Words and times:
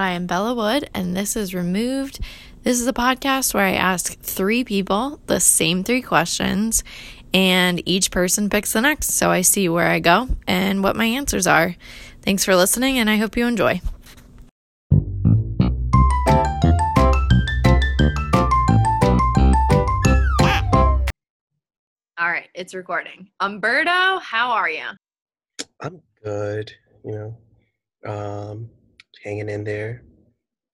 I 0.00 0.12
am 0.12 0.28
Bella 0.28 0.54
Wood, 0.54 0.88
and 0.94 1.16
this 1.16 1.34
is 1.34 1.52
Removed. 1.52 2.20
This 2.62 2.80
is 2.80 2.86
a 2.86 2.92
podcast 2.92 3.52
where 3.52 3.64
I 3.64 3.72
ask 3.72 4.16
three 4.20 4.62
people 4.62 5.18
the 5.26 5.40
same 5.40 5.82
three 5.82 6.02
questions, 6.02 6.84
and 7.34 7.82
each 7.84 8.12
person 8.12 8.48
picks 8.48 8.72
the 8.72 8.80
next. 8.80 9.10
So 9.10 9.30
I 9.30 9.40
see 9.40 9.68
where 9.68 9.88
I 9.88 9.98
go 9.98 10.28
and 10.46 10.84
what 10.84 10.94
my 10.94 11.04
answers 11.04 11.48
are. 11.48 11.74
Thanks 12.22 12.44
for 12.44 12.54
listening, 12.54 12.96
and 12.98 13.10
I 13.10 13.16
hope 13.16 13.36
you 13.36 13.44
enjoy. 13.44 13.80
All 22.16 22.30
right, 22.30 22.48
it's 22.54 22.72
recording. 22.72 23.30
Umberto, 23.40 24.20
how 24.20 24.52
are 24.52 24.70
you? 24.70 24.84
I'm 25.80 26.00
good, 26.22 26.72
you 27.04 27.34
know, 28.04 28.08
um, 28.08 28.70
hanging 29.24 29.48
in 29.48 29.64
there, 29.64 30.02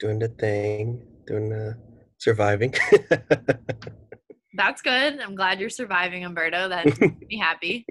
doing 0.01 0.19
the 0.19 0.29
thing, 0.29 1.07
doing 1.27 1.48
the 1.51 1.77
surviving. 2.19 2.75
That's 4.57 4.83
good. 4.83 5.19
I'm 5.20 5.34
glad 5.34 5.59
you're 5.61 5.70
surviving, 5.70 6.25
Umberto. 6.25 6.69
That 6.69 6.87
makes 6.87 6.98
me 7.29 7.39
happy. 7.39 7.87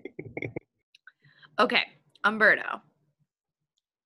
Okay, 1.60 1.84
Umberto. 2.24 2.82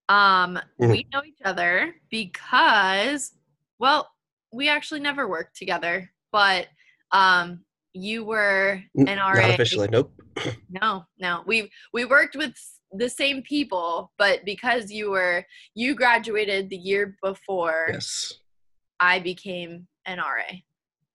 Um, 0.10 0.60
Mhm. 0.82 0.92
we 0.92 1.06
know 1.14 1.24
each 1.26 1.42
other 1.44 1.94
because, 2.10 3.34
well, 3.80 4.10
we 4.54 4.70
actually 4.70 5.02
never 5.02 5.28
worked 5.28 5.56
together, 5.58 6.10
but 6.32 6.68
um, 7.12 7.64
you 7.94 8.24
were 8.26 8.82
an 8.96 9.06
Not 9.18 9.36
RA. 9.36 9.50
officially, 9.54 9.88
nope. 9.92 10.14
No, 10.70 11.06
no. 11.20 11.44
We 11.46 11.72
we 11.94 12.06
worked 12.06 12.36
with 12.36 12.54
the 12.98 13.10
same 13.10 13.42
people, 13.44 14.12
but 14.18 14.44
because 14.46 14.92
you 14.92 15.10
were 15.12 15.46
you 15.76 15.96
graduated 15.96 16.70
the 16.70 16.78
year 16.78 17.16
before 17.24 17.88
Yes, 17.92 18.34
I 19.00 19.20
became 19.20 19.88
an 20.06 20.18
RA. 20.20 20.58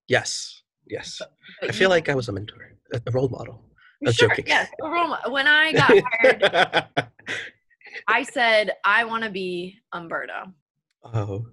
yes, 0.08 0.62
yes. 0.88 1.20
But 1.60 1.70
I 1.70 1.72
feel 1.72 1.82
you- 1.86 1.88
like 1.96 2.08
I 2.08 2.14
was 2.14 2.28
a 2.28 2.32
mentor, 2.32 2.76
a 2.94 3.10
role 3.10 3.28
model. 3.28 3.64
I'm 4.04 4.12
sure, 4.12 4.28
joking. 4.30 4.46
yes. 4.48 4.68
a 4.82 4.88
role 4.88 5.08
mo- 5.08 5.30
When 5.30 5.46
I 5.46 5.72
got 5.72 5.90
hired, 6.12 7.08
I 8.08 8.22
said 8.24 8.72
I 8.84 9.04
want 9.04 9.22
to 9.24 9.30
be 9.30 9.78
Umberto. 9.92 10.52
oh, 11.04 11.46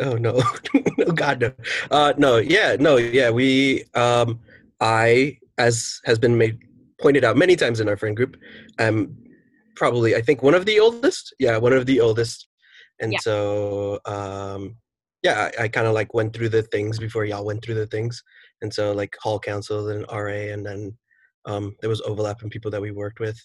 oh 0.00 0.14
no, 0.16 0.42
no, 0.98 1.06
God, 1.12 1.40
no. 1.40 1.52
Uh, 1.90 2.12
no, 2.16 2.36
yeah, 2.38 2.76
no, 2.78 2.96
yeah. 2.96 3.30
We, 3.30 3.84
um, 3.94 4.40
I, 4.80 5.38
as 5.58 6.00
has 6.04 6.18
been 6.18 6.36
made 6.38 6.58
pointed 7.00 7.24
out 7.24 7.36
many 7.36 7.56
times 7.56 7.80
in 7.80 7.88
our 7.88 7.96
friend 7.96 8.16
group, 8.16 8.36
I'm 8.78 9.16
probably 9.76 10.14
I 10.14 10.22
think 10.22 10.42
one 10.42 10.54
of 10.54 10.66
the 10.66 10.80
oldest. 10.80 11.34
Yeah, 11.38 11.58
one 11.58 11.72
of 11.72 11.86
the 11.86 12.00
oldest. 12.00 12.48
And 13.00 13.12
Yeah. 13.12 13.18
so, 13.20 14.00
um, 14.06 14.76
yeah, 15.22 15.50
I, 15.58 15.64
I 15.64 15.68
kind 15.68 15.86
of 15.86 15.92
like 15.94 16.14
went 16.14 16.34
through 16.34 16.48
the 16.50 16.62
things 16.62 16.98
before 16.98 17.24
y'all 17.24 17.44
went 17.44 17.62
through 17.62 17.74
the 17.74 17.86
things, 17.86 18.22
and 18.62 18.72
so 18.72 18.92
like 18.92 19.16
hall 19.20 19.38
council 19.38 19.88
and 19.90 20.04
RA, 20.10 20.52
and 20.52 20.64
then 20.64 20.96
um, 21.46 21.74
there 21.80 21.90
was 21.90 22.00
overlap 22.02 22.42
in 22.42 22.50
people 22.50 22.70
that 22.70 22.80
we 22.80 22.90
worked 22.90 23.20
with. 23.20 23.38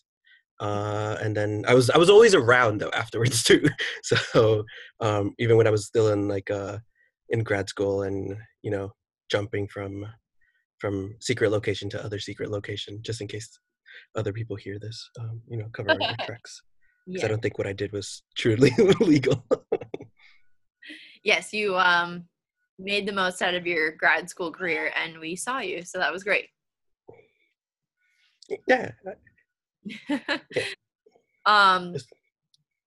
Uh, 0.59 1.17
and 1.22 1.35
then 1.35 1.63
I 1.67 1.73
was 1.73 1.89
I 1.89 1.97
was 1.97 2.09
always 2.09 2.35
around 2.35 2.79
though 2.79 2.91
afterwards 2.94 3.44
too. 3.44 3.67
So 4.03 4.63
um, 4.99 5.33
even 5.39 5.57
when 5.57 5.67
I 5.67 5.72
was 5.72 5.88
still 5.88 6.09
in 6.09 6.27
like 6.27 6.52
uh, 6.52 6.77
in 7.29 7.44
grad 7.44 7.67
school 7.69 8.03
and 8.03 8.38
you 8.61 8.72
know 8.72 8.91
jumping 9.29 9.67
from 9.67 10.05
from 10.81 11.15
secret 11.19 11.51
location 11.51 11.89
to 11.91 12.03
other 12.03 12.19
secret 12.19 12.49
location 12.49 12.99
just 13.03 13.21
in 13.21 13.27
case 13.27 13.59
other 14.15 14.33
people 14.33 14.55
hear 14.55 14.79
this 14.79 15.09
um, 15.19 15.39
you 15.47 15.57
know 15.57 15.67
cover 15.71 15.91
our 15.91 16.17
tracks 16.25 16.63
Yeah. 17.06 17.25
I 17.25 17.28
don't 17.29 17.41
think 17.41 17.57
what 17.57 17.67
I 17.67 17.73
did 17.73 17.91
was 17.94 18.23
truly 18.35 18.72
legal. 19.00 19.44
Yes, 21.23 21.53
you 21.53 21.78
um 21.78 22.25
made 22.79 23.06
the 23.07 23.13
most 23.13 23.41
out 23.41 23.53
of 23.53 23.67
your 23.67 23.91
grad 23.91 24.28
school 24.29 24.51
career, 24.51 24.91
and 25.01 25.19
we 25.19 25.35
saw 25.35 25.59
you, 25.59 25.83
so 25.83 26.00
that 26.00 26.11
was 26.11 26.23
great. 26.23 26.47
yeah, 28.67 28.91
um, 31.45 31.95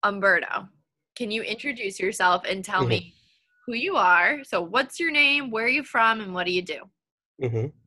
Umberto, 0.03 0.69
can 1.15 1.31
you 1.31 1.43
introduce 1.43 2.01
yourself 2.01 2.43
and 2.49 2.65
tell 2.65 2.83
Mhm. 2.85 2.89
me 2.89 3.15
who 3.67 3.75
you 3.75 3.95
are? 3.97 4.43
So, 4.45 4.61
what's 4.63 4.99
your 4.99 5.13
name? 5.13 5.51
Where 5.53 5.67
are 5.67 5.77
you 5.79 5.85
from? 5.85 6.21
And 6.21 6.35
what 6.35 6.47
do 6.47 6.53
you 6.53 6.63
do? 6.63 6.81
hmm 7.41 7.49
Cool. 7.61 7.84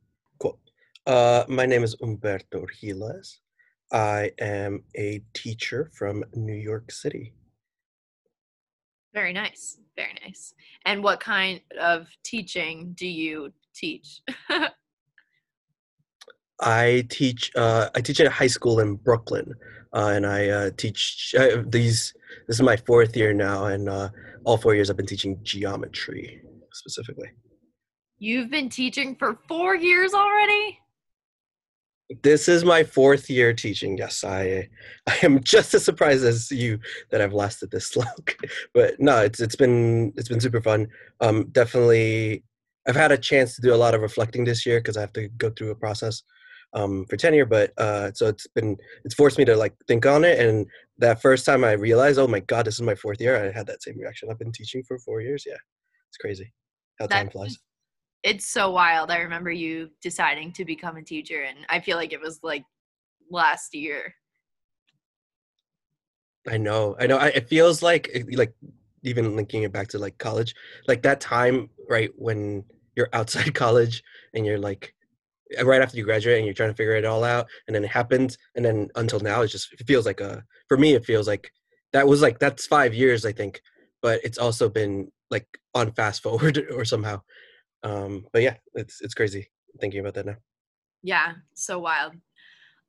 Uh, 1.08 1.46
my 1.48 1.66
name 1.66 1.86
is 1.86 1.96
Umberto 2.02 2.66
Giles. 2.82 3.40
I 3.94 4.30
am 4.42 4.84
a 4.98 5.24
teacher 5.34 5.90
from 5.94 6.26
New 6.34 6.54
York 6.54 6.92
City. 6.92 7.34
Very 9.14 9.32
nice. 9.32 9.78
Very 9.96 10.16
nice. 10.22 10.54
And 10.86 11.02
what 11.02 11.22
kind 11.22 11.62
of 11.80 12.08
teaching 12.26 12.94
do 12.98 13.08
you 13.08 13.54
teach? 13.74 14.20
I 16.60 17.08
teach. 17.10 17.52
Uh, 17.56 17.88
I 17.96 18.02
teach 18.02 18.20
at 18.20 18.28
a 18.28 18.30
high 18.30 18.48
school 18.48 18.82
in 18.82 18.96
Brooklyn, 18.96 19.54
uh, 19.94 20.12
and 20.14 20.28
I 20.28 20.50
uh, 20.50 20.72
teach 20.76 21.34
uh, 21.40 21.64
these. 21.66 22.14
This 22.50 22.58
is 22.58 22.62
my 22.62 22.76
fourth 22.76 23.16
year 23.16 23.32
now, 23.32 23.68
and 23.68 23.88
uh, 23.88 24.10
all 24.44 24.58
four 24.58 24.76
years 24.76 24.90
I've 24.90 24.98
been 24.98 25.06
teaching 25.06 25.40
geometry 25.42 26.42
specifically. 26.74 27.30
You've 28.20 28.52
been 28.52 28.68
teaching 28.68 29.16
for 29.16 29.40
four 29.48 29.74
years 29.74 30.14
already? 30.14 30.80
This 32.24 32.48
is 32.48 32.64
my 32.64 32.84
fourth 32.84 33.30
year 33.30 33.54
teaching. 33.54 33.98
Yes, 33.98 34.24
I 34.24 34.70
I 35.08 35.18
am 35.24 35.44
just 35.44 35.74
as 35.74 35.84
surprised 35.84 36.24
as 36.24 36.50
you 36.52 36.80
that 37.12 37.22
I've 37.22 37.34
lasted 37.34 37.72
this 37.72 37.96
long. 37.98 38.28
but 38.74 39.00
no, 39.00 39.22
it's 39.22 39.40
it's 39.40 39.56
been 39.56 40.14
it's 40.16 40.30
been 40.30 40.40
super 40.40 40.62
fun. 40.62 40.88
Um, 41.20 41.50
definitely, 41.52 42.44
I've 42.88 42.96
had 42.96 43.12
a 43.12 43.18
chance 43.18 43.56
to 43.56 43.62
do 43.62 43.74
a 43.74 43.76
lot 43.76 43.94
of 43.94 44.02
reflecting 44.02 44.46
this 44.46 44.66
year 44.66 44.80
because 44.80 44.96
I 44.96 45.02
have 45.02 45.14
to 45.14 45.28
go 45.30 45.50
through 45.50 45.72
a 45.72 45.76
process 45.76 46.24
um, 46.74 47.06
for 47.06 47.18
tenure. 47.18 47.46
But 47.46 47.74
uh, 47.78 48.12
so 48.14 48.28
it's 48.28 48.48
been 48.48 48.78
it's 49.04 49.16
forced 49.16 49.38
me 49.38 49.46
to 49.46 49.58
like 49.58 49.76
think 49.88 50.06
on 50.06 50.24
it. 50.24 50.40
And 50.40 50.66
that 51.00 51.22
first 51.22 51.46
time 51.46 51.66
I 51.66 51.74
realized, 51.74 52.20
oh 52.20 52.28
my 52.28 52.40
god, 52.40 52.68
this 52.68 52.76
is 52.76 52.82
my 52.82 52.96
fourth 52.96 53.20
year. 53.20 53.36
I 53.36 53.52
had 53.52 53.68
that 53.68 53.84
same 53.84 53.98
reaction. 53.98 54.30
I've 54.32 54.40
been 54.40 54.54
teaching 54.54 54.84
for 54.88 54.98
four 55.00 55.22
years. 55.22 55.44
Yeah, 55.46 55.58
it's 56.10 56.18
crazy 56.18 56.54
how 57.00 57.08
time 57.08 57.30
flies. 57.30 57.58
It's 58.24 58.46
so 58.46 58.72
wild. 58.72 59.12
I 59.12 59.20
remember 59.20 59.52
you 59.52 59.90
deciding 60.02 60.54
to 60.54 60.66
become 60.66 60.98
a 60.98 61.04
teacher, 61.04 61.44
and 61.44 61.60
I 61.70 61.80
feel 61.80 61.98
like 61.98 62.14
it 62.14 62.22
was 62.22 62.40
like 62.44 62.66
last 63.30 63.74
year. 63.74 64.16
I 66.48 66.58
know, 66.58 66.96
I 67.00 67.08
know. 67.08 67.18
I, 67.18 67.28
it 67.28 67.50
feels 67.50 67.84
like, 67.84 68.10
like, 68.32 68.54
even 69.04 69.36
linking 69.36 69.64
it 69.64 69.72
back 69.72 69.88
to 69.90 70.00
like 70.00 70.18
college, 70.18 70.56
like 70.88 71.02
that 71.04 71.20
time, 71.20 71.70
right 71.90 72.10
when 72.16 72.64
you're 72.96 73.10
outside 73.14 73.54
college 73.54 74.04
and 74.34 74.46
you're 74.46 74.60
like, 74.60 74.94
uh, 75.60 75.66
right 75.66 75.82
after 75.82 75.98
you 75.98 76.04
graduate 76.04 76.38
and 76.38 76.46
you're 76.46 76.54
trying 76.54 76.70
to 76.70 76.76
figure 76.76 76.96
it 76.96 77.06
all 77.06 77.24
out, 77.24 77.48
and 77.68 77.76
then 77.76 77.84
it 77.84 77.92
happens, 77.92 78.38
and 78.56 78.66
then 78.66 78.90
until 78.96 79.20
now, 79.20 79.42
it 79.42 79.48
just 79.48 79.72
it 79.74 79.86
feels 79.88 80.06
like 80.06 80.22
a. 80.22 80.44
For 80.68 80.78
me, 80.78 80.94
it 80.96 81.06
feels 81.06 81.28
like 81.28 81.52
that 81.94 82.08
was 82.08 82.22
like 82.22 82.40
that's 82.40 82.66
five 82.66 82.94
years, 82.94 83.26
I 83.26 83.32
think, 83.32 83.62
but 84.02 84.20
it's 84.24 84.38
also 84.38 84.68
been 84.70 85.12
like 85.30 85.48
on 85.74 85.92
fast 85.94 86.22
forward 86.24 86.66
or 86.74 86.84
somehow. 86.84 87.22
Um, 87.84 88.26
but 88.34 88.42
yeah, 88.42 88.56
it's 88.74 89.02
it's 89.02 89.14
crazy 89.14 89.50
thinking 89.80 90.00
about 90.00 90.14
that 90.16 90.26
now. 90.26 90.36
Yeah, 91.04 91.34
so 91.54 91.80
wild. 91.80 92.14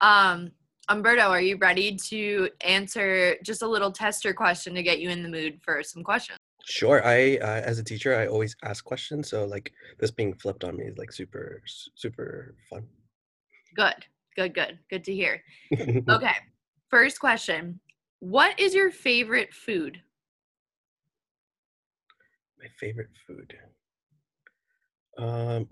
Um, 0.01 0.53
Umberto, 0.89 1.29
are 1.29 1.41
you 1.41 1.57
ready 1.59 1.97
to 1.97 2.49
answer 2.63 3.37
just 3.45 3.63
a 3.63 3.69
little 3.69 3.93
tester 3.93 4.33
question 4.33 4.75
to 4.75 4.83
get 4.83 5.01
you 5.01 5.11
in 5.11 5.23
the 5.23 5.29
mood 5.29 5.61
for 5.63 5.83
some 5.83 6.03
questions? 6.03 6.39
Sure. 6.65 7.05
I, 7.07 7.39
uh, 7.39 7.63
as 7.65 7.79
a 7.79 7.85
teacher, 7.85 8.15
I 8.15 8.27
always 8.27 8.55
ask 8.63 8.85
questions. 8.85 9.31
So 9.31 9.45
like 9.45 9.73
this 9.99 10.11
being 10.11 10.35
flipped 10.35 10.65
on 10.65 10.77
me 10.77 10.85
is 10.85 10.99
like 10.99 11.13
super, 11.13 11.63
super 11.95 12.55
fun. 12.69 12.87
Good, 13.75 14.07
good, 14.37 14.55
good, 14.55 14.79
good 14.91 15.05
to 15.05 15.15
hear. 15.15 15.43
Okay, 16.11 16.35
first 16.89 17.21
question: 17.21 17.81
What 18.21 18.59
is 18.59 18.75
your 18.75 18.91
favorite 18.91 19.53
food? 19.53 20.01
My 22.59 22.67
favorite 22.81 23.11
food. 23.27 23.55
Um. 25.19 25.69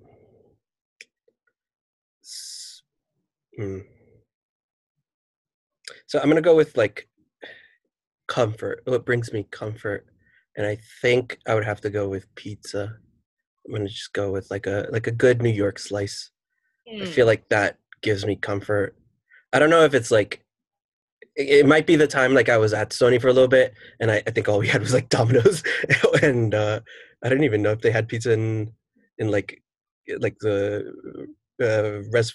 hmm. 3.56 3.78
So 6.06 6.19
I'm 6.19 6.28
gonna 6.28 6.40
go 6.40 6.56
with 6.56 6.76
like 6.76 7.08
comfort. 8.28 8.82
What 8.84 9.06
brings 9.06 9.32
me 9.32 9.46
comfort, 9.50 10.06
and 10.56 10.66
I 10.66 10.78
think 11.02 11.38
I 11.46 11.54
would 11.54 11.64
have 11.64 11.81
to 11.82 11.90
go 11.90 12.08
with 12.08 12.32
pizza. 12.34 12.96
I'm 13.66 13.72
gonna 13.72 13.88
just 13.88 14.12
go 14.12 14.32
with 14.32 14.50
like 14.50 14.66
a 14.66 14.88
like 14.93 15.06
a 15.06 15.12
good 15.12 15.43
New 15.43 15.50
York 15.50 15.78
slice. 15.78 16.31
I 17.00 17.04
Hmm, 17.04 17.06
feel 17.06 17.26
like 17.26 17.49
that 17.50 17.78
gives 18.02 18.26
me 18.26 18.37
comfort. 18.37 18.96
I 19.52 19.58
don't 19.58 19.70
know 19.70 19.84
if 19.84 19.94
it's 19.94 20.10
like 20.10 20.44
it, 21.37 21.49
it 21.60 21.66
might 21.66 21.87
be 21.87 21.96
the 21.96 22.06
time 22.06 22.34
like 22.34 22.49
I 22.49 22.58
was 22.58 22.72
at 22.72 22.92
Stony 22.92 23.19
for 23.19 23.28
a 23.28 23.32
little 23.32 23.49
bit, 23.49 23.75
and 24.00 24.10
I, 24.10 24.22
I 24.26 24.31
think 24.31 24.49
all 24.49 24.58
we 24.58 24.69
had 24.69 24.82
was 24.82 24.94
like 24.94 25.08
Domino's, 25.10 25.62
and 26.22 26.54
uh, 26.54 26.81
I 27.25 27.28
didn't 27.28 27.44
even 27.44 27.62
know 27.62 27.72
if 27.72 27.81
they 27.82 27.90
had 27.90 28.08
pizza 28.08 28.32
in 28.32 28.72
in 29.18 29.30
like 29.30 29.62
like 30.20 30.36
the 30.40 30.92
uh, 31.62 32.02
res 32.10 32.32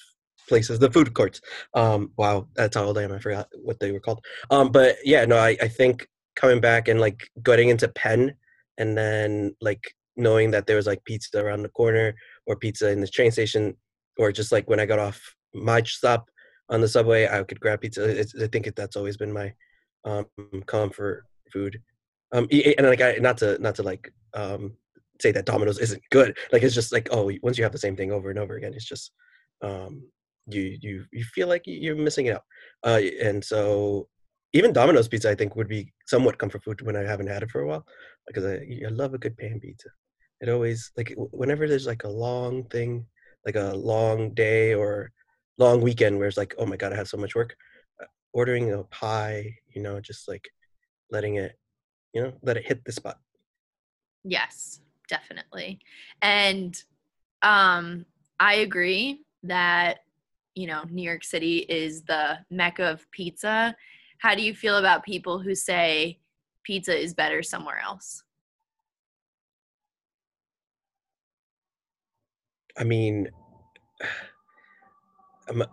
places, 0.47 0.79
the 0.79 0.91
food 0.91 1.13
courts. 1.13 1.41
Um, 1.73 2.11
wow, 2.17 2.47
that's 2.55 2.75
how 2.75 2.83
old 2.83 2.97
I 2.97 3.03
am. 3.03 3.11
I 3.11 3.19
forgot 3.19 3.47
what 3.63 3.79
they 3.79 3.91
were 3.91 3.99
called. 3.99 4.23
Um, 4.49 4.71
but 4.71 4.97
yeah, 5.03 5.25
no, 5.25 5.37
I, 5.37 5.57
I 5.61 5.67
think 5.67 6.07
coming 6.35 6.59
back 6.59 6.87
and 6.87 6.99
like 6.99 7.29
getting 7.43 7.69
into 7.69 7.87
Penn 7.87 8.33
and 8.77 8.97
then 8.97 9.55
like 9.61 9.83
knowing 10.17 10.51
that 10.51 10.67
there 10.67 10.75
was 10.75 10.87
like 10.87 11.03
pizza 11.05 11.43
around 11.43 11.63
the 11.63 11.69
corner 11.69 12.13
or 12.47 12.55
pizza 12.55 12.89
in 12.89 13.01
the 13.01 13.07
train 13.07 13.31
station 13.31 13.75
or 14.17 14.31
just 14.31 14.51
like 14.51 14.69
when 14.69 14.79
I 14.79 14.85
got 14.85 14.99
off 14.99 15.21
my 15.53 15.81
stop 15.83 16.29
on 16.69 16.81
the 16.81 16.87
subway, 16.87 17.27
I 17.27 17.43
could 17.43 17.59
grab 17.59 17.81
pizza. 17.81 18.03
It's, 18.03 18.33
I 18.35 18.47
think 18.47 18.73
that's 18.75 18.95
always 18.95 19.17
been 19.17 19.33
my 19.33 19.53
um, 20.05 20.25
comfort 20.65 21.25
food. 21.51 21.81
Um, 22.33 22.47
and 22.51 22.87
like 22.87 23.01
I 23.01 23.15
not 23.19 23.37
to 23.39 23.57
not 23.59 23.75
to 23.75 23.83
like 23.83 24.13
um, 24.33 24.73
say 25.21 25.31
that 25.31 25.45
Domino's 25.45 25.79
isn't 25.79 26.01
good. 26.11 26.37
Like 26.51 26.63
it's 26.63 26.75
just 26.75 26.91
like 26.91 27.09
oh, 27.11 27.31
once 27.41 27.57
you 27.57 27.63
have 27.63 27.71
the 27.71 27.77
same 27.77 27.95
thing 27.95 28.11
over 28.11 28.29
and 28.29 28.39
over 28.39 28.55
again, 28.55 28.73
it's 28.73 28.85
just 28.85 29.11
um, 29.61 30.03
you 30.47 30.77
you 30.81 31.05
you 31.11 31.23
feel 31.23 31.47
like 31.47 31.63
you're 31.65 31.95
missing 31.95 32.27
it 32.27 32.35
out. 32.35 32.43
Uh, 32.83 33.01
and 33.21 33.43
so 33.43 34.07
even 34.53 34.73
Domino's 34.73 35.07
pizza, 35.07 35.29
I 35.29 35.35
think, 35.35 35.55
would 35.55 35.69
be 35.69 35.93
somewhat 36.07 36.37
comfort 36.37 36.63
food 36.63 36.81
when 36.81 36.95
I 36.95 37.03
haven't 37.03 37.27
had 37.27 37.43
it 37.43 37.51
for 37.51 37.61
a 37.61 37.67
while, 37.67 37.85
because 38.27 38.45
I, 38.45 38.55
I 38.85 38.89
love 38.89 39.13
a 39.13 39.17
good 39.17 39.37
pan 39.37 39.59
pizza. 39.59 39.89
It 40.41 40.49
always 40.49 40.91
like 40.97 41.13
whenever 41.17 41.67
there's 41.67 41.87
like 41.87 42.03
a 42.03 42.09
long 42.09 42.65
thing, 42.65 43.05
like 43.45 43.55
a 43.55 43.73
long 43.75 44.33
day 44.33 44.73
or 44.73 45.11
long 45.57 45.81
weekend 45.81 46.17
where 46.17 46.27
it's 46.27 46.37
like, 46.37 46.55
oh 46.57 46.65
my 46.65 46.75
god, 46.75 46.93
I 46.93 46.95
have 46.95 47.07
so 47.07 47.17
much 47.17 47.35
work. 47.35 47.55
Uh, 48.01 48.07
ordering 48.33 48.73
a 48.73 48.83
pie, 48.85 49.53
you 49.69 49.81
know, 49.81 49.99
just 50.01 50.27
like 50.27 50.49
letting 51.11 51.35
it, 51.35 51.53
you 52.13 52.23
know, 52.23 52.33
let 52.41 52.57
it 52.57 52.65
hit 52.65 52.83
the 52.83 52.91
spot. 52.91 53.17
Yes, 54.23 54.81
definitely. 55.11 55.79
And 56.23 56.75
um 57.43 58.05
I 58.39 58.55
agree 58.55 59.21
that 59.43 59.99
you 60.55 60.67
know, 60.67 60.83
New 60.89 61.03
York 61.03 61.23
City 61.23 61.59
is 61.59 62.01
the 62.01 62.39
mecca 62.49 62.83
of 62.83 63.09
pizza 63.11 63.75
how 64.21 64.35
do 64.35 64.43
you 64.43 64.53
feel 64.53 64.77
about 64.77 65.03
people 65.03 65.39
who 65.39 65.55
say 65.55 66.19
pizza 66.63 66.95
is 66.95 67.15
better 67.15 67.41
somewhere 67.41 67.79
else? 67.83 68.23
I 72.77 72.83
mean, 72.83 73.27
I'm 75.49 75.63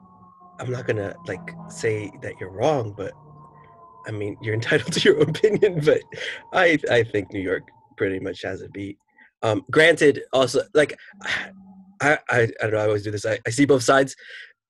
I'm 0.59 0.71
not 0.71 0.87
gonna 0.87 1.15
like 1.27 1.47
say 1.69 2.11
that 2.23 2.41
you're 2.41 2.51
wrong, 2.51 2.95
but 2.97 3.13
I 4.07 4.13
mean 4.13 4.39
you're 4.41 4.55
entitled 4.63 4.95
to 4.95 5.01
your 5.01 5.21
opinion. 5.21 5.81
But 5.85 6.01
I 6.55 6.79
I 6.91 7.03
think 7.03 7.31
New 7.31 7.43
York 7.43 7.69
pretty 7.99 8.19
much 8.19 8.41
has 8.43 8.63
a 8.63 8.69
beat. 8.71 8.99
Um, 9.43 9.65
granted, 9.71 10.23
also 10.33 10.63
like 10.75 10.99
I, 11.23 11.49
I 12.01 12.19
I 12.31 12.47
don't 12.61 12.73
know. 12.73 12.79
I 12.79 12.87
always 12.87 13.05
do 13.05 13.11
this. 13.11 13.27
I, 13.27 13.39
I 13.47 13.51
see 13.51 13.65
both 13.67 13.83
sides. 13.83 14.17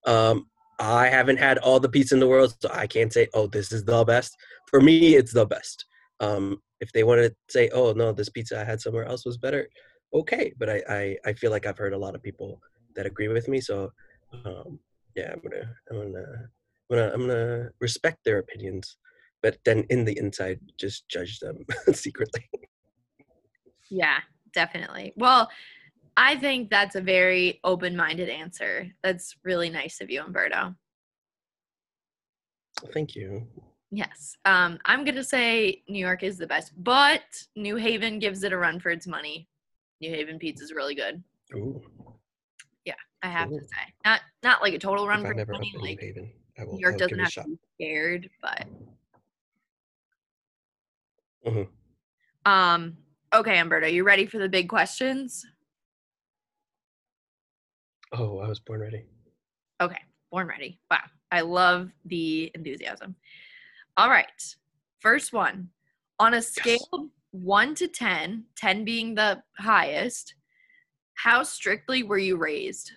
Um, 0.06 0.46
I 0.78 1.08
haven't 1.08 1.38
had 1.38 1.58
all 1.58 1.80
the 1.80 1.88
pizza 1.88 2.14
in 2.14 2.20
the 2.20 2.28
world, 2.28 2.54
so 2.60 2.70
I 2.72 2.86
can't 2.86 3.12
say, 3.12 3.28
oh, 3.34 3.48
this 3.48 3.72
is 3.72 3.84
the 3.84 4.04
best. 4.04 4.36
For 4.66 4.80
me, 4.80 5.16
it's 5.16 5.32
the 5.32 5.46
best. 5.46 5.84
Um, 6.20 6.62
if 6.80 6.92
they 6.92 7.02
want 7.02 7.20
to 7.20 7.34
say, 7.48 7.68
oh 7.72 7.92
no, 7.92 8.12
this 8.12 8.28
pizza 8.28 8.60
I 8.60 8.64
had 8.64 8.80
somewhere 8.80 9.04
else 9.04 9.24
was 9.26 9.36
better, 9.38 9.68
okay. 10.14 10.52
But 10.58 10.70
I, 10.70 10.82
I, 10.88 11.16
I 11.26 11.32
feel 11.32 11.50
like 11.50 11.66
I've 11.66 11.78
heard 11.78 11.94
a 11.94 11.98
lot 11.98 12.14
of 12.14 12.22
people 12.22 12.60
that 12.94 13.06
agree 13.06 13.28
with 13.28 13.48
me. 13.48 13.60
So 13.60 13.90
um, 14.44 14.78
yeah, 15.16 15.32
I'm 15.32 15.40
gonna, 15.40 15.74
I'm 15.90 16.12
gonna, 16.12 16.26
I'm 16.90 16.96
gonna, 16.96 17.12
I'm 17.12 17.20
gonna 17.20 17.68
respect 17.80 18.18
their 18.24 18.38
opinions, 18.38 18.96
but 19.42 19.58
then 19.64 19.84
in 19.90 20.04
the 20.04 20.16
inside, 20.16 20.60
just 20.78 21.08
judge 21.08 21.40
them 21.40 21.64
secretly. 21.92 22.48
Yeah, 23.90 24.18
definitely. 24.58 25.12
Well, 25.14 25.48
I 26.16 26.34
think 26.34 26.68
that's 26.68 26.96
a 26.96 27.00
very 27.00 27.60
open 27.62 27.94
minded 27.94 28.28
answer. 28.28 28.90
That's 29.04 29.36
really 29.44 29.70
nice 29.70 30.00
of 30.00 30.10
you, 30.10 30.20
Umberto. 30.20 30.74
Thank 32.92 33.14
you. 33.14 33.46
Yes. 33.92 34.36
Um, 34.44 34.80
I'm 34.84 35.04
going 35.04 35.14
to 35.14 35.22
say 35.22 35.84
New 35.88 36.04
York 36.04 36.24
is 36.24 36.38
the 36.38 36.46
best, 36.48 36.72
but 36.82 37.22
New 37.54 37.76
Haven 37.76 38.18
gives 38.18 38.42
it 38.42 38.52
a 38.52 38.58
run 38.58 38.80
for 38.80 38.90
its 38.90 39.06
money. 39.06 39.46
New 40.00 40.10
Haven 40.10 40.40
pizza 40.40 40.64
is 40.64 40.72
really 40.72 40.96
good. 40.96 41.22
Ooh. 41.54 41.80
Yeah, 42.84 42.94
I 43.22 43.28
have 43.28 43.52
Ooh. 43.52 43.60
to 43.60 43.64
say. 43.64 43.94
Not 44.04 44.20
not 44.42 44.60
like 44.60 44.74
a 44.74 44.78
total 44.78 45.06
run 45.06 45.20
if 45.20 45.26
for 45.26 45.38
its 45.38 45.50
money. 45.52 45.72
Like, 45.78 46.00
New, 46.00 46.06
Haven, 46.08 46.32
will, 46.58 46.74
New 46.74 46.80
York 46.80 46.98
doesn't 46.98 47.18
have 47.18 47.32
to 47.32 47.44
be 47.44 47.58
scared, 47.76 48.28
but. 48.42 48.64
Mm-hmm. 51.46 52.50
Um. 52.50 52.96
Okay, 53.34 53.58
Umberto, 53.58 53.86
you 53.86 54.04
ready 54.04 54.26
for 54.26 54.38
the 54.38 54.48
big 54.48 54.68
questions? 54.68 55.44
Oh, 58.12 58.38
I 58.38 58.48
was 58.48 58.58
born 58.58 58.80
ready. 58.80 59.04
Okay, 59.80 60.00
born 60.30 60.46
ready. 60.46 60.80
Wow. 60.90 61.00
I 61.30 61.42
love 61.42 61.90
the 62.06 62.50
enthusiasm. 62.54 63.14
All 63.98 64.08
right. 64.08 64.26
First 65.00 65.32
one. 65.32 65.68
On 66.18 66.34
a 66.34 66.42
scale 66.42 66.78
yes. 66.92 67.02
1 67.32 67.74
to 67.76 67.88
10, 67.88 68.44
10 68.56 68.84
being 68.84 69.14
the 69.14 69.42
highest, 69.58 70.34
how 71.14 71.42
strictly 71.42 72.02
were 72.02 72.18
you 72.18 72.36
raised? 72.36 72.92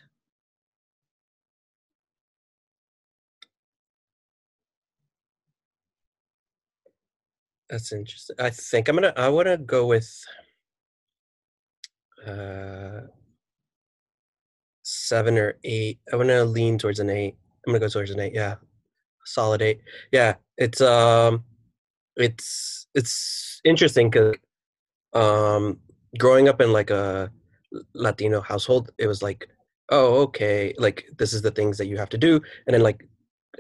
That's 7.72 7.94
interesting. 7.94 8.36
I 8.38 8.50
think 8.50 8.90
I'm 8.90 8.98
gonna. 8.98 9.14
I 9.16 9.30
want 9.30 9.48
to 9.48 9.58
go 9.58 9.88
with 9.88 10.14
uh, 12.28 13.00
seven 14.84 15.38
or 15.38 15.58
eight. 15.64 16.00
I'm 16.12 16.20
gonna 16.20 16.44
lean 16.44 16.78
towards 16.78 17.00
an 17.00 17.10
eight. 17.10 17.36
I'm 17.66 17.72
gonna 17.72 17.80
go 17.80 17.88
towards 17.88 18.12
an 18.12 18.20
eight. 18.20 18.34
Yeah, 18.36 18.56
solid 19.26 19.62
eight. 19.62 19.80
Yeah, 20.12 20.36
it's 20.58 20.82
um, 20.82 21.46
it's 22.18 22.88
it's 22.94 23.62
interesting 23.64 24.10
because 24.10 24.36
um, 25.14 25.80
growing 26.18 26.50
up 26.50 26.60
in 26.60 26.74
like 26.74 26.90
a 26.90 27.32
Latino 27.96 28.42
household, 28.42 28.92
it 28.98 29.08
was 29.08 29.24
like, 29.24 29.48
oh, 29.92 30.24
okay, 30.24 30.74
like 30.78 31.06
this 31.18 31.32
is 31.32 31.42
the 31.42 31.52
things 31.52 31.78
that 31.78 31.88
you 31.88 31.98
have 31.98 32.10
to 32.10 32.18
do, 32.18 32.42
and 32.68 32.74
then 32.74 32.84
like 32.84 33.08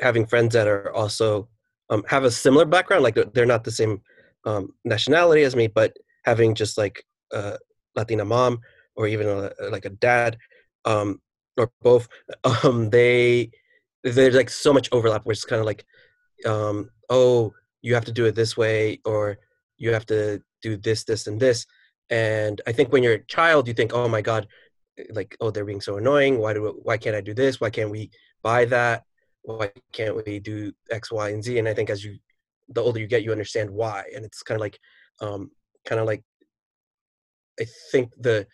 having 0.01 0.25
friends 0.25 0.53
that 0.53 0.67
are 0.67 0.93
also 0.93 1.47
um, 1.91 2.03
have 2.07 2.23
a 2.23 2.31
similar 2.31 2.65
background, 2.65 3.03
like 3.03 3.19
they're 3.33 3.45
not 3.45 3.63
the 3.63 3.71
same 3.71 4.01
um, 4.45 4.73
nationality 4.85 5.43
as 5.43 5.55
me, 5.55 5.67
but 5.67 5.95
having 6.23 6.55
just 6.55 6.77
like 6.77 7.05
a 7.31 7.59
Latina 7.95 8.25
mom 8.25 8.59
or 8.95 9.07
even 9.07 9.27
a, 9.27 9.51
like 9.69 9.85
a 9.85 9.89
dad 9.89 10.37
um, 10.85 11.21
or 11.57 11.71
both, 11.81 12.07
um, 12.63 12.89
they 12.89 13.51
there's 14.03 14.35
like 14.35 14.49
so 14.49 14.73
much 14.73 14.89
overlap 14.91 15.25
where 15.25 15.33
it's 15.33 15.45
kind 15.45 15.59
of 15.59 15.65
like, 15.65 15.85
um, 16.45 16.89
oh, 17.09 17.53
you 17.83 17.93
have 17.93 18.05
to 18.05 18.11
do 18.11 18.25
it 18.25 18.33
this 18.33 18.57
way, 18.57 18.99
or 19.05 19.37
you 19.77 19.93
have 19.93 20.05
to 20.07 20.41
do 20.63 20.75
this, 20.77 21.03
this, 21.03 21.27
and 21.27 21.39
this. 21.39 21.67
And 22.09 22.61
I 22.65 22.71
think 22.71 22.91
when 22.91 23.03
you're 23.03 23.13
a 23.13 23.25
child, 23.25 23.67
you 23.67 23.73
think, 23.73 23.93
oh 23.93 24.07
my 24.07 24.21
god, 24.21 24.47
eh, 24.97 25.03
like 25.11 25.35
oh 25.41 25.51
they're 25.51 25.65
being 25.65 25.81
so 25.81 25.97
annoying. 25.97 26.39
Why 26.39 26.53
do 26.53 26.79
why 26.83 26.97
can't 26.97 27.15
I 27.15 27.21
do 27.21 27.33
this? 27.33 27.59
Why 27.59 27.69
can't 27.69 27.91
we 27.91 28.11
buy 28.41 28.65
that? 28.65 29.03
Why 29.43 29.71
can't 29.91 30.15
we 30.15 30.39
do 30.39 30.71
X, 30.91 31.11
Y, 31.11 31.29
and 31.29 31.43
Z? 31.43 31.57
And 31.59 31.67
I 31.67 31.73
think 31.73 31.89
as 31.89 32.03
you 32.03 32.17
the 32.69 32.81
older 32.81 32.99
you 32.99 33.07
get, 33.07 33.23
you 33.23 33.31
understand 33.31 33.69
why. 33.69 34.05
And 34.15 34.23
it's 34.23 34.43
kind 34.43 34.55
of 34.55 34.61
like, 34.61 34.79
um, 35.19 35.51
kind 35.85 35.99
of 35.99 36.07
like, 36.07 36.23
I 37.59 37.65
think 37.91 38.13
the 38.17 38.47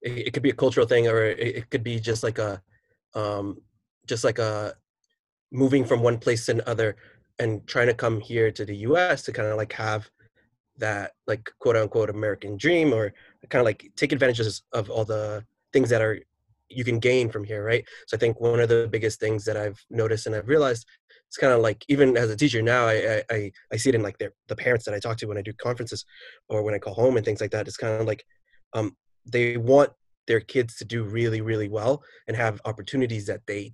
it, 0.00 0.28
it 0.28 0.32
could 0.32 0.42
be 0.42 0.50
a 0.50 0.54
cultural 0.54 0.86
thing 0.86 1.08
or 1.08 1.24
it, 1.24 1.38
it 1.40 1.70
could 1.70 1.82
be 1.82 1.98
just 1.98 2.22
like 2.22 2.38
a 2.38 2.62
um, 3.14 3.58
just 4.06 4.24
like 4.24 4.38
a 4.38 4.74
moving 5.52 5.84
from 5.84 6.02
one 6.02 6.18
place 6.18 6.46
to 6.46 6.52
another 6.52 6.96
and 7.38 7.66
trying 7.66 7.86
to 7.86 7.94
come 7.94 8.20
here 8.20 8.50
to 8.50 8.64
the 8.64 8.76
US 8.88 9.22
to 9.22 9.32
kind 9.32 9.48
of 9.48 9.56
like 9.56 9.72
have 9.72 10.08
that 10.78 11.12
like 11.26 11.50
quote 11.58 11.76
unquote 11.76 12.10
American 12.10 12.56
dream 12.56 12.92
or 12.92 13.12
kind 13.48 13.60
of 13.60 13.64
like 13.64 13.90
take 13.96 14.12
advantages 14.12 14.62
of 14.72 14.90
all 14.90 15.04
the 15.04 15.44
things 15.72 15.90
that 15.90 16.02
are 16.02 16.20
you 16.76 16.84
can 16.84 16.98
gain 16.98 17.28
from 17.28 17.44
here, 17.44 17.64
right? 17.64 17.84
So 18.06 18.16
I 18.16 18.20
think 18.20 18.40
one 18.40 18.60
of 18.60 18.68
the 18.68 18.88
biggest 18.90 19.20
things 19.20 19.44
that 19.44 19.56
I've 19.56 19.80
noticed 19.90 20.26
and 20.26 20.34
I've 20.34 20.48
realized 20.48 20.86
it's 21.28 21.36
kind 21.36 21.52
of 21.52 21.60
like 21.60 21.84
even 21.88 22.16
as 22.16 22.30
a 22.30 22.36
teacher 22.36 22.62
now, 22.62 22.86
I 22.86 23.22
I 23.30 23.50
I 23.72 23.76
see 23.76 23.88
it 23.88 23.94
in 23.94 24.02
like 24.02 24.18
their, 24.18 24.32
the 24.48 24.56
parents 24.56 24.84
that 24.84 24.94
I 24.94 25.00
talk 25.00 25.16
to 25.18 25.26
when 25.26 25.38
I 25.38 25.42
do 25.42 25.52
conferences 25.54 26.04
or 26.48 26.62
when 26.62 26.74
I 26.74 26.78
call 26.78 26.94
home 26.94 27.16
and 27.16 27.24
things 27.24 27.40
like 27.40 27.50
that. 27.50 27.66
It's 27.66 27.76
kind 27.76 28.00
of 28.00 28.06
like 28.06 28.24
um, 28.72 28.96
they 29.26 29.56
want 29.56 29.90
their 30.26 30.40
kids 30.40 30.76
to 30.76 30.84
do 30.84 31.04
really 31.04 31.40
really 31.40 31.68
well 31.68 32.02
and 32.28 32.36
have 32.36 32.60
opportunities 32.64 33.26
that 33.26 33.40
they 33.46 33.72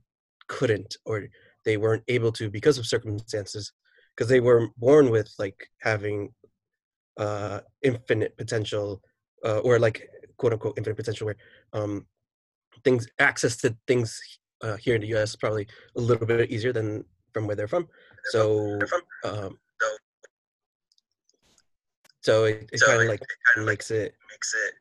couldn't 0.48 0.96
or 1.04 1.28
they 1.64 1.76
weren't 1.76 2.02
able 2.08 2.32
to 2.32 2.50
because 2.50 2.78
of 2.78 2.86
circumstances 2.86 3.72
because 4.16 4.28
they 4.28 4.40
were 4.40 4.68
born 4.76 5.10
with 5.10 5.32
like 5.38 5.68
having 5.80 6.30
uh 7.18 7.60
infinite 7.82 8.36
potential 8.36 9.00
uh, 9.44 9.58
or 9.58 9.78
like 9.78 10.08
quote 10.38 10.52
unquote 10.52 10.76
infinite 10.76 10.96
potential 10.96 11.26
where 11.26 11.36
um 11.72 12.06
things 12.84 13.06
access 13.18 13.56
to 13.58 13.76
things 13.86 14.20
uh, 14.62 14.76
here 14.76 14.94
in 14.94 15.00
the 15.00 15.14
US 15.16 15.36
probably 15.36 15.66
a 15.96 16.00
little 16.00 16.26
bit 16.26 16.50
easier 16.50 16.72
than 16.72 17.04
from 17.32 17.46
where 17.46 17.56
they're 17.56 17.68
from. 17.68 17.88
So 18.26 18.78
um 19.24 19.58
so 22.22 22.44
it, 22.44 22.68
it 22.72 22.80
kind 22.80 23.00
of 23.02 23.08
like 23.08 23.20
makes 23.56 23.90
it 23.90 24.14
makes 24.30 24.54
it 24.54 24.74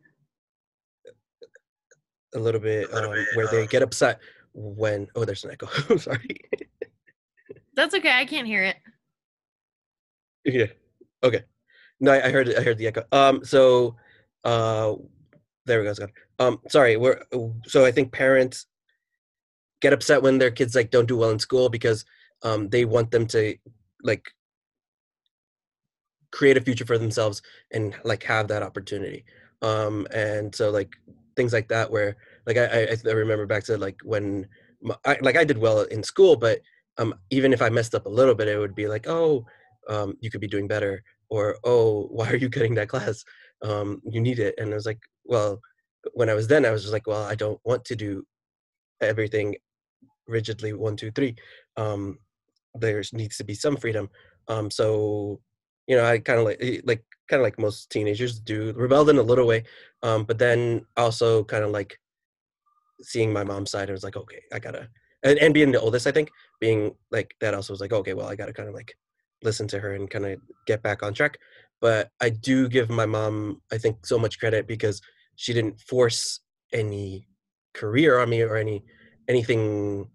a 2.36 2.40
little 2.40 2.62
bit, 2.62 2.92
a 2.92 2.96
little 2.96 3.12
um, 3.12 3.16
bit 3.16 3.28
where 3.36 3.48
they 3.48 3.66
get 3.68 3.82
upset 3.82 4.20
when 4.54 5.08
oh 5.16 5.26
there's 5.26 5.44
an 5.44 5.52
echo. 5.52 5.68
Sorry. 5.98 6.40
That's 7.76 7.96
okay 7.96 8.12
i 8.12 8.26
can't 8.26 8.48
hear 8.48 8.64
it. 8.64 8.76
Yeah. 10.44 10.68
Okay. 11.24 11.44
No, 12.00 12.12
I, 12.12 12.28
I 12.28 12.32
heard 12.32 12.54
I 12.56 12.62
heard 12.62 12.78
the 12.78 12.88
echo. 12.88 13.04
Um, 13.12 13.44
so, 13.44 13.96
uh, 14.44 14.96
there 15.66 15.80
we 15.80 15.86
go. 15.86 15.94
Um, 16.40 16.60
sorry. 16.70 16.98
We're 16.98 17.22
so 17.66 17.86
I 17.86 17.92
think 17.92 18.12
parents 18.12 18.66
get 19.82 19.94
upset 19.94 20.22
when 20.22 20.38
their 20.38 20.52
kids 20.52 20.76
like 20.76 20.92
don't 20.92 21.08
do 21.08 21.18
well 21.18 21.30
in 21.30 21.40
school 21.40 21.70
because 21.70 22.06
um 22.44 22.70
they 22.70 22.86
want 22.86 23.12
them 23.12 23.26
to 23.28 23.56
like 24.04 24.32
create 26.32 26.58
a 26.58 26.62
future 26.62 26.86
for 26.86 26.98
themselves 26.98 27.42
and 27.72 27.96
like 28.04 28.24
have 28.24 28.48
that 28.48 28.64
opportunity. 28.64 29.26
Um, 29.62 30.08
and 30.14 30.54
so 30.54 30.70
like 30.70 30.96
things 31.36 31.54
like 31.54 31.68
that 31.70 31.92
where 31.92 32.18
like 32.46 32.58
I 32.58 32.66
I, 32.84 32.98
I 33.08 33.12
remember 33.12 33.46
back 33.46 33.64
to 33.66 33.78
like 33.78 33.98
when 34.04 34.48
my, 34.82 34.96
I, 35.06 35.18
like 35.22 35.36
I 35.38 35.44
did 35.44 35.58
well 35.58 35.82
in 35.82 36.04
school, 36.04 36.36
but 36.36 36.60
um 36.98 37.16
even 37.30 37.54
if 37.54 37.62
I 37.62 37.70
messed 37.70 37.96
up 37.96 38.06
a 38.06 38.10
little 38.10 38.36
bit, 38.36 38.48
it 38.48 38.58
would 38.58 38.76
be 38.76 38.88
like 38.88 39.08
oh 39.08 39.46
um 39.90 40.16
you 40.22 40.30
could 40.30 40.42
be 40.42 40.48
doing 40.48 40.68
better 40.68 41.04
or 41.30 41.58
oh 41.64 42.04
why 42.12 42.30
are 42.30 42.36
you 42.36 42.50
cutting 42.50 42.76
that 42.76 42.90
class 42.90 43.24
um 43.64 44.02
you 44.06 44.22
need 44.22 44.40
it 44.40 44.54
and 44.58 44.72
i 44.72 44.76
was 44.76 44.86
like 44.86 45.00
well 45.26 45.60
when 46.14 46.30
i 46.30 46.34
was 46.34 46.48
then 46.48 46.66
i 46.66 46.72
was 46.72 46.82
just 46.82 46.94
like 46.94 47.08
well 47.08 47.24
i 47.24 47.36
don't 47.36 47.60
want 47.64 47.84
to 47.86 47.96
do 47.96 48.26
everything 49.02 49.56
rigidly 50.28 50.74
one 50.74 50.96
two 50.96 51.12
three 51.12 51.36
um 51.78 52.18
there 52.76 53.02
needs 53.14 53.38
to 53.38 53.44
be 53.44 53.54
some 53.54 53.76
freedom 53.76 54.10
um 54.48 54.70
so 54.70 55.40
you 55.88 55.96
know 55.96 56.06
i 56.06 56.18
kind 56.20 56.40
of 56.40 56.46
like 56.46 56.58
eh, 56.62 56.82
like 56.86 57.04
kind 57.30 57.42
of 57.42 57.44
like 57.44 57.60
most 57.60 57.90
teenagers 57.90 58.40
do 58.40 58.74
rebelled 58.76 59.10
in 59.10 59.18
a 59.18 59.24
little 59.24 59.48
way 59.48 59.64
um 60.04 60.24
but 60.24 60.38
then 60.38 60.86
also 60.98 61.44
kind 61.44 61.64
of 61.64 61.72
like 61.72 61.98
seeing 63.02 63.32
my 63.34 63.44
mom's 63.44 63.72
side 63.72 63.90
i 63.90 63.94
was 63.94 64.04
like 64.04 64.18
okay 64.18 64.42
i 64.54 64.60
gotta 64.60 64.88
and, 65.24 65.40
and 65.40 65.54
being 65.54 65.72
the 65.72 65.80
oldest 65.80 66.08
i 66.08 66.12
think 66.12 66.30
being 66.60 66.94
like 67.12 67.34
that 67.42 67.54
also 67.54 67.74
was 67.74 67.82
like 67.82 67.94
okay 67.94 68.14
well 68.14 68.28
i 68.28 68.36
gotta 68.36 68.54
kind 68.54 68.70
of 68.70 68.76
like 68.76 68.94
listen 69.44 69.68
to 69.68 69.80
her 69.80 69.94
and 69.94 70.10
kind 70.10 70.26
of 70.26 70.40
get 70.66 70.82
back 70.82 71.04
on 71.04 71.14
track. 71.14 71.38
But 71.82 72.10
I 72.22 72.30
do 72.30 72.68
give 72.68 72.90
my 72.90 73.06
mom, 73.06 73.62
I 73.72 73.78
think, 73.78 74.06
so 74.06 74.20
much 74.20 74.40
credit 74.40 74.68
because 74.68 75.02
she 75.40 75.54
didn't 75.54 75.80
force 75.80 76.42
any 76.74 77.26
career 77.74 78.20
on 78.20 78.30
me 78.30 78.42
or 78.42 78.58
any 78.58 78.84
anything 79.30 80.06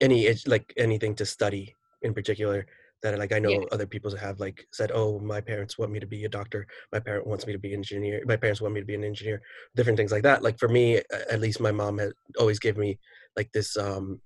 any 0.00 0.32
like 0.46 0.72
anything 0.76 1.16
to 1.16 1.26
study 1.26 1.74
in 2.02 2.14
particular 2.14 2.64
that 3.02 3.18
like 3.18 3.32
i 3.32 3.40
know 3.40 3.50
yeah. 3.50 3.72
other 3.72 3.86
people 3.86 4.14
have 4.16 4.38
like 4.38 4.64
said 4.72 4.92
oh 4.94 5.18
my 5.18 5.40
parents 5.40 5.78
want 5.78 5.90
me 5.90 5.98
to 5.98 6.06
be 6.06 6.24
a 6.24 6.28
doctor. 6.28 6.64
My 6.92 7.00
parent 7.00 7.26
wants 7.26 7.44
me 7.44 7.52
to 7.52 7.58
be 7.58 7.72
an 7.72 7.80
engineer. 7.80 8.22
My 8.24 8.36
parents 8.36 8.60
want 8.60 8.74
me 8.74 8.80
to 8.80 8.86
be 8.86 8.94
an 8.94 9.04
engineer. 9.04 9.42
Different 9.74 9.96
things 9.98 10.12
like 10.12 10.22
that. 10.22 10.42
Like 10.42 10.58
for 10.58 10.68
me 10.68 11.00
at 11.32 11.40
least 11.40 11.60
my 11.60 11.72
mom 11.72 11.98
had 11.98 12.12
always 12.38 12.60
gave 12.60 12.76
me 12.76 12.98
like 13.36 13.50
this 13.52 13.76
um 13.76 14.20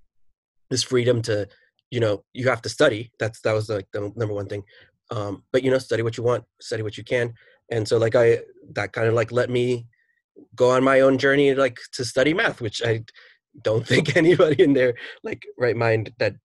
this 0.69 0.83
freedom 0.83 1.21
to 1.23 1.47
you 1.89 1.99
know 1.99 2.23
you 2.33 2.47
have 2.47 2.61
to 2.63 2.69
study. 2.69 3.11
That's 3.19 3.41
that 3.41 3.53
was 3.53 3.69
like 3.69 3.87
the 3.91 4.11
number 4.15 4.35
one 4.35 4.47
thing. 4.47 4.63
Um 5.09 5.43
but 5.51 5.63
you 5.63 5.71
know 5.71 5.79
study 5.79 6.03
what 6.03 6.17
you 6.17 6.23
want 6.23 6.43
study 6.61 6.83
what 6.83 6.97
you 6.97 7.03
can. 7.03 7.33
And 7.71 7.87
so 7.87 7.97
like 7.97 8.15
i 8.15 8.39
that 8.73 8.93
kind 8.93 9.07
of 9.07 9.15
like 9.15 9.31
let 9.31 9.49
me 9.49 9.87
go 10.55 10.71
on 10.71 10.83
my 10.83 10.99
own 11.01 11.17
journey 11.17 11.53
like 11.53 11.77
to 11.91 12.05
study 12.05 12.33
math 12.33 12.61
which 12.61 12.81
i 12.83 13.03
don't 13.61 13.85
think 13.91 14.15
anybody 14.15 14.63
in 14.63 14.73
their 14.73 14.93
like 15.23 15.43
right 15.57 15.75
mind 15.75 16.11
that 16.19 16.35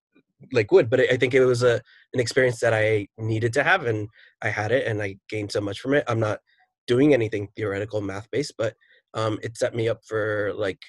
like 0.53 0.71
would 0.71 0.89
but 0.89 1.01
i 1.01 1.17
think 1.17 1.35
it 1.35 1.45
was 1.45 1.63
a 1.63 1.81
an 2.15 2.21
experience 2.21 2.61
that 2.61 2.75
i 2.75 3.07
needed 3.19 3.53
to 3.53 3.63
have 3.63 3.87
and 3.87 4.09
i 4.43 4.49
had 4.49 4.73
it 4.73 4.87
and 4.87 5.03
i 5.03 5.17
gained 5.29 5.51
so 5.51 5.61
much 5.61 5.81
from 5.81 5.95
it. 5.95 6.05
I'm 6.07 6.21
not 6.21 6.41
doing 6.87 7.13
anything 7.13 7.49
theoretical 7.57 8.01
math 8.01 8.31
based 8.31 8.55
but 8.57 8.75
um 9.15 9.39
it 9.43 9.57
set 9.57 9.75
me 9.75 9.89
up 9.89 10.01
for 10.05 10.53
like 10.55 10.81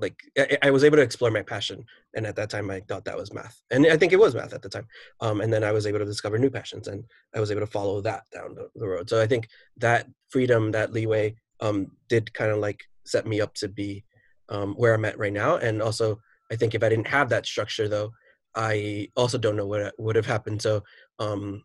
like 0.00 0.16
I, 0.38 0.58
I, 0.62 0.70
was 0.70 0.84
able 0.84 0.96
to 0.96 1.02
explore 1.02 1.30
my 1.30 1.42
passion 1.42 1.84
and 2.14 2.24
at 2.26 2.36
that 2.36 2.50
time 2.50 2.70
i 2.70 2.80
thought 2.80 3.04
that 3.04 3.16
was 3.16 3.32
math 3.32 3.60
and 3.70 3.86
i 3.86 3.96
think 3.96 4.12
it 4.12 4.18
was 4.18 4.34
math 4.34 4.52
at 4.52 4.62
the 4.62 4.68
time 4.68 4.86
um, 5.20 5.40
and 5.40 5.52
then 5.52 5.64
i 5.64 5.72
was 5.72 5.86
able 5.86 5.98
to 5.98 6.04
discover 6.04 6.38
new 6.38 6.50
passions 6.50 6.88
and 6.88 7.04
i 7.34 7.40
was 7.40 7.50
able 7.50 7.60
to 7.60 7.66
follow 7.66 8.00
that 8.00 8.22
down 8.32 8.54
the, 8.54 8.68
the 8.76 8.86
road. 8.86 9.10
So 9.10 9.20
i 9.20 9.26
think 9.26 9.48
that 9.78 10.06
freedom 10.30 10.70
that 10.72 10.92
leeway 10.92 11.34
um, 11.60 11.90
did 12.08 12.32
kind 12.34 12.50
of 12.50 12.58
like 12.58 12.84
set 13.04 13.26
me 13.26 13.40
up 13.40 13.54
to 13.54 13.68
be 13.68 14.04
um, 14.48 14.74
where 14.74 14.94
i'm 14.94 15.04
at 15.04 15.18
right 15.18 15.32
now. 15.32 15.56
And 15.56 15.82
also 15.82 16.20
i 16.50 16.56
think 16.56 16.74
if 16.74 16.82
i 16.82 16.88
didn't 16.88 17.08
have 17.08 17.28
that 17.30 17.46
structure 17.46 17.88
though 17.88 18.10
i 18.54 19.08
also 19.16 19.38
don't 19.38 19.56
know 19.56 19.66
what 19.66 19.94
would 19.98 20.16
have 20.16 20.26
happened. 20.26 20.62
So 20.62 20.82
um, 21.18 21.62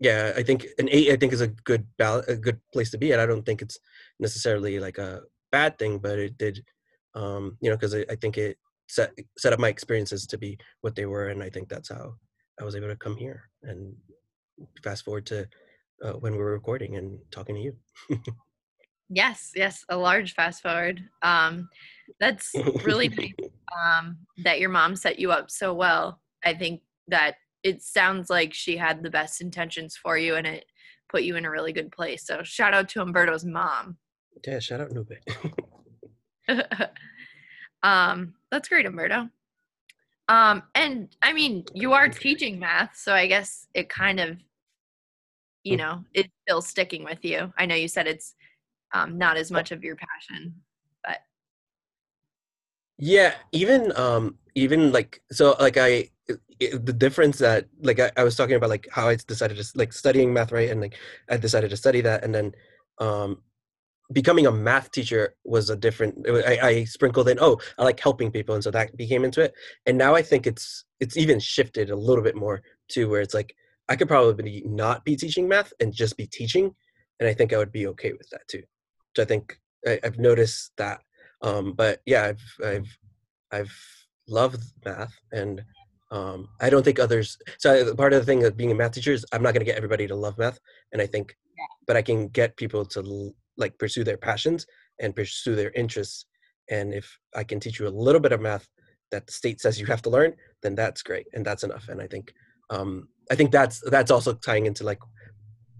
yeah 0.00 0.32
i 0.36 0.42
think 0.42 0.66
an 0.78 0.88
eight 0.90 1.12
i 1.12 1.16
think 1.16 1.32
is 1.32 1.42
a 1.42 1.48
good 1.48 1.86
balance 1.96 2.26
a 2.28 2.36
good 2.36 2.60
place 2.72 2.90
to 2.90 2.98
be. 2.98 3.12
And 3.12 3.20
i 3.20 3.26
don't 3.26 3.44
think 3.46 3.62
it's 3.62 3.78
necessarily 4.18 4.78
like 4.80 4.98
a 4.98 5.22
bad 5.50 5.78
thing 5.78 5.98
but 5.98 6.18
it 6.18 6.38
did 6.38 6.64
um, 7.14 7.58
you 7.60 7.70
know, 7.70 7.76
because 7.76 7.94
I, 7.94 8.04
I, 8.10 8.16
think 8.16 8.38
it 8.38 8.56
set 8.88 9.12
set 9.38 9.52
up 9.52 9.58
my 9.58 9.68
experiences 9.68 10.26
to 10.26 10.38
be 10.38 10.58
what 10.80 10.94
they 10.94 11.06
were, 11.06 11.28
and 11.28 11.42
I 11.42 11.50
think 11.50 11.68
that's 11.68 11.90
how 11.90 12.14
I 12.60 12.64
was 12.64 12.76
able 12.76 12.88
to 12.88 12.96
come 12.96 13.16
here 13.16 13.48
and 13.62 13.94
fast 14.82 15.04
forward 15.04 15.26
to 15.26 15.46
uh, 16.02 16.12
when 16.12 16.32
we 16.32 16.38
were 16.38 16.52
recording 16.52 16.96
and 16.96 17.18
talking 17.30 17.54
to 17.54 17.60
you. 17.60 17.76
yes, 19.12 19.52
yes, 19.54 19.84
a 19.88 19.96
large 19.96 20.34
fast 20.34 20.62
forward. 20.62 21.02
Um, 21.22 21.68
that's 22.18 22.52
really 22.84 23.08
nice 23.08 23.32
um, 23.84 24.16
that 24.38 24.60
your 24.60 24.70
mom 24.70 24.96
set 24.96 25.18
you 25.18 25.30
up 25.30 25.50
so 25.50 25.74
well. 25.74 26.20
I 26.44 26.54
think 26.54 26.80
that 27.08 27.36
it 27.62 27.82
sounds 27.82 28.30
like 28.30 28.52
she 28.52 28.76
had 28.76 29.02
the 29.02 29.10
best 29.10 29.40
intentions 29.40 29.96
for 29.96 30.16
you, 30.18 30.34
and 30.36 30.46
it 30.46 30.64
put 31.08 31.22
you 31.22 31.36
in 31.36 31.44
a 31.44 31.50
really 31.50 31.72
good 31.72 31.92
place. 31.92 32.26
So 32.26 32.42
shout 32.42 32.74
out 32.74 32.88
to 32.90 33.02
Umberto's 33.02 33.44
mom. 33.44 33.96
Yeah, 34.46 34.58
shout 34.58 34.80
out 34.80 34.92
Nube. 34.92 35.12
um, 37.82 38.34
that's 38.50 38.68
great, 38.68 38.86
Umberto. 38.86 39.28
Um, 40.28 40.62
and 40.74 41.14
I 41.20 41.32
mean, 41.32 41.64
you 41.74 41.92
are 41.92 42.08
teaching 42.08 42.58
math, 42.58 42.96
so 42.96 43.12
I 43.12 43.26
guess 43.26 43.68
it 43.74 43.88
kind 43.88 44.18
of, 44.18 44.38
you 45.64 45.74
mm. 45.74 45.80
know, 45.80 46.04
it's 46.14 46.30
still 46.48 46.62
sticking 46.62 47.04
with 47.04 47.24
you. 47.24 47.52
I 47.58 47.66
know 47.66 47.74
you 47.74 47.88
said 47.88 48.06
it's 48.06 48.34
um, 48.92 49.18
not 49.18 49.36
as 49.36 49.50
much 49.50 49.72
of 49.72 49.82
your 49.82 49.96
passion, 49.96 50.54
but 51.04 51.18
yeah, 52.98 53.34
even 53.52 53.92
um, 53.96 54.38
even 54.54 54.92
like 54.92 55.22
so, 55.30 55.56
like 55.58 55.76
I 55.76 56.10
it, 56.60 56.86
the 56.86 56.92
difference 56.92 57.38
that 57.38 57.66
like 57.80 57.98
I, 57.98 58.10
I 58.16 58.24
was 58.24 58.36
talking 58.36 58.56
about 58.56 58.70
like 58.70 58.88
how 58.90 59.08
I 59.08 59.16
decided 59.16 59.56
to 59.56 59.64
like 59.74 59.92
studying 59.92 60.32
math 60.32 60.52
right 60.52 60.70
and 60.70 60.80
like 60.80 60.96
I 61.28 61.36
decided 61.36 61.70
to 61.70 61.76
study 61.76 62.00
that 62.02 62.24
and 62.24 62.34
then 62.34 62.52
um 62.98 63.38
becoming 64.12 64.46
a 64.46 64.52
math 64.52 64.90
teacher 64.90 65.34
was 65.44 65.70
a 65.70 65.76
different 65.76 66.26
I, 66.28 66.58
I, 66.62 66.84
sprinkled 66.84 67.28
in 67.28 67.38
oh 67.40 67.58
i 67.78 67.84
like 67.84 67.98
helping 67.98 68.30
people 68.30 68.54
and 68.54 68.62
so 68.62 68.70
that 68.70 68.96
became 68.96 69.24
into 69.24 69.40
it 69.40 69.54
and 69.86 69.96
now 69.96 70.14
i 70.14 70.22
think 70.22 70.46
it's 70.46 70.84
it's 71.00 71.16
even 71.16 71.40
shifted 71.40 71.90
a 71.90 71.96
little 71.96 72.22
bit 72.22 72.36
more 72.36 72.62
to 72.90 73.08
where 73.08 73.20
it's 73.20 73.34
like 73.34 73.54
i 73.88 73.96
could 73.96 74.08
probably 74.08 74.62
not 74.66 75.04
be 75.04 75.16
teaching 75.16 75.48
math 75.48 75.72
and 75.80 75.94
just 75.94 76.16
be 76.16 76.26
teaching 76.26 76.74
and 77.20 77.28
i 77.28 77.32
think 77.32 77.52
i 77.52 77.56
would 77.56 77.72
be 77.72 77.86
okay 77.86 78.12
with 78.12 78.28
that 78.30 78.46
too 78.48 78.62
so 79.14 79.22
i 79.22 79.26
think 79.26 79.58
I, 79.86 79.98
have 80.02 80.18
noticed 80.18 80.72
that 80.76 81.00
um 81.42 81.72
but 81.72 82.00
yeah 82.06 82.24
i've 82.24 82.66
i've 82.66 82.98
i've 83.52 83.74
loved 84.28 84.62
math 84.84 85.14
and 85.32 85.62
um 86.10 86.48
i 86.60 86.70
don't 86.70 86.84
think 86.84 86.98
others 86.98 87.36
so 87.58 87.94
part 87.94 88.12
of 88.12 88.20
the 88.20 88.26
thing 88.26 88.44
of 88.44 88.56
being 88.56 88.70
a 88.70 88.74
math 88.74 88.92
teacher 88.92 89.12
is 89.12 89.26
i'm 89.32 89.42
not 89.42 89.54
going 89.54 89.64
to 89.64 89.70
get 89.70 89.76
everybody 89.76 90.06
to 90.06 90.14
love 90.14 90.38
math 90.38 90.58
and 90.92 91.02
i 91.02 91.06
think 91.06 91.36
but 91.86 91.96
i 91.96 92.02
can 92.02 92.28
get 92.28 92.56
people 92.56 92.84
to 92.84 93.32
like 93.56 93.78
pursue 93.78 94.04
their 94.04 94.16
passions 94.16 94.66
and 95.00 95.16
pursue 95.16 95.54
their 95.54 95.70
interests 95.72 96.26
and 96.70 96.94
if 96.94 97.18
i 97.34 97.42
can 97.42 97.60
teach 97.60 97.78
you 97.78 97.88
a 97.88 97.90
little 97.90 98.20
bit 98.20 98.32
of 98.32 98.40
math 98.40 98.68
that 99.10 99.26
the 99.26 99.32
state 99.32 99.60
says 99.60 99.78
you 99.78 99.86
have 99.86 100.02
to 100.02 100.10
learn 100.10 100.32
then 100.62 100.74
that's 100.74 101.02
great 101.02 101.26
and 101.34 101.44
that's 101.44 101.64
enough 101.64 101.88
and 101.88 102.00
i 102.00 102.06
think 102.06 102.32
um 102.70 103.08
i 103.30 103.34
think 103.34 103.50
that's 103.50 103.82
that's 103.90 104.10
also 104.10 104.32
tying 104.32 104.66
into 104.66 104.84
like 104.84 105.00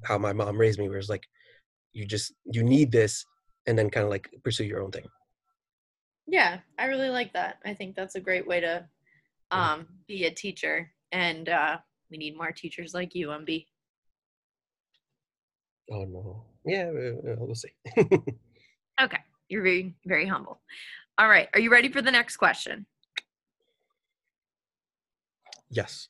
how 0.04 0.18
my 0.18 0.32
mom 0.32 0.58
raised 0.58 0.78
me 0.78 0.88
where 0.88 0.98
it's 0.98 1.08
like 1.08 1.26
you 1.92 2.06
just 2.06 2.32
you 2.44 2.62
need 2.62 2.90
this 2.90 3.24
and 3.66 3.78
then 3.78 3.90
kind 3.90 4.04
of 4.04 4.10
like 4.10 4.28
pursue 4.42 4.64
your 4.64 4.82
own 4.82 4.90
thing 4.90 5.06
yeah 6.26 6.58
i 6.78 6.86
really 6.86 7.08
like 7.10 7.32
that 7.32 7.58
i 7.64 7.74
think 7.74 7.94
that's 7.94 8.14
a 8.14 8.20
great 8.20 8.46
way 8.46 8.60
to 8.60 8.86
um 9.50 9.86
be 10.06 10.24
a 10.24 10.30
teacher 10.30 10.90
and 11.12 11.48
uh 11.48 11.76
we 12.10 12.16
need 12.16 12.36
more 12.36 12.52
teachers 12.52 12.94
like 12.94 13.14
you 13.14 13.28
mb 13.28 13.66
oh 15.90 16.04
no 16.04 16.44
yeah, 16.64 16.90
we'll 16.92 17.54
see. 17.54 17.70
okay, 19.00 19.18
you're 19.48 19.62
very 19.62 19.94
very 20.06 20.26
humble. 20.26 20.60
All 21.18 21.28
right, 21.28 21.48
are 21.54 21.60
you 21.60 21.70
ready 21.70 21.90
for 21.90 22.02
the 22.02 22.10
next 22.10 22.36
question? 22.36 22.86
Yes. 25.70 26.08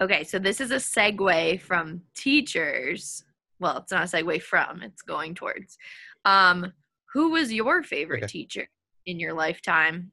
Okay, 0.00 0.24
so 0.24 0.38
this 0.38 0.60
is 0.60 0.70
a 0.72 0.76
segue 0.76 1.60
from 1.60 2.02
teachers. 2.14 3.24
Well, 3.62 3.76
it's 3.78 3.92
not 3.92 4.12
a 4.12 4.16
segue 4.16 4.42
from, 4.42 4.82
it's 4.82 5.02
going 5.02 5.36
towards. 5.36 5.78
Um, 6.24 6.72
who 7.12 7.30
was 7.30 7.52
your 7.52 7.84
favorite 7.84 8.24
okay. 8.24 8.32
teacher 8.32 8.68
in 9.06 9.20
your 9.20 9.34
lifetime? 9.34 10.10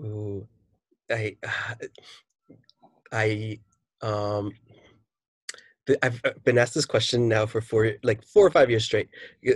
Ooh, 0.00 0.48
I, 1.08 1.36
I, 3.12 3.60
um, 4.02 4.50
I've 6.00 6.20
uh, 6.24 6.30
been 6.44 6.58
asked 6.58 6.74
this 6.74 6.86
question 6.86 7.28
now 7.28 7.44
for 7.44 7.60
four, 7.60 7.92
like 8.04 8.22
four 8.22 8.46
or 8.46 8.50
five 8.50 8.70
years 8.70 8.84
straight, 8.84 9.08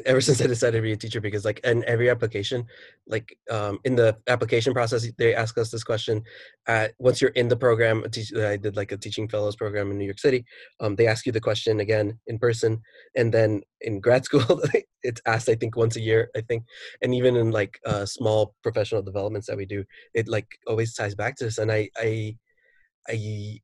ever 0.05 0.21
since 0.21 0.41
I 0.41 0.49
decided 0.49 0.79
to 0.79 0.83
be 0.83 0.93
a 0.93 0.97
teacher. 0.97 1.21
Because 1.21 1.45
like 1.45 1.61
in 1.61 1.85
every 1.87 2.11
application, 2.11 2.67
like 3.07 3.39
um, 3.49 3.79
in 3.85 3.95
the 3.95 4.17
application 4.27 4.75
process, 4.75 5.07
they 5.19 5.35
ask 5.37 5.57
us 5.57 5.71
this 5.71 5.85
question. 5.85 6.23
At, 6.67 6.95
once 6.99 7.21
you're 7.21 7.31
in 7.31 7.47
the 7.47 7.57
program, 7.57 8.05
I 8.05 8.57
did 8.57 8.77
like 8.77 8.91
a 8.91 8.97
teaching 8.97 9.29
fellows 9.29 9.55
program 9.55 9.93
in 9.93 9.99
New 9.99 10.05
York 10.05 10.19
City. 10.19 10.45
Um, 10.81 10.97
they 10.97 11.07
ask 11.07 11.27
you 11.27 11.33
the 11.33 11.41
question 11.41 11.79
again 11.79 12.19
in 12.27 12.41
person, 12.41 12.83
and 13.15 13.33
then 13.33 13.63
in 13.81 14.01
grad 14.01 14.25
school, 14.29 14.61
it's 15.05 15.21
asked 15.27 15.49
I 15.49 15.55
think 15.55 15.77
once 15.77 15.95
a 15.95 16.01
year. 16.01 16.31
I 16.37 16.41
think, 16.41 16.65
and 17.03 17.15
even 17.15 17.37
in 17.37 17.53
like 17.53 17.79
uh, 17.87 18.05
small 18.05 18.57
professional 18.65 19.03
developments 19.03 19.47
that 19.47 19.57
we 19.57 19.67
do, 19.67 19.85
it 20.13 20.27
like 20.27 20.59
always 20.67 20.93
ties 20.93 21.15
back 21.15 21.37
to 21.37 21.45
this. 21.45 21.59
And 21.59 21.71
I, 21.71 21.89
I, 21.97 22.37
I 23.09 23.61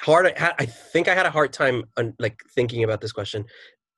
hard 0.00 0.26
I, 0.26 0.52
I 0.58 0.66
think 0.66 1.08
i 1.08 1.14
had 1.14 1.26
a 1.26 1.30
hard 1.30 1.52
time 1.52 1.84
on, 1.96 2.14
like 2.18 2.40
thinking 2.54 2.84
about 2.84 3.00
this 3.00 3.12
question. 3.12 3.44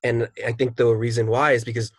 And 0.03 0.29
i 0.45 0.51
think 0.51 0.75
the 0.75 0.87
reason 0.87 1.27
why 1.27 1.53
is 1.53 1.63
because 1.63 1.91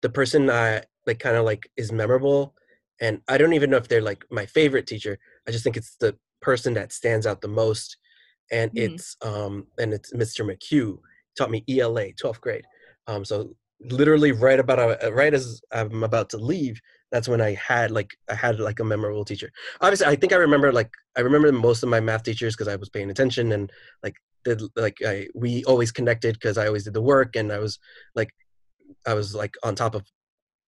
the 0.00 0.10
person 0.10 0.46
that 0.46 0.86
like 1.06 1.18
kind 1.18 1.36
of 1.36 1.44
like 1.44 1.68
is 1.76 1.92
memorable 1.92 2.54
and 3.00 3.20
i 3.28 3.36
don't 3.36 3.52
even 3.52 3.70
know 3.70 3.76
if 3.76 3.88
they're 3.88 4.02
like 4.02 4.24
my 4.30 4.46
favorite 4.46 4.86
teacher. 4.86 5.18
I 5.46 5.50
just 5.50 5.64
think 5.64 5.76
it's 5.76 5.96
the 5.96 6.16
person 6.40 6.74
that 6.74 6.92
stands 6.92 7.26
out 7.26 7.40
the 7.40 7.48
most. 7.48 7.96
And 8.50 8.70
mm-hmm. 8.72 8.94
it's 8.94 9.16
um 9.22 9.66
and 9.78 9.92
it's 9.92 10.12
mr 10.12 10.44
mchugh. 10.44 10.98
Taught 11.36 11.50
me 11.50 11.64
ela 11.68 12.06
12th 12.12 12.40
grade. 12.40 12.64
Um 13.06 13.24
so 13.24 13.54
literally 13.90 14.32
right 14.32 14.60
about 14.60 14.78
uh, 14.78 15.12
right 15.12 15.34
as 15.34 15.60
i'm 15.72 16.04
about 16.04 16.30
to 16.30 16.36
leave 16.36 16.80
that's 17.12 17.28
when 17.28 17.40
I 17.40 17.54
had 17.54 17.90
like 17.90 18.16
I 18.28 18.34
had 18.34 18.58
like 18.58 18.80
a 18.80 18.84
memorable 18.84 19.24
teacher. 19.24 19.52
Obviously, 19.82 20.06
I 20.06 20.16
think 20.16 20.32
I 20.32 20.36
remember 20.36 20.72
like 20.72 20.90
I 21.16 21.20
remember 21.20 21.52
most 21.52 21.82
of 21.82 21.90
my 21.90 22.00
math 22.00 22.24
teachers 22.24 22.56
because 22.56 22.68
I 22.68 22.76
was 22.76 22.88
paying 22.88 23.10
attention 23.10 23.52
and 23.52 23.70
like 24.02 24.16
did 24.44 24.62
like 24.74 24.96
I 25.06 25.28
we 25.34 25.62
always 25.64 25.92
connected 25.92 26.34
because 26.34 26.58
I 26.58 26.66
always 26.66 26.84
did 26.84 26.94
the 26.94 27.02
work 27.02 27.36
and 27.36 27.52
I 27.52 27.58
was 27.58 27.78
like 28.16 28.30
I 29.06 29.14
was 29.14 29.34
like 29.34 29.54
on 29.62 29.74
top 29.74 29.94
of 29.94 30.04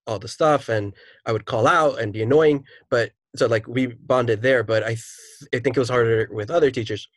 all 0.06 0.18
the 0.18 0.28
stuff 0.28 0.68
and 0.68 0.92
I 1.24 1.32
would 1.32 1.46
call 1.46 1.66
out 1.66 1.98
and 1.98 2.12
be 2.12 2.22
annoying. 2.22 2.64
But 2.90 3.12
so 3.34 3.46
like 3.46 3.66
we 3.66 3.86
bonded 3.86 4.42
there. 4.42 4.62
But 4.62 4.82
I 4.84 4.88
th- 4.88 5.48
I 5.54 5.58
think 5.60 5.76
it 5.76 5.80
was 5.80 5.88
harder 5.88 6.28
with 6.30 6.50
other 6.50 6.70
teachers. 6.70 7.08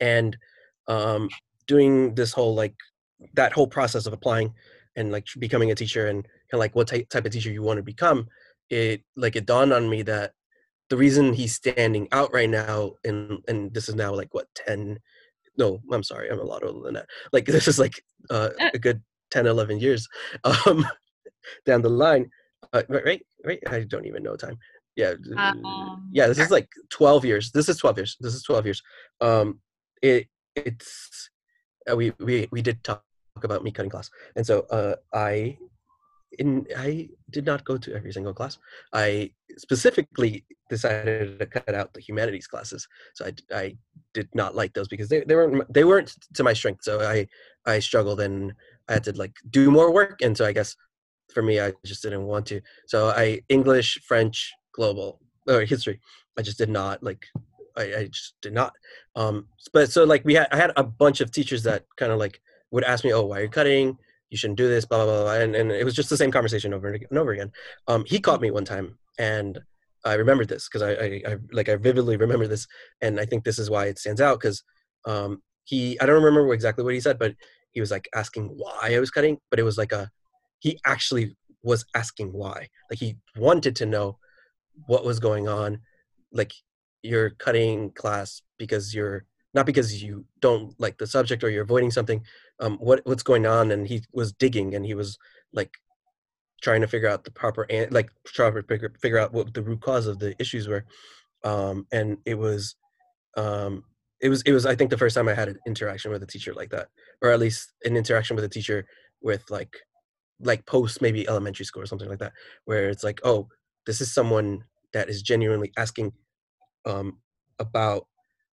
And 0.00 0.36
um, 0.86 1.30
doing 1.66 2.14
this 2.14 2.32
whole 2.32 2.54
like 2.54 2.74
that 3.34 3.52
whole 3.52 3.68
process 3.68 4.04
of 4.06 4.12
applying 4.12 4.52
and 4.96 5.12
like 5.12 5.26
becoming 5.38 5.70
a 5.70 5.74
teacher 5.74 6.08
and 6.08 6.24
kind 6.24 6.54
of 6.54 6.60
like 6.60 6.74
what 6.74 6.88
type, 6.88 7.08
type 7.08 7.24
of 7.24 7.32
teacher 7.32 7.50
you 7.50 7.62
want 7.62 7.78
to 7.78 7.82
become 7.82 8.26
it 8.70 9.02
like 9.16 9.36
it 9.36 9.46
dawned 9.46 9.72
on 9.72 9.88
me 9.88 10.02
that 10.02 10.32
the 10.90 10.96
reason 10.96 11.32
he's 11.32 11.54
standing 11.54 12.08
out 12.12 12.32
right 12.32 12.50
now 12.50 12.92
and 13.04 13.38
and 13.48 13.72
this 13.74 13.88
is 13.88 13.94
now 13.94 14.12
like 14.14 14.32
what 14.32 14.46
10 14.54 14.98
no 15.58 15.80
i'm 15.92 16.02
sorry 16.02 16.30
i'm 16.30 16.40
a 16.40 16.42
lot 16.42 16.64
older 16.64 16.84
than 16.84 16.94
that 16.94 17.06
like 17.32 17.44
this 17.46 17.68
is 17.68 17.78
like 17.78 18.02
uh, 18.30 18.50
uh. 18.60 18.70
a 18.74 18.78
good 18.78 19.02
10 19.30 19.46
11 19.46 19.78
years 19.78 20.08
um 20.44 20.86
down 21.66 21.82
the 21.82 21.88
line 21.88 22.28
uh, 22.72 22.82
right 22.88 23.24
right 23.44 23.60
i 23.68 23.80
don't 23.80 24.06
even 24.06 24.22
know 24.22 24.36
time 24.36 24.58
yeah 24.96 25.14
um, 25.36 26.08
yeah 26.12 26.26
this 26.26 26.38
is 26.38 26.50
like 26.50 26.68
12 26.90 27.24
years 27.24 27.50
this 27.52 27.68
is 27.68 27.78
12 27.78 27.98
years 27.98 28.16
this 28.20 28.34
is 28.34 28.42
12 28.42 28.66
years 28.66 28.82
um 29.20 29.60
it 30.02 30.28
it's 30.54 31.30
uh, 31.90 31.96
we 31.96 32.12
we 32.20 32.48
we 32.52 32.62
did 32.62 32.82
talk 32.84 33.02
about 33.44 33.64
me 33.64 33.70
cutting 33.70 33.90
class 33.90 34.10
and 34.36 34.46
so 34.46 34.60
uh 34.70 34.94
i 35.12 35.56
in 36.38 36.66
I 36.76 37.08
did 37.30 37.44
not 37.44 37.64
go 37.64 37.76
to 37.76 37.94
every 37.94 38.12
single 38.12 38.34
class. 38.34 38.58
I 38.92 39.32
specifically 39.58 40.44
decided 40.68 41.38
to 41.38 41.46
cut 41.46 41.74
out 41.74 41.92
the 41.92 42.00
humanities 42.00 42.46
classes. 42.46 42.88
So 43.14 43.26
I, 43.26 43.32
I 43.54 43.76
did 44.14 44.28
not 44.34 44.54
like 44.54 44.72
those 44.72 44.88
because 44.88 45.08
they, 45.08 45.20
they 45.20 45.34
weren't 45.34 45.72
they 45.72 45.84
weren't 45.84 46.14
to 46.34 46.44
my 46.44 46.52
strength. 46.52 46.84
So 46.84 47.00
I 47.00 47.28
I 47.66 47.78
struggled 47.78 48.20
and 48.20 48.52
I 48.88 48.94
had 48.94 49.04
to 49.04 49.12
like 49.12 49.34
do 49.50 49.70
more 49.70 49.92
work. 49.92 50.22
And 50.22 50.36
so 50.36 50.44
I 50.44 50.52
guess 50.52 50.76
for 51.32 51.42
me 51.42 51.60
I 51.60 51.72
just 51.84 52.02
didn't 52.02 52.24
want 52.24 52.46
to. 52.46 52.60
So 52.86 53.08
I 53.08 53.40
English, 53.48 54.00
French, 54.06 54.52
global 54.72 55.20
or 55.46 55.62
history. 55.62 56.00
I 56.38 56.42
just 56.42 56.58
did 56.58 56.70
not 56.70 57.02
like 57.02 57.26
I, 57.76 57.82
I 57.82 58.08
just 58.10 58.34
did 58.40 58.54
not. 58.54 58.72
Um 59.16 59.48
but 59.72 59.90
so 59.90 60.04
like 60.04 60.24
we 60.24 60.34
had 60.34 60.48
I 60.50 60.56
had 60.56 60.72
a 60.76 60.82
bunch 60.82 61.20
of 61.20 61.30
teachers 61.30 61.62
that 61.64 61.84
kind 61.96 62.12
of 62.12 62.18
like 62.18 62.40
would 62.72 62.84
ask 62.84 63.04
me, 63.04 63.12
Oh, 63.12 63.26
why 63.26 63.38
are 63.38 63.42
you 63.42 63.48
cutting? 63.48 63.98
you 64.32 64.38
shouldn't 64.38 64.56
do 64.56 64.66
this, 64.66 64.86
blah, 64.86 65.04
blah, 65.04 65.24
blah. 65.24 65.34
And, 65.34 65.54
and 65.54 65.70
it 65.70 65.84
was 65.84 65.94
just 65.94 66.08
the 66.08 66.16
same 66.16 66.32
conversation 66.32 66.72
over 66.72 66.88
and 66.88 67.18
over 67.18 67.32
again. 67.32 67.52
Um, 67.86 68.02
he 68.06 68.18
caught 68.18 68.40
me 68.40 68.50
one 68.50 68.64
time 68.64 68.98
and 69.18 69.60
I 70.06 70.14
remembered 70.14 70.48
this 70.48 70.68
because 70.68 70.80
I, 70.80 70.92
I, 70.92 71.22
I, 71.32 71.36
like, 71.52 71.68
I 71.68 71.76
vividly 71.76 72.16
remember 72.16 72.46
this. 72.46 72.66
And 73.02 73.20
I 73.20 73.26
think 73.26 73.44
this 73.44 73.58
is 73.58 73.68
why 73.68 73.86
it 73.86 73.98
stands 73.98 74.22
out 74.22 74.40
because 74.40 74.64
um, 75.04 75.42
he, 75.64 76.00
I 76.00 76.06
don't 76.06 76.22
remember 76.22 76.50
exactly 76.54 76.82
what 76.82 76.94
he 76.94 77.00
said, 77.00 77.18
but 77.18 77.34
he 77.72 77.80
was 77.80 77.90
like 77.90 78.08
asking 78.14 78.46
why 78.46 78.94
I 78.94 79.00
was 79.00 79.10
cutting, 79.10 79.36
but 79.50 79.60
it 79.60 79.64
was 79.64 79.76
like 79.76 79.92
a, 79.92 80.10
he 80.60 80.80
actually 80.86 81.36
was 81.62 81.84
asking 81.94 82.32
why. 82.32 82.68
Like 82.88 82.98
he 82.98 83.18
wanted 83.36 83.76
to 83.76 83.86
know 83.86 84.16
what 84.86 85.04
was 85.04 85.20
going 85.20 85.46
on. 85.46 85.80
Like 86.32 86.54
you're 87.02 87.30
cutting 87.30 87.90
class 87.90 88.40
because 88.58 88.94
you're 88.94 89.26
not 89.54 89.66
because 89.66 90.02
you 90.02 90.24
don't 90.40 90.74
like 90.78 90.98
the 90.98 91.06
subject 91.06 91.44
or 91.44 91.50
you're 91.50 91.62
avoiding 91.62 91.90
something 91.90 92.24
um, 92.60 92.78
what 92.78 93.00
what's 93.04 93.22
going 93.22 93.46
on 93.46 93.70
and 93.70 93.86
he 93.86 94.02
was 94.12 94.32
digging 94.32 94.74
and 94.74 94.86
he 94.86 94.94
was 94.94 95.18
like 95.52 95.72
trying 96.62 96.80
to 96.80 96.86
figure 96.86 97.08
out 97.08 97.24
the 97.24 97.30
proper 97.30 97.66
and 97.70 97.92
like 97.92 98.10
trying 98.26 98.54
to 98.54 98.62
figure, 98.62 98.92
figure 99.00 99.18
out 99.18 99.32
what 99.32 99.52
the 99.52 99.62
root 99.62 99.80
cause 99.80 100.06
of 100.06 100.20
the 100.20 100.34
issues 100.40 100.68
were. 100.68 100.84
Um, 101.44 101.86
and 101.90 102.18
it 102.24 102.38
was 102.38 102.76
um, 103.36 103.82
it 104.22 104.28
was 104.28 104.40
it 104.42 104.52
was 104.52 104.64
i 104.64 104.74
think 104.74 104.88
the 104.88 104.96
first 104.96 105.16
time 105.16 105.28
i 105.28 105.34
had 105.34 105.48
an 105.48 105.58
interaction 105.66 106.10
with 106.10 106.22
a 106.22 106.26
teacher 106.26 106.54
like 106.54 106.70
that 106.70 106.88
or 107.20 107.30
at 107.30 107.40
least 107.40 107.72
an 107.84 107.96
interaction 107.96 108.36
with 108.36 108.44
a 108.44 108.48
teacher 108.48 108.86
with 109.20 109.42
like 109.50 109.76
like 110.40 110.64
post 110.64 111.02
maybe 111.02 111.28
elementary 111.28 111.66
school 111.66 111.82
or 111.82 111.86
something 111.86 112.08
like 112.08 112.20
that 112.20 112.32
where 112.64 112.88
it's 112.88 113.04
like 113.04 113.20
oh 113.24 113.48
this 113.84 114.00
is 114.00 114.14
someone 114.14 114.62
that 114.92 115.08
is 115.08 115.22
genuinely 115.22 115.72
asking 115.76 116.12
um, 116.84 117.18
about 117.58 118.06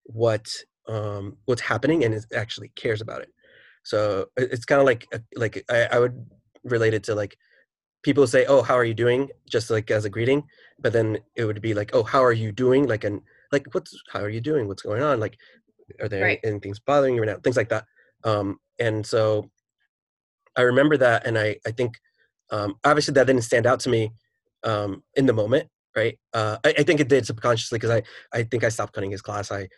what 0.03 0.47
um, 0.89 1.37
what's 1.45 1.61
happening 1.61 2.03
and 2.03 2.13
it 2.13 2.25
actually 2.35 2.69
cares 2.75 3.01
about 3.01 3.21
it. 3.21 3.29
So 3.83 4.25
it's 4.35 4.65
kind 4.65 4.81
of 4.81 4.85
like 4.85 5.07
uh, 5.13 5.19
like 5.35 5.63
I, 5.69 5.87
I 5.93 5.99
would 5.99 6.25
relate 6.63 6.93
it 6.93 7.03
to 7.03 7.15
like 7.15 7.37
people 8.03 8.27
say, 8.27 8.45
"Oh, 8.45 8.61
how 8.61 8.75
are 8.75 8.83
you 8.83 8.93
doing?" 8.93 9.29
just 9.49 9.69
like 9.69 9.89
as 9.91 10.05
a 10.05 10.09
greeting, 10.09 10.43
but 10.79 10.91
then 10.91 11.19
it 11.35 11.45
would 11.45 11.61
be 11.61 11.73
like, 11.73 11.91
"Oh, 11.93 12.03
how 12.03 12.23
are 12.23 12.33
you 12.33 12.51
doing?" 12.51 12.87
like 12.87 13.03
and 13.03 13.21
like 13.51 13.65
what's 13.73 13.95
how 14.11 14.19
are 14.19 14.29
you 14.29 14.41
doing? 14.41 14.67
What's 14.67 14.81
going 14.81 15.01
on? 15.01 15.19
Like 15.19 15.37
are 16.01 16.09
there 16.09 16.23
right. 16.23 16.39
anything's 16.43 16.79
bothering 16.79 17.15
you 17.15 17.21
right 17.21 17.29
now? 17.29 17.37
Things 17.37 17.57
like 17.57 17.69
that. 17.69 17.85
Um, 18.23 18.59
and 18.79 19.05
so 19.05 19.49
I 20.55 20.61
remember 20.61 20.97
that, 20.97 21.25
and 21.25 21.37
I 21.37 21.57
I 21.65 21.71
think 21.71 21.99
um, 22.51 22.75
obviously 22.83 23.13
that 23.13 23.27
didn't 23.27 23.43
stand 23.43 23.65
out 23.65 23.79
to 23.81 23.89
me 23.89 24.11
um, 24.63 25.03
in 25.15 25.25
the 25.25 25.33
moment, 25.33 25.69
right? 25.95 26.19
Uh, 26.33 26.57
I, 26.65 26.75
I 26.79 26.83
think 26.83 26.99
it 26.99 27.07
did 27.07 27.25
subconsciously 27.25 27.77
because 27.77 27.91
I 27.91 28.03
I 28.37 28.43
think 28.43 28.63
I 28.63 28.69
stopped 28.69 28.93
cutting 28.93 29.11
his 29.11 29.21
class. 29.21 29.51
I 29.51 29.69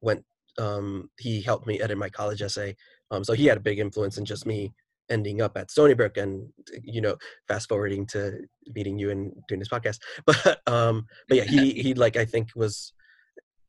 went 0.00 0.24
um, 0.58 1.10
he 1.18 1.40
helped 1.40 1.66
me 1.66 1.80
edit 1.80 1.98
my 1.98 2.08
college 2.08 2.42
essay. 2.42 2.76
Um, 3.10 3.24
so 3.24 3.32
he 3.32 3.46
had 3.46 3.58
a 3.58 3.60
big 3.60 3.78
influence 3.78 4.18
in 4.18 4.24
just 4.24 4.46
me 4.46 4.72
ending 5.10 5.42
up 5.42 5.56
at 5.56 5.70
Stony 5.70 5.94
Brook 5.94 6.16
and 6.16 6.48
you 6.82 7.00
know 7.00 7.16
fast 7.48 7.68
forwarding 7.68 8.06
to 8.06 8.38
meeting 8.74 8.98
you 8.98 9.10
and 9.10 9.32
doing 9.48 9.58
this 9.58 9.68
podcast. 9.68 9.98
But 10.26 10.60
um, 10.66 11.06
but 11.28 11.38
yeah, 11.38 11.44
he 11.44 11.72
he 11.72 11.94
like 11.94 12.16
I 12.16 12.24
think 12.24 12.50
was 12.54 12.92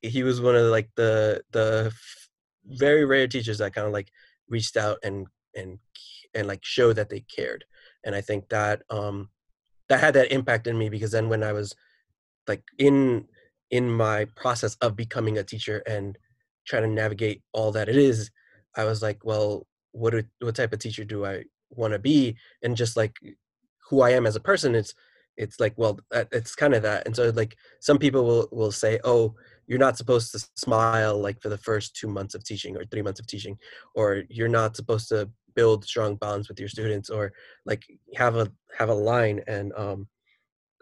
he 0.01 0.23
was 0.23 0.41
one 0.41 0.55
of 0.55 0.63
like 0.63 0.89
the 0.95 1.43
the 1.51 1.91
very 2.65 3.05
rare 3.05 3.27
teachers 3.27 3.57
that 3.57 3.73
kind 3.73 3.87
of 3.87 3.93
like 3.93 4.09
reached 4.47 4.77
out 4.77 4.97
and 5.03 5.27
and 5.55 5.79
and 6.33 6.47
like 6.47 6.63
showed 6.63 6.95
that 6.95 7.09
they 7.09 7.21
cared. 7.21 7.65
And 8.05 8.15
I 8.15 8.21
think 8.21 8.49
that 8.49 8.81
um 8.89 9.29
that 9.89 9.99
had 9.99 10.15
that 10.15 10.31
impact 10.31 10.67
in 10.67 10.77
me 10.77 10.89
because 10.89 11.11
then 11.11 11.29
when 11.29 11.43
I 11.43 11.53
was 11.53 11.75
like 12.47 12.63
in 12.77 13.27
in 13.69 13.89
my 13.89 14.25
process 14.35 14.75
of 14.75 14.95
becoming 14.95 15.37
a 15.37 15.43
teacher 15.43 15.81
and 15.87 16.17
trying 16.65 16.83
to 16.83 16.89
navigate 16.89 17.41
all 17.53 17.71
that 17.71 17.89
it 17.89 17.95
is, 17.95 18.31
I 18.75 18.85
was 18.85 19.01
like, 19.01 19.23
well, 19.23 19.67
what 19.91 20.13
what 20.39 20.55
type 20.55 20.73
of 20.73 20.79
teacher 20.79 21.03
do 21.03 21.25
I 21.25 21.43
want 21.69 21.93
to 21.93 21.99
be? 21.99 22.37
And 22.63 22.75
just 22.75 22.97
like 22.97 23.15
who 23.89 24.01
I 24.01 24.11
am 24.11 24.25
as 24.25 24.35
a 24.35 24.41
person, 24.41 24.75
it's 24.75 24.93
it's 25.35 25.59
like, 25.59 25.73
well, 25.77 25.99
it's 26.31 26.55
kind 26.55 26.75
of 26.75 26.83
that. 26.83 27.05
And 27.05 27.15
so 27.15 27.29
like 27.29 27.55
some 27.79 27.97
people 27.97 28.23
will 28.23 28.47
will 28.51 28.71
say, 28.71 28.99
oh, 29.03 29.35
you're 29.67 29.79
not 29.79 29.97
supposed 29.97 30.31
to 30.31 30.47
smile 30.55 31.19
like 31.19 31.41
for 31.41 31.49
the 31.49 31.57
first 31.57 31.95
two 31.95 32.07
months 32.07 32.35
of 32.35 32.43
teaching 32.43 32.75
or 32.77 32.85
three 32.85 33.01
months 33.01 33.19
of 33.19 33.27
teaching, 33.27 33.57
or 33.95 34.23
you're 34.29 34.47
not 34.47 34.75
supposed 34.75 35.09
to 35.09 35.29
build 35.55 35.85
strong 35.85 36.15
bonds 36.15 36.49
with 36.49 36.59
your 36.59 36.69
students 36.69 37.09
or 37.09 37.31
like 37.65 37.83
have 38.15 38.35
a 38.35 38.51
have 38.77 38.89
a 38.89 38.93
line 38.93 39.39
and 39.47 39.71
um 39.73 40.07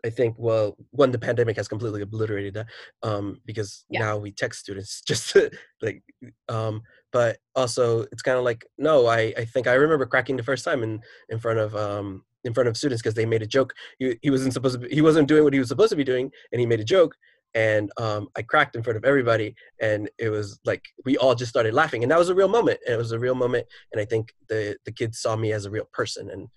I 0.05 0.09
think 0.09 0.35
well, 0.37 0.75
one 0.91 1.11
the 1.11 1.19
pandemic 1.19 1.57
has 1.57 1.67
completely 1.67 2.01
obliterated 2.01 2.55
that 2.55 2.67
um, 3.03 3.41
because 3.45 3.85
yeah. 3.89 3.99
now 3.99 4.17
we 4.17 4.31
text 4.31 4.59
students 4.59 5.01
just 5.07 5.31
to, 5.31 5.51
like, 5.81 6.03
um, 6.49 6.81
but 7.11 7.37
also 7.55 8.01
it's 8.11 8.21
kind 8.21 8.37
of 8.37 8.43
like 8.43 8.65
no, 8.77 9.07
I 9.07 9.33
I 9.37 9.45
think 9.45 9.67
I 9.67 9.73
remember 9.73 10.05
cracking 10.05 10.37
the 10.37 10.43
first 10.43 10.65
time 10.65 10.83
in 10.83 11.01
in 11.29 11.39
front 11.39 11.59
of 11.59 11.75
um, 11.75 12.23
in 12.43 12.53
front 12.53 12.69
of 12.69 12.77
students 12.77 13.01
because 13.01 13.15
they 13.15 13.25
made 13.25 13.41
a 13.41 13.47
joke. 13.47 13.73
He 13.99 14.17
he 14.21 14.29
wasn't 14.29 14.53
supposed 14.53 14.79
to 14.81 14.87
be, 14.87 14.93
he 14.93 15.01
wasn't 15.01 15.27
doing 15.27 15.43
what 15.43 15.53
he 15.53 15.59
was 15.59 15.69
supposed 15.69 15.91
to 15.91 15.95
be 15.95 16.03
doing, 16.03 16.31
and 16.51 16.59
he 16.59 16.65
made 16.65 16.79
a 16.79 16.85
joke, 16.85 17.15
and 17.53 17.91
um, 17.97 18.29
I 18.35 18.41
cracked 18.41 18.75
in 18.75 18.83
front 18.83 18.97
of 18.97 19.05
everybody, 19.05 19.55
and 19.81 20.09
it 20.17 20.29
was 20.29 20.59
like 20.65 20.83
we 21.05 21.17
all 21.17 21.35
just 21.35 21.49
started 21.49 21.73
laughing, 21.73 22.03
and 22.03 22.11
that 22.11 22.19
was 22.19 22.29
a 22.29 22.35
real 22.35 22.47
moment. 22.47 22.79
And 22.85 22.95
it 22.95 22.97
was 22.97 23.11
a 23.11 23.19
real 23.19 23.35
moment, 23.35 23.67
and 23.91 24.01
I 24.01 24.05
think 24.05 24.33
the 24.47 24.77
the 24.85 24.91
kids 24.91 25.19
saw 25.19 25.35
me 25.35 25.51
as 25.51 25.65
a 25.65 25.71
real 25.71 25.87
person 25.91 26.29
and 26.29 26.47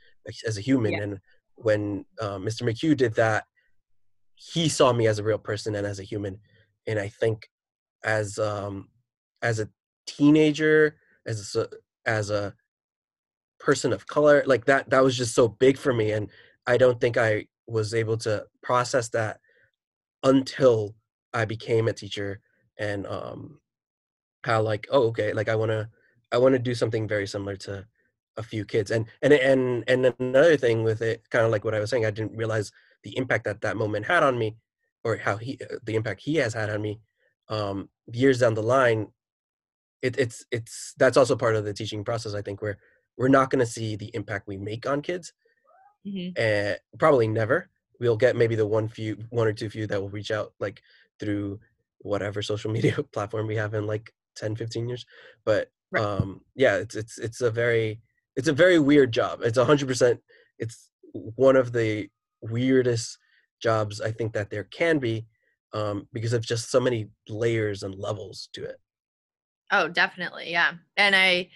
as 0.47 0.57
a 0.57 0.61
human. 0.61 0.93
Yeah. 0.93 1.03
And 1.03 1.21
when 1.57 2.05
uh, 2.21 2.39
Mr. 2.39 2.63
McHugh 2.63 2.97
did 2.97 3.15
that, 3.15 3.45
he 4.35 4.69
saw 4.69 4.93
me 4.93 5.07
as 5.07 5.19
a 5.19 5.23
real 5.23 5.39
person 5.39 5.75
and 5.75 5.87
as 5.87 5.99
a 5.99 6.05
human. 6.05 6.39
And 6.87 6.99
I 6.99 7.09
think 7.09 7.49
as 8.05 8.39
um, 8.39 8.89
as 9.43 9.61
a 9.61 9.69
teenager, 10.07 10.97
as 11.27 11.55
a, 11.57 11.69
as 12.05 12.31
a 12.31 12.55
person 13.59 13.93
of 13.93 14.07
color, 14.07 14.43
like 14.47 14.67
that 14.67 14.91
that 14.91 15.03
was 15.03 15.17
just 15.17 15.35
so 15.35 15.49
big 15.49 15.79
for 15.79 15.93
me, 15.93 16.13
and 16.13 16.29
I 16.67 16.77
don't 16.77 17.01
think 17.01 17.17
I 17.17 17.47
was 17.67 17.95
able 17.95 18.19
to 18.19 18.45
process 18.63 19.09
that 19.11 19.41
until 20.23 20.95
I 21.33 21.45
became 21.45 21.89
a 21.89 21.93
teacher 21.93 22.41
and 22.79 23.07
um 23.07 23.61
how 24.45 24.61
like 24.63 24.87
oh 24.91 25.05
okay 25.09 25.33
like 25.33 25.49
I 25.49 25.55
want 25.55 25.71
to 25.71 25.89
I 26.33 26.39
want 26.39 26.55
to 26.55 26.59
do 26.59 26.75
something 26.75 27.07
very 27.07 27.27
similar 27.27 27.57
to 27.57 27.87
a 28.37 28.43
few 28.43 28.65
kids 28.65 28.91
and 28.91 29.07
and 29.23 29.33
and 29.33 29.85
and 29.87 30.15
another 30.19 30.57
thing 30.57 30.83
with 30.83 31.03
it 31.03 31.29
kind 31.31 31.45
of 31.45 31.51
like 31.51 31.65
what 31.65 31.75
I 31.75 31.81
was 31.81 31.91
saying 31.91 32.05
I 32.05 32.11
didn't 32.11 32.37
realize 32.37 32.73
the 33.03 33.17
impact 33.17 33.45
that 33.45 33.61
that 33.61 33.77
moment 33.77 34.07
had 34.07 34.23
on 34.23 34.39
me 34.39 34.57
or 35.05 35.17
how 35.17 35.37
he 35.37 35.59
uh, 35.63 35.77
the 35.85 35.95
impact 35.95 36.23
he 36.23 36.37
has 36.37 36.55
had 36.55 36.71
on 36.71 36.83
me 36.83 37.01
um 37.49 37.89
years 38.13 38.41
down 38.41 38.55
the 38.55 38.63
line 38.63 39.07
it, 40.03 40.19
it's 40.19 40.45
it's 40.51 40.95
that's 40.99 41.17
also 41.17 41.37
part 41.37 41.57
of 41.57 41.65
the 41.65 41.73
teaching 41.73 42.05
process 42.05 42.35
I 42.35 42.43
think 42.43 42.61
where 42.61 42.79
we're 43.17 43.29
not 43.29 43.51
going 43.51 43.61
to 43.65 43.71
see 43.71 43.97
the 43.97 44.11
impact 44.15 44.49
we 44.49 44.57
make 44.57 44.87
on 44.87 45.01
kids 45.01 45.33
mm-hmm. 46.07 46.41
and 46.41 46.79
probably 46.99 47.29
never 47.29 47.71
we'll 48.01 48.17
get 48.17 48.37
maybe 48.37 48.57
the 48.57 48.67
one 48.67 48.89
few 48.89 49.17
one 49.31 49.47
or 49.47 49.53
two 49.53 49.71
few 49.71 49.87
that 49.87 50.01
will 50.01 50.11
reach 50.11 50.31
out 50.31 50.53
like 50.59 50.83
through 51.21 51.61
whatever 51.99 52.43
social 52.43 52.71
media 52.77 52.97
platform 53.13 53.47
we 53.47 53.57
have 53.57 53.75
in 53.75 53.87
like 53.87 54.13
10 54.37 54.57
15 54.57 54.89
years 54.89 55.07
but 55.45 55.71
right. 55.93 56.03
um 56.03 56.41
yeah 56.55 56.77
it's 56.77 56.97
it's 56.97 57.19
it's 57.19 57.41
a 57.41 57.51
very 57.51 58.01
it's 58.37 58.49
a 58.49 58.53
very 58.53 58.79
weird 58.79 59.13
job. 59.13 59.41
It's 59.43 59.59
a 59.59 59.65
hundred 59.65 59.89
percent 59.89 60.21
it's 60.59 60.91
one 61.13 61.57
of 61.57 61.73
the 61.73 62.09
weirdest 62.43 63.19
jobs 63.63 64.01
i 64.01 64.11
think 64.11 64.33
that 64.33 64.51
there 64.51 64.65
can 64.65 64.99
be 64.99 65.27
um 65.73 66.07
because 66.13 66.33
of 66.33 66.45
just 66.45 66.71
so 66.71 66.79
many 66.81 67.09
layers 67.29 67.83
and 67.83 67.95
levels 67.95 68.49
to 68.53 68.65
it. 68.65 68.77
Oh 69.71 69.89
definitely 69.89 70.51
yeah. 70.51 70.73
And 70.97 71.17
i 71.17 71.49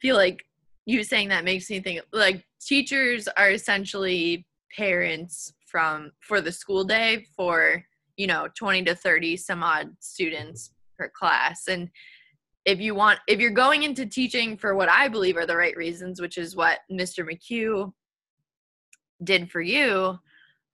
feel 0.00 0.16
like 0.16 0.44
you 0.86 1.04
saying 1.04 1.28
that 1.28 1.44
makes 1.44 1.68
me 1.70 1.80
think 1.80 2.00
like 2.12 2.44
teachers 2.60 3.28
are 3.36 3.50
essentially 3.50 4.46
parents 4.76 5.52
from 5.66 6.10
for 6.20 6.40
the 6.40 6.52
school 6.52 6.84
day 6.84 7.26
for 7.36 7.84
you 8.16 8.26
know 8.26 8.48
20 8.56 8.84
to 8.84 8.94
30 8.94 9.36
some 9.36 9.62
odd 9.62 9.90
students 10.00 10.70
per 10.98 11.08
class. 11.08 11.68
And 11.68 11.90
if 12.64 12.80
you 12.80 12.94
want 12.94 13.18
if 13.26 13.40
you're 13.40 13.50
going 13.50 13.82
into 13.82 14.06
teaching 14.06 14.56
for 14.56 14.74
what 14.74 14.88
i 14.88 15.08
believe 15.08 15.36
are 15.36 15.46
the 15.46 15.56
right 15.56 15.76
reasons 15.76 16.20
which 16.20 16.38
is 16.38 16.56
what 16.56 16.80
mr 16.90 17.24
mchugh 17.24 17.92
did 19.22 19.50
for 19.50 19.60
you 19.60 20.18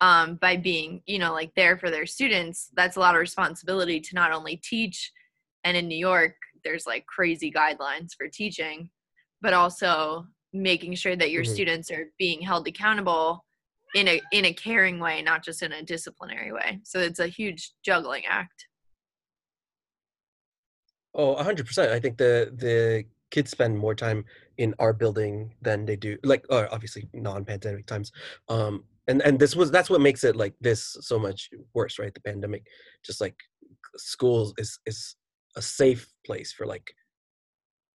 um, 0.01 0.37
by 0.37 0.57
being 0.57 1.01
you 1.07 1.19
know 1.19 1.33
like 1.33 1.53
there 1.55 1.79
for 1.79 1.91
their 1.91 2.07
students 2.07 2.71
that's 2.75 2.97
a 2.97 3.01
lot 3.01 3.15
of 3.15 3.21
responsibility 3.21 4.01
to 4.01 4.15
not 4.15 4.33
only 4.33 4.57
teach 4.57 5.13
and 5.65 5.77
in 5.77 5.89
new 5.89 5.97
york 5.97 6.35
there's 6.65 6.87
like 6.87 7.07
crazy 7.07 7.51
guidelines 7.51 8.11
for 8.17 8.29
teaching 8.29 8.91
but 9.41 9.55
also 9.55 10.27
making 10.53 10.95
sure 10.95 11.17
that 11.17 11.31
your 11.31 11.45
mm-hmm. 11.45 11.53
students 11.53 11.91
are 11.91 12.11
being 12.19 12.41
held 12.41 12.67
accountable 12.69 13.45
in 13.95 14.09
a 14.09 14.21
in 14.33 14.45
a 14.45 14.53
caring 14.53 14.99
way 14.99 15.23
not 15.23 15.43
just 15.43 15.63
in 15.63 15.73
a 15.73 15.83
disciplinary 15.83 16.53
way 16.53 16.79
so 16.83 16.99
it's 16.99 17.21
a 17.21 17.27
huge 17.27 17.73
juggling 17.83 18.25
act 18.29 18.66
oh 21.17 21.35
100% 21.37 21.91
i 21.91 21.99
think 21.99 22.17
the 22.17 22.53
the 22.57 23.05
kids 23.31 23.51
spend 23.51 23.77
more 23.77 23.95
time 23.95 24.25
in 24.59 24.75
our 24.79 24.93
building 24.93 25.53
than 25.63 25.85
they 25.85 25.97
do 25.97 26.17
like 26.23 26.45
uh, 26.51 26.67
obviously 26.71 27.09
non-pandemic 27.13 27.87
times 27.87 28.13
um 28.49 28.85
and 29.09 29.21
and 29.23 29.39
this 29.39 29.57
was 29.57 29.71
that's 29.71 29.91
what 29.91 30.01
makes 30.01 30.23
it 30.25 30.37
like 30.37 30.55
this 30.61 30.97
so 31.01 31.19
much 31.19 31.51
worse 31.75 31.99
right 31.99 32.15
the 32.15 32.21
pandemic 32.21 32.65
just 33.05 33.21
like 33.21 33.37
schools 33.97 34.55
is 34.59 34.79
is 34.87 35.17
a 35.57 35.63
safe 35.63 36.07
place 36.25 36.53
for 36.53 36.67
like 36.67 36.93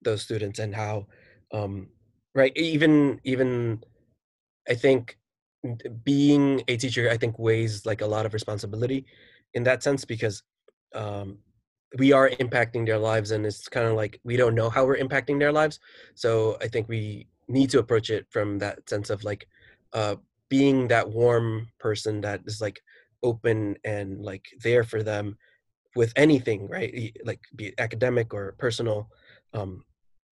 those 0.03 0.23
students 0.23 0.59
and 0.59 0.75
how 0.75 1.07
um 1.53 1.89
right 2.35 2.53
even 2.57 3.21
even 3.25 3.81
i 4.69 4.75
think 4.75 5.17
being 6.05 6.63
a 6.69 6.77
teacher 6.77 7.11
i 7.11 7.17
think 7.17 7.39
weighs 7.39 7.85
like 7.85 8.01
a 8.01 8.07
lot 8.07 8.25
of 8.27 8.33
responsibility 8.33 9.05
in 9.55 9.63
that 9.65 9.83
sense 9.83 10.05
because 10.05 10.43
um, 10.95 11.39
we 11.99 12.13
are 12.13 12.31
impacting 12.31 12.87
their 12.87 12.99
lives 12.99 13.33
and 13.33 13.45
it's 13.45 13.69
kind 13.69 13.87
of 13.87 13.95
like 13.95 14.21
we 14.25 14.37
don't 14.37 14.55
know 14.55 14.71
how 14.71 14.85
we're 14.85 14.97
impacting 14.97 15.39
their 15.39 15.53
lives 15.53 15.81
so 16.15 16.57
i 16.61 16.69
think 16.69 16.89
we 16.89 17.27
need 17.49 17.69
to 17.71 17.81
approach 17.81 18.11
it 18.11 18.27
from 18.31 18.59
that 18.59 18.89
sense 18.89 19.11
of 19.11 19.25
like 19.25 19.47
uh, 19.93 20.15
being 20.49 20.89
that 20.89 21.09
warm 21.09 21.69
person 21.79 22.21
that 22.21 22.41
is 22.47 22.61
like 22.61 22.81
open 23.23 23.77
and 23.85 24.23
like 24.23 24.47
there 24.63 24.85
for 24.85 25.03
them 25.03 25.37
with 25.97 26.13
anything 26.17 26.69
right? 26.69 27.13
Like 27.25 27.41
be 27.57 27.67
it 27.67 27.75
academic 27.79 28.33
or 28.33 28.55
personal 28.59 29.09
um, 29.53 29.85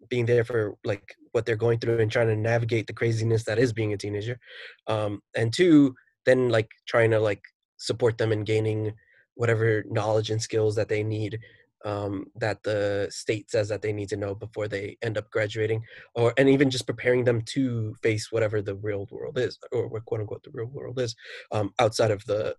being 0.09 0.27
there 0.27 0.45
for 0.45 0.77
like 0.85 1.17
what 1.33 1.45
they're 1.45 1.57
going 1.57 1.79
through 1.79 1.99
and 1.99 2.11
trying 2.11 2.29
to 2.29 2.37
navigate 2.37 2.87
the 2.87 2.93
craziness 2.93 3.45
that 3.45 3.59
is 3.59 3.73
being 3.73 3.93
a 3.93 3.97
teenager 3.97 4.39
um, 4.87 5.21
and 5.37 5.53
two 5.53 5.95
then 6.25 6.49
like 6.49 6.69
trying 6.87 7.11
to 7.11 7.19
like 7.19 7.43
support 7.79 8.19
them 8.19 8.33
in 8.33 8.45
gaining 8.45 8.93
whatever 9.39 9.85
knowledge 9.89 10.31
and 10.31 10.43
skills 10.43 10.75
that 10.75 10.89
they 10.89 11.03
need 11.03 11.39
um, 11.85 12.27
that 12.35 12.61
the 12.65 13.07
state 13.09 13.49
says 13.51 13.69
that 13.69 13.83
they 13.83 13.93
need 13.93 14.09
to 14.09 14.17
know 14.17 14.35
before 14.35 14.67
they 14.67 14.97
end 15.01 15.17
up 15.17 15.31
graduating 15.31 15.81
or 16.17 16.35
and 16.37 16.49
even 16.49 16.71
just 16.71 16.87
preparing 16.87 17.23
them 17.23 17.41
to 17.43 17.95
face 18.03 18.33
whatever 18.33 18.61
the 18.61 18.75
real 18.75 19.07
world 19.13 19.39
is 19.39 19.57
or 19.71 19.87
what 19.87 20.05
quote 20.05 20.21
unquote 20.21 20.43
the 20.43 20.51
real 20.53 20.67
world 20.67 20.99
is 20.99 21.15
um, 21.53 21.73
outside 21.79 22.11
of 22.11 22.25
the 22.27 22.55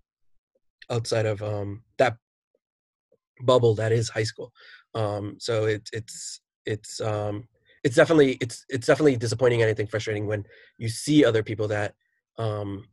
outside 0.89 1.25
of 1.25 1.43
um, 1.43 1.83
that 1.97 2.15
bubble 3.41 3.75
that 3.75 3.91
is 3.91 4.09
high 4.09 4.23
school. 4.23 4.51
Um, 4.95 5.35
so 5.37 5.65
it, 5.65 5.89
it's 5.91 6.41
it's 6.65 7.01
um 7.01 7.47
it's 7.83 7.95
definitely 7.95 8.37
it's 8.41 8.65
it's 8.69 8.87
definitely 8.87 9.17
disappointing 9.17 9.61
and 9.61 9.69
I 9.69 9.73
think 9.73 9.89
frustrating 9.89 10.27
when 10.27 10.45
you 10.77 10.89
see 10.89 11.25
other 11.25 11.43
people 11.43 11.67
that 11.69 11.93
um 12.37 12.85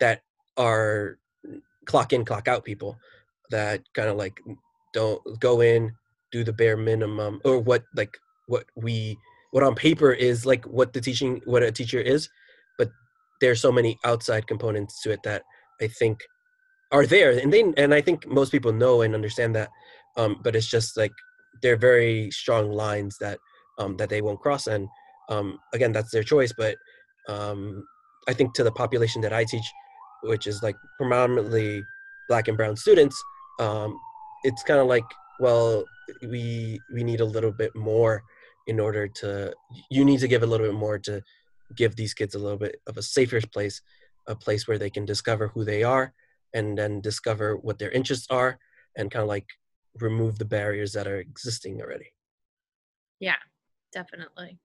that 0.00 0.22
are 0.56 1.18
clock 1.86 2.12
in 2.12 2.24
clock 2.24 2.48
out 2.48 2.64
people 2.64 2.96
that 3.50 3.82
kind 3.94 4.08
of 4.08 4.16
like 4.16 4.40
don't 4.92 5.20
go 5.40 5.60
in 5.60 5.92
do 6.32 6.44
the 6.44 6.52
bare 6.52 6.76
minimum 6.76 7.40
or 7.44 7.58
what 7.58 7.84
like 7.96 8.16
what 8.46 8.64
we 8.76 9.16
what 9.52 9.62
on 9.62 9.74
paper 9.74 10.12
is 10.12 10.44
like 10.44 10.64
what 10.64 10.92
the 10.92 11.00
teaching 11.00 11.40
what 11.44 11.62
a 11.62 11.70
teacher 11.70 12.00
is 12.00 12.28
but 12.78 12.90
there's 13.40 13.60
so 13.60 13.72
many 13.72 13.98
outside 14.04 14.46
components 14.46 15.02
to 15.02 15.10
it 15.10 15.20
that 15.22 15.42
i 15.80 15.86
think 15.86 16.20
are 16.92 17.06
there 17.06 17.30
and 17.38 17.52
they 17.52 17.64
and 17.76 17.94
i 17.94 18.00
think 18.00 18.26
most 18.26 18.50
people 18.50 18.72
know 18.72 19.02
and 19.02 19.14
understand 19.14 19.54
that 19.54 19.68
um 20.16 20.40
but 20.42 20.56
it's 20.56 20.68
just 20.68 20.96
like 20.96 21.12
they're 21.62 21.76
very 21.76 22.30
strong 22.30 22.70
lines 22.70 23.16
that 23.18 23.38
um, 23.78 23.96
that 23.96 24.08
they 24.08 24.22
won't 24.22 24.40
cross. 24.40 24.66
And 24.66 24.88
um, 25.28 25.58
again, 25.72 25.92
that's 25.92 26.10
their 26.10 26.22
choice. 26.22 26.52
But 26.56 26.76
um, 27.28 27.86
I 28.28 28.34
think 28.34 28.54
to 28.54 28.64
the 28.64 28.72
population 28.72 29.20
that 29.22 29.32
I 29.32 29.44
teach, 29.44 29.64
which 30.24 30.46
is 30.46 30.62
like 30.62 30.76
predominantly 30.98 31.82
black 32.28 32.48
and 32.48 32.56
brown 32.56 32.76
students, 32.76 33.22
um, 33.60 33.98
it's 34.42 34.62
kind 34.62 34.80
of 34.80 34.86
like, 34.86 35.04
well, 35.40 35.84
we 36.22 36.80
we 36.92 37.04
need 37.04 37.20
a 37.20 37.24
little 37.24 37.52
bit 37.52 37.74
more 37.74 38.22
in 38.66 38.80
order 38.80 39.08
to. 39.08 39.52
You 39.90 40.04
need 40.04 40.20
to 40.20 40.28
give 40.28 40.42
a 40.42 40.46
little 40.46 40.66
bit 40.66 40.74
more 40.74 40.98
to 41.00 41.22
give 41.76 41.96
these 41.96 42.14
kids 42.14 42.34
a 42.34 42.38
little 42.38 42.58
bit 42.58 42.80
of 42.86 42.96
a 42.96 43.02
safer 43.02 43.40
place, 43.40 43.80
a 44.26 44.34
place 44.34 44.68
where 44.68 44.78
they 44.78 44.90
can 44.90 45.04
discover 45.04 45.48
who 45.48 45.64
they 45.64 45.82
are, 45.82 46.12
and 46.52 46.76
then 46.78 47.00
discover 47.00 47.56
what 47.56 47.78
their 47.78 47.90
interests 47.90 48.26
are, 48.30 48.58
and 48.96 49.10
kind 49.10 49.22
of 49.22 49.28
like 49.28 49.46
remove 50.00 50.38
the 50.38 50.44
barriers 50.44 50.92
that 50.92 51.06
are 51.06 51.18
existing 51.18 51.80
already. 51.80 52.12
Yeah, 53.20 53.36
definitely. 53.92 54.58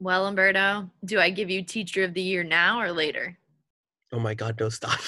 Well, 0.00 0.26
Umberto, 0.26 0.90
do 1.04 1.18
I 1.18 1.30
give 1.30 1.50
you 1.50 1.62
Teacher 1.62 2.04
of 2.04 2.14
the 2.14 2.20
Year 2.20 2.44
now 2.44 2.80
or 2.80 2.92
later? 2.92 3.38
Oh 4.14 4.20
my 4.20 4.34
God, 4.34 4.58
no, 4.60 4.68
stop. 4.68 5.00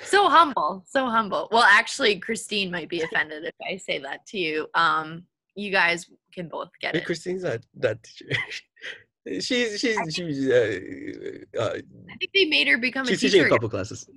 so 0.00 0.28
humble, 0.28 0.84
so 0.88 1.06
humble. 1.06 1.48
Well, 1.52 1.62
actually, 1.62 2.18
Christine 2.18 2.72
might 2.72 2.88
be 2.88 3.00
offended 3.00 3.44
if 3.44 3.54
I 3.64 3.76
say 3.76 4.00
that 4.00 4.26
to 4.26 4.38
you. 4.38 4.66
Um, 4.74 5.22
you 5.54 5.70
guys 5.70 6.10
can 6.34 6.48
both 6.48 6.70
get 6.80 6.96
it. 6.96 7.06
Christine's 7.06 7.44
not 7.44 7.60
that 7.76 8.02
teacher. 8.02 8.40
she's 9.40 9.78
she's 9.78 9.96
she's. 10.12 10.48
Uh, 10.48 10.80
uh, 11.56 11.74
I 11.74 12.16
think 12.18 12.32
they 12.34 12.46
made 12.46 12.66
her 12.66 12.76
become 12.76 13.06
she's 13.06 13.18
a 13.18 13.20
teacher. 13.20 13.32
teaching 13.34 13.46
a 13.46 13.50
couple 13.50 13.68
classes. 13.68 14.10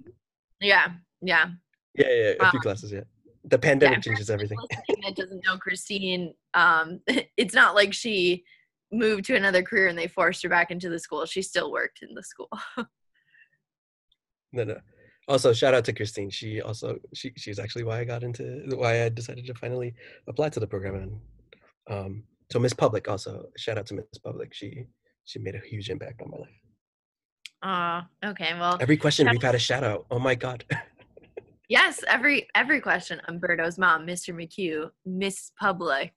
Yeah, 0.60 0.94
yeah. 1.22 1.50
Yeah, 1.94 2.10
yeah, 2.10 2.34
a 2.40 2.50
few 2.50 2.58
um, 2.58 2.64
classes. 2.64 2.92
Yeah 2.92 3.02
the 3.46 3.60
pandemic 3.60 3.98
yeah, 3.98 4.02
changes 4.02 4.30
everything. 4.30 4.58
that 5.04 5.16
doesn't 5.16 5.44
know 5.46 5.58
Christine, 5.58 6.34
um, 6.54 7.02
it's 7.38 7.54
not 7.54 7.76
like 7.76 7.94
she 7.94 8.44
moved 8.94 9.26
to 9.26 9.36
another 9.36 9.64
career 9.64 9.88
and 9.88 9.98
they 9.98 10.08
forced 10.08 10.44
her 10.44 10.50
back 10.50 10.72
into 10.72 10.90
the 10.90 11.00
school. 11.00 11.26
She 11.26 11.42
still 11.42 11.72
worked 11.72 12.02
in 12.02 12.14
the 12.14 12.24
school. 12.24 12.50
no, 14.54 14.64
no. 14.64 14.78
Also, 15.28 15.54
shout 15.54 15.74
out 15.74 15.86
to 15.86 15.94
Christine. 15.94 16.30
She 16.30 16.62
also 16.62 16.98
she 17.14 17.32
she's 17.38 17.60
actually 17.60 17.86
why 17.86 18.00
I 18.00 18.04
got 18.04 18.24
into 18.24 18.64
why 18.76 19.04
I 19.04 19.10
decided 19.10 19.46
to 19.46 19.54
finally 19.54 19.94
apply 20.28 20.50
to 20.50 20.60
the 20.60 20.68
program. 20.68 20.96
And 20.96 21.20
um, 21.90 22.24
so 22.52 22.60
Miss 22.60 22.74
Public 22.74 23.08
also 23.08 23.46
shout 23.58 23.78
out 23.78 23.86
to 23.88 23.94
Miss 23.94 24.06
Public. 24.24 24.54
She 24.54 24.86
she 25.24 25.40
made 25.40 25.56
a 25.56 25.60
huge 25.66 25.90
impact 25.90 26.22
on 26.22 26.30
my 26.30 26.38
life. 26.38 26.60
Ah, 27.64 28.08
okay. 28.26 28.54
Well, 28.60 28.78
Every 28.82 28.98
question 28.98 29.30
we've 29.32 29.42
had 29.42 29.56
a 29.56 29.60
shout 29.60 29.86
out. 29.86 30.06
Oh 30.12 30.20
my 30.20 30.36
god. 30.36 30.66
yes, 31.70 32.04
every 32.10 32.48
every 32.54 32.82
question. 32.82 33.22
Umberto's 33.30 33.78
mom, 33.78 34.06
Mr. 34.06 34.36
McHugh, 34.36 34.90
Miss 35.06 35.54
Public. 35.58 36.12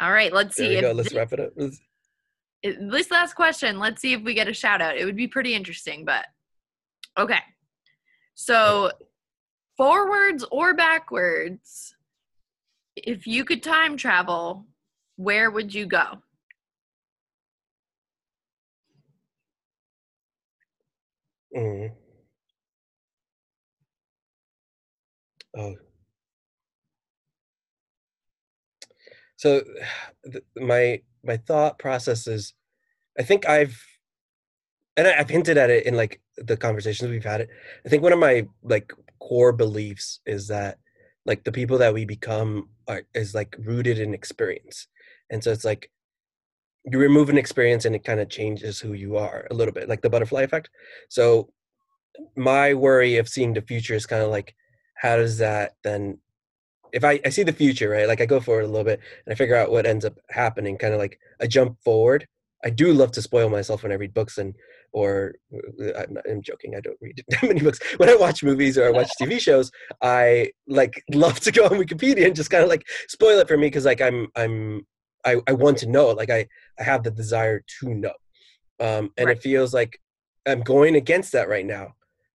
All 0.00 0.10
right, 0.12 0.32
let's 0.32 0.56
there 0.56 0.66
see. 0.66 0.74
if 0.76 0.80
go. 0.82 0.92
Let's 0.92 1.10
thi- 1.10 1.16
wrap 1.16 1.32
it 1.32 1.40
up. 1.40 1.52
Let's- 1.56 1.80
this 2.62 3.10
last 3.10 3.34
question, 3.34 3.78
let's 3.78 4.00
see 4.02 4.12
if 4.12 4.22
we 4.22 4.34
get 4.34 4.48
a 4.48 4.52
shout 4.54 4.80
out. 4.82 4.96
It 4.96 5.04
would 5.04 5.16
be 5.16 5.28
pretty 5.28 5.54
interesting, 5.54 6.04
but 6.04 6.26
okay. 7.18 7.40
So, 8.34 8.90
forwards 9.76 10.44
or 10.50 10.74
backwards, 10.74 11.94
if 12.96 13.26
you 13.26 13.44
could 13.44 13.62
time 13.62 13.96
travel, 13.96 14.66
where 15.16 15.50
would 15.50 15.72
you 15.74 15.86
go? 15.86 16.22
Mm. 21.56 21.92
Oh. 25.56 25.74
So 29.40 29.62
th- 30.30 30.44
my 30.54 31.00
my 31.24 31.38
thought 31.38 31.78
process 31.78 32.26
is 32.26 32.52
I 33.18 33.22
think 33.22 33.48
I've 33.48 33.82
and 34.98 35.08
I- 35.08 35.18
I've 35.18 35.30
hinted 35.30 35.56
at 35.56 35.70
it 35.70 35.86
in 35.86 35.96
like 35.96 36.20
the 36.36 36.58
conversations 36.58 37.08
we've 37.10 37.24
had 37.24 37.40
it. 37.40 37.48
I 37.86 37.88
think 37.88 38.02
one 38.02 38.12
of 38.12 38.18
my 38.18 38.46
like 38.62 38.92
core 39.18 39.52
beliefs 39.52 40.20
is 40.26 40.48
that 40.48 40.78
like 41.24 41.42
the 41.44 41.52
people 41.52 41.78
that 41.78 41.94
we 41.94 42.04
become 42.04 42.68
are 42.86 43.04
is 43.14 43.34
like 43.34 43.56
rooted 43.58 43.98
in 43.98 44.12
experience. 44.12 44.88
And 45.30 45.42
so 45.42 45.52
it's 45.52 45.64
like 45.64 45.90
you 46.84 46.98
remove 46.98 47.30
an 47.30 47.38
experience 47.38 47.86
and 47.86 47.96
it 47.96 48.04
kind 48.04 48.20
of 48.20 48.28
changes 48.28 48.78
who 48.78 48.92
you 48.92 49.16
are 49.16 49.46
a 49.50 49.54
little 49.54 49.72
bit, 49.72 49.88
like 49.88 50.02
the 50.02 50.10
butterfly 50.10 50.42
effect. 50.42 50.68
So 51.08 51.50
my 52.36 52.74
worry 52.74 53.16
of 53.16 53.28
seeing 53.28 53.54
the 53.54 53.62
future 53.62 53.94
is 53.94 54.04
kind 54.06 54.22
of 54.22 54.30
like 54.30 54.54
how 54.96 55.16
does 55.16 55.38
that 55.38 55.76
then 55.82 56.18
if 56.92 57.04
I, 57.04 57.20
I 57.24 57.28
see 57.30 57.42
the 57.42 57.52
future 57.52 57.88
right 57.90 58.08
like 58.08 58.20
i 58.20 58.26
go 58.26 58.40
forward 58.40 58.64
a 58.64 58.68
little 58.68 58.84
bit 58.84 59.00
and 59.26 59.32
i 59.32 59.36
figure 59.36 59.56
out 59.56 59.70
what 59.70 59.86
ends 59.86 60.04
up 60.04 60.18
happening 60.30 60.76
kind 60.78 60.92
of 60.94 60.98
like 60.98 61.18
a 61.40 61.48
jump 61.48 61.78
forward 61.82 62.26
i 62.64 62.70
do 62.70 62.92
love 62.92 63.12
to 63.12 63.22
spoil 63.22 63.48
myself 63.48 63.82
when 63.82 63.92
i 63.92 63.96
read 63.96 64.14
books 64.14 64.38
and 64.38 64.54
or 64.92 65.34
uh, 65.54 65.92
i'm, 65.98 66.14
not, 66.14 66.24
I'm 66.28 66.42
joking 66.42 66.74
i 66.76 66.80
don't 66.80 66.98
read 67.00 67.22
that 67.28 67.42
many 67.42 67.60
books 67.60 67.80
when 67.96 68.08
i 68.08 68.14
watch 68.14 68.42
movies 68.42 68.76
or 68.78 68.86
i 68.86 68.90
watch 68.90 69.10
tv 69.20 69.40
shows 69.40 69.70
i 70.02 70.50
like 70.66 71.02
love 71.14 71.40
to 71.40 71.52
go 71.52 71.64
on 71.64 71.72
wikipedia 71.72 72.26
and 72.26 72.36
just 72.36 72.50
kind 72.50 72.62
of 72.62 72.68
like 72.68 72.86
spoil 73.08 73.38
it 73.38 73.48
for 73.48 73.56
me 73.56 73.66
because 73.66 73.84
like 73.84 74.00
i'm 74.00 74.28
i'm 74.36 74.86
I, 75.24 75.36
I 75.46 75.52
want 75.52 75.78
to 75.78 75.86
know 75.86 76.08
like 76.10 76.30
i 76.30 76.46
i 76.78 76.82
have 76.82 77.02
the 77.02 77.10
desire 77.10 77.62
to 77.80 77.94
know 77.94 78.14
um 78.80 79.10
and 79.16 79.26
Right. 79.26 79.36
it 79.36 79.42
feels 79.42 79.74
like 79.74 80.00
i'm 80.46 80.62
going 80.62 80.96
against 80.96 81.32
that 81.32 81.48
right 81.48 81.66
now 81.66 81.94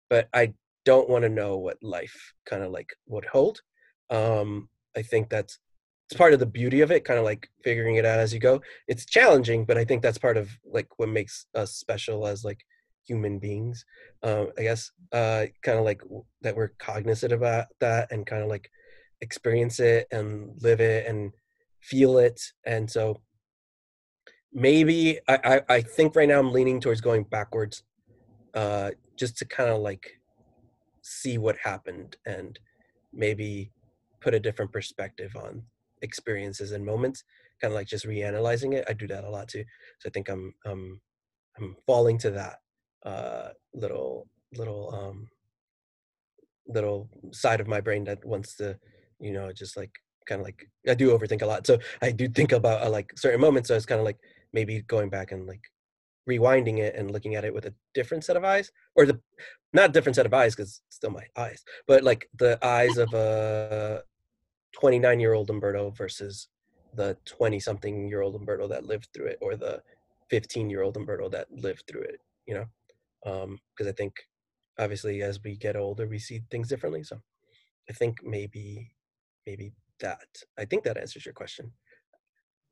but 0.10 0.30
I 0.34 0.54
don't 0.86 1.10
want 1.10 1.24
to 1.24 1.30
know 1.30 1.58
what 1.58 1.82
life 1.82 2.34
kind 2.46 2.64
of 2.64 2.72
like 2.72 2.90
would 3.08 3.26
hold. 3.26 3.62
Um, 4.10 4.70
I 4.96 5.02
think 5.02 5.30
that's 5.30 5.60
it's 6.10 6.18
part 6.18 6.34
of 6.34 6.40
the 6.40 6.46
beauty 6.46 6.82
of 6.82 6.92
it, 6.92 7.04
kind 7.04 7.18
of 7.18 7.26
like 7.26 7.50
figuring 7.64 7.96
it 7.96 8.06
out 8.06 8.20
as 8.20 8.34
you 8.34 8.40
go. 8.40 8.62
It's 8.88 9.06
challenging, 9.06 9.66
but 9.66 9.78
I 9.78 9.86
think 9.86 10.04
that's 10.04 10.20
part 10.20 10.38
of 10.38 10.50
like 10.64 10.88
what 10.98 11.10
makes 11.10 11.48
us 11.56 11.74
special 11.74 12.28
as 12.28 12.44
like 12.44 12.64
human 13.08 13.40
beings. 13.40 13.86
Um, 14.22 14.52
I 14.58 14.64
guess 14.64 14.92
uh, 15.12 15.46
kind 15.64 15.80
of 15.80 15.86
like 15.86 16.02
that 16.42 16.56
we're 16.56 16.74
cognizant 16.78 17.34
about 17.34 17.66
that 17.80 18.12
and 18.12 18.26
kind 18.26 18.44
of 18.44 18.50
like 18.50 18.70
experience 19.22 19.80
it 19.80 20.08
and 20.12 20.52
live 20.62 20.80
it 20.80 21.08
and 21.08 21.32
feel 21.82 22.20
it. 22.20 22.40
And 22.66 22.90
so 22.90 23.22
maybe 24.54 25.20
I, 25.28 25.40
I, 25.44 25.76
I 25.76 25.82
think 25.82 26.16
right 26.16 26.28
now 26.28 26.40
I'm 26.40 26.54
leaning 26.54 26.80
towards 26.80 27.02
going 27.02 27.24
backwards 27.24 27.84
uh, 28.54 28.92
just 29.18 29.38
to 29.38 29.46
kind 29.46 29.70
of 29.70 29.82
like 29.82 30.20
see 31.02 31.38
what 31.38 31.58
happened 31.64 32.18
and 32.26 32.60
maybe 33.14 33.72
put 34.26 34.34
a 34.34 34.40
different 34.40 34.72
perspective 34.72 35.36
on 35.36 35.62
experiences 36.02 36.72
and 36.72 36.84
moments 36.84 37.24
kind 37.62 37.72
of 37.72 37.76
like 37.76 37.88
just 37.88 38.08
reanalyzing 38.08 38.74
it 38.74 38.84
i 38.90 38.94
do 38.94 39.08
that 39.08 39.24
a 39.24 39.30
lot 39.30 39.48
too 39.48 39.64
so 40.00 40.10
i 40.10 40.12
think 40.12 40.28
i'm 40.30 40.52
um 40.66 41.00
i'm 41.58 41.76
falling 41.86 42.18
to 42.18 42.32
that 42.32 42.58
uh 43.06 43.50
little 43.76 44.28
little 44.58 44.94
um 44.96 45.30
little 46.68 47.08
side 47.32 47.62
of 47.62 47.68
my 47.68 47.80
brain 47.80 48.04
that 48.04 48.26
wants 48.26 48.56
to 48.56 48.76
you 49.20 49.32
know 49.32 49.52
just 49.54 49.78
like 49.78 49.92
kind 50.28 50.42
of 50.42 50.46
like 50.46 50.68
i 50.90 50.96
do 50.96 51.16
overthink 51.16 51.44
a 51.44 51.46
lot 51.46 51.68
so 51.68 51.78
i 52.02 52.12
do 52.12 52.28
think 52.28 52.52
about 52.52 52.82
uh, 52.82 52.90
like 52.90 53.14
certain 53.16 53.40
moments 53.40 53.68
so 53.68 53.76
it's 53.76 53.86
kind 53.86 54.00
of 54.00 54.06
like 54.06 54.18
maybe 54.54 54.82
going 54.88 55.10
back 55.10 55.32
and 55.32 55.46
like 55.46 55.62
rewinding 56.28 56.80
it 56.80 56.96
and 56.96 57.12
looking 57.12 57.36
at 57.36 57.46
it 57.46 57.54
with 57.54 57.66
a 57.66 57.74
different 57.94 58.24
set 58.24 58.36
of 58.36 58.44
eyes 58.44 58.72
or 58.96 59.06
the 59.06 59.20
not 59.74 59.94
different 59.94 60.16
set 60.16 60.26
of 60.26 60.34
eyes 60.34 60.56
because 60.56 60.82
still 60.90 61.12
my 61.12 61.26
eyes 61.38 61.64
but 61.88 62.04
like 62.04 62.28
the 62.40 62.58
eyes 62.66 62.98
of 62.98 63.14
a 63.14 64.02
29 64.76 65.20
year 65.20 65.34
old 65.34 65.50
umberto 65.50 65.90
versus 65.92 66.50
the 66.96 67.18
20 67.26 67.60
something 67.60 68.08
year 68.08 68.22
old 68.22 68.36
umberto 68.36 68.68
that 68.68 68.86
lived 68.86 69.08
through 69.14 69.28
it 69.28 69.40
or 69.42 69.56
the 69.56 69.82
15 70.30 70.70
year 70.70 70.82
old 70.82 70.98
umberto 70.98 71.30
that 71.30 71.50
lived 71.52 71.84
through 71.88 72.02
it 72.02 72.20
you 72.46 72.54
know 72.54 72.66
um 73.32 73.58
because 73.72 73.90
i 73.90 73.96
think 73.96 74.14
obviously 74.78 75.22
as 75.22 75.42
we 75.44 75.56
get 75.56 75.78
older 75.78 76.08
we 76.08 76.20
see 76.20 76.42
things 76.52 76.68
differently 76.68 77.04
so 77.04 77.18
i 77.90 77.94
think 77.94 78.18
maybe 78.24 78.92
maybe 79.48 79.72
that 80.00 80.28
i 80.60 80.66
think 80.66 80.84
that 80.84 80.98
answers 80.98 81.26
your 81.26 81.34
question 81.34 81.72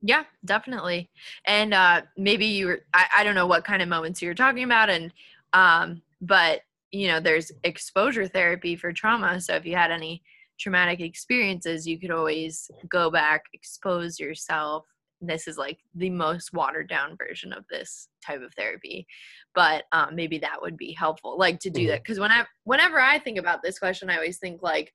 Yeah, 0.01 0.25
definitely. 0.43 1.09
And 1.45 1.73
uh 1.73 2.01
maybe 2.17 2.45
you 2.45 2.67
were 2.67 2.79
I, 2.93 3.05
I 3.19 3.23
don't 3.23 3.35
know 3.35 3.47
what 3.47 3.63
kind 3.63 3.81
of 3.81 3.87
moments 3.87 4.21
you 4.21 4.27
were 4.27 4.35
talking 4.35 4.65
about 4.65 4.89
and 4.89 5.13
um 5.53 6.01
but 6.21 6.61
you 6.91 7.07
know 7.07 7.19
there's 7.21 7.51
exposure 7.63 8.27
therapy 8.27 8.75
for 8.75 8.91
trauma. 8.91 9.39
So 9.39 9.55
if 9.55 9.65
you 9.65 9.75
had 9.75 9.91
any 9.91 10.21
traumatic 10.63 11.01
experiences, 11.01 11.85
you 11.85 11.99
could 11.99 12.11
always 12.11 12.71
go 12.89 13.11
back, 13.11 13.43
expose 13.53 14.19
yourself. 14.19 14.85
This 15.21 15.47
is 15.47 15.57
like 15.57 15.79
the 15.93 16.09
most 16.09 16.53
watered 16.53 16.89
down 16.89 17.17
version 17.17 17.51
of 17.53 17.65
this 17.69 18.07
type 18.25 18.41
of 18.41 18.53
therapy. 18.55 19.05
But 19.53 19.83
um 19.91 20.15
maybe 20.15 20.39
that 20.39 20.61
would 20.61 20.77
be 20.77 20.93
helpful, 20.93 21.37
like 21.37 21.59
to 21.59 21.69
do 21.69 21.81
Mhm. 21.83 21.87
that. 21.89 22.03
Because 22.03 22.19
when 22.19 22.31
I 22.31 22.45
whenever 22.63 22.99
I 22.99 23.19
think 23.19 23.37
about 23.37 23.61
this 23.61 23.77
question, 23.77 24.09
I 24.09 24.15
always 24.15 24.39
think 24.39 24.63
like 24.63 24.93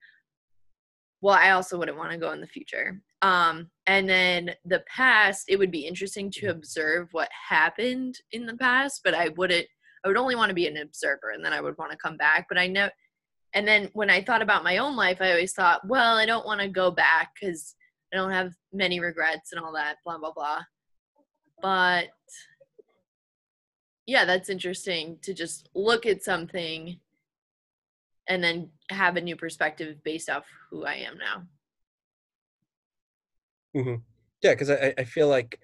well 1.20 1.34
i 1.34 1.50
also 1.50 1.76
wouldn't 1.76 1.98
want 1.98 2.12
to 2.12 2.16
go 2.18 2.30
in 2.30 2.40
the 2.40 2.46
future 2.46 3.00
um 3.22 3.68
and 3.86 4.08
then 4.08 4.54
the 4.64 4.82
past 4.86 5.44
it 5.48 5.56
would 5.58 5.70
be 5.72 5.86
interesting 5.86 6.30
to 6.30 6.46
observe 6.46 7.08
what 7.10 7.28
happened 7.48 8.14
in 8.30 8.46
the 8.46 8.56
past 8.56 9.00
but 9.02 9.14
i 9.14 9.28
wouldn't 9.30 9.66
i 10.04 10.08
would 10.08 10.16
only 10.16 10.36
want 10.36 10.48
to 10.48 10.54
be 10.54 10.68
an 10.68 10.76
observer 10.76 11.30
and 11.34 11.44
then 11.44 11.52
i 11.52 11.60
would 11.60 11.76
want 11.76 11.90
to 11.90 11.98
come 11.98 12.16
back 12.16 12.46
but 12.48 12.56
i 12.56 12.68
know 12.68 12.88
and 13.54 13.66
then 13.66 13.88
when 13.92 14.10
i 14.10 14.22
thought 14.22 14.42
about 14.42 14.64
my 14.64 14.78
own 14.78 14.96
life 14.96 15.18
i 15.20 15.30
always 15.30 15.52
thought 15.52 15.86
well 15.86 16.16
i 16.16 16.26
don't 16.26 16.46
want 16.46 16.60
to 16.60 16.68
go 16.68 16.90
back 16.90 17.30
because 17.40 17.74
i 18.12 18.16
don't 18.16 18.30
have 18.30 18.52
many 18.72 19.00
regrets 19.00 19.52
and 19.52 19.60
all 19.62 19.72
that 19.72 19.96
blah 20.04 20.18
blah 20.18 20.32
blah. 20.32 20.60
But 21.60 22.08
yeah 24.06 24.24
that's 24.24 24.48
interesting 24.48 25.18
to 25.22 25.34
just 25.34 25.68
look 25.74 26.06
at 26.06 26.22
something 26.22 27.00
and 28.28 28.44
then 28.44 28.70
have 28.90 29.16
a 29.16 29.20
new 29.20 29.36
perspective 29.36 30.02
based 30.04 30.30
off 30.30 30.44
who 30.70 30.84
i 30.84 30.94
am 30.94 31.18
now. 31.18 31.42
Hmm 33.74 33.96
Yeah, 34.42 34.52
because 34.52 34.70
I, 34.70 34.74
I 34.74 34.94
I 34.98 35.04
feel 35.04 35.28
like 35.28 35.60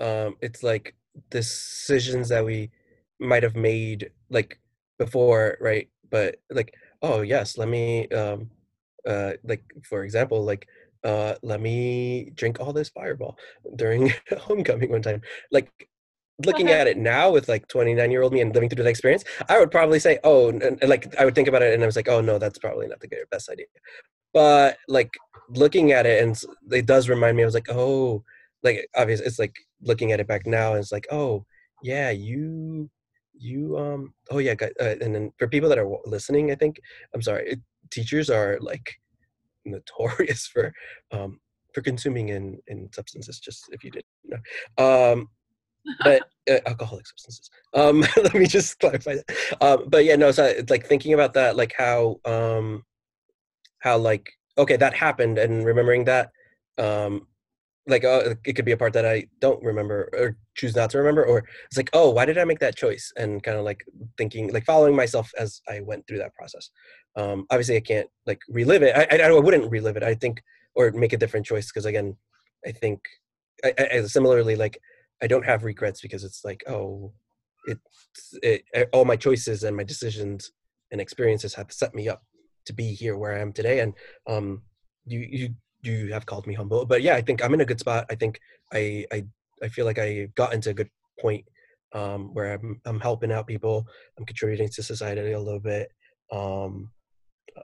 um, 0.00 0.36
it's 0.42 0.62
like 0.62 0.94
decisions 1.30 2.28
that 2.28 2.44
we 2.44 2.70
might 3.18 3.42
have 3.42 3.56
made 3.56 4.10
like 4.30 4.58
before, 4.98 5.56
right? 5.60 5.88
But 6.10 6.36
like, 6.50 6.74
oh 7.02 7.20
yes, 7.22 7.58
let 7.58 7.68
me 7.68 8.08
um, 8.08 8.50
uh, 9.06 9.32
like 9.44 9.64
for 9.84 10.04
example, 10.04 10.44
like 10.44 10.66
uh, 11.04 11.34
let 11.42 11.60
me 11.60 12.30
drink 12.34 12.60
all 12.60 12.72
this 12.72 12.88
Fireball 12.88 13.36
during 13.76 14.12
homecoming 14.38 14.90
one 14.90 15.02
time. 15.02 15.22
Like 15.50 15.88
looking 16.44 16.68
at 16.68 16.86
it 16.86 16.98
now 16.98 17.30
with 17.30 17.48
like 17.48 17.66
29 17.68 18.10
year 18.10 18.22
old 18.22 18.32
me 18.32 18.42
and 18.42 18.54
living 18.54 18.68
through 18.68 18.84
that 18.84 18.90
experience, 18.90 19.24
I 19.48 19.58
would 19.58 19.70
probably 19.70 19.98
say, 19.98 20.18
oh, 20.24 20.48
and, 20.50 20.62
and, 20.62 20.88
like 20.88 21.14
I 21.18 21.24
would 21.24 21.34
think 21.34 21.48
about 21.48 21.62
it 21.62 21.72
and 21.72 21.82
I 21.82 21.86
was 21.86 21.96
like, 21.96 22.08
oh 22.08 22.20
no, 22.20 22.38
that's 22.38 22.58
probably 22.58 22.88
not 22.88 23.00
the 23.00 23.08
good 23.08 23.24
best 23.30 23.48
idea 23.48 23.66
but 24.36 24.76
like 24.86 25.08
looking 25.48 25.92
at 25.92 26.04
it 26.04 26.22
and 26.22 26.38
it 26.70 26.84
does 26.84 27.08
remind 27.08 27.34
me 27.34 27.42
i 27.42 27.46
was 27.46 27.54
like 27.54 27.70
oh 27.70 28.22
like 28.62 28.86
obviously 28.94 29.24
it's 29.24 29.38
like 29.38 29.56
looking 29.80 30.12
at 30.12 30.20
it 30.20 30.26
back 30.26 30.46
now 30.46 30.72
and 30.72 30.80
it's 30.80 30.92
like 30.92 31.06
oh 31.10 31.42
yeah 31.82 32.10
you 32.10 32.90
you 33.38 33.76
um 33.78 34.12
oh 34.30 34.38
yeah 34.38 34.54
uh, 34.60 34.94
and 35.00 35.14
then 35.14 35.32
for 35.38 35.48
people 35.48 35.68
that 35.68 35.78
are 35.78 35.98
listening 36.04 36.50
i 36.50 36.54
think 36.54 36.80
i'm 37.14 37.22
sorry 37.22 37.50
it, 37.50 37.60
teachers 37.90 38.30
are 38.30 38.58
like 38.60 38.94
notorious 39.64 40.46
for 40.46 40.72
um 41.12 41.40
for 41.74 41.82
consuming 41.82 42.30
in 42.30 42.58
in 42.68 42.88
substances 42.92 43.38
just 43.38 43.64
if 43.72 43.84
you 43.84 43.90
didn't 43.90 44.06
know 44.24 44.82
um 45.12 45.28
but 46.02 46.22
uh, 46.50 46.58
alcoholic 46.66 47.06
substances. 47.06 47.50
Um, 47.74 48.00
let 48.16 48.34
me 48.34 48.46
just 48.46 48.78
clarify 48.78 49.16
that. 49.16 49.56
Um, 49.60 49.84
but 49.88 50.04
yeah, 50.04 50.16
no, 50.16 50.30
so 50.30 50.44
it's 50.44 50.70
like 50.70 50.86
thinking 50.86 51.12
about 51.12 51.34
that, 51.34 51.56
like 51.56 51.74
how, 51.76 52.20
um, 52.24 52.84
how 53.80 53.98
like 53.98 54.30
okay, 54.58 54.76
that 54.76 54.94
happened, 54.94 55.38
and 55.38 55.66
remembering 55.66 56.04
that, 56.04 56.30
um, 56.78 57.26
like 57.86 58.04
uh, 58.04 58.34
it 58.44 58.54
could 58.54 58.64
be 58.64 58.72
a 58.72 58.76
part 58.76 58.92
that 58.94 59.06
I 59.06 59.26
don't 59.40 59.62
remember 59.62 60.08
or 60.12 60.36
choose 60.56 60.74
not 60.74 60.90
to 60.90 60.98
remember, 60.98 61.24
or 61.24 61.44
it's 61.66 61.76
like, 61.76 61.90
oh, 61.92 62.10
why 62.10 62.24
did 62.24 62.38
I 62.38 62.44
make 62.44 62.58
that 62.58 62.76
choice? 62.76 63.12
And 63.16 63.42
kind 63.42 63.56
of 63.56 63.64
like 63.64 63.84
thinking, 64.18 64.52
like 64.52 64.64
following 64.64 64.96
myself 64.96 65.30
as 65.38 65.60
I 65.68 65.80
went 65.80 66.06
through 66.06 66.18
that 66.18 66.34
process. 66.34 66.70
Um, 67.16 67.46
obviously, 67.50 67.76
I 67.76 67.80
can't 67.80 68.08
like 68.26 68.40
relive 68.48 68.82
it. 68.82 68.94
I, 68.96 69.22
I, 69.22 69.28
I 69.28 69.40
wouldn't 69.40 69.70
relive 69.70 69.96
it. 69.96 70.02
I 70.02 70.14
think, 70.14 70.42
or 70.74 70.90
make 70.90 71.12
a 71.12 71.16
different 71.16 71.46
choice 71.46 71.70
because 71.70 71.86
again, 71.86 72.16
I 72.66 72.72
think, 72.72 73.00
I, 73.64 73.72
I, 73.78 74.02
similarly, 74.02 74.56
like 74.56 74.78
I 75.22 75.26
don't 75.28 75.44
have 75.44 75.64
regrets 75.64 76.00
because 76.00 76.24
it's 76.24 76.44
like, 76.44 76.64
oh, 76.68 77.12
it, 77.66 77.78
it 78.42 78.88
all 78.92 79.04
my 79.04 79.16
choices 79.16 79.62
and 79.62 79.76
my 79.76 79.84
decisions 79.84 80.52
and 80.90 81.00
experiences 81.00 81.54
have 81.54 81.72
set 81.72 81.94
me 81.94 82.08
up 82.08 82.22
to 82.66 82.72
be 82.72 82.94
here 82.94 83.16
where 83.16 83.34
I 83.34 83.40
am 83.40 83.52
today. 83.52 83.80
And 83.80 83.94
um, 84.26 84.62
you 85.04 85.20
you 85.30 85.54
you 85.86 86.12
have 86.12 86.26
called 86.26 86.46
me 86.46 86.54
humble, 86.54 86.84
but 86.84 87.02
yeah, 87.02 87.14
I 87.14 87.22
think 87.22 87.44
I'm 87.44 87.54
in 87.54 87.60
a 87.60 87.66
good 87.66 87.80
spot. 87.80 88.06
I 88.10 88.14
think 88.14 88.40
I 88.72 89.06
I 89.12 89.24
I 89.62 89.68
feel 89.68 89.84
like 89.84 89.98
I 89.98 90.28
got 90.34 90.52
into 90.52 90.70
a 90.70 90.74
good 90.74 90.90
point 91.20 91.44
um, 91.94 92.34
where 92.34 92.52
I'm 92.54 92.80
I'm 92.84 93.00
helping 93.00 93.32
out 93.32 93.46
people. 93.46 93.86
I'm 94.18 94.26
contributing 94.26 94.68
to 94.68 94.82
society 94.82 95.32
a 95.32 95.40
little 95.40 95.60
bit. 95.60 95.88
Um, 96.32 96.90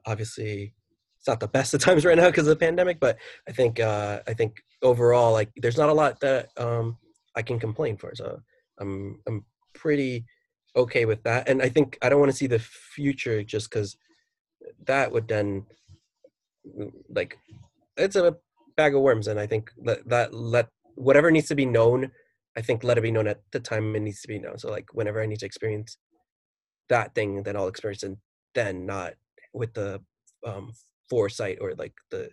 obviously, 0.06 0.74
it's 1.18 1.28
not 1.28 1.40
the 1.40 1.48
best 1.48 1.74
of 1.74 1.80
times 1.80 2.04
right 2.04 2.16
now 2.16 2.26
because 2.26 2.46
of 2.46 2.58
the 2.58 2.64
pandemic, 2.64 3.00
but 3.00 3.18
I 3.48 3.52
think 3.52 3.80
uh, 3.80 4.20
I 4.26 4.34
think 4.34 4.56
overall, 4.82 5.32
like, 5.32 5.50
there's 5.56 5.78
not 5.78 5.88
a 5.88 5.94
lot 5.94 6.20
that 6.20 6.50
um, 6.56 6.98
I 7.36 7.42
can 7.42 7.58
complain 7.58 7.96
for. 7.96 8.14
So 8.14 8.40
I'm 8.78 9.20
I'm 9.26 9.44
pretty 9.74 10.24
okay 10.76 11.04
with 11.04 11.22
that, 11.24 11.48
and 11.48 11.62
I 11.62 11.68
think 11.68 11.98
I 12.02 12.08
don't 12.08 12.20
want 12.20 12.32
to 12.32 12.36
see 12.36 12.46
the 12.46 12.58
future 12.58 13.42
just 13.42 13.70
because 13.70 13.96
that 14.86 15.12
would 15.12 15.28
then 15.28 15.66
like 17.08 17.36
it's 17.96 18.16
a 18.16 18.36
bag 18.76 18.94
of 18.94 19.02
worms 19.02 19.28
and 19.28 19.38
i 19.38 19.46
think 19.46 19.70
that 19.84 20.06
that 20.08 20.32
let 20.32 20.68
whatever 20.94 21.30
needs 21.30 21.48
to 21.48 21.54
be 21.54 21.66
known 21.66 22.10
i 22.56 22.60
think 22.60 22.84
let 22.84 22.98
it 22.98 23.02
be 23.02 23.10
known 23.10 23.26
at 23.26 23.40
the 23.52 23.60
time 23.60 23.94
it 23.94 24.00
needs 24.00 24.20
to 24.22 24.28
be 24.28 24.38
known. 24.38 24.58
So 24.58 24.70
like 24.70 24.92
whenever 24.92 25.22
i 25.22 25.26
need 25.26 25.40
to 25.40 25.46
experience 25.46 25.96
that 26.88 27.14
thing 27.14 27.42
then 27.42 27.56
i'll 27.56 27.68
experience 27.68 28.02
it 28.02 28.16
then 28.54 28.86
not 28.86 29.14
with 29.52 29.72
the 29.74 30.00
um 30.46 30.72
foresight 31.08 31.58
or 31.60 31.74
like 31.74 31.94
the 32.10 32.30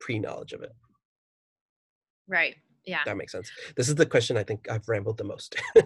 pre-knowledge 0.00 0.52
of 0.52 0.62
it. 0.62 0.72
Right. 2.28 2.56
Yeah. 2.84 3.00
That 3.04 3.16
makes 3.16 3.32
sense. 3.32 3.50
This 3.76 3.88
is 3.88 3.94
the 3.94 4.06
question 4.06 4.36
i 4.36 4.42
think 4.42 4.66
i've 4.70 4.88
rambled 4.88 5.18
the 5.18 5.24
most. 5.24 5.56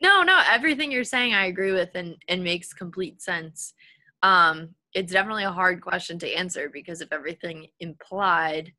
No 0.00 0.22
no 0.22 0.40
everything 0.48 0.92
you're 0.92 1.02
saying 1.02 1.34
i 1.34 1.46
agree 1.46 1.72
with 1.72 1.90
and 1.94 2.16
and 2.28 2.44
makes 2.44 2.72
complete 2.72 3.20
sense. 3.20 3.74
Um 4.22 4.74
it's 4.94 5.12
definitely 5.12 5.44
a 5.44 5.52
hard 5.52 5.80
question 5.80 6.18
to 6.20 6.32
answer 6.32 6.70
because 6.72 7.00
of 7.00 7.08
everything 7.12 7.66
implied 7.80 8.72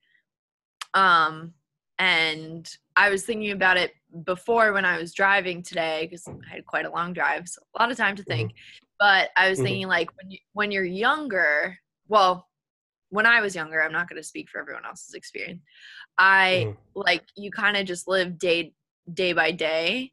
um 0.94 1.54
and 2.00 2.78
i 2.96 3.10
was 3.10 3.24
thinking 3.24 3.52
about 3.52 3.78
it 3.78 3.92
before 4.24 4.74
when 4.74 4.86
i 4.86 4.98
was 4.98 5.14
driving 5.14 5.62
today 5.62 6.08
because 6.10 6.28
i 6.28 6.56
had 6.56 6.66
quite 6.66 6.86
a 6.86 6.92
long 6.92 7.14
drive 7.14 7.48
so 7.48 7.62
a 7.76 7.82
lot 7.82 7.92
of 7.92 7.98
time 7.98 8.16
to 8.16 8.24
think 8.24 8.52
mm-hmm. 8.52 8.86
but 9.00 9.30
i 9.38 9.50
was 9.50 9.60
mm-hmm. 9.60 9.66
thinking 9.66 9.88
like 9.88 10.10
when 10.18 10.32
you 10.32 10.38
when 10.54 10.72
you're 10.72 10.86
younger 10.86 11.78
well 12.08 12.48
when 13.10 13.26
i 13.26 13.42
was 13.42 13.56
younger 13.56 13.82
i'm 13.84 13.92
not 13.92 14.10
going 14.10 14.22
to 14.22 14.28
speak 14.28 14.50
for 14.50 14.60
everyone 14.60 14.86
else's 14.86 15.14
experience 15.14 15.62
i 16.18 16.66
mm-hmm. 16.68 17.00
like 17.00 17.24
you 17.36 17.52
kind 17.52 17.78
of 17.78 17.86
just 17.86 18.08
live 18.08 18.38
day 18.38 18.74
day 19.14 19.34
by 19.34 19.52
day 19.52 20.12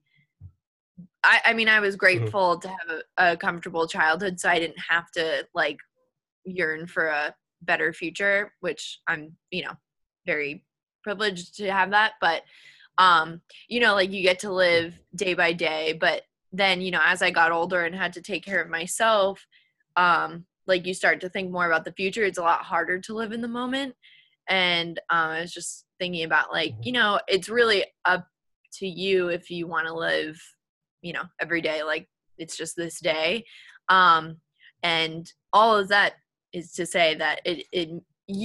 I, 1.25 1.41
I 1.47 1.53
mean, 1.53 1.69
I 1.69 1.79
was 1.81 1.95
mm-hmm. 1.95 2.01
grateful 2.01 2.59
mm-hmm. 2.59 2.61
to 2.61 2.69
have 2.69 3.03
a, 3.19 3.33
a, 3.33 3.37
comfortable 3.37 3.87
childhood, 3.87 4.41
so 4.41 4.49
I 4.49 4.59
didn't 4.59 4.81
have 4.89 5.11
to 5.13 5.47
like 5.55 5.79
yearn 6.45 6.87
for 6.87 7.07
a 7.07 7.35
better 7.63 7.93
future, 7.93 8.53
which 8.61 9.01
I'm, 9.07 9.37
you 9.51 9.65
know, 9.65 9.73
very 10.27 10.65
privileged 11.03 11.57
to 11.57 11.71
have 11.71 11.91
that. 11.91 12.13
But, 12.21 12.43
um, 12.99 13.41
you 13.69 13.81
know, 13.81 13.95
like 13.95 14.11
you 14.11 14.23
get 14.23 14.41
to 14.41 14.53
live 14.53 14.99
day 15.15 15.35
by 15.35 15.53
day. 15.53 15.97
But 15.99 16.23
then, 16.53 16.81
you 16.81 16.91
know, 16.91 17.01
as 17.05 17.23
I 17.23 17.31
got 17.31 17.53
older 17.53 17.85
and 17.85 17.95
had 17.95 18.13
to 18.15 18.23
take 18.23 18.45
care 18.45 18.61
of 18.61 18.69
myself, 18.69 19.47
um, 19.97 20.45
like 20.67 20.87
you 20.87 20.95
start 20.95 21.21
to 21.21 21.29
think 21.29 21.51
more 21.51 21.67
about 21.67 21.85
the 21.85 21.93
future. 21.93 22.25
It's 22.25 22.39
a 22.39 22.43
lot 22.43 22.63
harder 22.63 22.99
to 23.01 23.15
live 23.15 23.33
in 23.33 23.41
the 23.41 23.49
moment. 23.49 23.95
And 24.49 24.99
um, 25.11 25.31
I 25.31 25.41
was 25.41 25.53
just 25.53 25.87
thinking 25.99 26.25
about 26.25 26.53
like, 26.53 26.75
you 26.83 26.93
know, 26.93 27.21
it's 27.29 27.49
really 27.49 27.85
up 28.05 28.27
to 28.75 28.87
you 28.87 29.29
if 29.29 29.51
you 29.51 29.67
want 29.67 29.87
to 29.87 29.95
live, 29.95 30.41
you 31.01 31.13
know, 31.13 31.25
every 31.41 31.61
day 31.61 31.83
like 31.83 32.09
it's 32.39 32.57
just 32.57 32.77
this 32.77 33.01
day. 33.01 33.45
Um, 33.89 34.39
and 34.83 35.31
all 35.53 35.77
of 35.77 35.89
that 35.89 36.15
is 36.53 36.73
to 36.73 36.87
say 36.87 37.15
that 37.15 37.41
it, 37.45 37.67
it 37.73 37.91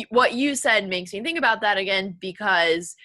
what 0.09 0.33
you 0.33 0.55
said 0.55 0.87
makes 0.87 1.13
me 1.13 1.21
think 1.21 1.37
about 1.37 1.61
that 1.61 1.77
again 1.77 2.17
because 2.19 2.95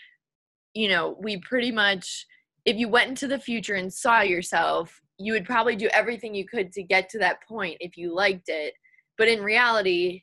you 0.75 0.89
know 0.89 1.17
we 1.21 1.39
pretty 1.39 1.71
much 1.71 2.27
if 2.65 2.77
you 2.77 2.89
went 2.89 3.11
into 3.11 3.29
the 3.29 3.39
future 3.39 3.75
and 3.75 3.93
saw 3.93 4.21
yourself 4.21 5.03
you 5.23 5.33
would 5.33 5.45
probably 5.45 5.77
do 5.77 5.89
everything 5.93 6.35
you 6.35 6.47
could 6.47 6.73
to 6.73 6.83
get 6.83 7.09
to 7.11 7.19
that 7.19 7.47
point 7.47 7.77
if 7.81 7.97
you 7.97 8.15
liked 8.15 8.49
it. 8.49 8.75
But 9.19 9.29
in 9.29 9.43
reality 9.43 10.23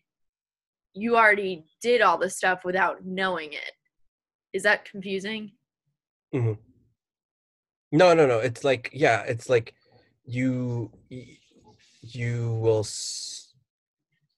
you 0.94 1.16
already 1.16 1.66
did 1.82 2.02
all 2.02 2.18
the 2.18 2.30
stuff 2.30 2.66
without 2.66 3.06
knowing 3.06 3.54
it. 3.54 3.72
Is 4.54 4.64
that 4.64 4.86
confusing? 4.86 5.52
Mm-hmm. 6.34 6.54
no 7.92 8.14
no 8.14 8.26
no. 8.28 8.40
It's 8.40 8.64
like 8.64 8.90
yeah 8.94 9.22
it's 9.22 9.50
like 9.50 9.74
you 10.26 10.92
you 12.02 12.60
will 12.62 12.84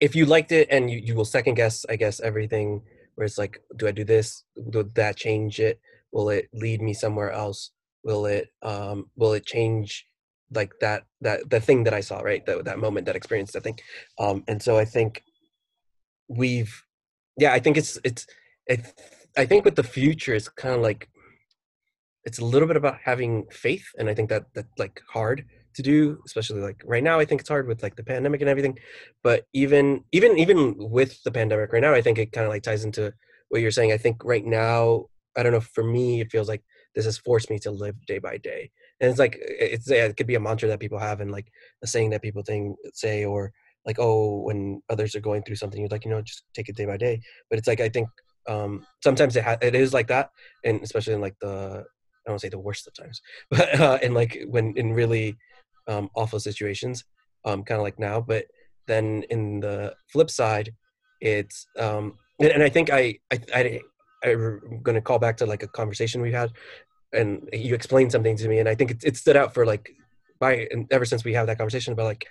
if 0.01 0.15
you 0.15 0.25
liked 0.25 0.51
it 0.51 0.67
and 0.69 0.89
you, 0.91 0.97
you 0.97 1.15
will 1.15 1.25
second 1.25 1.53
guess 1.53 1.85
i 1.87 1.95
guess 1.95 2.19
everything 2.19 2.81
where 3.15 3.25
it's 3.25 3.37
like 3.37 3.61
do 3.77 3.87
i 3.87 3.91
do 3.91 4.03
this? 4.03 4.43
Will 4.55 4.89
that 4.95 5.15
change 5.15 5.59
it? 5.59 5.79
Will 6.11 6.29
it 6.29 6.49
lead 6.53 6.81
me 6.81 6.93
somewhere 6.93 7.31
else? 7.31 7.71
Will 8.03 8.25
it 8.25 8.49
um 8.61 9.09
will 9.15 9.33
it 9.33 9.45
change 9.45 10.07
like 10.53 10.73
that 10.81 11.03
that 11.21 11.49
the 11.49 11.61
thing 11.61 11.83
that 11.85 11.93
i 11.93 12.01
saw 12.01 12.19
right? 12.19 12.45
That, 12.45 12.65
that 12.65 12.79
moment 12.79 13.05
that 13.05 13.15
experience 13.15 13.55
i 13.55 13.59
think. 13.59 13.81
Um 14.19 14.43
and 14.47 14.61
so 14.61 14.77
i 14.77 14.85
think 14.85 15.23
we've 16.27 16.83
yeah 17.37 17.53
i 17.53 17.59
think 17.59 17.77
it's 17.77 17.99
it's 18.03 18.25
it, 18.67 18.79
i 19.37 19.45
think 19.45 19.65
with 19.65 19.75
the 19.75 19.83
future 19.83 20.33
it's 20.33 20.47
kind 20.47 20.75
of 20.75 20.81
like 20.81 21.09
it's 22.23 22.39
a 22.39 22.45
little 22.45 22.67
bit 22.67 22.77
about 22.77 22.97
having 23.03 23.45
faith 23.51 23.85
and 23.97 24.09
i 24.09 24.13
think 24.13 24.29
that 24.29 24.45
that's 24.55 24.77
like 24.77 25.01
hard 25.09 25.45
to 25.73 25.81
do 25.81 26.21
especially 26.25 26.61
like 26.61 26.81
right 26.85 27.03
now 27.03 27.19
i 27.19 27.25
think 27.25 27.41
it's 27.41 27.49
hard 27.49 27.67
with 27.67 27.81
like 27.83 27.95
the 27.95 28.03
pandemic 28.03 28.41
and 28.41 28.49
everything 28.49 28.77
but 29.23 29.45
even 29.53 30.03
even 30.11 30.37
even 30.37 30.75
with 30.77 31.21
the 31.23 31.31
pandemic 31.31 31.71
right 31.71 31.81
now 31.81 31.93
i 31.93 32.01
think 32.01 32.17
it 32.17 32.31
kind 32.31 32.45
of 32.45 32.51
like 32.51 32.63
ties 32.63 32.83
into 32.83 33.13
what 33.49 33.61
you're 33.61 33.69
saying. 33.69 33.91
I 33.91 33.97
think 33.97 34.23
right 34.23 34.45
now 34.45 35.07
i 35.37 35.43
don't 35.43 35.51
know 35.51 35.61
for 35.61 35.83
me 35.83 36.21
it 36.21 36.31
feels 36.31 36.47
like 36.47 36.63
this 36.95 37.05
has 37.05 37.17
forced 37.17 37.49
me 37.49 37.59
to 37.59 37.71
live 37.71 37.95
day 38.05 38.19
by 38.19 38.37
day 38.37 38.69
and 38.99 39.09
it's 39.09 39.19
like 39.19 39.37
it's 39.41 39.89
it 39.89 40.17
could 40.17 40.27
be 40.27 40.35
a 40.35 40.39
mantra 40.39 40.67
that 40.69 40.79
people 40.79 40.99
have 40.99 41.21
and 41.21 41.31
like 41.31 41.51
a 41.83 41.87
saying 41.87 42.09
that 42.09 42.21
people 42.21 42.43
think 42.43 42.77
say 42.93 43.23
or 43.25 43.51
like 43.85 43.97
oh 43.99 44.41
when 44.41 44.81
others 44.89 45.15
are 45.15 45.21
going 45.21 45.43
through 45.43 45.55
something 45.55 45.79
you're 45.79 45.89
like 45.89 46.05
you 46.05 46.11
know 46.11 46.21
just 46.21 46.43
take 46.53 46.69
it 46.69 46.75
day 46.75 46.85
by 46.85 46.97
day 46.97 47.19
but 47.49 47.57
it's 47.57 47.67
like 47.67 47.79
i 47.79 47.89
think 47.89 48.07
um 48.47 48.85
sometimes 49.03 49.35
it 49.35 49.43
ha- 49.43 49.57
it 49.61 49.75
is 49.75 49.93
like 49.93 50.07
that 50.07 50.31
and 50.65 50.81
especially 50.81 51.13
in 51.13 51.21
like 51.21 51.35
the 51.41 51.83
I 52.25 52.29
don't 52.29 52.39
say 52.39 52.49
the 52.49 52.59
worst 52.59 52.87
of 52.87 52.93
times, 52.93 53.21
but 53.49 53.79
uh, 53.79 53.97
and 54.03 54.13
like 54.13 54.43
when 54.47 54.73
in 54.77 54.93
really 54.93 55.37
um, 55.87 56.09
awful 56.15 56.39
situations, 56.39 57.03
um, 57.45 57.63
kind 57.63 57.79
of 57.79 57.83
like 57.83 57.99
now. 57.99 58.21
But 58.21 58.45
then 58.87 59.23
in 59.29 59.59
the 59.59 59.95
flip 60.11 60.29
side, 60.29 60.73
it's 61.21 61.67
um, 61.77 62.17
and, 62.39 62.51
and 62.51 62.63
I 62.63 62.69
think 62.69 62.89
I 62.91 63.19
I, 63.31 63.39
I 63.53 63.79
I'm 64.23 64.81
going 64.83 64.95
to 64.95 65.01
call 65.01 65.19
back 65.19 65.37
to 65.37 65.45
like 65.45 65.63
a 65.63 65.67
conversation 65.67 66.21
we 66.21 66.31
had, 66.31 66.51
and 67.13 67.49
you 67.53 67.75
explained 67.75 68.11
something 68.11 68.37
to 68.37 68.47
me, 68.47 68.59
and 68.59 68.69
I 68.69 68.75
think 68.75 68.91
it, 68.91 69.03
it 69.03 69.17
stood 69.17 69.35
out 69.37 69.53
for 69.53 69.65
like 69.65 69.91
by 70.39 70.67
and 70.71 70.87
ever 70.91 71.05
since 71.05 71.23
we 71.23 71.33
have 71.33 71.47
that 71.47 71.57
conversation 71.57 71.93
about 71.93 72.05
like 72.05 72.25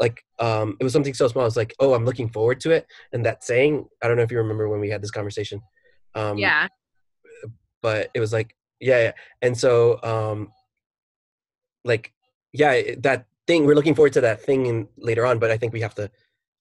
like 0.00 0.24
um 0.40 0.76
it 0.80 0.84
was 0.84 0.92
something 0.92 1.14
so 1.14 1.28
small. 1.28 1.46
It's 1.46 1.56
like 1.56 1.74
oh 1.78 1.94
I'm 1.94 2.04
looking 2.04 2.28
forward 2.28 2.60
to 2.60 2.70
it, 2.70 2.86
and 3.12 3.24
that 3.24 3.44
saying 3.44 3.86
I 4.02 4.08
don't 4.08 4.16
know 4.16 4.22
if 4.22 4.32
you 4.32 4.38
remember 4.38 4.68
when 4.68 4.80
we 4.80 4.90
had 4.90 5.02
this 5.02 5.10
conversation. 5.10 5.60
Um, 6.14 6.38
yeah. 6.38 6.68
But 7.80 8.10
it 8.14 8.20
was 8.20 8.32
like 8.32 8.54
yeah, 8.80 8.98
yeah. 8.98 9.12
and 9.40 9.56
so 9.56 10.00
um 10.02 10.48
like 11.84 12.12
yeah, 12.52 12.94
that 12.98 13.26
thing 13.46 13.66
we're 13.66 13.74
looking 13.74 13.94
forward 13.94 14.12
to 14.14 14.20
that 14.22 14.42
thing 14.42 14.66
in, 14.66 14.88
later 14.98 15.26
on, 15.26 15.38
but 15.38 15.50
I 15.50 15.56
think 15.56 15.72
we 15.72 15.80
have 15.80 15.94
to 15.96 16.10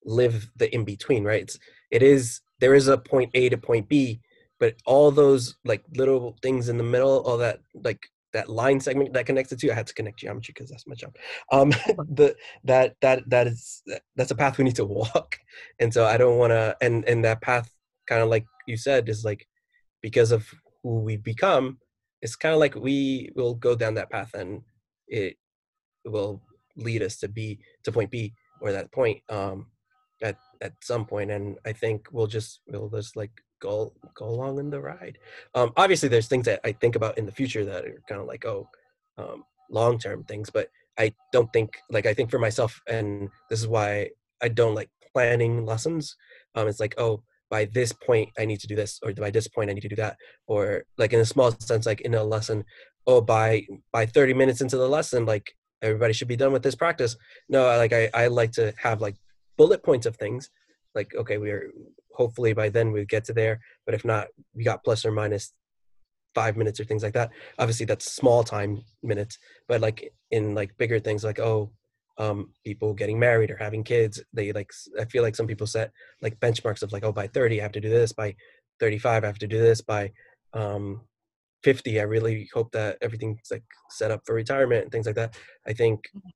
live 0.05 0.49
the 0.55 0.73
in 0.73 0.83
between, 0.83 1.23
right? 1.23 1.43
It's, 1.43 1.59
it 1.91 2.01
is 2.03 2.41
there 2.59 2.73
is 2.73 2.87
a 2.87 2.97
point 2.97 3.31
A 3.33 3.49
to 3.49 3.57
point 3.57 3.89
B, 3.89 4.21
but 4.59 4.75
all 4.85 5.11
those 5.11 5.55
like 5.65 5.83
little 5.95 6.37
things 6.41 6.69
in 6.69 6.77
the 6.77 6.83
middle, 6.83 7.19
all 7.19 7.37
that 7.37 7.59
like 7.83 8.07
that 8.33 8.49
line 8.49 8.79
segment 8.79 9.13
that 9.13 9.25
connects 9.25 9.49
the 9.49 9.55
two. 9.55 9.71
I 9.71 9.75
had 9.75 9.87
to 9.87 9.93
connect 9.93 10.19
geometry 10.19 10.53
because 10.55 10.69
that's 10.69 10.87
my 10.87 10.95
job. 10.95 11.15
Um, 11.51 11.69
the 12.09 12.35
that 12.63 12.95
that 13.01 13.29
that 13.29 13.47
is 13.47 13.83
that's 14.15 14.31
a 14.31 14.35
path 14.35 14.57
we 14.57 14.63
need 14.63 14.75
to 14.77 14.85
walk, 14.85 15.37
and 15.79 15.93
so 15.93 16.05
I 16.05 16.17
don't 16.17 16.37
want 16.37 16.51
to. 16.51 16.77
And 16.81 17.03
and 17.05 17.25
that 17.25 17.41
path, 17.41 17.69
kind 18.07 18.21
of 18.21 18.29
like 18.29 18.45
you 18.67 18.77
said, 18.77 19.09
is 19.09 19.25
like 19.25 19.47
because 20.01 20.31
of 20.31 20.47
who 20.83 20.99
we 21.01 21.17
become. 21.17 21.77
it's 22.21 22.35
kind 22.35 22.53
of 22.53 22.59
like 22.59 22.75
we 22.75 23.31
will 23.35 23.55
go 23.55 23.75
down 23.75 23.95
that 23.95 24.09
path 24.09 24.33
and 24.33 24.61
it 25.07 25.37
will 26.05 26.41
lead 26.75 27.01
us 27.01 27.17
to 27.17 27.27
b 27.27 27.59
to 27.83 27.91
point 27.91 28.09
b 28.09 28.33
or 28.61 28.71
that 28.71 28.91
point 28.91 29.21
um 29.29 29.67
at 30.21 30.37
at 30.61 30.73
some 30.81 31.05
point 31.05 31.31
and 31.31 31.57
i 31.65 31.71
think 31.71 32.07
we'll 32.11 32.27
just 32.27 32.61
we'll 32.67 32.89
just 32.89 33.15
like 33.15 33.31
go 33.61 33.93
go 34.15 34.25
along 34.25 34.59
in 34.59 34.69
the 34.69 34.81
ride. 34.81 35.17
Um 35.55 35.71
obviously 35.77 36.09
there's 36.09 36.27
things 36.27 36.45
that 36.45 36.59
i 36.65 36.71
think 36.73 36.95
about 36.95 37.17
in 37.17 37.25
the 37.25 37.31
future 37.31 37.63
that 37.63 37.85
are 37.85 38.01
kind 38.09 38.19
of 38.19 38.27
like 38.27 38.43
oh 38.45 38.67
um 39.17 39.43
long 39.69 39.97
term 39.97 40.23
things 40.25 40.49
but 40.49 40.67
i 40.99 41.13
don't 41.31 41.51
think 41.53 41.77
like 41.89 42.05
i 42.05 42.13
think 42.13 42.29
for 42.29 42.39
myself 42.39 42.81
and 42.89 43.29
this 43.49 43.59
is 43.59 43.67
why 43.67 44.09
i 44.41 44.49
don't 44.49 44.75
like 44.75 44.89
planning 45.13 45.65
lessons 45.65 46.15
um 46.55 46.67
it's 46.67 46.79
like 46.79 46.95
oh 46.97 47.23
by 47.49 47.65
this 47.65 47.93
point 47.93 48.29
i 48.37 48.43
need 48.43 48.59
to 48.59 48.67
do 48.67 48.75
this 48.75 48.99
or 49.03 49.13
by 49.13 49.31
this 49.31 49.47
point 49.47 49.69
i 49.69 49.73
need 49.73 49.81
to 49.81 49.87
do 49.87 49.95
that 49.95 50.17
or 50.47 50.83
like 50.97 51.13
in 51.13 51.19
a 51.19 51.25
small 51.25 51.51
sense 51.51 51.85
like 51.85 52.01
in 52.01 52.15
a 52.15 52.23
lesson 52.23 52.65
oh 53.07 53.21
by 53.21 53.65
by 53.93 54.05
30 54.05 54.33
minutes 54.33 54.61
into 54.61 54.77
the 54.77 54.89
lesson 54.89 55.25
like 55.25 55.53
everybody 55.81 56.13
should 56.13 56.27
be 56.27 56.35
done 56.35 56.53
with 56.53 56.63
this 56.63 56.75
practice. 56.75 57.15
No 57.49 57.65
like 57.65 57.93
i 57.93 58.09
i 58.13 58.27
like 58.27 58.51
to 58.53 58.73
have 58.77 59.01
like 59.01 59.15
bullet 59.57 59.83
points 59.83 60.05
of 60.05 60.15
things. 60.15 60.49
Like 60.95 61.13
okay 61.15 61.37
we're 61.37 61.71
hopefully 62.13 62.53
by 62.53 62.69
then 62.69 62.91
we 62.91 63.05
get 63.05 63.23
to 63.25 63.33
there 63.33 63.61
but 63.85 63.95
if 63.95 64.03
not 64.03 64.27
we 64.53 64.63
got 64.63 64.83
plus 64.83 65.05
or 65.05 65.11
minus 65.11 65.53
five 66.35 66.55
minutes 66.57 66.79
or 66.79 66.85
things 66.85 67.03
like 67.03 67.13
that. 67.13 67.31
Obviously 67.59 67.85
that's 67.85 68.11
small 68.11 68.43
time 68.43 68.83
minutes 69.03 69.37
but 69.67 69.81
like 69.81 70.13
in 70.31 70.55
like 70.55 70.77
bigger 70.77 70.99
things 70.99 71.23
like 71.23 71.39
oh 71.39 71.71
um 72.17 72.51
people 72.65 72.93
getting 72.93 73.17
married 73.19 73.49
or 73.49 73.55
having 73.55 73.83
kids 73.83 74.21
they 74.33 74.51
like 74.51 74.69
i 74.99 75.05
feel 75.05 75.23
like 75.23 75.35
some 75.35 75.47
people 75.47 75.65
set 75.65 75.91
like 76.21 76.39
benchmarks 76.39 76.83
of 76.83 76.91
like 76.91 77.03
oh 77.03 77.11
by 77.11 77.25
30 77.27 77.59
i 77.59 77.63
have 77.63 77.71
to 77.71 77.79
do 77.79 77.89
this 77.89 78.11
by 78.11 78.35
35 78.79 79.23
i 79.23 79.27
have 79.27 79.39
to 79.39 79.47
do 79.47 79.59
this 79.59 79.81
by 79.81 80.11
um 80.53 81.01
50 81.63 81.99
i 81.99 82.03
really 82.03 82.49
hope 82.53 82.71
that 82.71 82.97
everything's 83.01 83.39
like 83.51 83.63
set 83.89 84.11
up 84.11 84.21
for 84.25 84.33
retirement 84.35 84.83
and 84.83 84.91
things 84.91 85.05
like 85.05 85.15
that. 85.15 85.35
I 85.67 85.73
think 85.73 85.99
Mm-hmm. 86.15 86.29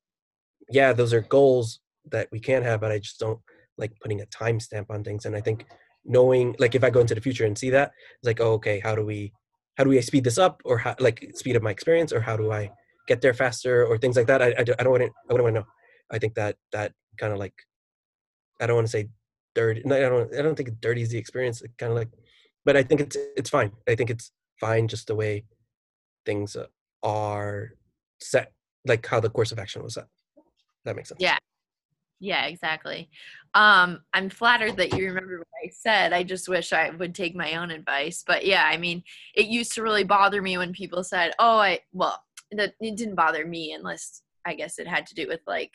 yeah 0.78 0.92
those 0.92 1.12
are 1.12 1.20
goals 1.22 1.80
that 2.14 2.28
we 2.32 2.40
can 2.40 2.62
have 2.62 2.80
but 2.80 2.90
i 2.92 2.98
just 2.98 3.18
don't 3.20 3.40
like 3.78 3.92
putting 4.02 4.20
a 4.22 4.26
timestamp 4.26 4.86
on 4.90 5.04
things 5.04 5.24
and 5.26 5.36
i 5.36 5.40
think 5.40 5.66
knowing 6.04 6.54
like 6.58 6.74
if 6.74 6.82
i 6.84 6.90
go 6.90 7.00
into 7.00 7.14
the 7.14 7.20
future 7.20 7.44
and 7.46 7.56
see 7.58 7.70
that 7.70 7.88
it's 8.18 8.26
like 8.26 8.40
oh 8.40 8.52
okay 8.54 8.80
how 8.80 8.94
do 8.94 9.04
we 9.04 9.32
how 9.76 9.84
do 9.84 9.90
we 9.90 10.00
speed 10.00 10.24
this 10.24 10.38
up 10.38 10.60
or 10.64 10.78
how 10.78 10.94
like 10.98 11.18
speed 11.34 11.56
up 11.56 11.62
my 11.62 11.70
experience 11.70 12.12
or 12.12 12.20
how 12.20 12.36
do 12.36 12.50
i 12.52 12.70
get 13.06 13.20
there 13.20 13.34
faster? 13.34 13.86
or 13.86 13.96
things 13.98 14.16
like 14.16 14.26
that. 14.26 14.42
I, 14.42 14.48
I, 14.58 14.64
don't- 14.64 14.80
I 14.80 14.82
don't 14.82 14.92
want 14.92 15.04
to 15.04 15.10
i 15.28 15.32
wouldn't 15.32 15.44
want 15.44 15.54
to 15.54 15.60
know. 15.60 15.66
I 16.10 16.18
think 16.18 16.34
that 16.34 16.56
that 16.72 16.92
kind 17.20 17.32
of 17.32 17.38
like 17.38 17.54
i 18.60 18.66
don't 18.66 18.76
want 18.76 18.86
to 18.88 18.90
say 18.98 19.08
dirty 19.54 19.82
no, 19.84 19.94
i 19.96 20.00
don't 20.00 20.34
i 20.38 20.42
don't 20.42 20.56
think 20.56 20.70
dirty 20.80 21.02
is 21.02 21.10
the 21.10 21.18
experience 21.18 21.62
kind 21.78 21.92
of 21.92 21.96
like 21.98 22.08
but 22.64 22.76
i 22.76 22.82
think 22.82 23.00
it's 23.00 23.16
it's 23.36 23.50
fine. 23.50 23.70
I 23.88 23.94
think 23.94 24.10
it's 24.10 24.32
fine 24.60 24.88
just 24.88 25.06
the 25.06 25.14
way 25.14 25.44
things 26.24 26.56
uh, 26.56 26.66
are 27.02 27.72
set 28.20 28.52
like 28.86 29.06
how 29.06 29.20
the 29.20 29.30
course 29.30 29.52
of 29.52 29.58
action 29.58 29.82
was 29.82 29.94
set 29.94 30.06
that 30.84 30.96
makes 30.96 31.08
sense 31.08 31.20
Yeah. 31.20 31.38
Yeah, 32.18 32.46
exactly. 32.46 33.10
Um, 33.52 34.00
I'm 34.14 34.30
flattered 34.30 34.78
that 34.78 34.94
you 34.94 35.06
remember 35.08 35.36
what 35.38 35.46
I 35.62 35.68
said. 35.68 36.14
I 36.14 36.22
just 36.22 36.48
wish 36.48 36.72
I 36.72 36.88
would 36.88 37.14
take 37.14 37.36
my 37.36 37.56
own 37.56 37.70
advice. 37.70 38.24
But 38.26 38.46
yeah, 38.46 38.64
I 38.64 38.78
mean, 38.78 39.02
it 39.34 39.48
used 39.48 39.74
to 39.74 39.82
really 39.82 40.02
bother 40.04 40.40
me 40.40 40.56
when 40.56 40.72
people 40.72 41.04
said, 41.04 41.34
"Oh, 41.38 41.58
I 41.58 41.80
well, 41.92 42.22
that 42.52 42.72
it 42.80 42.96
didn't 42.96 43.16
bother 43.16 43.44
me 43.46 43.72
unless 43.74 44.22
I 44.46 44.54
guess 44.54 44.78
it 44.78 44.88
had 44.88 45.06
to 45.08 45.14
do 45.14 45.28
with 45.28 45.40
like 45.46 45.72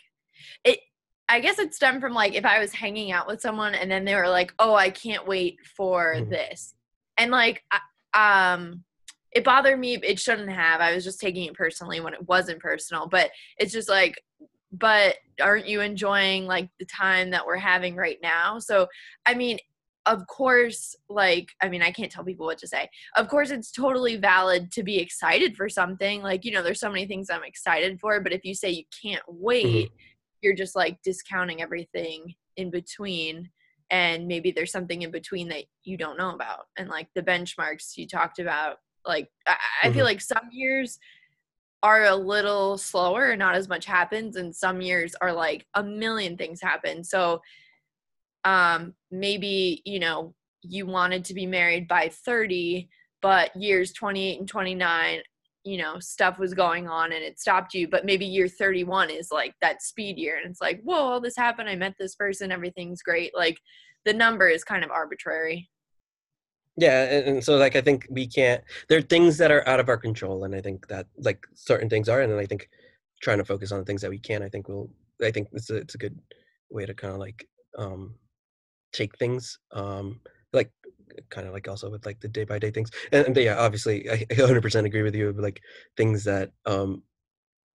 it 0.63 0.79
I 1.29 1.41
guess 1.41 1.59
it 1.59 1.75
stemmed 1.75 2.01
from 2.01 2.13
like 2.13 2.33
if 2.33 2.43
I 2.43 2.57
was 2.57 2.73
hanging 2.73 3.11
out 3.11 3.27
with 3.27 3.39
someone 3.39 3.75
and 3.75 3.91
then 3.91 4.03
they 4.03 4.15
were 4.15 4.27
like, 4.29 4.51
"Oh, 4.57 4.73
I 4.73 4.89
can't 4.89 5.27
wait 5.27 5.59
for 5.77 6.15
Mhm. 6.21 6.29
this." 6.31 6.73
And 7.17 7.29
like 7.29 7.63
I- 7.69 7.81
um 8.13 8.83
it 9.31 9.45
bothered 9.45 9.79
me, 9.79 9.95
it 9.95 10.19
shouldn't 10.19 10.51
have. 10.51 10.81
I 10.81 10.93
was 10.93 11.05
just 11.05 11.21
taking 11.21 11.45
it 11.45 11.53
personally 11.53 12.01
when 12.01 12.13
it 12.13 12.27
wasn't 12.27 12.59
personal, 12.59 13.07
but 13.07 13.31
it's 13.57 13.71
just 13.71 13.89
like 13.89 14.21
but 14.73 15.15
aren't 15.41 15.67
you 15.67 15.81
enjoying 15.81 16.45
like 16.45 16.69
the 16.79 16.85
time 16.85 17.29
that 17.31 17.45
we're 17.45 17.57
having 17.57 17.95
right 17.95 18.19
now? 18.21 18.59
So 18.59 18.87
i 19.25 19.33
mean 19.33 19.59
of 20.07 20.25
course 20.25 20.95
like 21.09 21.49
i 21.61 21.69
mean 21.69 21.83
i 21.83 21.91
can't 21.91 22.11
tell 22.11 22.23
people 22.23 22.45
what 22.45 22.57
to 22.59 22.67
say. 22.67 22.89
Of 23.15 23.27
course 23.27 23.51
it's 23.51 23.71
totally 23.71 24.15
valid 24.17 24.71
to 24.73 24.83
be 24.83 24.97
excited 24.97 25.55
for 25.55 25.69
something. 25.69 26.21
Like 26.21 26.45
you 26.45 26.51
know 26.51 26.63
there's 26.63 26.79
so 26.79 26.89
many 26.91 27.05
things 27.05 27.29
i'm 27.29 27.43
excited 27.43 27.99
for 27.99 28.19
but 28.21 28.33
if 28.33 28.45
you 28.45 28.55
say 28.55 28.69
you 28.69 28.85
can't 29.01 29.23
wait 29.27 29.91
you're 30.41 30.55
just 30.55 30.75
like 30.75 31.01
discounting 31.03 31.61
everything 31.61 32.33
in 32.57 32.69
between 32.71 33.49
and 33.91 34.25
maybe 34.27 34.51
there's 34.51 34.71
something 34.71 35.01
in 35.03 35.11
between 35.11 35.49
that 35.49 35.65
you 35.83 35.97
don't 35.97 36.17
know 36.17 36.31
about 36.33 36.65
and 36.77 36.89
like 36.89 37.09
the 37.13 37.21
benchmarks 37.21 37.97
you 37.97 38.07
talked 38.07 38.39
about 38.39 38.77
like 39.05 39.29
i, 39.47 39.55
I 39.83 39.91
feel 39.91 40.01
Mhm. 40.03 40.05
like 40.09 40.21
some 40.21 40.49
years 40.51 40.97
are 41.83 42.05
a 42.05 42.15
little 42.15 42.77
slower 42.77 43.31
and 43.31 43.39
not 43.39 43.55
as 43.55 43.67
much 43.67 43.85
happens 43.85 44.35
and 44.35 44.55
some 44.55 44.81
years 44.81 45.15
are 45.21 45.33
like 45.33 45.67
a 45.75 45.83
million 45.83 46.37
things 46.37 46.61
happen 46.61 47.03
so 47.03 47.41
um 48.43 48.93
maybe 49.11 49.81
you 49.85 49.99
know 49.99 50.33
you 50.63 50.85
wanted 50.85 51.25
to 51.25 51.33
be 51.33 51.45
married 51.45 51.87
by 51.87 52.09
30 52.09 52.89
but 53.21 53.55
years 53.55 53.93
28 53.93 54.39
and 54.39 54.47
29 54.49 55.21
you 55.63 55.77
know 55.77 55.99
stuff 55.99 56.39
was 56.39 56.53
going 56.53 56.87
on 56.87 57.11
and 57.11 57.23
it 57.23 57.39
stopped 57.39 57.73
you 57.73 57.87
but 57.87 58.05
maybe 58.05 58.25
year 58.25 58.47
31 58.47 59.09
is 59.09 59.29
like 59.31 59.53
that 59.61 59.81
speed 59.81 60.17
year 60.17 60.37
and 60.37 60.49
it's 60.49 60.61
like 60.61 60.81
whoa 60.83 60.95
all 60.95 61.21
this 61.21 61.37
happened. 61.37 61.69
I 61.69 61.75
met 61.75 61.95
this 61.99 62.15
person. 62.15 62.51
Everything's 62.51 63.03
great. 63.03 63.35
Like 63.35 63.59
the 64.05 64.13
number 64.13 64.47
is 64.47 64.63
kind 64.63 64.83
of 64.83 64.91
arbitrary. 64.91 65.69
Yeah 66.77 67.03
and, 67.03 67.43
so 67.43 67.57
like 67.57 67.75
i 67.75 67.81
think 67.81 68.07
we 68.09 68.25
can't 68.25 68.63
there 68.87 68.97
are 68.97 69.03
things 69.03 69.37
that 69.37 69.51
are 69.51 69.67
out 69.67 69.81
of 69.81 69.89
our 69.89 69.97
control 69.97 70.45
and 70.45 70.55
i 70.55 70.61
think 70.61 70.87
that 70.87 71.05
like 71.17 71.45
certain 71.53 71.89
things 71.89 72.07
are 72.07 72.21
and 72.21 72.33
i 72.39 72.45
think 72.45 72.69
trying 73.21 73.39
to 73.39 73.45
focus 73.45 73.73
on 73.73 73.79
the 73.79 73.85
things 73.85 74.01
that 74.01 74.09
we 74.09 74.17
can 74.17 74.41
i 74.41 74.47
think 74.47 74.69
will 74.69 74.89
i 75.21 75.29
think 75.29 75.49
it's 75.51 75.69
a, 75.69 75.75
it's 75.75 75.95
a 75.95 75.97
good 75.97 76.17
way 76.69 76.85
to 76.85 76.93
kind 76.93 77.13
of 77.13 77.19
like 77.19 77.45
um 77.77 78.15
take 78.93 79.17
things 79.17 79.59
um 79.73 80.21
kind 81.29 81.47
of 81.47 81.53
like 81.53 81.67
also 81.67 81.89
with 81.89 82.05
like 82.05 82.19
the 82.19 82.27
day 82.27 82.43
by 82.43 82.59
day 82.59 82.71
things 82.71 82.89
and, 83.11 83.25
and 83.27 83.37
yeah 83.37 83.57
obviously 83.57 84.09
i 84.09 84.25
I 84.31 84.35
100% 84.35 84.85
agree 84.85 85.03
with 85.03 85.15
you 85.15 85.31
like 85.33 85.61
things 85.97 86.23
that 86.25 86.51
um 86.65 87.03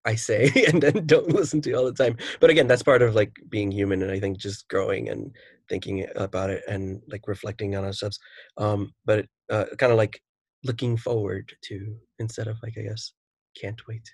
i 0.05 0.15
say 0.15 0.51
and 0.69 0.83
then 0.83 1.07
don't 1.07 1.29
listen 1.29 1.61
to 1.63 1.73
all 1.73 1.85
the 1.85 1.93
time 1.93 2.17
but 2.41 2.51
again 2.51 2.67
that's 2.67 2.83
part 2.83 3.03
of 3.03 3.15
like 3.15 3.33
being 3.49 3.71
human 3.71 4.03
and 4.03 4.11
i 4.11 4.21
think 4.21 4.39
just 4.39 4.69
growing 4.69 5.09
and 5.09 5.35
thinking 5.69 6.07
about 6.17 6.51
it 6.51 6.63
and 6.69 7.01
like 7.09 7.27
reflecting 7.27 7.75
on 7.77 7.85
ourselves 7.85 8.19
um 8.59 8.93
but 9.05 9.27
uh, 9.51 9.65
kind 9.79 9.93
of 9.93 9.99
like 9.99 10.21
looking 10.65 10.97
forward 10.97 11.51
to 11.63 11.97
instead 12.19 12.47
of 12.49 12.57
like 12.63 12.75
i 12.79 12.83
guess 12.83 13.13
can't 13.61 13.81
wait. 13.87 14.07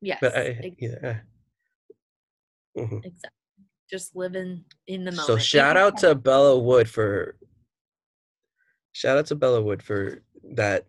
Yes 0.00 0.18
but 0.20 0.36
I, 0.36 0.72
yeah 0.78 1.20
Mhm. 2.76 3.04
exactly. 3.04 3.30
Just 3.90 4.14
living 4.14 4.64
in 4.86 5.04
the 5.04 5.10
moment 5.10 5.26
so 5.26 5.38
shout 5.38 5.76
out 5.76 5.98
to 5.98 6.14
bella 6.14 6.58
wood 6.58 6.88
for 6.88 7.36
shout 8.92 9.18
out 9.18 9.26
to 9.26 9.34
bella 9.34 9.62
wood 9.62 9.82
for 9.82 10.22
that 10.54 10.86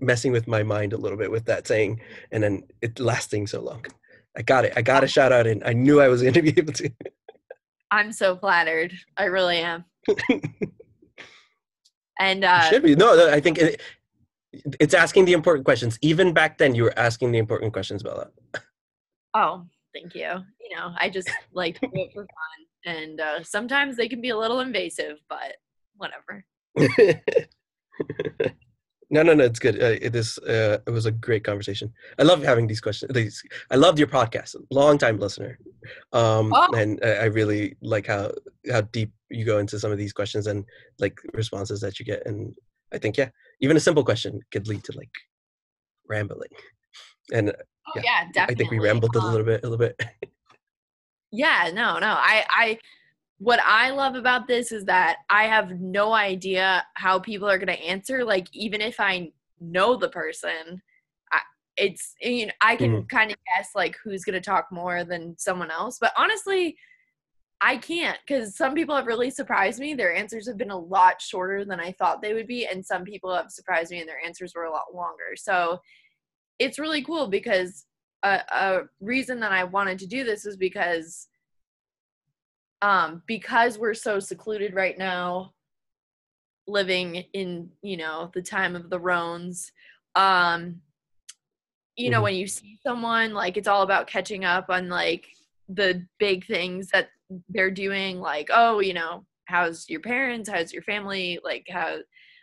messing 0.00 0.32
with 0.32 0.48
my 0.48 0.62
mind 0.62 0.92
a 0.92 0.96
little 0.96 1.18
bit 1.18 1.30
with 1.30 1.44
that 1.44 1.66
saying 1.66 2.00
and 2.30 2.42
then 2.42 2.62
it 2.80 2.98
lasting 2.98 3.46
so 3.46 3.60
long. 3.60 3.84
I 4.36 4.42
got 4.42 4.64
it. 4.64 4.72
I 4.76 4.82
got 4.82 5.04
a 5.04 5.08
shout 5.08 5.32
out 5.32 5.46
and 5.46 5.62
i 5.64 5.72
knew 5.72 6.00
i 6.00 6.08
was 6.08 6.22
going 6.22 6.34
to 6.34 6.42
be 6.42 6.54
able 6.56 6.72
to. 6.74 6.90
I'm 7.90 8.12
so 8.12 8.36
flattered. 8.36 8.92
I 9.16 9.24
really 9.24 9.58
am. 9.58 9.84
And 12.20 12.44
uh 12.44 12.70
should 12.70 12.84
be. 12.84 12.94
No 12.94 13.16
no, 13.16 13.30
i 13.30 13.40
think 13.40 13.58
it, 13.58 13.80
it's 14.78 14.94
asking 14.94 15.24
the 15.24 15.32
important 15.32 15.64
questions. 15.64 15.98
Even 16.02 16.32
back 16.32 16.58
then 16.58 16.74
you 16.74 16.84
were 16.84 16.98
asking 16.98 17.32
the 17.32 17.38
important 17.38 17.72
questions 17.72 18.02
bella. 18.02 18.28
Oh, 19.34 19.64
thank 19.94 20.14
you. 20.14 20.28
You 20.60 20.76
know, 20.76 20.92
I 20.98 21.08
just 21.08 21.30
like 21.52 21.80
to 21.80 21.86
do 21.94 22.02
it 22.02 22.12
for 22.12 22.22
fun. 22.22 22.94
And 22.94 23.20
uh, 23.20 23.42
sometimes 23.42 23.96
they 23.96 24.08
can 24.08 24.20
be 24.20 24.30
a 24.30 24.36
little 24.36 24.60
invasive, 24.60 25.18
but 25.28 25.56
whatever. 25.96 26.44
no, 29.10 29.22
no, 29.22 29.34
no. 29.34 29.44
It's 29.44 29.58
good. 29.58 29.80
Uh, 29.82 29.96
it 30.00 30.14
is. 30.16 30.38
Uh, 30.38 30.78
it 30.86 30.90
was 30.90 31.06
a 31.06 31.10
great 31.10 31.44
conversation. 31.44 31.92
I 32.18 32.22
love 32.22 32.42
having 32.42 32.66
these 32.66 32.80
questions. 32.80 33.12
These, 33.12 33.42
I 33.70 33.76
loved 33.76 33.98
your 33.98 34.08
podcast. 34.08 34.56
Long 34.70 34.98
time 34.98 35.18
listener, 35.18 35.58
um, 36.12 36.52
Oh. 36.54 36.68
and 36.76 36.98
I, 37.04 37.08
I 37.14 37.24
really 37.26 37.76
like 37.82 38.06
how 38.06 38.32
how 38.70 38.80
deep 38.82 39.12
you 39.30 39.44
go 39.44 39.58
into 39.58 39.78
some 39.78 39.92
of 39.92 39.98
these 39.98 40.12
questions 40.12 40.46
and 40.46 40.64
like 40.98 41.18
responses 41.34 41.80
that 41.80 41.98
you 41.98 42.06
get. 42.06 42.26
And 42.26 42.54
I 42.92 42.98
think 42.98 43.16
yeah, 43.16 43.28
even 43.60 43.76
a 43.76 43.80
simple 43.80 44.04
question 44.04 44.40
could 44.50 44.68
lead 44.68 44.84
to 44.84 44.92
like 44.96 45.12
rambling. 46.08 46.50
And 47.32 47.52
Oh, 47.84 48.00
Yeah, 48.02 48.28
yeah. 48.34 48.46
I 48.48 48.54
think 48.54 48.70
we 48.70 48.78
rambled 48.78 49.16
a 49.16 49.18
Um, 49.18 49.30
little 49.32 49.44
bit, 49.46 49.60
a 49.64 49.68
little 49.68 49.78
bit. 49.78 50.00
Yeah, 51.34 51.70
no, 51.72 51.98
no. 51.98 52.08
I, 52.08 52.44
I, 52.50 52.78
what 53.42 53.58
I 53.66 53.90
love 53.90 54.14
about 54.14 54.46
this 54.46 54.70
is 54.70 54.84
that 54.84 55.16
I 55.28 55.44
have 55.44 55.80
no 55.80 56.12
idea 56.12 56.86
how 56.94 57.18
people 57.18 57.50
are 57.50 57.58
going 57.58 57.76
to 57.76 57.82
answer. 57.82 58.24
Like, 58.24 58.46
even 58.52 58.80
if 58.80 59.00
I 59.00 59.32
know 59.60 59.96
the 59.96 60.08
person, 60.10 60.80
I, 61.32 61.40
it's, 61.76 62.14
you 62.20 62.46
know, 62.46 62.52
I 62.60 62.76
can 62.76 62.92
mm-hmm. 62.92 63.06
kind 63.06 63.32
of 63.32 63.36
guess 63.48 63.70
like 63.74 63.96
who's 64.04 64.22
going 64.22 64.34
to 64.34 64.40
talk 64.40 64.68
more 64.70 65.02
than 65.02 65.34
someone 65.38 65.72
else. 65.72 65.98
But 66.00 66.12
honestly, 66.16 66.76
I 67.60 67.78
can't 67.78 68.18
because 68.24 68.56
some 68.56 68.74
people 68.74 68.94
have 68.94 69.08
really 69.08 69.30
surprised 69.30 69.80
me. 69.80 69.94
Their 69.94 70.14
answers 70.14 70.46
have 70.46 70.56
been 70.56 70.70
a 70.70 70.78
lot 70.78 71.20
shorter 71.20 71.64
than 71.64 71.80
I 71.80 71.90
thought 71.90 72.22
they 72.22 72.34
would 72.34 72.46
be, 72.46 72.66
and 72.66 72.86
some 72.86 73.02
people 73.02 73.34
have 73.34 73.50
surprised 73.50 73.90
me 73.90 73.98
and 73.98 74.08
their 74.08 74.24
answers 74.24 74.52
were 74.54 74.64
a 74.64 74.70
lot 74.70 74.94
longer. 74.94 75.34
So 75.34 75.80
it's 76.60 76.78
really 76.78 77.02
cool 77.02 77.26
because 77.26 77.86
a, 78.22 78.40
a 78.52 78.80
reason 79.00 79.40
that 79.40 79.50
I 79.50 79.64
wanted 79.64 79.98
to 79.98 80.06
do 80.06 80.22
this 80.22 80.46
is 80.46 80.56
because 80.56 81.26
um 82.82 83.22
because 83.26 83.78
we're 83.78 83.94
so 83.94 84.18
secluded 84.18 84.74
right 84.74 84.98
now 84.98 85.52
living 86.66 87.24
in 87.32 87.70
you 87.82 87.96
know 87.96 88.30
the 88.34 88.42
time 88.42 88.76
of 88.76 88.90
the 88.90 88.98
roans 89.00 89.72
um 90.14 90.80
you 91.96 92.10
know 92.10 92.20
Mhm. 92.20 92.24
when 92.24 92.34
you 92.34 92.46
see 92.46 92.78
someone 92.82 93.32
like 93.32 93.56
it's 93.56 93.68
all 93.68 93.82
about 93.82 94.06
catching 94.06 94.44
up 94.44 94.66
on 94.68 94.88
like 94.88 95.26
the 95.68 96.06
big 96.18 96.46
things 96.46 96.88
that 96.88 97.08
they're 97.48 97.70
doing 97.70 98.20
like 98.20 98.50
oh 98.52 98.80
you 98.80 98.94
know 98.94 99.24
how's 99.46 99.86
your 99.90 100.00
parents? 100.00 100.48
How's 100.48 100.72
your 100.72 100.82
family? 100.84 101.38
Like 101.44 101.66
how 101.68 101.98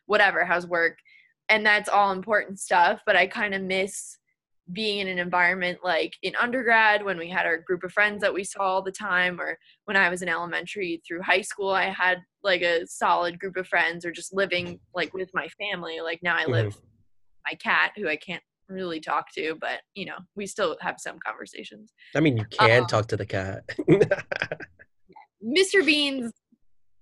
whatever 0.05 0.45
how's 0.45 0.67
work? 0.67 0.97
And 1.47 1.65
that's 1.65 1.89
all 1.89 2.11
important 2.11 2.59
stuff 2.59 3.01
but 3.07 3.15
i 3.15 3.25
kind 3.25 3.55
of 3.55 3.61
miss 3.63 4.17
being 4.71 4.99
in 4.99 5.07
an 5.07 5.17
environment 5.17 5.79
like 5.83 6.15
in 6.21 6.35
undergrad 6.35 7.03
when 7.03 7.17
we 7.17 7.27
had 7.27 7.47
our 7.47 7.57
group 7.57 7.83
of 7.83 7.91
friends 7.91 8.21
that 8.21 8.31
we 8.33 8.43
saw 8.43 8.59
all 8.61 8.81
the 8.83 8.91
time 8.91 9.41
or 9.41 9.57
when 9.89 9.97
i 9.97 10.09
was 10.09 10.21
in 10.21 10.29
elementary 10.29 11.01
through 11.05 11.21
high 11.21 11.41
school 11.41 11.69
i 11.69 11.89
had 11.89 12.19
like 12.43 12.61
a 12.61 12.85
solid 12.85 13.39
group 13.39 13.57
of 13.57 13.67
friends 13.67 14.05
or 14.05 14.11
just 14.11 14.33
living 14.33 14.79
like 14.93 15.13
with 15.13 15.29
my 15.33 15.47
family 15.59 15.99
like 15.99 16.19
now 16.21 16.37
i 16.37 16.45
live 16.45 16.67
with 16.67 16.81
my 17.45 17.55
cat 17.55 17.91
who 17.97 18.07
i 18.07 18.15
can't 18.15 18.43
really 18.69 18.99
talk 18.99 19.25
to 19.33 19.55
but 19.59 19.81
you 19.95 20.05
know 20.05 20.17
we 20.35 20.45
still 20.45 20.77
have 20.79 20.97
some 20.99 21.17
conversations 21.25 21.91
I 22.15 22.19
mean, 22.21 22.37
you 22.37 22.45
can 22.45 22.81
Um, 22.81 22.87
talk 22.87 23.07
to 23.07 23.17
the 23.17 23.25
cat. 23.25 23.63
Mr. 25.43 25.85
Beans, 25.85 26.33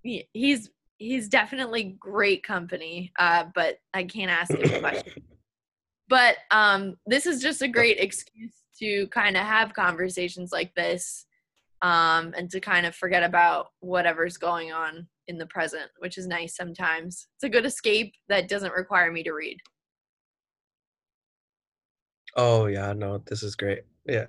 he's 0.04 0.70
he's 0.98 1.28
definitely 1.28 1.96
great 2.00 2.44
company, 2.44 3.12
uh, 3.20 3.46
but 3.54 3.78
I 3.94 4.04
can't 4.04 4.32
ask 4.32 4.52
him 4.52 4.74
a 4.74 4.80
question. 4.80 5.24
But 6.10 6.38
um, 6.52 6.96
this 7.06 7.26
is 7.26 7.42
just 7.42 7.62
a 7.62 7.68
great 7.68 8.00
excuse 8.00 8.54
to 8.80 9.08
kind 9.08 9.36
of 9.36 9.44
have 9.44 9.74
conversations 9.74 10.54
like 10.54 10.74
this, 10.74 11.26
um, 11.82 12.34
and 12.38 12.50
to 12.52 12.60
kind 12.60 12.86
of 12.86 12.96
forget 12.96 13.24
about 13.24 13.68
whatever's 13.80 14.38
going 14.38 14.72
on 14.72 15.08
in 15.28 15.38
the 15.38 15.46
present, 15.48 15.90
which 16.00 16.18
is 16.18 16.28
nice 16.28 16.56
sometimes. 16.56 17.28
It's 17.36 17.44
a 17.44 17.50
good 17.50 17.66
escape 17.66 18.14
that 18.30 18.48
doesn't 18.50 18.74
require 18.74 19.12
me 19.12 19.24
to 19.24 19.32
read. 19.34 19.58
oh 22.36 22.66
yeah, 22.68 22.94
no, 22.94 23.18
this 23.26 23.44
is 23.44 23.56
great. 23.56 23.82
Yeah. 24.06 24.28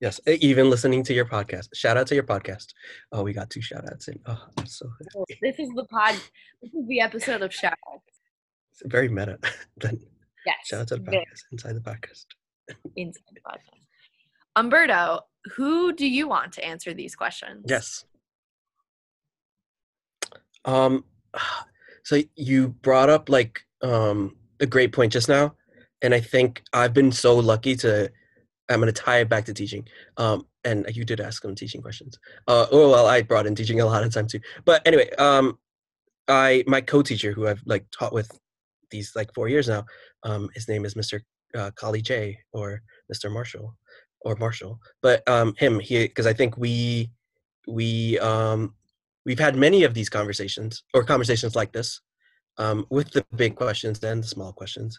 Yes, 0.00 0.20
even 0.28 0.70
listening 0.70 1.02
to 1.04 1.12
your 1.14 1.24
podcast. 1.24 1.68
Shout 1.74 1.96
out 1.96 2.06
to 2.06 2.14
your 2.14 2.22
podcast. 2.24 2.66
Oh, 3.10 3.24
we 3.24 3.32
got 3.32 3.50
two 3.50 3.60
shout 3.60 3.84
outs 3.90 4.06
in. 4.06 4.18
Oh, 4.26 4.46
I'm 4.56 4.66
so 4.66 4.88
This 5.42 5.58
is 5.58 5.68
the 5.74 5.84
pod. 5.90 6.14
This 6.62 6.72
is 6.72 6.86
the 6.86 7.00
episode 7.00 7.42
of 7.42 7.52
shout 7.52 7.74
outs. 7.92 8.04
it's 8.70 8.82
very 8.86 9.08
meta. 9.08 9.38
then 9.76 9.98
Yes. 10.46 10.54
shout 10.66 10.80
out 10.82 10.88
to 10.88 10.96
the 10.96 11.00
podcast 11.02 11.42
inside 11.50 11.72
the 11.74 11.80
podcast. 11.80 12.26
inside 12.94 13.22
the 13.34 13.40
podcast. 13.40 13.87
Umberto, 14.56 15.20
who 15.56 15.92
do 15.92 16.06
you 16.06 16.28
want 16.28 16.52
to 16.54 16.64
answer 16.64 16.94
these 16.94 17.14
questions? 17.14 17.64
Yes. 17.68 18.04
Um 20.64 21.04
so 22.04 22.20
you 22.36 22.68
brought 22.68 23.10
up 23.10 23.28
like 23.28 23.60
um 23.82 24.36
a 24.60 24.66
great 24.66 24.92
point 24.92 25.12
just 25.12 25.28
now 25.28 25.54
and 26.02 26.14
I 26.14 26.20
think 26.20 26.62
I've 26.72 26.94
been 26.94 27.12
so 27.12 27.36
lucky 27.36 27.76
to 27.76 28.10
I'm 28.70 28.82
to 28.82 28.92
tie 28.92 29.20
it 29.20 29.28
back 29.28 29.44
to 29.46 29.54
teaching. 29.54 29.86
Um 30.16 30.46
and 30.64 30.86
you 30.94 31.04
did 31.04 31.20
ask 31.20 31.42
them 31.42 31.54
teaching 31.54 31.80
questions. 31.80 32.18
Uh 32.46 32.66
oh 32.70 32.90
well 32.90 33.06
I 33.06 33.22
brought 33.22 33.46
in 33.46 33.54
teaching 33.54 33.80
a 33.80 33.86
lot 33.86 34.02
of 34.02 34.12
time 34.12 34.26
too. 34.26 34.40
But 34.64 34.82
anyway, 34.86 35.10
um 35.18 35.58
I 36.26 36.64
my 36.66 36.80
co-teacher 36.80 37.32
who 37.32 37.46
I've 37.46 37.62
like 37.64 37.86
taught 37.90 38.12
with 38.12 38.30
these 38.90 39.12
like 39.14 39.32
4 39.34 39.48
years 39.48 39.68
now, 39.68 39.84
um 40.24 40.50
his 40.54 40.68
name 40.68 40.84
is 40.84 40.94
Mr. 40.94 41.20
Uh, 41.56 41.70
Kali 41.76 42.02
J 42.02 42.38
or 42.52 42.82
Mr. 43.12 43.32
Marshall 43.32 43.74
or 44.22 44.36
Marshall. 44.36 44.78
But 45.02 45.28
um 45.28 45.54
him 45.58 45.80
he 45.80 46.08
cuz 46.08 46.26
I 46.26 46.32
think 46.32 46.56
we 46.56 47.10
we 47.66 48.18
um 48.18 48.74
we've 49.24 49.38
had 49.38 49.56
many 49.56 49.84
of 49.84 49.92
these 49.92 50.08
conversations 50.08 50.82
or 50.94 51.04
conversations 51.04 51.54
like 51.54 51.72
this 51.72 52.00
um, 52.56 52.86
with 52.90 53.10
the 53.12 53.24
big 53.36 53.54
questions 53.54 54.02
and 54.02 54.22
the 54.22 54.26
small 54.26 54.52
questions 54.52 54.98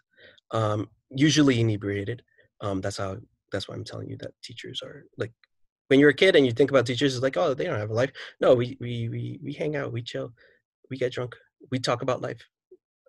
um, 0.51 0.87
usually 1.09 1.59
inebriated 1.59 2.21
um, 2.61 2.79
that's 2.81 2.97
how 2.97 3.17
that's 3.51 3.67
why 3.67 3.73
i'm 3.73 3.83
telling 3.83 4.07
you 4.07 4.17
that 4.17 4.31
teachers 4.43 4.81
are 4.83 5.05
like 5.17 5.31
when 5.87 5.99
you're 5.99 6.11
a 6.11 6.13
kid 6.13 6.35
and 6.35 6.45
you 6.45 6.51
think 6.51 6.69
about 6.69 6.85
teachers 6.85 7.15
it's 7.15 7.23
like 7.23 7.37
oh 7.37 7.55
they 7.55 7.63
don't 7.63 7.79
have 7.79 7.89
a 7.89 7.93
life 7.93 8.11
no 8.39 8.53
we 8.53 8.77
we 8.79 9.09
we, 9.09 9.39
we 9.43 9.53
hang 9.53 9.75
out 9.75 9.91
we 9.91 10.03
chill 10.03 10.31
we 10.91 10.97
get 10.97 11.11
drunk 11.11 11.35
we 11.71 11.79
talk 11.79 12.03
about 12.03 12.21
life 12.21 12.41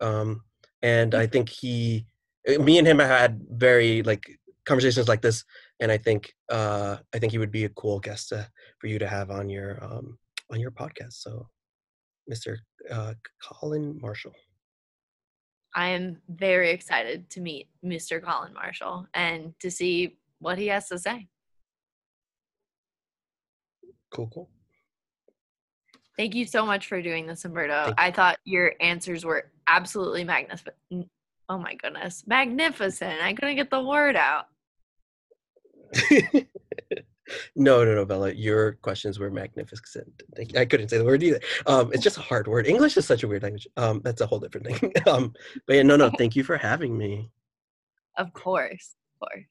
um, 0.00 0.40
and 0.82 1.14
i 1.14 1.26
think 1.26 1.50
he 1.50 2.06
eh, 2.46 2.56
me 2.56 2.78
and 2.78 2.86
him 2.88 2.98
had 2.98 3.38
very 3.50 4.02
like 4.02 4.38
conversations 4.64 5.08
like 5.08 5.20
this 5.20 5.44
and 5.80 5.90
i 5.90 5.96
think 5.96 6.32
uh 6.50 6.96
i 7.14 7.18
think 7.18 7.32
he 7.32 7.38
would 7.38 7.50
be 7.50 7.64
a 7.64 7.68
cool 7.70 7.98
guest 7.98 8.28
to, 8.28 8.46
for 8.78 8.86
you 8.86 8.98
to 8.98 9.08
have 9.08 9.30
on 9.30 9.48
your 9.48 9.82
um 9.82 10.18
on 10.50 10.60
your 10.60 10.70
podcast. 10.70 11.14
So, 11.14 11.48
Mr. 12.30 12.56
Uh, 12.90 13.14
Colin 13.42 13.98
Marshall. 14.00 14.34
I 15.74 15.88
am 15.88 16.20
very 16.28 16.70
excited 16.70 17.30
to 17.30 17.40
meet 17.40 17.68
Mr. 17.84 18.22
Colin 18.22 18.52
Marshall 18.52 19.06
and 19.14 19.54
to 19.60 19.70
see 19.70 20.18
what 20.40 20.58
he 20.58 20.66
has 20.66 20.88
to 20.88 20.98
say. 20.98 21.28
Cool, 24.10 24.28
cool. 24.34 24.50
Thank 26.18 26.34
you 26.34 26.44
so 26.44 26.66
much 26.66 26.88
for 26.88 27.00
doing 27.00 27.26
this, 27.26 27.44
Umberto. 27.44 27.94
I 27.96 28.10
thought 28.10 28.38
your 28.44 28.74
answers 28.80 29.24
were 29.24 29.50
absolutely 29.68 30.24
magnificent. 30.24 30.74
Oh 31.48 31.58
my 31.58 31.74
goodness, 31.74 32.24
magnificent! 32.26 33.22
I 33.22 33.32
couldn't 33.32 33.56
get 33.56 33.70
the 33.70 33.82
word 33.82 34.16
out. 34.16 34.46
no, 37.56 37.84
no, 37.84 37.94
no, 37.94 38.04
Bella. 38.04 38.32
Your 38.32 38.72
questions 38.74 39.18
were 39.18 39.30
magnificent. 39.30 40.22
Thank 40.36 40.52
you. 40.52 40.60
I 40.60 40.64
couldn't 40.64 40.88
say 40.88 40.98
the 40.98 41.04
word 41.04 41.22
either. 41.22 41.40
Um, 41.66 41.92
it's 41.92 42.02
just 42.02 42.18
a 42.18 42.22
hard 42.22 42.46
word. 42.46 42.66
English 42.66 42.96
is 42.96 43.06
such 43.06 43.22
a 43.22 43.28
weird 43.28 43.42
language. 43.42 43.66
Um, 43.76 44.00
that's 44.04 44.20
a 44.20 44.26
whole 44.26 44.38
different 44.38 44.66
thing. 44.66 44.92
um, 45.06 45.32
but 45.66 45.76
yeah, 45.76 45.82
no, 45.82 45.96
no. 45.96 46.10
Thank 46.16 46.36
you 46.36 46.44
for 46.44 46.56
having 46.56 46.96
me. 46.96 47.30
Of 48.16 48.32
course, 48.32 48.94
of 49.20 49.28
course. 49.28 49.46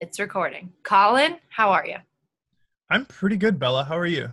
It's 0.00 0.18
recording. 0.18 0.72
Colin, 0.82 1.36
how 1.48 1.70
are 1.70 1.86
you? 1.86 1.96
I'm 2.90 3.06
pretty 3.06 3.36
good, 3.36 3.58
Bella. 3.58 3.84
How 3.84 3.96
are 3.96 4.04
you? 4.04 4.30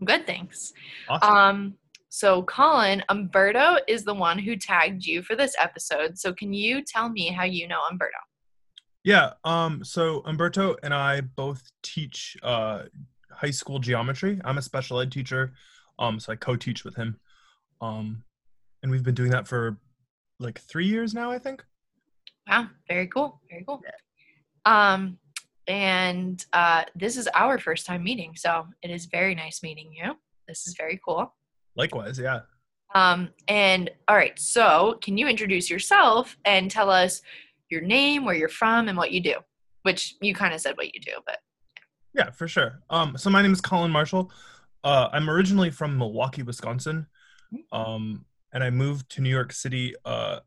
I'm 0.00 0.06
good, 0.06 0.26
thanks. 0.26 0.72
Awesome. 1.08 1.36
Um, 1.36 1.74
so 2.16 2.44
Colin, 2.44 3.04
Umberto 3.10 3.76
is 3.86 4.02
the 4.02 4.14
one 4.14 4.38
who 4.38 4.56
tagged 4.56 5.04
you 5.04 5.22
for 5.22 5.36
this 5.36 5.54
episode. 5.60 6.18
So 6.18 6.32
can 6.32 6.50
you 6.50 6.82
tell 6.82 7.10
me 7.10 7.28
how 7.28 7.44
you 7.44 7.68
know 7.68 7.80
Umberto? 7.90 8.16
yeah. 9.04 9.34
Um. 9.44 9.84
So 9.84 10.22
Umberto 10.24 10.76
and 10.82 10.94
I 10.94 11.20
both 11.20 11.62
teach 11.82 12.34
uh 12.42 12.84
high 13.30 13.50
school 13.50 13.78
geometry. 13.78 14.40
I'm 14.46 14.56
a 14.56 14.62
special 14.62 14.98
ed 14.98 15.12
teacher. 15.12 15.52
Um. 15.98 16.18
So 16.18 16.32
I 16.32 16.36
co-teach 16.36 16.84
with 16.84 16.96
him. 16.96 17.20
Um, 17.82 18.24
and 18.82 18.90
we've 18.90 19.04
been 19.04 19.14
doing 19.14 19.32
that 19.32 19.46
for 19.46 19.76
like 20.40 20.58
three 20.58 20.86
years 20.86 21.12
now, 21.12 21.30
I 21.30 21.38
think. 21.38 21.62
Wow, 22.48 22.68
very 22.88 23.08
cool. 23.08 23.42
Very 23.50 23.62
cool. 23.68 23.82
Um, 24.64 25.18
and 25.68 26.42
uh, 26.54 26.84
this 26.94 27.18
is 27.18 27.28
our 27.34 27.58
first 27.58 27.84
time 27.84 28.02
meeting, 28.02 28.32
so 28.36 28.68
it 28.80 28.90
is 28.90 29.04
very 29.04 29.34
nice 29.34 29.62
meeting 29.62 29.92
you. 29.92 30.14
This 30.48 30.66
is 30.66 30.76
very 30.78 30.98
cool. 31.04 31.34
Likewise, 31.76 32.18
yeah. 32.18 32.40
Um, 32.94 33.28
and 33.48 33.90
all 34.08 34.16
right, 34.16 34.38
so 34.38 34.98
can 35.02 35.18
you 35.18 35.28
introduce 35.28 35.68
yourself 35.68 36.36
and 36.44 36.70
tell 36.70 36.90
us 36.90 37.20
your 37.68 37.82
name, 37.82 38.24
where 38.24 38.34
you're 38.34 38.48
from, 38.48 38.88
and 38.88 38.96
what 38.96 39.12
you 39.12 39.20
do? 39.20 39.34
Which 39.82 40.14
you 40.20 40.34
kind 40.34 40.54
of 40.54 40.60
said 40.60 40.76
what 40.76 40.94
you 40.94 41.00
do, 41.00 41.12
but 41.26 41.38
Yeah, 42.14 42.30
for 42.30 42.48
sure. 42.48 42.80
Um, 42.88 43.18
so 43.18 43.28
my 43.28 43.42
name 43.42 43.52
is 43.52 43.60
Colin 43.60 43.90
Marshall. 43.90 44.32
Uh, 44.82 45.08
I'm 45.12 45.28
originally 45.28 45.70
from 45.70 45.98
Milwaukee, 45.98 46.42
Wisconsin, 46.42 47.06
um, 47.72 48.24
and 48.52 48.64
I 48.64 48.70
moved 48.70 49.10
to 49.10 49.20
New 49.20 49.30
York 49.30 49.52
City 49.52 49.94
uh, 50.04 50.40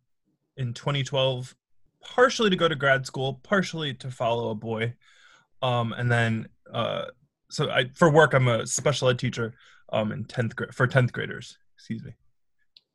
in 0.58 0.74
2012, 0.74 1.56
partially 2.02 2.50
to 2.50 2.56
go 2.56 2.68
to 2.68 2.76
grad 2.76 3.06
school, 3.06 3.40
partially 3.44 3.94
to 3.96 4.10
follow 4.10 4.50
a 4.50 4.56
boy, 4.56 4.94
um, 5.62 5.94
and 5.94 6.12
then 6.12 6.48
uh, 6.74 7.06
so 7.52 7.70
I 7.70 7.90
for 7.96 8.10
work 8.10 8.34
I'm 8.34 8.48
a 8.48 8.66
special 8.66 9.10
ed 9.10 9.20
teacher 9.20 9.54
um, 9.92 10.12
in 10.12 10.26
10th 10.26 10.56
grade 10.56 10.74
for 10.74 10.88
10th 10.88 11.12
graders. 11.12 11.58
Excuse 11.76 12.04
me. 12.04 12.14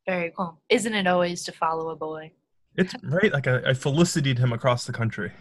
very 0.05 0.31
cool. 0.35 0.61
Isn't 0.69 0.93
it 0.93 1.07
always 1.07 1.43
to 1.43 1.51
follow 1.51 1.89
a 1.89 1.95
boy? 1.95 2.31
It's 2.75 2.93
right. 3.03 3.31
Like 3.31 3.47
I, 3.47 3.57
I 3.69 3.73
felicitated 3.73 4.39
him 4.39 4.53
across 4.53 4.85
the 4.85 4.93
country. 4.93 5.31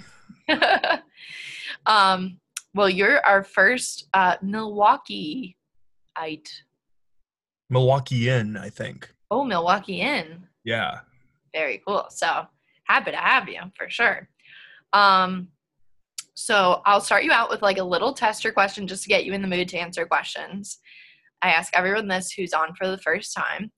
um, 1.86 2.38
well, 2.74 2.90
you're 2.90 3.24
our 3.24 3.44
first 3.44 4.08
uh, 4.14 4.36
Milwaukeeite. 4.42 5.54
Milwaukeean, 7.72 8.58
I 8.58 8.70
think. 8.70 9.12
Oh, 9.30 9.44
Milwaukee 9.44 10.00
in. 10.00 10.44
Yeah. 10.64 11.00
Very 11.52 11.82
cool. 11.86 12.06
So 12.10 12.46
happy 12.84 13.12
to 13.12 13.16
have 13.16 13.48
you 13.48 13.60
for 13.76 13.88
sure. 13.88 14.28
Um, 14.92 15.48
so 16.34 16.82
I'll 16.84 17.00
start 17.00 17.24
you 17.24 17.32
out 17.32 17.48
with 17.48 17.62
like 17.62 17.78
a 17.78 17.84
little 17.84 18.12
tester 18.12 18.52
question 18.52 18.86
just 18.86 19.04
to 19.04 19.08
get 19.08 19.24
you 19.24 19.32
in 19.32 19.42
the 19.42 19.48
mood 19.48 19.68
to 19.68 19.78
answer 19.78 20.04
questions. 20.04 20.78
I 21.44 21.50
ask 21.50 21.76
everyone 21.76 22.08
this 22.08 22.32
who's 22.32 22.54
on 22.54 22.74
for 22.74 22.88
the 22.88 22.96
first 22.96 23.34
time. 23.34 23.70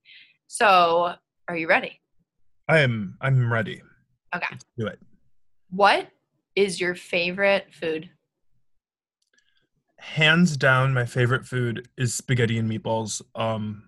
So, 0.47 1.15
are 1.49 1.57
you 1.57 1.69
ready? 1.69 2.01
I 2.69 2.79
am. 2.79 3.19
I'm 3.21 3.53
ready. 3.53 3.83
Okay. 4.35 4.47
Let's 4.53 4.65
do 4.79 4.87
it. 4.87 5.01
What 5.71 6.07
is 6.55 6.81
your 6.81 6.95
favorite 6.95 7.75
food? 7.75 8.09
Hands 9.99 10.57
down, 10.57 10.95
my 10.95 11.07
favorite 11.07 11.45
food 11.45 11.89
is 11.99 12.15
spaghetti 12.15 12.57
and 12.57 12.71
meatballs. 12.71 13.21
Um, 13.35 13.83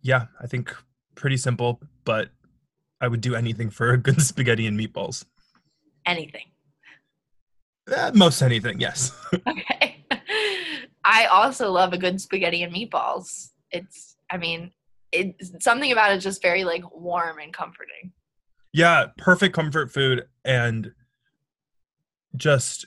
yeah, 0.00 0.26
I 0.40 0.48
think 0.48 0.74
pretty 1.14 1.36
simple, 1.36 1.80
but 2.04 2.30
I 3.00 3.06
would 3.06 3.20
do 3.20 3.36
anything 3.36 3.70
for 3.70 3.92
a 3.92 3.96
good 3.96 4.20
spaghetti 4.26 4.66
and 4.66 4.76
meatballs. 4.76 5.24
Anything. 6.04 6.46
Uh, 7.96 8.10
most 8.12 8.42
anything, 8.42 8.80
yes. 8.80 9.12
Okay. 9.48 9.91
I 11.04 11.26
also 11.26 11.70
love 11.70 11.92
a 11.92 11.98
good 11.98 12.20
spaghetti 12.20 12.62
and 12.62 12.72
meatballs. 12.72 13.50
It's, 13.70 14.16
I 14.30 14.36
mean, 14.36 14.72
it's 15.12 15.52
something 15.60 15.92
about 15.92 16.12
it 16.12 16.18
just 16.18 16.42
very 16.42 16.64
like 16.64 16.82
warm 16.94 17.38
and 17.38 17.52
comforting. 17.52 18.12
yeah, 18.72 19.06
perfect 19.18 19.54
comfort 19.54 19.92
food 19.92 20.26
and 20.44 20.92
just 22.34 22.86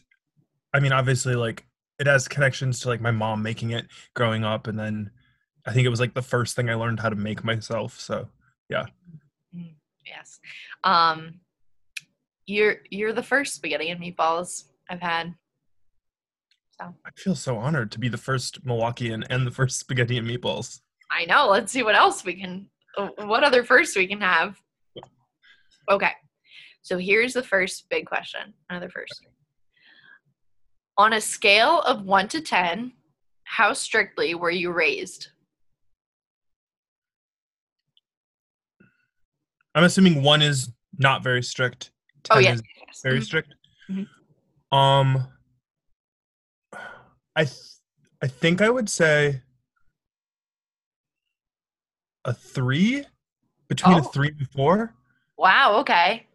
I 0.73 0.79
mean 0.79 0.91
obviously 0.91 1.35
like 1.35 1.65
it 1.99 2.07
has 2.07 2.27
connections 2.27 2.79
to 2.79 2.89
like 2.89 2.99
my 2.99 3.11
mom 3.11 3.43
making 3.43 3.71
it 3.71 3.85
growing 4.15 4.43
up 4.43 4.65
and 4.67 4.77
then 4.77 5.11
I 5.65 5.71
think 5.71 5.85
it 5.85 5.89
was 5.89 5.99
like 5.99 6.13
the 6.13 6.21
first 6.21 6.55
thing 6.55 6.69
I 6.69 6.75
learned 6.75 6.99
how 6.99 7.09
to 7.09 7.15
make 7.15 7.43
myself. 7.43 7.99
So 7.99 8.27
yeah. 8.69 8.85
Yes. 10.05 10.39
Um, 10.83 11.39
you're 12.45 12.77
you're 12.89 13.13
the 13.13 13.23
first 13.23 13.55
spaghetti 13.55 13.89
and 13.89 14.01
meatballs 14.01 14.65
I've 14.89 15.01
had. 15.01 15.33
So 16.79 16.93
I 17.05 17.09
feel 17.15 17.35
so 17.35 17.57
honored 17.57 17.91
to 17.93 17.99
be 17.99 18.09
the 18.09 18.17
first 18.17 18.65
Milwaukeean 18.65 19.25
and 19.29 19.47
the 19.47 19.51
first 19.51 19.79
spaghetti 19.79 20.17
and 20.17 20.27
meatballs. 20.27 20.81
I 21.09 21.25
know. 21.25 21.47
Let's 21.49 21.71
see 21.71 21.83
what 21.83 21.95
else 21.95 22.25
we 22.25 22.33
can. 22.35 22.69
uh, 22.97 23.09
What 23.19 23.43
other 23.43 23.63
first 23.63 23.95
we 23.95 24.07
can 24.07 24.19
have? 24.21 24.59
Okay. 25.89 26.11
So 26.81 26.97
here's 26.97 27.33
the 27.33 27.43
first 27.43 27.87
big 27.89 28.05
question. 28.05 28.53
Another 28.69 28.89
first. 28.89 29.25
On 30.97 31.13
a 31.13 31.21
scale 31.21 31.81
of 31.81 32.03
one 32.03 32.27
to 32.29 32.41
ten, 32.41 32.91
how 33.43 33.73
strictly 33.73 34.35
were 34.35 34.51
you 34.51 34.71
raised? 34.71 35.29
I'm 39.73 39.83
assuming 39.83 40.23
one 40.23 40.41
is 40.41 40.71
not 40.97 41.23
very 41.23 41.43
strict. 41.43 41.91
Oh 42.31 42.39
yes. 42.39 42.61
very 43.03 43.19
Mhm. 43.19 43.23
strict. 43.23 43.55
Mhm. 43.89 44.07
Um 44.71 45.27
I 47.35 47.43
th- 47.45 47.57
I 48.21 48.27
think 48.27 48.61
I 48.61 48.69
would 48.69 48.89
say 48.89 49.41
a 52.23 52.33
3 52.33 53.05
between 53.67 53.97
a 53.97 54.01
Oh. 54.01 54.03
3 54.03 54.29
and 54.29 54.49
4. 54.49 54.93
Wow. 55.37 55.79
Okay. 55.79 56.25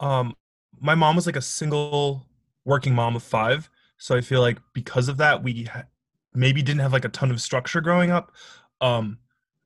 Um, 0.00 0.34
my 0.80 0.94
mom 0.94 1.16
was 1.16 1.26
like 1.26 1.36
a 1.36 1.42
single 1.42 2.26
working 2.64 2.94
mom 2.94 3.14
of 3.16 3.22
five, 3.22 3.68
so 3.98 4.16
I 4.16 4.20
feel 4.22 4.40
like 4.40 4.58
because 4.72 5.08
of 5.08 5.18
that, 5.18 5.42
we 5.42 5.64
ha- 5.64 5.84
maybe 6.32 6.62
didn't 6.62 6.80
have 6.80 6.92
like 6.92 7.04
a 7.04 7.08
ton 7.10 7.30
of 7.30 7.40
structure 7.40 7.80
growing 7.82 8.10
up. 8.10 8.32
Um, 8.80 9.18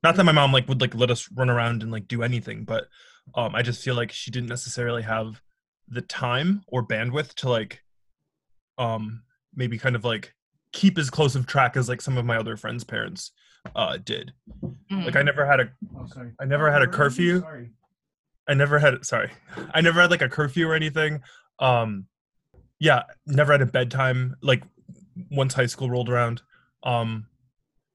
not 0.03 0.15
that 0.17 0.25
my 0.25 0.31
mom 0.33 0.51
like 0.51 0.67
would 0.67 0.81
like 0.81 0.93
let 0.93 1.09
us 1.11 1.29
run 1.33 1.49
around 1.49 1.81
and 1.83 1.91
like 1.91 2.07
do 2.07 2.21
anything, 2.21 2.65
but 2.65 2.87
um, 3.35 3.55
I 3.55 3.61
just 3.61 3.81
feel 3.83 3.95
like 3.95 4.11
she 4.11 4.29
didn't 4.29 4.49
necessarily 4.49 5.01
have 5.03 5.41
the 5.87 6.01
time 6.01 6.63
or 6.67 6.85
bandwidth 6.85 7.33
to 7.35 7.49
like 7.49 7.81
um 8.77 9.23
maybe 9.55 9.77
kind 9.77 9.95
of 9.95 10.03
like 10.03 10.33
keep 10.71 10.97
as 10.97 11.09
close 11.09 11.35
of 11.35 11.47
track 11.47 11.77
as 11.77 11.87
like 11.89 12.01
some 12.01 12.17
of 12.17 12.25
my 12.25 12.37
other 12.37 12.57
friends' 12.57 12.83
parents 12.83 13.31
uh 13.75 13.97
did. 13.97 14.31
Mhm. 14.63 15.05
Like 15.05 15.15
I 15.15 15.21
never 15.23 15.45
had 15.45 15.59
a 15.59 15.69
Oh, 15.97 16.05
sorry. 16.07 16.31
I 16.39 16.45
never 16.45 16.71
had 16.71 16.81
a 16.81 16.85
Where 16.85 16.89
are 16.89 16.91
you? 16.91 16.97
curfew. 16.97 17.39
Sorry. 17.41 17.71
I 18.47 18.53
never 18.53 18.77
had 18.79 19.03
sorry. 19.05 19.31
I 19.73 19.81
never 19.81 20.01
had 20.01 20.11
like 20.11 20.21
a 20.21 20.29
curfew 20.29 20.67
or 20.67 20.75
anything. 20.75 21.21
Um 21.59 22.05
yeah, 22.79 23.03
never 23.25 23.51
had 23.53 23.61
a 23.61 23.65
bedtime 23.65 24.35
like 24.41 24.63
once 25.31 25.53
high 25.53 25.65
school 25.65 25.89
rolled 25.89 26.09
around. 26.09 26.41
Um 26.83 27.27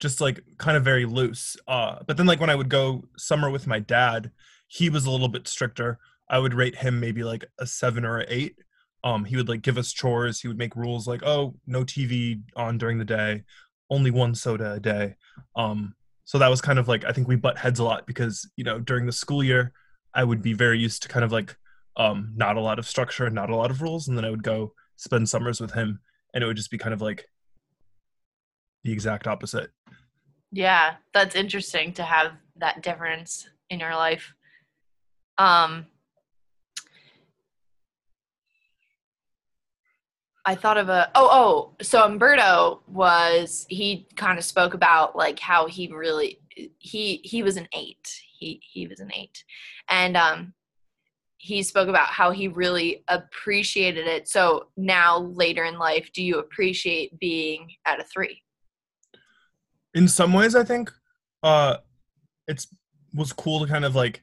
just 0.00 0.20
like 0.20 0.40
kind 0.58 0.76
of 0.76 0.82
very 0.84 1.04
loose. 1.04 1.56
Uh 1.68 1.98
but 2.06 2.16
then 2.16 2.26
like 2.26 2.40
when 2.40 2.50
I 2.50 2.54
would 2.56 2.68
go 2.70 3.04
summer 3.16 3.50
with 3.50 3.66
my 3.66 3.78
dad, 3.78 4.30
he 4.66 4.88
was 4.90 5.06
a 5.06 5.11
little 5.11 5.28
bit 5.28 5.46
stricter. 5.46 5.98
I 6.28 6.38
would 6.38 6.54
rate 6.54 6.76
him 6.76 6.98
maybe 7.00 7.22
like 7.24 7.44
a 7.58 7.66
7 7.66 8.04
or 8.04 8.20
a 8.20 8.26
8. 8.28 8.56
Um 9.05 9.24
he 9.24 9.36
would 9.36 9.48
like 9.48 9.62
give 9.62 9.78
us 9.78 9.92
chores, 9.92 10.40
he 10.40 10.48
would 10.48 10.59
make 10.59 10.76
rules 10.76 11.07
like, 11.07 11.22
"Oh, 11.24 11.55
no 11.66 11.84
TV 11.84 12.40
on 12.57 12.78
during 12.78 12.98
the 12.98 13.05
day, 13.05 13.44
only 13.90 14.11
one 14.11 14.34
soda 14.34 14.72
a 14.72 14.80
day." 14.80 15.16
Um 15.57 15.94
so 16.24 16.38
that 16.38 16.48
was 16.48 16.61
kind 16.61 16.78
of 16.78 16.86
like 16.88 17.05
I 17.05 17.12
think 17.12 17.26
we 17.28 17.36
butt 17.36 17.59
heads 17.59 17.80
a 17.80 17.84
lot 17.84 18.07
because, 18.07 18.48
you 18.57 18.64
know, 18.64 18.78
during 18.78 19.07
the 19.07 19.12
school 19.12 19.42
year 19.42 19.72
I 20.14 20.24
would 20.24 20.42
be 20.42 20.53
very 20.53 20.78
used 20.78 21.03
to 21.03 21.09
kind 21.09 21.24
of 21.24 21.32
like 21.32 21.57
um 21.96 22.32
not 22.36 22.57
a 22.57 22.61
lot 22.61 22.78
of 22.78 22.86
structure 22.86 23.26
and 23.26 23.34
not 23.34 23.51
a 23.51 23.57
lot 23.57 23.70
of 23.70 23.82
rules 23.82 24.09
and 24.09 24.16
then 24.16 24.24
I 24.24 24.30
would 24.30 24.42
go 24.42 24.74
spend 24.96 25.28
summers 25.28 25.61
with 25.61 25.72
him 25.72 26.01
and 26.34 26.44
it 26.44 26.46
would 26.46 26.57
just 26.57 26.70
be 26.70 26.78
kind 26.78 26.94
of 26.94 27.01
like 27.03 27.26
the 28.84 28.92
exact 28.92 29.26
opposite. 29.26 29.70
Yeah, 30.53 30.96
that's 31.12 31.34
interesting 31.36 31.92
to 31.94 32.03
have 32.03 32.32
that 32.57 32.82
difference 32.82 33.48
in 33.68 33.80
your 33.80 33.94
life. 33.94 34.34
Um 35.38 35.86
I 40.45 40.55
thought 40.55 40.78
of 40.78 40.88
a 40.88 41.11
oh 41.14 41.28
oh 41.30 41.84
so 41.84 42.05
Umberto 42.05 42.82
was 42.88 43.66
he 43.68 44.07
kind 44.16 44.38
of 44.38 44.45
spoke 44.45 44.74
about 44.74 45.14
like 45.14 45.38
how 45.38 45.66
he 45.66 45.88
really 45.88 46.41
he 46.78 47.20
he 47.24 47.43
was 47.43 47.57
an 47.57 47.68
8. 47.74 48.20
He 48.38 48.61
he 48.62 48.86
was 48.86 49.01
an 49.01 49.11
8. 49.14 49.45
And 49.88 50.16
um 50.16 50.55
he 51.36 51.62
spoke 51.62 51.88
about 51.88 52.09
how 52.09 52.30
he 52.30 52.49
really 52.49 53.03
appreciated 53.09 54.07
it. 54.07 54.28
So 54.28 54.68
now 54.76 55.18
later 55.18 55.64
in 55.64 55.78
life 55.78 56.11
do 56.12 56.22
you 56.22 56.38
appreciate 56.38 57.18
being 57.18 57.72
at 57.86 58.01
a 58.01 58.05
3? 58.05 58.43
In 59.95 60.09
some 60.09 60.32
ways 60.32 60.55
I 60.55 60.64
think 60.64 60.91
uh 61.43 61.78
it's 62.47 62.66
was 63.14 63.32
cool 63.32 63.61
to 63.61 63.66
kind 63.66 63.84
of 63.84 63.95
like 63.95 64.22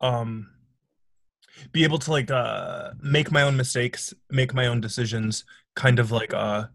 um 0.00 0.53
be 1.72 1.84
able 1.84 1.98
to 1.98 2.10
like 2.10 2.30
uh 2.30 2.90
make 3.02 3.30
my 3.30 3.42
own 3.42 3.56
mistakes, 3.56 4.14
make 4.30 4.54
my 4.54 4.66
own 4.66 4.80
decisions, 4.80 5.44
kind 5.74 5.98
of 5.98 6.10
like 6.10 6.32
uh 6.34 6.66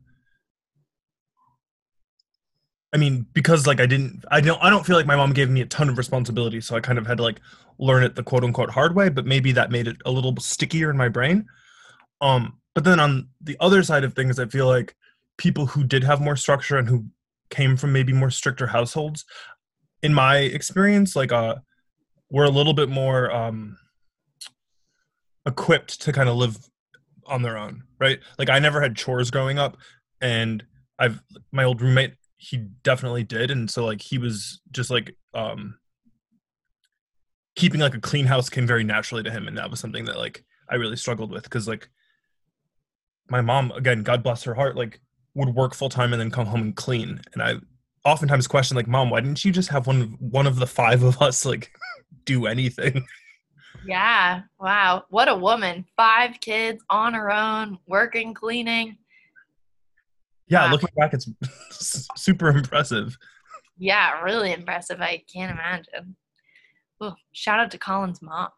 I 2.92 2.98
mean, 2.98 3.28
because 3.34 3.68
like 3.68 3.80
I 3.80 3.86
didn't, 3.86 4.26
I 4.32 4.42
don't, 4.42 4.62
I 4.64 4.70
don't 4.72 4.86
feel 4.86 4.96
like 4.96 5.06
my 5.06 5.16
mom 5.16 5.32
gave 5.34 5.50
me 5.50 5.62
a 5.62 5.66
ton 5.66 5.90
of 5.90 5.98
responsibility, 5.98 6.60
so 6.60 6.76
I 6.76 6.80
kind 6.80 6.98
of 6.98 7.06
had 7.06 7.18
to 7.18 7.24
like 7.24 7.40
learn 7.78 8.04
it 8.04 8.16
the 8.16 8.24
quote 8.24 8.44
unquote 8.44 8.72
hard 8.72 8.96
way. 8.96 9.10
But 9.10 9.26
maybe 9.28 9.52
that 9.52 9.72
made 9.72 9.88
it 9.88 9.98
a 10.06 10.12
little 10.12 10.36
stickier 10.38 10.90
in 10.90 10.98
my 10.98 11.08
brain. 11.08 11.46
Um, 12.22 12.58
but 12.74 12.84
then 12.84 13.00
on 13.00 13.30
the 13.42 13.58
other 13.60 13.84
side 13.84 14.04
of 14.04 14.14
things, 14.14 14.40
I 14.40 14.46
feel 14.46 14.66
like 14.66 14.96
people 15.38 15.68
who 15.68 15.84
did 15.84 16.04
have 16.04 16.20
more 16.20 16.36
structure 16.36 16.78
and 16.78 16.88
who 16.88 17.06
came 17.52 17.78
from 17.78 17.94
maybe 17.94 18.12
more 18.12 18.32
stricter 18.32 18.68
households, 18.68 19.26
in 20.02 20.14
my 20.14 20.38
experience, 20.38 21.16
like 21.16 21.32
uh, 21.32 21.56
were 22.32 22.46
a 22.46 22.50
little 22.50 22.74
bit 22.74 22.90
more 22.90 23.32
um 23.32 23.78
equipped 25.46 26.02
to 26.02 26.12
kind 26.12 26.30
of 26.30 26.36
live 26.36 26.58
on 27.26 27.42
their 27.42 27.58
own, 27.58 27.84
right? 28.00 28.20
Like 28.38 28.50
I 28.50 28.60
never 28.60 28.82
had 28.82 28.96
chores 28.96 29.32
growing 29.32 29.60
up, 29.60 29.78
and 30.22 30.66
I've 30.98 31.22
my 31.52 31.64
old 31.64 31.82
roommate 31.82 32.14
he 32.40 32.58
definitely 32.84 33.24
did 33.24 33.52
and 33.52 33.70
so 33.70 33.86
like 33.86 34.02
he 34.02 34.18
was 34.18 34.62
just 34.72 34.90
like 34.90 35.14
um 35.34 35.78
keeping 37.58 37.82
like 37.82 37.94
a 37.94 38.00
clean 38.00 38.26
house 38.26 38.50
came 38.50 38.66
very 38.66 38.84
naturally 38.84 39.22
to 39.22 39.30
him 39.30 39.46
and 39.46 39.58
that 39.58 39.70
was 39.70 39.80
something 39.82 40.06
that 40.06 40.18
like 40.18 40.46
i 40.70 40.76
really 40.76 40.96
struggled 40.96 41.32
with 41.32 41.44
because 41.44 41.68
like 41.68 41.90
my 43.30 43.42
mom 43.42 43.72
again 43.74 44.04
god 44.04 44.24
bless 44.24 44.44
her 44.44 44.54
heart 44.54 44.78
like 44.78 45.02
would 45.34 45.54
work 45.54 45.74
full 45.74 45.90
time 45.90 46.14
and 46.14 46.22
then 46.22 46.32
come 46.32 46.46
home 46.46 46.62
and 46.62 46.76
clean 46.78 47.20
and 47.34 47.44
i 47.44 47.56
oftentimes 48.06 48.48
question 48.48 48.78
like 48.78 48.88
mom 48.88 49.10
why 49.10 49.20
didn't 49.20 49.44
you 49.44 49.52
just 49.52 49.68
have 49.68 49.86
one 49.86 50.16
one 50.20 50.48
of 50.48 50.56
the 50.56 50.68
five 50.68 51.04
of 51.04 51.22
us 51.22 51.46
like 51.46 51.70
do 52.24 52.46
anything 52.46 53.06
Yeah. 53.86 54.42
Wow. 54.60 55.06
What 55.10 55.28
a 55.30 55.36
woman. 55.36 55.86
Five 55.96 56.40
kids 56.42 56.84
on 56.90 57.14
her 57.14 57.32
own, 57.32 57.78
working, 57.88 58.34
cleaning. 58.34 58.98
yeah 60.48 60.66
Wow. 60.66 60.72
looking 60.72 60.90
back 60.98 61.14
it's 61.14 61.30
super 62.18 62.50
impressive 62.50 63.18
Yeah, 63.78 64.22
really 64.22 64.52
impressive. 64.52 65.00
I 65.02 65.24
can't 65.34 65.52
imagine. 65.52 66.16
Ooh, 67.02 67.14
shout 67.32 67.60
out 67.62 67.72
to 67.72 67.78
Colin's 67.78 68.22
mom. 68.22 68.50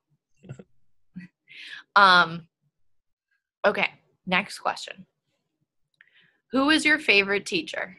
um 1.96 2.48
okay, 3.66 3.90
next 4.26 4.60
question. 4.60 5.06
Who 6.52 6.70
is 6.72 6.84
your 6.84 6.98
favorite 7.00 7.46
teacher? 7.46 7.98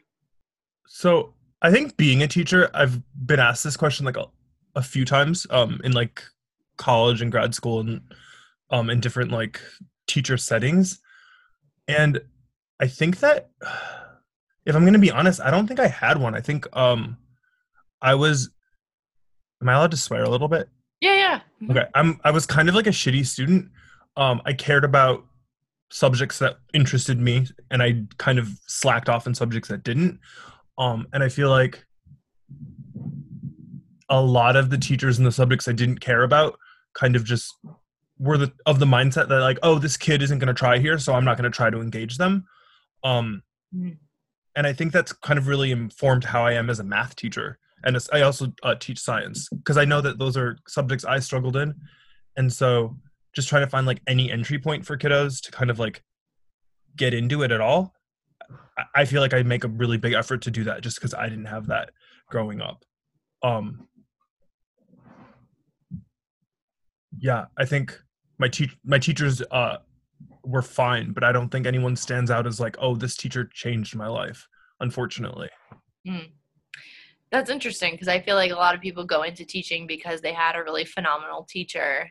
So 0.88 1.34
I 1.62 1.70
think 1.70 1.96
being 1.96 2.22
a 2.22 2.26
teacher, 2.28 2.68
I've 2.74 3.00
been 3.26 3.38
asked 3.40 3.62
this 3.64 3.76
question 3.76 4.04
like 4.04 4.16
a, 4.16 4.26
a 4.74 4.82
few 4.82 5.04
times 5.04 5.46
um, 5.50 5.80
in 5.84 5.92
like 5.92 6.22
college 6.82 7.22
and 7.22 7.30
grad 7.32 7.54
school 7.54 7.80
and 7.80 8.00
um 8.70 8.90
in 8.90 9.00
different 9.00 9.30
like 9.30 9.60
teacher 10.06 10.36
settings. 10.36 11.00
And 11.88 12.20
i 12.80 12.86
think 12.88 13.20
that 13.20 13.50
if 14.66 14.74
i'm 14.76 14.82
going 14.82 14.92
to 15.00 15.06
be 15.08 15.10
honest 15.18 15.40
i 15.40 15.50
don't 15.50 15.66
think 15.68 15.80
i 15.80 15.86
had 15.88 16.16
one. 16.18 16.34
I 16.34 16.40
think 16.40 16.66
um 16.76 17.16
i 18.10 18.14
was 18.14 18.50
am 19.60 19.68
i 19.68 19.74
allowed 19.74 19.90
to 19.92 19.96
swear 19.96 20.22
a 20.24 20.30
little 20.30 20.48
bit? 20.48 20.68
Yeah, 21.00 21.16
yeah. 21.24 21.40
Mhm. 21.62 21.70
okay 21.70 21.86
i'm 21.94 22.20
i 22.24 22.30
was 22.30 22.46
kind 22.46 22.68
of 22.68 22.74
like 22.74 22.86
a 22.88 22.96
shitty 23.00 23.24
student. 23.26 23.70
Um 24.16 24.42
i 24.44 24.52
cared 24.52 24.84
about 24.84 25.24
subjects 25.90 26.38
that 26.38 26.54
interested 26.72 27.18
me 27.28 27.46
and 27.70 27.82
i 27.82 27.88
kind 28.18 28.38
of 28.38 28.48
slacked 28.66 29.08
off 29.08 29.26
in 29.26 29.34
subjects 29.34 29.68
that 29.68 29.82
didn't. 29.84 30.18
Um 30.78 31.06
and 31.12 31.22
i 31.22 31.28
feel 31.28 31.50
like 31.50 31.84
a 34.08 34.20
lot 34.20 34.56
of 34.56 34.68
the 34.70 34.78
teachers 34.78 35.18
in 35.18 35.24
the 35.24 35.32
subjects 35.40 35.68
i 35.68 35.72
didn't 35.72 36.00
care 36.00 36.22
about 36.22 36.58
kind 36.94 37.16
of 37.16 37.24
just 37.24 37.54
were 38.18 38.36
the 38.38 38.52
of 38.66 38.78
the 38.78 38.86
mindset 38.86 39.28
that 39.28 39.40
like 39.40 39.58
oh 39.62 39.78
this 39.78 39.96
kid 39.96 40.22
isn't 40.22 40.38
going 40.38 40.46
to 40.46 40.54
try 40.54 40.78
here 40.78 40.98
so 40.98 41.14
i'm 41.14 41.24
not 41.24 41.36
going 41.36 41.50
to 41.50 41.56
try 41.56 41.70
to 41.70 41.80
engage 41.80 42.18
them. 42.18 42.44
Um 43.04 43.42
Mhm. 43.74 43.96
and 44.54 44.66
i 44.66 44.72
think 44.74 44.92
that's 44.92 45.12
kind 45.14 45.38
of 45.38 45.46
really 45.46 45.70
informed 45.70 46.24
how 46.24 46.44
i 46.44 46.52
am 46.52 46.68
as 46.70 46.78
a 46.78 46.84
math 46.84 47.16
teacher. 47.16 47.58
And 47.84 47.96
as- 47.96 48.10
i 48.12 48.20
also 48.20 48.52
uh, 48.62 48.74
teach 48.74 48.98
science 49.00 49.48
because 49.48 49.76
i 49.78 49.84
know 49.86 50.00
that 50.02 50.18
those 50.18 50.36
are 50.36 50.58
subjects 50.68 51.04
i 51.04 51.18
struggled 51.20 51.56
in. 51.56 51.74
And 52.36 52.52
so 52.52 52.96
just 53.34 53.48
trying 53.48 53.64
to 53.64 53.70
find 53.70 53.86
like 53.86 54.02
any 54.06 54.30
entry 54.30 54.58
point 54.58 54.84
for 54.86 54.96
kiddos 54.98 55.40
to 55.42 55.50
kind 55.50 55.70
of 55.70 55.78
like 55.78 56.02
get 56.96 57.14
into 57.14 57.42
it 57.42 57.50
at 57.50 57.60
all 57.62 57.94
I- 58.76 59.00
i 59.00 59.04
feel 59.06 59.22
like 59.22 59.32
i 59.34 59.42
make 59.42 59.64
a 59.64 59.68
really 59.68 59.96
big 59.96 60.12
effort 60.12 60.42
to 60.42 60.50
do 60.50 60.64
that 60.64 60.82
just 60.82 60.96
because 60.96 61.14
i 61.14 61.28
didn't 61.28 61.46
have 61.46 61.66
that 61.68 61.90
growing 62.28 62.60
up. 62.60 62.84
Um 63.42 63.88
yeah 67.18 67.46
i 67.58 67.64
think 67.64 67.98
my 68.38 68.48
teach 68.48 68.76
my 68.84 68.98
teachers 68.98 69.42
uh 69.50 69.78
were 70.44 70.62
fine 70.62 71.12
but 71.12 71.24
i 71.24 71.32
don't 71.32 71.50
think 71.50 71.66
anyone 71.66 71.96
stands 71.96 72.30
out 72.30 72.46
as 72.46 72.60
like 72.60 72.76
oh 72.80 72.94
this 72.94 73.16
teacher 73.16 73.48
changed 73.52 73.94
my 73.94 74.08
life 74.08 74.46
unfortunately 74.80 75.48
That's 77.32 77.50
interesting 77.50 77.92
because 77.92 78.08
I 78.08 78.20
feel 78.20 78.36
like 78.36 78.50
a 78.50 78.56
lot 78.56 78.74
of 78.74 78.82
people 78.82 79.04
go 79.04 79.22
into 79.22 79.46
teaching 79.46 79.86
because 79.86 80.20
they 80.20 80.34
had 80.34 80.54
a 80.54 80.62
really 80.62 80.84
phenomenal 80.84 81.46
teacher. 81.48 82.10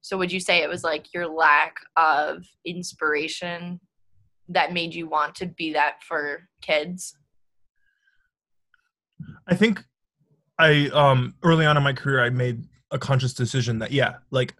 So 0.00 0.16
would 0.16 0.32
you 0.32 0.40
say 0.40 0.62
it 0.62 0.68
was 0.68 0.82
like 0.82 1.12
your 1.12 1.28
lack 1.28 1.74
of 1.96 2.44
inspiration 2.64 3.80
that 4.48 4.72
made 4.72 4.94
you 4.94 5.06
want 5.06 5.34
to 5.36 5.46
be 5.46 5.74
that 5.74 6.02
for 6.02 6.48
kids? 6.62 7.14
I 9.46 9.54
think 9.54 9.84
I 10.58 10.88
um 10.94 11.34
early 11.42 11.66
on 11.66 11.76
in 11.76 11.82
my 11.82 11.92
career 11.92 12.24
I 12.24 12.30
made 12.30 12.64
a 12.92 12.98
conscious 12.98 13.34
decision 13.34 13.78
that 13.80 13.90
yeah, 13.90 14.16
like 14.30 14.54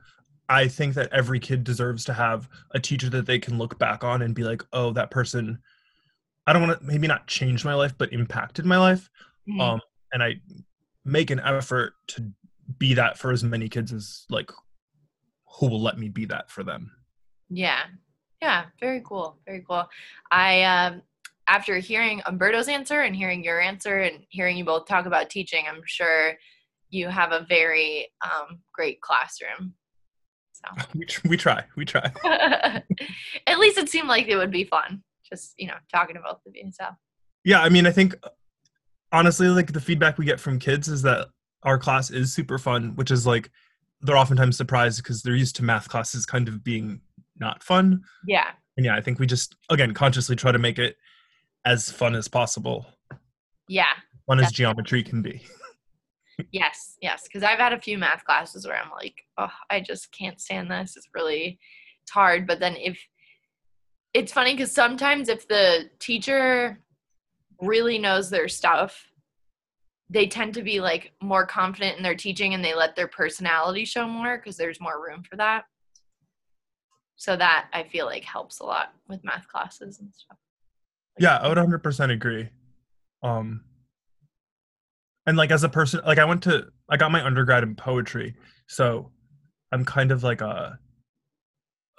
I 0.49 0.67
think 0.69 0.95
that 0.95 1.13
every 1.13 1.39
kid 1.39 1.63
deserves 1.65 2.05
to 2.07 2.13
have 2.13 2.49
a 2.73 2.81
teacher 2.81 3.09
that 3.11 3.27
they 3.27 3.39
can 3.39 3.59
look 3.59 3.79
back 3.79 4.03
on 4.03 4.23
and 4.23 4.35
be 4.35 4.43
like, 4.43 4.65
"Oh, 4.73 4.93
that 4.93 5.11
person 5.11 5.61
I 6.47 6.53
don't 6.53 6.63
want 6.63 6.81
to 6.81 6.85
maybe 6.85 7.07
not 7.07 7.29
change 7.29 7.65
my 7.65 7.75
life, 7.75 7.95
but 7.97 8.13
impacted 8.13 8.67
my 8.67 8.79
life." 8.79 9.09
Mhm. 9.49 9.61
Um 9.61 9.81
and 10.13 10.23
I 10.23 10.41
make 11.05 11.31
an 11.31 11.41
effort 11.41 11.95
to 12.09 12.33
be 12.79 12.95
that 12.95 13.19
for 13.19 13.33
as 13.33 13.45
many 13.45 13.69
kids 13.69 13.93
as 13.93 14.25
like 14.29 14.51
who 15.59 15.69
will 15.69 15.81
let 15.81 15.99
me 15.99 16.09
be 16.09 16.25
that 16.27 16.51
for 16.51 16.65
them. 16.65 16.93
Yeah. 17.51 17.83
Yeah. 18.41 18.67
Very 18.81 19.03
cool. 19.05 19.39
Very 19.47 19.65
cool. 19.69 19.89
I, 20.31 20.63
um, 20.63 21.03
after 21.49 21.79
hearing 21.79 22.23
Umberto's 22.27 22.69
answer 22.69 23.01
and 23.01 23.15
hearing 23.15 23.45
your 23.45 23.61
answer 23.61 23.99
and 23.99 24.25
hearing 24.29 24.57
you 24.57 24.65
both 24.65 24.87
talk 24.87 25.07
about 25.07 25.29
teaching, 25.29 25.65
I'm 25.69 25.83
sure 25.85 26.39
you 26.93 27.09
have 27.09 27.33
a 27.33 27.45
very 27.49 28.09
um, 28.25 28.61
great 28.73 29.01
classroom. 29.01 29.75
So 30.53 30.85
We, 30.95 31.07
tr- 31.07 31.29
we 31.29 31.37
try. 31.37 31.65
We 31.77 31.85
try. 31.85 32.13
at 33.47 33.59
least 33.59 33.79
it 33.79 33.89
seemed 33.89 34.07
like 34.09 34.29
it 34.29 34.37
would 34.37 34.53
be 34.53 34.65
fun. 34.65 35.03
Just, 35.29 35.55
you 35.57 35.67
know, 35.67 35.75
talking 35.93 36.15
to 36.15 36.23
both 36.23 36.39
of 36.47 36.55
you. 36.55 36.71
So 36.71 36.85
Yeah, 37.45 37.61
I 37.63 37.69
mean, 37.71 37.87
I 37.87 37.91
think 37.91 38.15
honestly, 39.11 39.49
like 39.49 39.73
the 39.73 39.81
feedback 39.81 40.19
we 40.19 40.25
get 40.27 40.39
from 40.39 40.59
kids 40.59 40.89
is 40.89 41.03
that 41.03 41.29
our 41.65 41.79
class 41.79 42.11
is 42.11 42.33
super 42.33 42.59
fun, 42.59 42.95
which 42.95 43.11
is 43.11 43.27
like 43.27 43.51
they're 44.03 44.17
oftentimes 44.19 44.57
surprised 44.57 45.03
because 45.03 45.23
they're 45.23 45.35
used 45.37 45.57
to 45.57 45.65
math 45.65 45.89
classes 45.89 46.27
kind 46.27 46.47
of 46.49 46.63
being 46.63 47.01
not 47.41 47.63
fun. 47.63 48.03
yeah. 48.27 48.51
And 48.77 48.87
yeah, 48.87 48.97
I 48.97 49.01
think 49.03 49.19
we 49.19 49.27
just 49.27 49.55
again 49.71 49.93
consciously 49.95 50.35
try 50.37 50.51
to 50.53 50.59
make 50.59 50.79
it 50.79 50.97
as 51.65 51.91
fun 51.91 52.15
as 52.15 52.27
possible, 52.29 52.87
Yeah. 53.69 53.93
fun 54.27 54.41
as 54.41 54.51
geometry 54.51 55.03
can 55.03 55.23
be. 55.23 55.43
Yes, 56.51 56.97
yes, 57.01 57.25
because 57.25 57.43
I've 57.43 57.59
had 57.59 57.73
a 57.73 57.81
few 57.81 57.99
math 57.99 58.25
classes 58.25 58.67
where 58.67 58.77
I'm 58.77 58.91
like, 58.91 59.15
oh, 59.39 59.53
I 59.71 59.81
just 59.81 60.13
can't 60.13 60.41
stand 60.41 60.71
this. 60.71 60.97
It's 60.97 61.09
really, 61.15 61.59
it's 62.03 62.11
hard. 62.11 62.47
But 62.47 62.61
then 62.61 62.77
if 62.77 62.99
it's 64.15 64.33
funny 64.33 64.55
because 64.55 64.73
sometimes 64.73 65.29
if 65.29 65.49
the 65.49 65.91
teacher 65.99 66.79
really 67.61 67.99
knows 67.99 68.29
their 68.29 68.49
stuff, 68.49 69.09
they 70.11 70.27
tend 70.27 70.55
to 70.55 70.63
be 70.63 70.81
like 70.81 71.13
more 71.23 71.47
confident 71.47 71.97
in 71.97 72.03
their 72.03 72.15
teaching 72.15 72.53
and 72.53 72.65
they 72.65 72.75
let 72.75 72.95
their 72.97 73.09
personality 73.09 73.85
show 73.85 74.07
more 74.07 74.37
because 74.37 74.57
there's 74.57 74.81
more 74.81 75.03
room 75.03 75.23
for 75.23 75.37
that. 75.37 75.65
So 77.17 77.37
that 77.37 77.69
I 77.73 77.85
feel 77.85 78.07
like 78.07 78.25
helps 78.25 78.61
a 78.61 78.65
lot 78.65 78.93
with 79.09 79.25
math 79.25 79.49
classes 79.49 80.01
and 80.01 80.13
stuff. 80.13 80.39
Yeah, 81.19 81.37
I 81.37 81.49
would 81.49 81.59
100% 81.59 82.11
agree. 82.11 82.49
Um 83.23 83.63
and 85.27 85.37
like 85.37 85.51
as 85.51 85.65
a 85.65 85.69
person 85.69 86.01
like 86.07 86.19
I 86.19 86.25
went 86.25 86.43
to 86.45 86.67
I 86.89 86.97
got 86.97 87.13
my 87.13 87.25
undergrad 87.25 87.63
in 87.63 87.75
poetry. 87.75 88.35
So 88.67 89.11
I'm 89.71 89.85
kind 89.85 90.11
of 90.11 90.23
like 90.23 90.41
a 90.41 90.79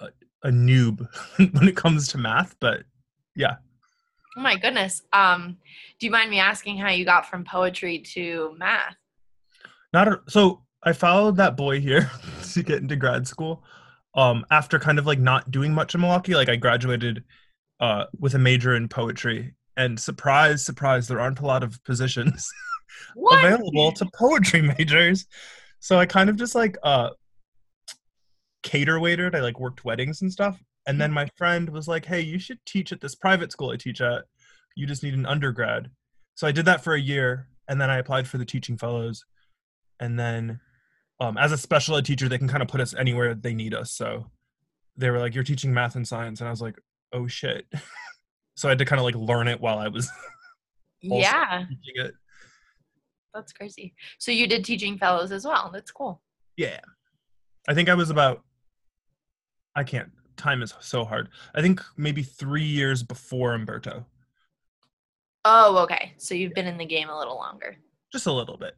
a, 0.00 0.08
a 0.42 0.50
noob 0.50 1.06
when 1.52 1.68
it 1.68 1.76
comes 1.76 2.08
to 2.08 2.18
math, 2.18 2.56
but 2.60 2.84
yeah. 3.34 3.56
Oh 4.36 4.42
my 4.42 4.56
goodness. 4.56 5.02
Um, 5.12 5.58
do 5.98 6.06
you 6.06 6.12
mind 6.12 6.30
me 6.30 6.40
asking 6.40 6.78
how 6.78 6.90
you 6.90 7.04
got 7.04 7.26
from 7.26 7.44
poetry 7.44 8.00
to 8.14 8.54
math? 8.58 8.96
Not 9.92 10.08
a, 10.08 10.20
so 10.28 10.64
I 10.82 10.92
followed 10.92 11.36
that 11.36 11.56
boy 11.56 11.80
here 11.80 12.10
to 12.52 12.62
get 12.62 12.82
into 12.82 12.96
grad 12.96 13.26
school. 13.26 13.64
Um 14.14 14.44
after 14.50 14.78
kind 14.78 14.98
of 14.98 15.06
like 15.06 15.18
not 15.18 15.50
doing 15.50 15.72
much 15.72 15.94
in 15.94 16.00
Milwaukee, 16.00 16.34
like 16.34 16.48
I 16.48 16.56
graduated 16.56 17.24
uh 17.80 18.04
with 18.18 18.34
a 18.34 18.38
major 18.38 18.76
in 18.76 18.88
poetry 18.88 19.54
and 19.76 19.98
surprise 19.98 20.64
surprise 20.64 21.08
there 21.08 21.20
aren't 21.20 21.40
a 21.40 21.46
lot 21.46 21.62
of 21.62 21.82
positions 21.84 22.48
What? 23.14 23.44
available 23.44 23.92
to 23.92 24.06
poetry 24.14 24.62
majors. 24.78 25.26
So 25.80 25.98
I 25.98 26.06
kind 26.06 26.30
of 26.30 26.36
just 26.36 26.54
like 26.54 26.76
uh 26.82 27.10
cater 28.62 28.98
waitered. 28.98 29.34
I 29.36 29.40
like 29.40 29.60
worked 29.60 29.84
weddings 29.84 30.22
and 30.22 30.32
stuff. 30.32 30.60
And 30.86 31.00
then 31.00 31.12
my 31.12 31.26
friend 31.36 31.68
was 31.68 31.88
like, 31.88 32.04
"Hey, 32.04 32.20
you 32.20 32.38
should 32.38 32.58
teach 32.66 32.92
at 32.92 33.00
this 33.00 33.14
private 33.14 33.52
school 33.52 33.70
I 33.70 33.76
teach 33.76 34.00
at. 34.00 34.24
You 34.76 34.86
just 34.86 35.02
need 35.02 35.14
an 35.14 35.26
undergrad." 35.26 35.90
So 36.34 36.46
I 36.46 36.52
did 36.52 36.66
that 36.66 36.82
for 36.82 36.94
a 36.94 37.00
year, 37.00 37.48
and 37.68 37.80
then 37.80 37.90
I 37.90 37.98
applied 37.98 38.28
for 38.28 38.38
the 38.38 38.44
teaching 38.44 38.76
fellows. 38.76 39.24
And 40.00 40.18
then, 40.18 40.60
um, 41.20 41.38
as 41.38 41.52
a 41.52 41.58
special 41.58 41.96
ed 41.96 42.04
teacher, 42.04 42.28
they 42.28 42.38
can 42.38 42.48
kind 42.48 42.62
of 42.62 42.68
put 42.68 42.80
us 42.80 42.94
anywhere 42.94 43.34
they 43.34 43.54
need 43.54 43.72
us. 43.72 43.92
So 43.92 44.30
they 44.96 45.10
were 45.10 45.20
like, 45.20 45.34
"You're 45.34 45.44
teaching 45.44 45.72
math 45.72 45.94
and 45.96 46.06
science," 46.06 46.40
and 46.40 46.48
I 46.48 46.50
was 46.50 46.60
like, 46.60 46.78
"Oh 47.12 47.26
shit!" 47.26 47.66
so 48.56 48.68
I 48.68 48.72
had 48.72 48.78
to 48.78 48.84
kind 48.84 49.00
of 49.00 49.04
like 49.04 49.14
learn 49.14 49.48
it 49.48 49.60
while 49.60 49.78
I 49.78 49.88
was 49.88 50.10
Yeah, 51.00 51.64
teaching 51.68 52.04
it. 52.04 52.14
That's 53.34 53.52
crazy. 53.52 53.94
So 54.18 54.30
you 54.30 54.46
did 54.46 54.64
teaching 54.64 54.96
fellows 54.96 55.32
as 55.32 55.44
well. 55.44 55.70
That's 55.72 55.90
cool. 55.90 56.22
Yeah. 56.56 56.80
I 57.68 57.74
think 57.74 57.88
I 57.88 57.94
was 57.94 58.10
about 58.10 58.42
I 59.76 59.84
can't 59.84 60.10
time 60.36 60.62
is 60.62 60.74
so 60.80 61.04
hard. 61.04 61.28
I 61.54 61.62
think 61.62 61.80
maybe 61.96 62.22
three 62.22 62.64
years 62.64 63.02
before 63.02 63.54
Umberto. 63.54 64.06
Oh, 65.44 65.78
okay. 65.78 66.14
So 66.16 66.34
you've 66.34 66.54
been 66.54 66.66
in 66.66 66.78
the 66.78 66.86
game 66.86 67.08
a 67.08 67.18
little 67.18 67.36
longer. 67.36 67.76
Just 68.12 68.26
a 68.26 68.32
little 68.32 68.56
bit. 68.56 68.74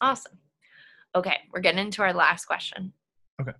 Awesome. 0.00 0.38
Okay, 1.14 1.36
we're 1.52 1.60
getting 1.60 1.84
into 1.84 2.02
our 2.02 2.12
last 2.12 2.44
question. 2.44 2.92
Okay. 3.40 3.52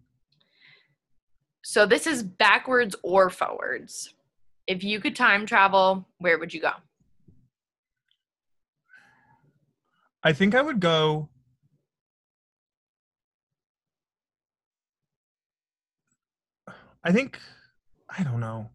So 1.63 1.85
this 1.85 2.07
is 2.07 2.23
backwards 2.23 2.95
or 3.03 3.29
forwards. 3.31 4.15
If 4.67 4.85
you 4.85 5.01
could 5.01 5.17
time 5.17 5.47
travel, 5.47 6.07
where 6.19 6.39
would 6.39 6.55
you 6.55 6.61
go? 6.61 6.71
I 10.23 10.33
think 10.33 10.55
I 10.55 10.63
would 10.63 10.81
go 10.81 11.29
I 17.03 17.13
think 17.13 17.39
I 18.09 18.23
don't 18.23 18.41
know. 18.41 18.69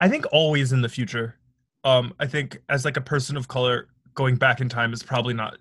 I 0.00 0.08
think 0.08 0.24
always 0.32 0.72
in 0.72 0.80
the 0.82 0.88
future. 0.88 1.36
Um 1.84 2.14
I 2.18 2.26
think 2.26 2.58
as 2.68 2.84
like 2.84 2.96
a 2.96 3.02
person 3.02 3.36
of 3.36 3.48
color 3.48 3.88
going 4.14 4.36
back 4.36 4.60
in 4.60 4.68
time 4.68 4.92
is 4.92 5.02
probably 5.02 5.34
not 5.34 5.58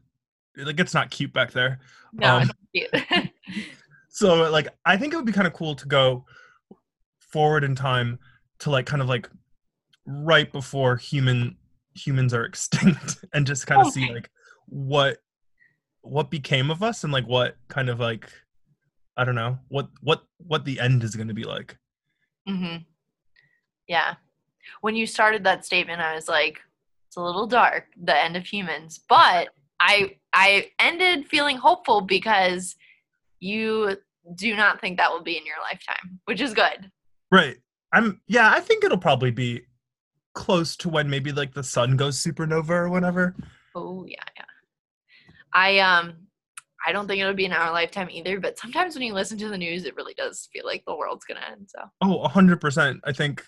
like 0.57 0.79
it's 0.79 0.93
not 0.93 1.11
cute 1.11 1.33
back 1.33 1.51
there. 1.51 1.79
No, 2.13 2.37
Um, 2.37 2.51
see 2.73 2.87
so 4.09 4.49
like 4.49 4.69
i 4.85 4.95
think 4.95 5.11
it 5.13 5.17
would 5.17 5.25
be 5.25 5.33
kind 5.33 5.45
of 5.45 5.51
cool 5.51 5.75
to 5.75 5.85
go 5.85 6.23
forward 7.19 7.65
in 7.65 7.75
time 7.75 8.17
to 8.59 8.69
like 8.69 8.85
kind 8.85 9.01
of 9.01 9.09
like 9.09 9.29
right 10.05 10.49
before 10.53 10.95
human 10.95 11.57
humans 11.93 12.33
are 12.33 12.45
extinct 12.51 13.17
and 13.33 13.45
just 13.45 13.67
kind 13.67 13.81
of 13.85 13.91
see 13.91 14.09
like 14.13 14.29
what 14.67 15.17
what 16.01 16.29
became 16.29 16.69
of 16.69 16.83
us 16.83 17.03
and 17.03 17.11
like 17.11 17.27
what 17.27 17.57
kind 17.67 17.89
of 17.89 17.99
like 17.99 18.29
I 19.17 19.23
don't 19.23 19.35
know 19.35 19.57
what 19.69 19.89
what 20.01 20.23
what 20.37 20.65
the 20.65 20.79
end 20.79 21.03
is 21.03 21.15
going 21.15 21.27
to 21.27 21.33
be 21.33 21.43
like. 21.43 21.77
Mm-hmm. 22.47 22.83
Yeah. 23.87 24.15
When 24.81 24.95
you 24.95 25.07
started 25.07 25.43
that 25.43 25.65
statement, 25.65 26.01
I 26.01 26.15
was 26.15 26.27
like, 26.27 26.59
it's 27.07 27.17
a 27.17 27.21
little 27.21 27.47
dark, 27.47 27.85
the 28.01 28.19
end 28.19 28.35
of 28.35 28.45
humans. 28.45 28.99
But 29.07 29.49
I 29.79 30.17
I 30.33 30.71
ended 30.79 31.27
feeling 31.27 31.57
hopeful 31.57 32.01
because 32.01 32.75
you 33.39 33.97
do 34.35 34.55
not 34.55 34.81
think 34.81 34.97
that 34.97 35.11
will 35.11 35.23
be 35.23 35.37
in 35.37 35.45
your 35.45 35.57
lifetime, 35.61 36.19
which 36.25 36.41
is 36.41 36.53
good. 36.53 36.91
Right. 37.31 37.57
I'm 37.93 38.21
yeah, 38.27 38.51
I 38.51 38.59
think 38.59 38.83
it'll 38.83 38.97
probably 38.97 39.31
be 39.31 39.61
close 40.33 40.75
to 40.77 40.89
when 40.89 41.09
maybe 41.09 41.31
like 41.31 41.53
the 41.53 41.63
sun 41.63 41.95
goes 41.95 42.21
supernova 42.21 42.69
or 42.69 42.89
whatever. 42.89 43.35
Oh 43.73 44.05
yeah, 44.07 44.23
yeah. 44.34 44.34
I 45.55 45.79
um 45.79 46.13
I 46.85 46.91
don't 46.91 47.07
think 47.07 47.19
it'll 47.19 47.33
be 47.33 47.45
in 47.45 47.53
our 47.53 47.71
lifetime 47.71 48.09
either, 48.11 48.39
but 48.39 48.59
sometimes 48.59 48.93
when 48.93 49.01
you 49.01 49.13
listen 49.13 49.39
to 49.39 49.49
the 49.49 49.57
news 49.57 49.85
it 49.85 49.95
really 49.95 50.13
does 50.13 50.47
feel 50.53 50.65
like 50.65 50.83
the 50.85 50.95
world's 50.95 51.25
gonna 51.25 51.41
end. 51.49 51.69
So 51.69 51.79
Oh, 52.01 52.27
hundred 52.27 52.61
percent. 52.61 52.99
I 53.05 53.13
think 53.13 53.43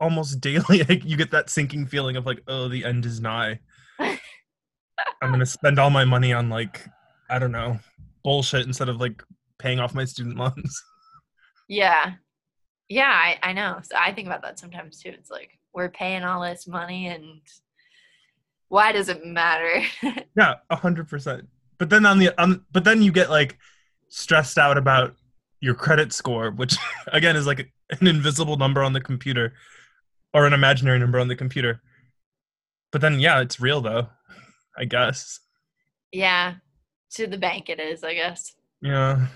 almost 0.00 0.40
daily 0.40 0.84
like, 0.84 1.04
you 1.04 1.16
get 1.16 1.32
that 1.32 1.50
sinking 1.50 1.86
feeling 1.86 2.16
of 2.16 2.24
like, 2.24 2.40
oh, 2.48 2.68
the 2.68 2.84
end 2.84 3.04
is 3.04 3.20
nigh. 3.20 3.60
I'm 3.98 4.18
gonna 5.20 5.44
spend 5.46 5.78
all 5.78 5.90
my 5.90 6.04
money 6.04 6.32
on 6.32 6.48
like, 6.48 6.86
I 7.28 7.38
don't 7.38 7.52
know, 7.52 7.78
bullshit 8.22 8.66
instead 8.66 8.88
of 8.88 8.98
like 9.00 9.22
paying 9.58 9.80
off 9.80 9.94
my 9.94 10.04
student 10.04 10.38
loans. 10.38 10.82
Yeah. 11.68 12.12
Yeah, 12.88 13.10
I, 13.10 13.40
I 13.42 13.52
know. 13.52 13.80
So 13.82 13.96
I 13.98 14.12
think 14.12 14.28
about 14.28 14.42
that 14.42 14.56
sometimes 14.56 15.02
too. 15.02 15.08
It's 15.08 15.32
like 15.32 15.58
we're 15.74 15.88
paying 15.88 16.22
all 16.22 16.40
this 16.40 16.68
money 16.68 17.08
and 17.08 17.40
why 18.68 18.92
does 18.92 19.08
it 19.08 19.24
matter? 19.24 19.82
Yeah, 20.36 20.54
a 20.70 20.76
hundred 20.76 21.08
percent. 21.08 21.48
But 21.78 21.90
then 21.90 22.04
on 22.06 22.18
the 22.18 22.30
um, 22.40 22.64
but 22.72 22.84
then 22.84 23.02
you 23.02 23.12
get 23.12 23.30
like 23.30 23.58
stressed 24.08 24.58
out 24.58 24.76
about 24.78 25.14
your 25.60 25.74
credit 25.74 26.12
score, 26.12 26.50
which 26.50 26.76
again 27.12 27.36
is 27.36 27.46
like 27.46 27.72
an 28.00 28.06
invisible 28.06 28.56
number 28.56 28.82
on 28.82 28.92
the 28.92 29.00
computer 29.00 29.54
or 30.34 30.46
an 30.46 30.52
imaginary 30.52 30.98
number 30.98 31.18
on 31.18 31.28
the 31.28 31.36
computer. 31.36 31.80
But 32.92 33.00
then 33.00 33.18
yeah, 33.20 33.40
it's 33.40 33.60
real 33.60 33.80
though, 33.80 34.08
I 34.76 34.84
guess. 34.84 35.40
yeah. 36.12 36.54
To 37.12 37.26
the 37.26 37.38
bank 37.38 37.70
it 37.70 37.80
is, 37.80 38.04
I 38.04 38.14
guess. 38.14 38.52
Yeah. 38.82 39.26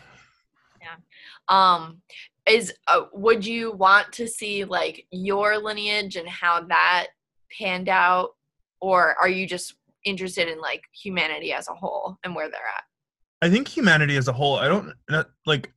Um 1.48 2.02
is 2.46 2.72
uh, 2.88 3.02
would 3.12 3.46
you 3.46 3.72
want 3.72 4.12
to 4.12 4.26
see 4.26 4.64
like 4.64 5.06
your 5.10 5.58
lineage 5.58 6.16
and 6.16 6.28
how 6.28 6.62
that 6.62 7.06
panned 7.58 7.88
out 7.88 8.30
or 8.80 9.16
are 9.20 9.28
you 9.28 9.46
just 9.46 9.74
interested 10.04 10.48
in 10.48 10.58
like 10.60 10.82
humanity 10.92 11.52
as 11.52 11.68
a 11.68 11.74
whole 11.74 12.18
and 12.24 12.34
where 12.34 12.48
they're 12.50 12.60
at? 12.60 12.84
I 13.42 13.50
think 13.50 13.68
humanity 13.68 14.16
as 14.16 14.28
a 14.28 14.32
whole, 14.32 14.56
I 14.56 14.68
don't 14.68 14.92
not, 15.08 15.28
like 15.46 15.72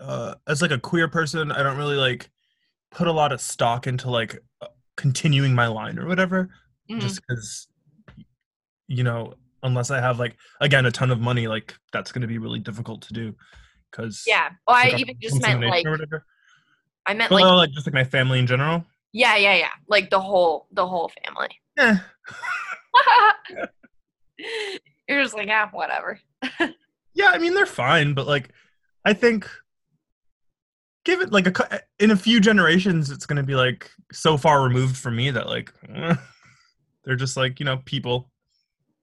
uh 0.00 0.34
as 0.46 0.62
like 0.62 0.70
a 0.70 0.78
queer 0.78 1.08
person, 1.08 1.52
I 1.52 1.62
don't 1.62 1.76
really 1.76 1.96
like 1.96 2.30
put 2.90 3.06
a 3.06 3.12
lot 3.12 3.32
of 3.32 3.40
stock 3.40 3.86
into 3.86 4.10
like 4.10 4.38
uh, 4.60 4.66
continuing 4.96 5.54
my 5.54 5.66
line 5.66 5.98
or 5.98 6.06
whatever. 6.06 6.50
Mhm. 6.90 7.00
just 7.00 7.20
because 7.20 7.68
you 8.88 9.04
know 9.04 9.34
unless 9.62 9.92
i 9.92 10.00
have 10.00 10.18
like 10.18 10.36
again 10.60 10.86
a 10.86 10.90
ton 10.90 11.12
of 11.12 11.20
money 11.20 11.46
like 11.46 11.72
that's 11.92 12.10
going 12.10 12.22
to 12.22 12.26
be 12.26 12.38
really 12.38 12.58
difficult 12.58 13.02
to 13.02 13.12
do 13.12 13.32
because 13.90 14.24
yeah. 14.26 14.50
Well, 14.66 14.76
I 14.76 14.96
even 14.96 15.14
just 15.20 15.40
meant 15.40 15.60
like 15.60 15.86
I 17.06 17.14
meant 17.14 17.30
well, 17.30 17.56
like 17.56 17.68
like 17.68 17.70
just 17.70 17.86
like 17.86 17.94
my 17.94 18.02
family 18.04 18.40
in 18.40 18.46
general 18.48 18.84
yeah, 19.12 19.36
yeah, 19.36 19.54
yeah. 19.54 19.70
Like 19.88 20.10
the 20.10 20.20
whole 20.20 20.68
the 20.72 20.86
whole 20.86 21.10
family. 21.24 21.48
yeah 21.76 21.98
You're 25.08 25.22
just 25.22 25.34
like, 25.34 25.48
yeah, 25.48 25.68
whatever. 25.72 26.18
yeah 27.14 27.26
i 27.32 27.38
mean 27.38 27.52
they're 27.54 27.66
fine 27.66 28.14
but 28.14 28.26
like 28.26 28.50
i 29.04 29.12
think 29.12 29.50
give 31.04 31.20
it 31.20 31.32
like 31.32 31.46
a 31.46 31.80
in 31.98 32.12
a 32.12 32.16
few 32.16 32.40
generations 32.40 33.10
it's 33.10 33.26
going 33.26 33.36
to 33.36 33.42
be 33.42 33.54
like 33.56 33.90
so 34.12 34.36
far 34.36 34.62
removed 34.62 34.96
from 34.96 35.16
me 35.16 35.30
that 35.30 35.46
like 35.48 35.72
they're 37.04 37.16
just 37.16 37.36
like 37.36 37.58
you 37.60 37.66
know 37.66 37.78
people 37.84 38.30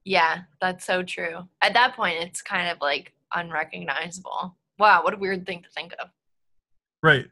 Yeah, 0.06 0.44
that's 0.62 0.86
so 0.86 1.04
true. 1.04 1.50
At 1.62 1.74
that 1.74 1.96
point, 1.98 2.24
it's 2.24 2.42
kind 2.42 2.70
of 2.70 2.78
like 2.80 3.12
unrecognizable. 3.36 4.56
Wow, 4.80 5.04
what 5.04 5.14
a 5.14 5.18
weird 5.18 5.46
thing 5.46 5.62
to 5.64 5.70
think 5.76 5.94
of. 6.02 6.08
right 7.04 7.28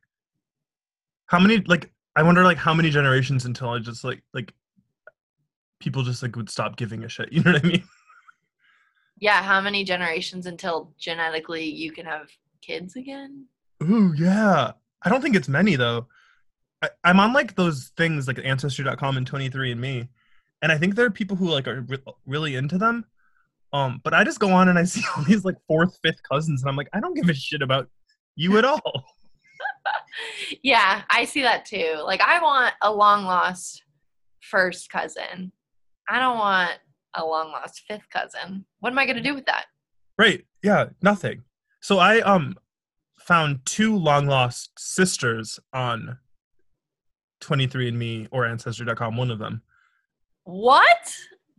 how 1.28 1.39
many 1.39 1.60
like 1.68 1.89
i 2.18 2.22
wonder 2.22 2.43
like 2.43 2.58
how 2.58 2.74
many 2.74 2.89
generations 2.89 3.46
until 3.46 3.70
i 3.70 3.80
just 3.80 4.04
like 4.04 4.22
like 4.34 4.54
people 5.86 6.03
just 6.03 6.21
like 6.21 6.36
would 6.36 6.49
stop 6.49 6.75
giving 6.75 7.05
a 7.05 7.09
shit 7.09 7.31
you 7.31 7.41
know 7.41 7.53
what 7.53 7.63
i 7.63 7.67
mean 7.67 7.83
Yeah, 9.17 9.41
how 9.41 9.61
many 9.61 9.86
generations 9.86 10.45
until 10.45 10.93
genetically 10.99 11.63
you 11.63 11.91
can 11.93 12.05
have 12.05 12.27
kids 12.61 12.97
again? 12.97 13.45
Ooh, 13.81 14.13
yeah. 14.13 14.73
I 15.03 15.09
don't 15.09 15.21
think 15.21 15.38
it's 15.38 15.47
many 15.47 15.77
though. 15.77 16.07
I, 16.81 16.89
I'm 17.03 17.21
on 17.21 17.31
like 17.31 17.55
those 17.55 17.93
things 17.95 18.27
like 18.27 18.39
Ancestry.com 18.43 19.15
and 19.15 19.29
23andMe, 19.29 20.09
and 20.61 20.71
I 20.71 20.77
think 20.77 20.95
there 20.95 21.05
are 21.05 21.11
people 21.11 21.38
who 21.38 21.49
like 21.49 21.67
are 21.67 21.81
re- 21.88 22.03
really 22.25 22.55
into 22.55 22.77
them. 22.77 23.05
Um, 23.71 24.01
but 24.03 24.13
I 24.13 24.25
just 24.25 24.39
go 24.39 24.51
on 24.51 24.67
and 24.67 24.77
I 24.77 24.83
see 24.93 25.03
all 25.15 25.23
these 25.23 25.45
like 25.45 25.55
fourth, 25.67 25.97
fifth 26.03 26.21
cousins, 26.29 26.61
and 26.61 26.69
I'm 26.69 26.75
like, 26.75 26.89
I 26.91 26.99
don't 26.99 27.13
give 27.13 27.29
a 27.29 27.33
shit 27.33 27.61
about 27.61 27.88
you 28.36 28.57
at 28.57 28.65
all. 28.65 29.05
yeah, 30.61 31.03
I 31.09 31.23
see 31.23 31.43
that 31.43 31.63
too. 31.63 32.01
Like, 32.03 32.21
I 32.21 32.41
want 32.41 32.73
a 32.81 32.91
long 32.91 33.23
lost 33.23 33.81
first 34.41 34.89
cousin. 34.89 35.53
I 36.08 36.20
don't 36.20 36.38
want 36.38 36.72
a 37.16 37.26
long 37.26 37.51
lost 37.51 37.82
fifth 37.88 38.10
cousin. 38.10 38.66
What 38.80 38.91
am 38.91 38.99
I 38.99 39.06
going 39.06 39.18
to 39.18 39.24
do 39.24 39.34
with 39.34 39.45
that? 39.45 39.66
Right? 40.18 40.45
Yeah, 40.64 40.88
nothing. 41.01 41.43
So 41.82 41.99
I 41.99 42.22
um 42.22 42.56
found 43.20 43.66
two 43.66 43.95
long 43.95 44.28
lost 44.28 44.72
sisters 44.78 45.60
on 45.74 46.20
23andMe 47.41 48.28
or 48.32 48.45
Ancestry.com. 48.45 49.18
One 49.18 49.32
of 49.32 49.39
them. 49.39 49.62
What? 50.43 51.14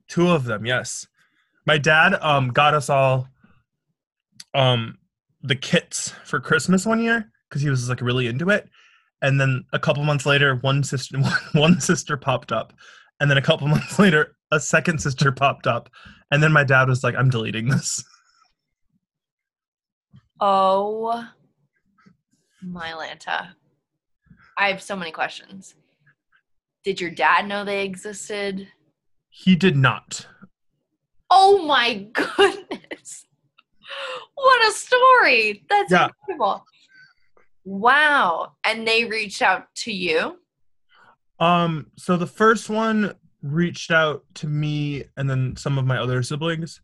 Two 0.09 0.30
of 0.30 0.44
them, 0.44 0.64
yes. 0.64 1.07
My 1.66 1.78
dad 1.78 2.14
um 2.20 2.49
got 2.49 2.74
us 2.74 2.88
all 2.88 3.28
um 4.55 4.99
the 5.42 5.57
kits 5.57 6.11
for 6.24 6.40
Christmas 6.40 6.86
one 6.86 7.01
year 7.01 7.30
because 7.49 7.62
he 7.62 7.70
was 7.70 7.88
like 7.88 8.01
really 8.01 8.26
into 8.26 8.51
it. 8.51 8.68
And 9.22 9.40
then 9.40 9.64
a 9.72 9.78
couple 9.78 10.05
months 10.05 10.26
later, 10.26 10.57
one 10.57 10.82
sister 10.82 11.18
one 11.53 11.80
sister 11.80 12.16
popped 12.16 12.53
up. 12.53 12.72
And 13.20 13.30
then 13.30 13.38
a 13.38 13.42
couple 13.42 13.68
months 13.68 13.99
later, 13.99 14.36
a 14.53 14.61
second 14.61 15.01
sister 15.01 15.32
popped 15.32 15.66
up. 15.66 15.90
And 16.30 16.42
then 16.42 16.53
my 16.53 16.64
dad 16.64 16.88
was 16.88 17.03
like, 17.05 17.14
I'm 17.16 17.30
deleting 17.30 17.68
this. 17.68 18.05
Oh, 20.40 21.24
my 22.62 22.90
Lanta. 22.92 23.49
I 24.59 24.68
have 24.68 24.82
so 24.82 24.97
many 24.97 25.11
questions. 25.11 25.74
Did 26.84 27.01
your 27.01 27.11
dad 27.11 27.47
know 27.49 27.64
they 27.64 27.84
existed? 27.84 28.68
He 29.30 29.57
did 29.57 29.76
not. 29.76 30.26
Oh 31.30 31.64
my 31.66 31.94
goodness. 32.12 33.26
What 34.34 34.66
a 34.68 34.72
story. 34.72 35.64
That's 35.68 35.90
Yeah. 35.90 36.09
incredible. 36.28 36.64
Wow. 37.64 38.53
And 38.64 38.86
they 38.86 39.05
reached 39.05 39.42
out 39.42 39.74
to 39.76 39.92
you? 39.92 40.38
Um, 41.38 41.90
so 41.99 42.16
the 42.16 42.26
first 42.26 42.70
one 42.70 43.14
reached 43.47 43.90
out 43.90 44.24
to 44.34 44.47
me 44.47 45.05
and 45.16 45.28
then 45.28 45.57
some 45.57 45.78
of 45.78 45.86
my 45.86 45.99
other 45.99 46.22
siblings, 46.22 46.80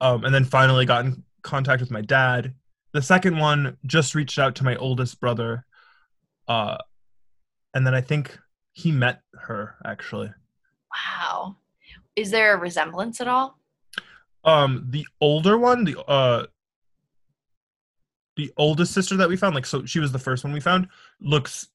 um, 0.00 0.24
and 0.24 0.34
then 0.34 0.44
finally 0.44 0.86
got 0.86 1.04
in 1.04 1.22
contact 1.42 1.80
with 1.80 1.90
my 1.90 2.00
dad. 2.00 2.54
The 2.92 3.02
second 3.02 3.38
one 3.38 3.76
just 3.86 4.14
reached 4.14 4.38
out 4.38 4.54
to 4.56 4.64
my 4.64 4.76
oldest 4.76 5.20
brother, 5.20 5.64
uh, 6.46 6.78
and 7.74 7.86
then 7.86 7.94
I 7.94 8.00
think 8.00 8.38
he 8.72 8.92
met 8.92 9.20
her 9.34 9.76
actually. 9.84 10.32
Wow. 10.94 11.56
Is 12.16 12.30
there 12.30 12.54
a 12.54 12.58
resemblance 12.58 13.20
at 13.20 13.28
all? 13.28 13.58
Um, 14.44 14.86
the 14.90 15.06
older 15.20 15.58
one, 15.58 15.84
the 15.84 16.00
uh, 16.04 16.46
the 18.36 18.52
oldest 18.56 18.94
sister 18.94 19.16
that 19.16 19.28
we 19.28 19.36
found, 19.36 19.54
like 19.54 19.66
so 19.66 19.84
she 19.84 19.98
was 19.98 20.12
the 20.12 20.18
first 20.18 20.44
one 20.44 20.52
we 20.52 20.60
found, 20.60 20.88
looks 21.20 21.68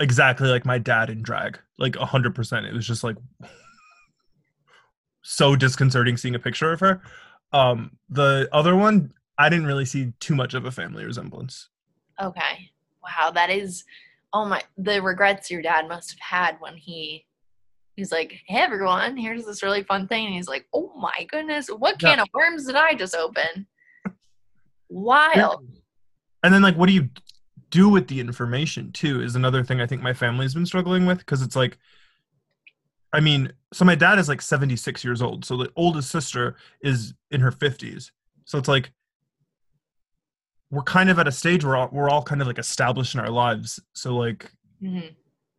exactly 0.00 0.48
like 0.48 0.64
my 0.64 0.78
dad 0.78 1.10
in 1.10 1.22
drag, 1.22 1.58
like 1.78 1.96
a 1.96 2.06
hundred 2.06 2.34
percent. 2.34 2.66
It 2.66 2.72
was 2.74 2.86
just 2.86 3.04
like 3.04 3.16
so 5.22 5.54
disconcerting 5.56 6.16
seeing 6.16 6.34
a 6.34 6.38
picture 6.38 6.72
of 6.72 6.80
her. 6.80 7.00
Um, 7.52 7.96
the 8.08 8.48
other 8.52 8.74
one, 8.74 9.12
I 9.38 9.48
didn't 9.48 9.66
really 9.66 9.84
see 9.84 10.12
too 10.20 10.34
much 10.34 10.54
of 10.54 10.64
a 10.64 10.70
family 10.70 11.04
resemblance. 11.04 11.68
Okay. 12.20 12.70
Wow, 13.02 13.30
that 13.32 13.50
is 13.50 13.84
oh 14.32 14.46
my 14.46 14.62
the 14.78 15.02
regrets 15.02 15.50
your 15.50 15.60
dad 15.62 15.86
must 15.88 16.10
have 16.12 16.20
had 16.20 16.56
when 16.60 16.76
he 16.76 17.26
he's 17.96 18.10
like, 18.12 18.40
Hey 18.46 18.58
everyone, 18.60 19.16
here's 19.16 19.44
this 19.44 19.62
really 19.62 19.82
fun 19.82 20.08
thing. 20.08 20.26
And 20.26 20.34
he's 20.34 20.48
like, 20.48 20.66
Oh 20.72 20.92
my 20.96 21.26
goodness, 21.30 21.68
what 21.68 22.00
Yeah. 22.02 22.22
of 22.22 22.28
worms 22.32 22.66
did 22.66 22.76
I 22.76 22.94
just 22.94 23.14
open? 23.14 23.66
Wild. 24.88 25.66
And 26.42 26.52
then 26.52 26.62
like, 26.62 26.76
what 26.76 26.86
do 26.86 26.92
you 26.92 27.08
do 27.72 27.88
with 27.88 28.06
the 28.06 28.20
information 28.20 28.92
too? 28.92 29.20
Is 29.20 29.34
another 29.34 29.64
thing 29.64 29.80
I 29.80 29.86
think 29.88 30.02
my 30.02 30.12
family's 30.12 30.54
been 30.54 30.66
struggling 30.66 31.04
with 31.06 31.18
because 31.18 31.42
it's 31.42 31.56
like 31.56 31.78
I 33.14 33.20
mean, 33.20 33.52
so 33.74 33.84
my 33.84 33.94
dad 33.94 34.18
is 34.18 34.26
like 34.28 34.40
76 34.40 35.04
years 35.04 35.20
old. 35.20 35.44
So 35.44 35.56
the 35.58 35.70
oldest 35.76 36.10
sister 36.10 36.56
is 36.80 37.12
in 37.30 37.42
her 37.42 37.50
50s. 37.52 38.10
So 38.46 38.56
it's 38.58 38.68
like 38.68 38.90
we're 40.70 40.82
kind 40.82 41.10
of 41.10 41.18
at 41.18 41.28
a 41.28 41.32
stage 41.32 41.62
where 41.64 41.86
we're 41.92 42.08
all 42.08 42.22
kind 42.22 42.40
of 42.40 42.46
like 42.46 42.58
established 42.58 43.14
in 43.14 43.20
our 43.20 43.28
lives. 43.30 43.80
So 43.92 44.16
like 44.16 44.50
Mhm. 44.82 45.14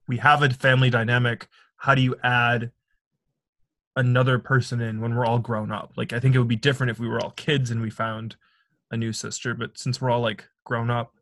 we 0.08 0.18
have 0.18 0.42
a 0.42 0.50
family 0.50 0.90
dynamic. 0.90 1.48
How 1.78 1.94
do 1.94 2.02
you 2.02 2.16
add 2.24 2.72
another 3.96 4.40
person 4.40 4.82
in 4.82 5.00
when 5.02 5.14
we're 5.16 5.26
all 5.26 5.40
grown 5.40 5.72
up? 5.72 5.94
Like 5.96 6.14
I 6.14 6.20
think 6.20 6.34
it 6.34 6.40
would 6.40 6.48
be 6.48 6.56
different 6.56 6.90
if 6.92 7.00
we 7.00 7.08
were 7.08 7.20
all 7.22 7.32
kids 7.32 7.70
and 7.70 7.82
we 7.82 7.90
found 7.92 8.36
a 8.90 8.98
new 8.98 9.14
sister, 9.14 9.54
but 9.54 9.78
since 9.78 10.02
we're 10.02 10.10
all 10.10 10.22
like 10.22 10.48
grown 10.64 10.90
up, 10.90 11.14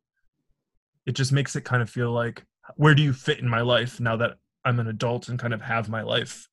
it 1.06 1.14
just 1.14 1.32
makes 1.32 1.56
it 1.56 1.66
kind 1.66 1.82
of 1.82 1.90
feel 1.90 2.12
like 2.12 2.44
where 2.76 2.96
do 2.96 3.02
you 3.02 3.14
fit 3.14 3.40
in 3.40 3.48
my 3.48 3.62
life 3.62 4.00
now 4.00 4.16
that 4.18 4.38
I'm 4.64 4.80
an 4.80 4.88
adult 4.88 5.30
and 5.30 5.40
kind 5.40 5.54
of 5.54 5.62
have 5.62 5.90
my 5.90 6.02
life 6.04 6.48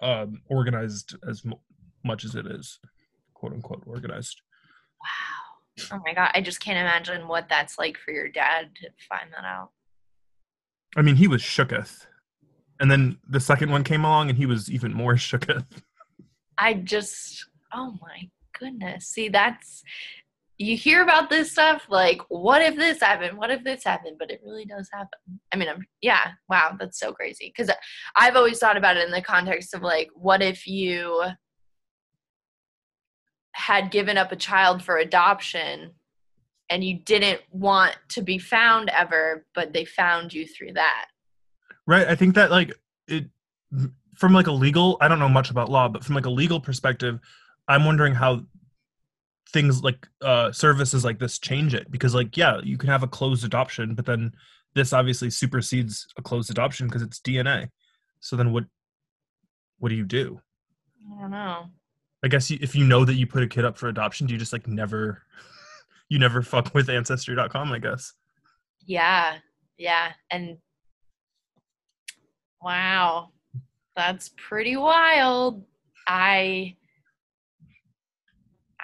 um, 0.00 0.40
organized 0.48 1.16
as 1.28 1.44
mu 1.44 1.54
much 2.04 2.24
as 2.24 2.34
it 2.34 2.46
is, 2.46 2.78
quote 3.32 3.52
unquote, 3.52 3.82
organized. 3.86 4.42
Wow. 5.00 5.96
Oh 5.96 6.02
my 6.04 6.12
god, 6.12 6.30
I 6.34 6.42
just 6.42 6.60
can't 6.60 6.78
imagine 6.78 7.26
what 7.26 7.48
that's 7.48 7.78
like 7.78 7.96
for 7.96 8.12
your 8.12 8.28
dad 8.28 8.70
to 8.82 8.90
find 9.08 9.32
that 9.32 9.44
out. 9.44 9.70
I 10.96 11.02
mean, 11.02 11.16
he 11.16 11.26
was 11.26 11.42
shooketh. 11.42 12.06
And 12.78 12.90
then 12.90 13.18
the 13.28 13.40
second 13.40 13.70
one 13.70 13.84
came 13.84 14.04
along 14.04 14.28
and 14.28 14.38
he 14.38 14.46
was 14.46 14.70
even 14.70 14.92
more 14.92 15.14
shooketh. 15.14 15.66
I 16.58 16.74
just, 16.74 17.46
oh 17.72 17.96
my 18.00 18.28
goodness. 18.58 19.06
See, 19.06 19.28
that's, 19.28 19.82
you 20.56 20.76
hear 20.76 21.02
about 21.02 21.30
this 21.30 21.50
stuff 21.50 21.86
like, 21.88 22.20
what 22.28 22.62
if 22.62 22.76
this 22.76 23.00
happened? 23.00 23.36
What 23.36 23.50
if 23.50 23.64
this 23.64 23.82
happened? 23.82 24.16
But 24.18 24.30
it 24.30 24.40
really 24.44 24.64
does 24.64 24.88
happen. 24.92 25.40
I 25.52 25.56
mean, 25.56 25.68
I'm, 25.68 25.84
yeah, 26.00 26.32
wow, 26.48 26.76
that's 26.78 26.98
so 26.98 27.12
crazy. 27.12 27.52
Because 27.54 27.74
I've 28.14 28.36
always 28.36 28.58
thought 28.58 28.76
about 28.76 28.96
it 28.96 29.04
in 29.04 29.10
the 29.10 29.20
context 29.20 29.74
of 29.74 29.82
like, 29.82 30.10
what 30.14 30.42
if 30.42 30.66
you 30.66 31.24
had 33.52 33.90
given 33.90 34.16
up 34.16 34.30
a 34.30 34.36
child 34.36 34.82
for 34.82 34.96
adoption 34.96 35.92
and 36.70 36.84
you 36.84 36.98
didn't 36.98 37.40
want 37.50 37.96
to 38.10 38.22
be 38.22 38.38
found 38.38 38.90
ever, 38.90 39.46
but 39.54 39.72
they 39.72 39.84
found 39.84 40.32
you 40.32 40.46
through 40.46 40.74
that? 40.74 41.06
Right. 41.86 42.06
I 42.06 42.14
think 42.14 42.36
that 42.36 42.50
like 42.50 42.72
it 43.08 43.26
from 44.14 44.32
like 44.32 44.46
a 44.46 44.52
legal 44.52 44.96
I 45.00 45.08
don't 45.08 45.18
know 45.18 45.28
much 45.28 45.50
about 45.50 45.68
law, 45.68 45.88
but 45.88 46.04
from 46.04 46.14
like 46.14 46.26
a 46.26 46.30
legal 46.30 46.60
perspective, 46.60 47.18
I'm 47.68 47.84
wondering 47.84 48.14
how 48.14 48.44
things 49.52 49.82
like 49.82 50.08
uh 50.22 50.50
services 50.50 51.04
like 51.04 51.18
this 51.18 51.38
change 51.38 51.74
it 51.74 51.90
because 51.90 52.14
like 52.14 52.36
yeah, 52.36 52.60
you 52.62 52.78
can 52.78 52.88
have 52.88 53.02
a 53.02 53.08
closed 53.08 53.44
adoption, 53.44 53.94
but 53.94 54.06
then 54.06 54.32
this 54.74 54.92
obviously 54.92 55.30
supersedes 55.30 56.06
a 56.16 56.22
closed 56.22 56.50
adoption 56.50 56.86
because 56.86 57.02
it's 57.02 57.20
DNA. 57.20 57.68
So 58.20 58.36
then 58.36 58.52
what 58.52 58.64
what 59.78 59.88
do 59.90 59.94
you 59.94 60.04
do? 60.04 60.40
I 61.16 61.22
don't 61.22 61.30
know. 61.30 61.66
I 62.24 62.28
guess 62.28 62.50
you, 62.50 62.58
if 62.62 62.74
you 62.74 62.86
know 62.86 63.04
that 63.04 63.14
you 63.14 63.26
put 63.26 63.42
a 63.42 63.46
kid 63.46 63.64
up 63.64 63.76
for 63.76 63.88
adoption, 63.88 64.26
do 64.26 64.32
you 64.32 64.38
just 64.38 64.52
like 64.52 64.66
never 64.66 65.22
you 66.08 66.18
never 66.18 66.42
fuck 66.42 66.74
with 66.74 66.88
ancestry.com, 66.88 67.72
I 67.72 67.78
guess. 67.78 68.12
Yeah, 68.86 69.36
yeah. 69.78 70.12
And 70.30 70.58
wow, 72.62 73.30
that's 73.94 74.30
pretty 74.36 74.76
wild. 74.76 75.64
I, 76.06 76.76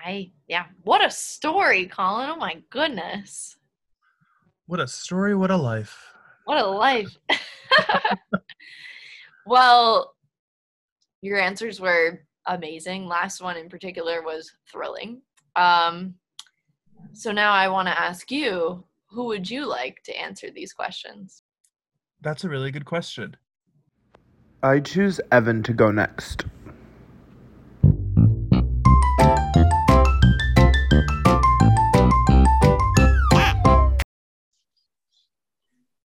I, 0.04 0.30
yeah, 0.48 0.66
what 0.82 1.04
a 1.04 1.10
story, 1.10 1.86
Colin. 1.86 2.30
Oh 2.30 2.36
my 2.36 2.62
goodness. 2.70 3.56
What 4.66 4.80
a 4.80 4.86
story, 4.86 5.34
what 5.34 5.50
a 5.50 5.56
life. 5.56 6.12
What 6.44 6.62
a 6.62 6.66
life. 6.66 7.16
well, 9.46 10.14
your 11.22 11.38
answers 11.38 11.80
were 11.80 12.20
amazing. 12.46 13.06
Last 13.06 13.42
one 13.42 13.56
in 13.56 13.68
particular 13.68 14.22
was 14.22 14.52
thrilling. 14.70 15.22
Um, 15.56 16.14
so 17.12 17.32
now 17.32 17.52
I 17.52 17.68
want 17.68 17.88
to 17.88 18.00
ask 18.00 18.30
you 18.30 18.84
who 19.06 19.26
would 19.26 19.50
you 19.50 19.66
like 19.66 20.02
to 20.04 20.18
answer 20.18 20.50
these 20.50 20.72
questions? 20.72 21.42
That's 22.20 22.44
a 22.44 22.48
really 22.48 22.70
good 22.70 22.84
question. 22.84 23.36
I 24.62 24.80
choose 24.80 25.20
Evan 25.32 25.62
to 25.64 25.72
go 25.72 25.90
next. 25.90 26.44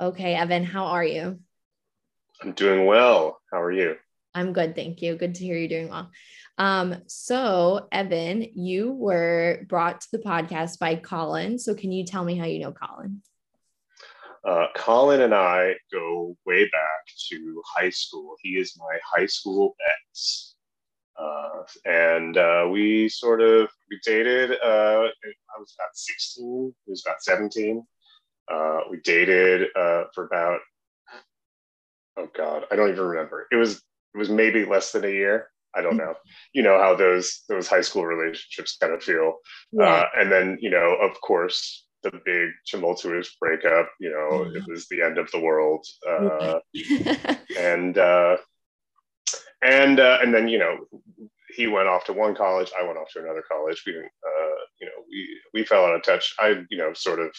Okay, 0.02 0.34
Evan, 0.34 0.64
how 0.64 0.86
are 0.86 1.06
you? 1.06 1.38
I'm 2.42 2.54
doing 2.54 2.88
well. 2.88 3.40
How 3.52 3.62
are 3.62 3.72
you? 3.72 3.98
I'm 4.34 4.52
good, 4.52 4.74
thank 4.74 5.04
you. 5.04 5.16
Good 5.16 5.36
to 5.36 5.44
hear 5.44 5.56
you're 5.56 5.68
doing 5.68 5.90
well. 5.90 6.10
Um, 6.58 6.96
so 7.06 7.88
Evan, 7.92 8.48
you 8.56 8.94
were 8.94 9.64
brought 9.70 10.02
to 10.02 10.08
the 10.12 10.18
podcast 10.18 10.80
by 10.80 10.96
Colin. 10.96 11.60
So 11.60 11.76
can 11.76 11.92
you 11.92 12.04
tell 12.04 12.24
me 12.24 12.36
how 12.36 12.46
you 12.46 12.58
know 12.58 12.72
Colin? 12.72 13.22
Uh, 14.44 14.68
Colin 14.76 15.22
and 15.22 15.36
I 15.36 15.76
go 15.94 16.36
way 16.48 16.64
back 16.64 17.06
to 17.30 17.62
high 17.68 17.92
school. 17.92 18.36
He 18.42 18.58
is 18.58 18.76
my 18.80 18.98
high 19.06 19.28
school 19.28 19.76
ex. 20.10 20.56
Uh, 21.16 21.62
and 21.86 22.38
uh, 22.38 22.68
we 22.72 23.08
sort 23.08 23.40
of 23.40 23.70
we 23.88 24.00
dated. 24.04 24.54
Uh, 24.54 25.04
I 25.06 25.60
was 25.60 25.76
about 25.78 25.94
16. 25.94 26.74
He 26.86 26.92
was 26.92 27.04
about 27.06 27.22
17. 27.22 27.86
Uh, 28.52 28.82
we 28.90 29.00
dated 29.04 29.70
uh, 29.76 30.04
for 30.14 30.26
about 30.26 30.60
oh 32.18 32.28
god, 32.36 32.66
I 32.72 32.76
don't 32.76 32.90
even 32.90 33.06
remember. 33.06 33.48
It 33.52 33.56
was 33.56 33.78
it 34.14 34.18
was 34.18 34.30
maybe 34.30 34.66
less 34.66 34.92
than 34.92 35.06
a 35.06 35.10
year. 35.10 35.48
I 35.76 35.82
don't 35.82 35.96
know. 35.96 36.16
You 36.54 36.64
know 36.64 36.78
how 36.78 36.96
those 36.96 37.44
those 37.48 37.68
high 37.68 37.82
school 37.82 38.06
relationships 38.06 38.78
kind 38.80 38.94
of 38.94 39.04
feel. 39.04 39.38
Uh, 39.80 40.04
and 40.18 40.32
then 40.32 40.58
you 40.62 40.70
know, 40.70 40.98
of 41.02 41.20
course, 41.22 41.86
the 42.04 42.12
big 42.26 42.50
tumultuous 42.68 43.36
breakup. 43.40 43.90
You 44.00 44.10
know, 44.12 44.52
it 44.54 44.64
was 44.68 44.88
the 44.88 45.02
end 45.02 45.18
of 45.18 45.32
the 45.32 45.40
world. 45.40 45.86
Uh, 46.08 46.60
and 47.58 47.98
uh, 47.98 48.38
and 49.62 50.00
uh, 50.00 50.20
and 50.22 50.34
then 50.34 50.48
you 50.48 50.60
know 50.60 50.78
he 51.56 51.68
went 51.68 51.88
off 51.88 52.06
to 52.06 52.14
one 52.14 52.34
college 52.36 52.72
i 52.80 52.84
went 52.84 52.98
off 52.98 53.10
to 53.12 53.20
another 53.20 53.44
college 53.50 53.84
we 53.86 53.92
didn't 53.92 54.06
uh, 54.26 54.62
you 54.80 54.88
know 54.88 55.04
we 55.10 55.40
we 55.54 55.66
fell 55.66 55.86
out 55.86 55.96
of 55.96 56.04
touch 56.04 56.34
i 56.40 56.64
you 56.70 56.78
know 56.78 56.94
sort 56.94 57.20
of 57.20 57.30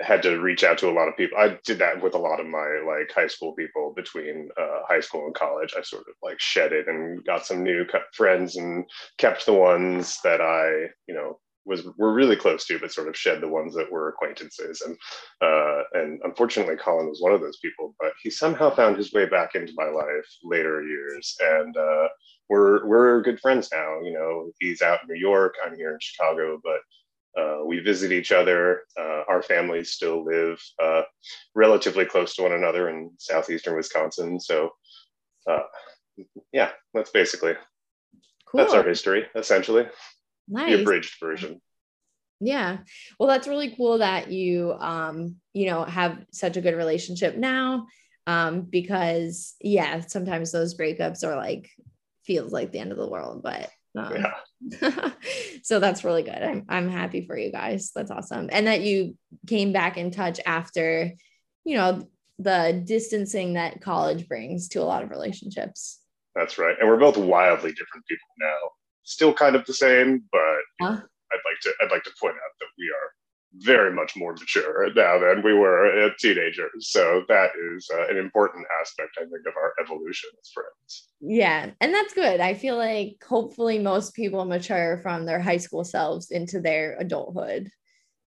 had 0.00 0.22
to 0.22 0.38
reach 0.40 0.64
out 0.64 0.78
to 0.78 0.88
a 0.88 0.92
lot 0.92 1.08
of 1.08 1.16
people 1.16 1.36
i 1.38 1.58
did 1.64 1.78
that 1.78 2.02
with 2.02 2.14
a 2.14 2.18
lot 2.18 2.40
of 2.40 2.46
my 2.46 2.80
like 2.86 3.10
high 3.14 3.26
school 3.26 3.52
people 3.54 3.92
between 3.94 4.48
uh, 4.60 4.80
high 4.88 5.00
school 5.00 5.26
and 5.26 5.34
college 5.34 5.74
i 5.76 5.82
sort 5.82 6.02
of 6.08 6.14
like 6.22 6.38
shed 6.40 6.72
it 6.72 6.88
and 6.88 7.24
got 7.24 7.46
some 7.46 7.62
new 7.62 7.84
friends 8.12 8.56
and 8.56 8.84
kept 9.18 9.44
the 9.46 9.52
ones 9.52 10.20
that 10.22 10.40
i 10.40 10.88
you 11.06 11.14
know 11.14 11.38
was 11.68 11.84
were 11.98 12.12
really 12.12 12.34
close 12.34 12.64
to, 12.66 12.78
but 12.78 12.92
sort 12.92 13.08
of 13.08 13.16
shed 13.16 13.40
the 13.40 13.48
ones 13.48 13.74
that 13.74 13.92
were 13.92 14.08
acquaintances. 14.08 14.80
And 14.80 14.96
uh, 15.40 15.82
and 15.92 16.20
unfortunately, 16.24 16.76
Colin 16.76 17.08
was 17.08 17.20
one 17.20 17.32
of 17.32 17.40
those 17.40 17.58
people. 17.58 17.94
But 18.00 18.12
he 18.22 18.30
somehow 18.30 18.74
found 18.74 18.96
his 18.96 19.12
way 19.12 19.26
back 19.26 19.54
into 19.54 19.74
my 19.76 19.88
life 19.88 20.26
later 20.42 20.82
years, 20.82 21.36
and 21.40 21.76
uh, 21.76 22.08
we're 22.48 22.86
we're 22.86 23.22
good 23.22 23.38
friends 23.38 23.68
now. 23.72 24.00
You 24.02 24.12
know, 24.12 24.50
he's 24.58 24.82
out 24.82 25.00
in 25.02 25.08
New 25.08 25.20
York, 25.20 25.54
I'm 25.64 25.76
here 25.76 25.92
in 25.92 25.98
Chicago, 26.00 26.58
but 26.64 26.80
uh, 27.36 27.58
we 27.66 27.80
visit 27.80 28.12
each 28.12 28.32
other. 28.32 28.82
Uh, 28.98 29.22
our 29.28 29.42
families 29.42 29.90
still 29.90 30.24
live 30.24 30.60
uh, 30.82 31.02
relatively 31.54 32.04
close 32.04 32.34
to 32.34 32.42
one 32.42 32.52
another 32.52 32.88
in 32.88 33.10
southeastern 33.18 33.76
Wisconsin. 33.76 34.40
So, 34.40 34.70
uh, 35.48 35.64
yeah, 36.52 36.70
that's 36.94 37.10
basically 37.10 37.54
cool. 38.46 38.58
that's 38.58 38.74
our 38.74 38.82
history, 38.82 39.26
essentially. 39.34 39.86
nice. 40.48 40.74
The 40.74 40.82
abridged 40.82 41.20
version. 41.20 41.60
Yeah. 42.40 42.78
Well, 43.18 43.28
that's 43.28 43.48
really 43.48 43.74
cool 43.76 43.98
that 43.98 44.30
you 44.30 44.72
um, 44.78 45.36
you 45.52 45.66
know, 45.66 45.84
have 45.84 46.24
such 46.32 46.56
a 46.56 46.60
good 46.60 46.76
relationship 46.76 47.36
now. 47.36 47.86
Um, 48.26 48.60
because 48.62 49.54
yeah, 49.60 50.00
sometimes 50.00 50.52
those 50.52 50.76
breakups 50.76 51.24
are 51.24 51.34
like 51.34 51.70
feels 52.24 52.52
like 52.52 52.72
the 52.72 52.78
end 52.78 52.92
of 52.92 52.98
the 52.98 53.08
world, 53.08 53.42
but 53.42 53.70
um, 53.96 54.14
Yeah. 54.14 54.34
so 55.62 55.78
that's 55.78 56.04
really 56.04 56.22
good. 56.22 56.42
I'm 56.42 56.64
I'm 56.68 56.88
happy 56.88 57.26
for 57.26 57.36
you 57.36 57.52
guys. 57.52 57.92
That's 57.94 58.10
awesome. 58.10 58.48
And 58.50 58.66
that 58.66 58.80
you 58.82 59.16
came 59.46 59.72
back 59.72 59.96
in 59.96 60.10
touch 60.10 60.40
after, 60.44 61.12
you 61.64 61.76
know, 61.76 62.08
the 62.38 62.82
distancing 62.84 63.54
that 63.54 63.80
college 63.80 64.28
brings 64.28 64.68
to 64.70 64.82
a 64.82 64.84
lot 64.84 65.02
of 65.02 65.10
relationships. 65.10 66.00
That's 66.34 66.58
right. 66.58 66.76
And 66.78 66.88
we're 66.88 66.98
both 66.98 67.16
wildly 67.16 67.70
different 67.72 68.06
people 68.08 68.28
now. 68.40 68.56
Still 69.02 69.32
kind 69.32 69.56
of 69.56 69.64
the 69.64 69.74
same, 69.74 70.24
but 70.30 70.60
Huh? 70.80 71.00
I'd 71.32 71.44
like 71.44 71.60
to 71.62 71.72
I'd 71.82 71.90
like 71.90 72.04
to 72.04 72.12
point 72.20 72.34
out 72.34 72.52
that 72.60 72.68
we 72.78 72.86
are 72.90 73.12
very 73.54 73.92
much 73.92 74.14
more 74.16 74.32
mature 74.32 74.92
now 74.94 75.18
than 75.18 75.42
we 75.42 75.54
were 75.54 76.10
teenagers. 76.18 76.90
So 76.90 77.22
that 77.28 77.50
is 77.74 77.88
uh, 77.92 78.08
an 78.08 78.16
important 78.16 78.66
aspect, 78.80 79.16
I 79.18 79.22
think, 79.22 79.46
of 79.46 79.54
our 79.56 79.74
evolution 79.82 80.30
as 80.40 80.50
friends. 80.52 81.08
Yeah, 81.20 81.70
and 81.80 81.94
that's 81.94 82.14
good. 82.14 82.40
I 82.40 82.54
feel 82.54 82.76
like 82.76 83.22
hopefully 83.26 83.78
most 83.78 84.14
people 84.14 84.44
mature 84.44 84.98
from 85.02 85.24
their 85.24 85.40
high 85.40 85.56
school 85.56 85.84
selves 85.84 86.30
into 86.30 86.60
their 86.60 86.96
adulthood. 86.98 87.70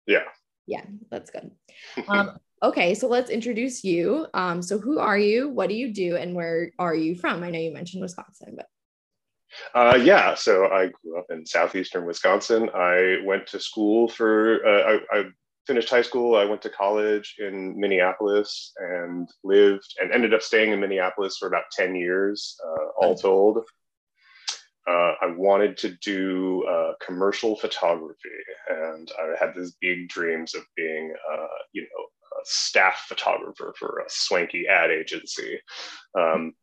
Yeah. 0.07 0.25
Yeah, 0.67 0.85
that's 1.11 1.31
good. 1.31 1.51
Um, 2.09 2.39
Okay, 2.63 2.95
so 2.95 3.09
let's 3.09 3.31
introduce 3.31 3.85
you. 3.85 4.27
Um, 4.35 4.61
so 4.61 4.79
who 4.79 4.99
are 4.99 5.17
you? 5.17 5.49
What 5.49 5.71
do 5.71 5.75
you 5.75 5.95
do? 5.95 6.17
And 6.17 6.35
where 6.35 6.73
are 6.79 6.95
you 6.95 7.15
from? 7.15 7.43
I 7.43 7.51
know 7.51 7.59
you 7.59 7.73
mentioned 7.73 8.03
Wisconsin, 8.03 8.53
but 8.55 8.67
uh, 9.75 9.99
yeah, 10.01 10.35
so 10.35 10.67
I 10.67 10.89
grew 10.89 11.19
up 11.19 11.27
in 11.31 11.47
southeastern 11.47 12.07
Wisconsin. 12.07 12.71
I 12.75 13.19
went 13.25 13.47
to 13.49 13.61
school 13.61 14.09
for, 14.09 14.67
uh, 14.67 14.99
I, 15.13 15.19
I, 15.19 15.25
finished 15.67 15.91
high 15.91 16.03
school. 16.03 16.35
I 16.35 16.47
went 16.47 16.63
to 16.63 16.71
college 16.71 17.37
in 17.39 17.79
Minneapolis 17.79 18.73
and 18.79 19.29
lived 19.45 19.95
and 20.01 20.11
ended 20.11 20.35
up 20.35 20.43
staying 20.43 20.73
in 20.73 20.81
Minneapolis 20.81 21.37
for 21.37 21.47
about 21.47 21.65
10 21.73 21.95
years, 21.95 22.57
uh, 22.67 22.87
all 22.97 23.15
told. 23.15 23.59
Uh, 24.89 25.13
I 25.21 25.27
wanted 25.37 25.77
to 25.79 25.91
do 26.03 26.65
uh, 26.65 26.95
commercial 27.05 27.55
photography, 27.55 28.29
and 28.69 29.13
I 29.21 29.37
had 29.39 29.55
these 29.55 29.77
big 29.81 30.09
dreams 30.09 30.55
of 30.55 30.63
being, 30.77 31.15
uh, 31.33 31.47
you 31.73 31.83
know, 31.83 32.05
a 32.41 32.45
staff 32.45 33.05
photographer 33.07 33.75
for 33.79 34.03
a 34.05 34.09
swanky 34.09 34.67
ad 34.67 34.91
agency. 34.91 35.61
Um, 36.19 36.55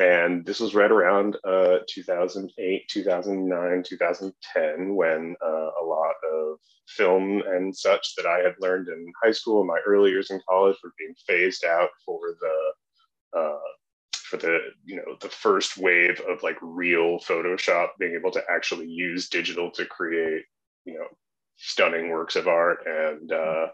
and 0.00 0.44
this 0.46 0.60
was 0.60 0.74
right 0.74 0.90
around 0.90 1.36
uh, 1.44 1.78
2008 1.88 2.88
2009 2.88 3.82
2010 3.86 4.94
when 4.94 5.36
uh, 5.44 5.70
a 5.82 5.84
lot 5.84 6.14
of 6.32 6.58
film 6.88 7.42
and 7.46 7.76
such 7.76 8.14
that 8.16 8.26
i 8.26 8.38
had 8.38 8.54
learned 8.60 8.88
in 8.88 9.12
high 9.22 9.32
school 9.32 9.60
and 9.60 9.68
my 9.68 9.78
early 9.86 10.10
years 10.10 10.30
in 10.30 10.40
college 10.48 10.76
were 10.82 10.92
being 10.98 11.14
phased 11.26 11.64
out 11.64 11.90
for 12.04 12.18
the 12.40 13.38
uh, 13.38 13.58
for 14.12 14.36
the 14.38 14.58
you 14.84 14.96
know 14.96 15.16
the 15.20 15.28
first 15.28 15.76
wave 15.76 16.20
of 16.28 16.42
like 16.42 16.56
real 16.60 17.18
photoshop 17.20 17.88
being 17.98 18.14
able 18.14 18.30
to 18.30 18.42
actually 18.50 18.86
use 18.86 19.28
digital 19.28 19.70
to 19.70 19.84
create 19.84 20.44
you 20.84 20.94
know 20.94 21.06
stunning 21.60 22.10
works 22.10 22.36
of 22.36 22.48
art. 22.48 22.78
And 22.86 23.32
uh, 23.32 23.66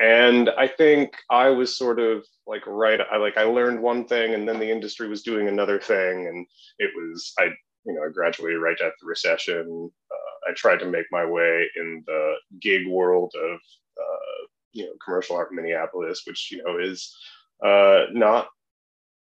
and 0.00 0.50
i 0.58 0.66
think 0.66 1.14
i 1.30 1.48
was 1.48 1.76
sort 1.76 2.00
of 2.00 2.24
like 2.46 2.66
right 2.66 3.00
i 3.12 3.16
like 3.16 3.36
i 3.36 3.44
learned 3.44 3.80
one 3.80 4.04
thing 4.06 4.34
and 4.34 4.48
then 4.48 4.58
the 4.58 4.70
industry 4.70 5.08
was 5.08 5.22
doing 5.22 5.48
another 5.48 5.78
thing. 5.78 6.26
And 6.26 6.46
it 6.78 6.90
was 6.96 7.32
i 7.38 7.44
you 7.84 7.94
know 7.94 8.02
i 8.04 8.12
graduated 8.12 8.60
right 8.60 8.72
after 8.80 8.94
the 9.00 9.06
recession. 9.06 9.90
Uh, 10.10 10.50
i 10.50 10.54
tried 10.54 10.78
to 10.80 10.86
make 10.86 11.06
my 11.12 11.24
way 11.24 11.66
in 11.76 12.02
the 12.06 12.34
gig 12.60 12.86
world 12.88 13.32
of 13.36 13.54
uh, 14.00 14.46
you 14.72 14.84
know 14.84 14.92
commercial 15.04 15.36
art 15.36 15.50
in 15.50 15.56
minneapolis 15.56 16.22
which 16.26 16.50
you 16.50 16.62
know 16.62 16.78
is 16.78 17.16
uh, 17.64 18.06
not 18.12 18.48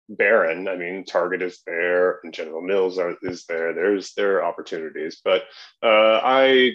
barren. 0.10 0.68
I 0.68 0.76
mean 0.76 1.06
target 1.06 1.42
is 1.42 1.62
there 1.66 2.20
and 2.24 2.34
general 2.34 2.62
mills 2.62 2.98
are, 2.98 3.16
is 3.24 3.46
there. 3.46 3.74
There's 3.74 4.14
there 4.14 4.38
are 4.38 4.46
opportunities. 4.46 5.22
But 5.24 5.44
uh, 5.84 6.20
i 6.24 6.72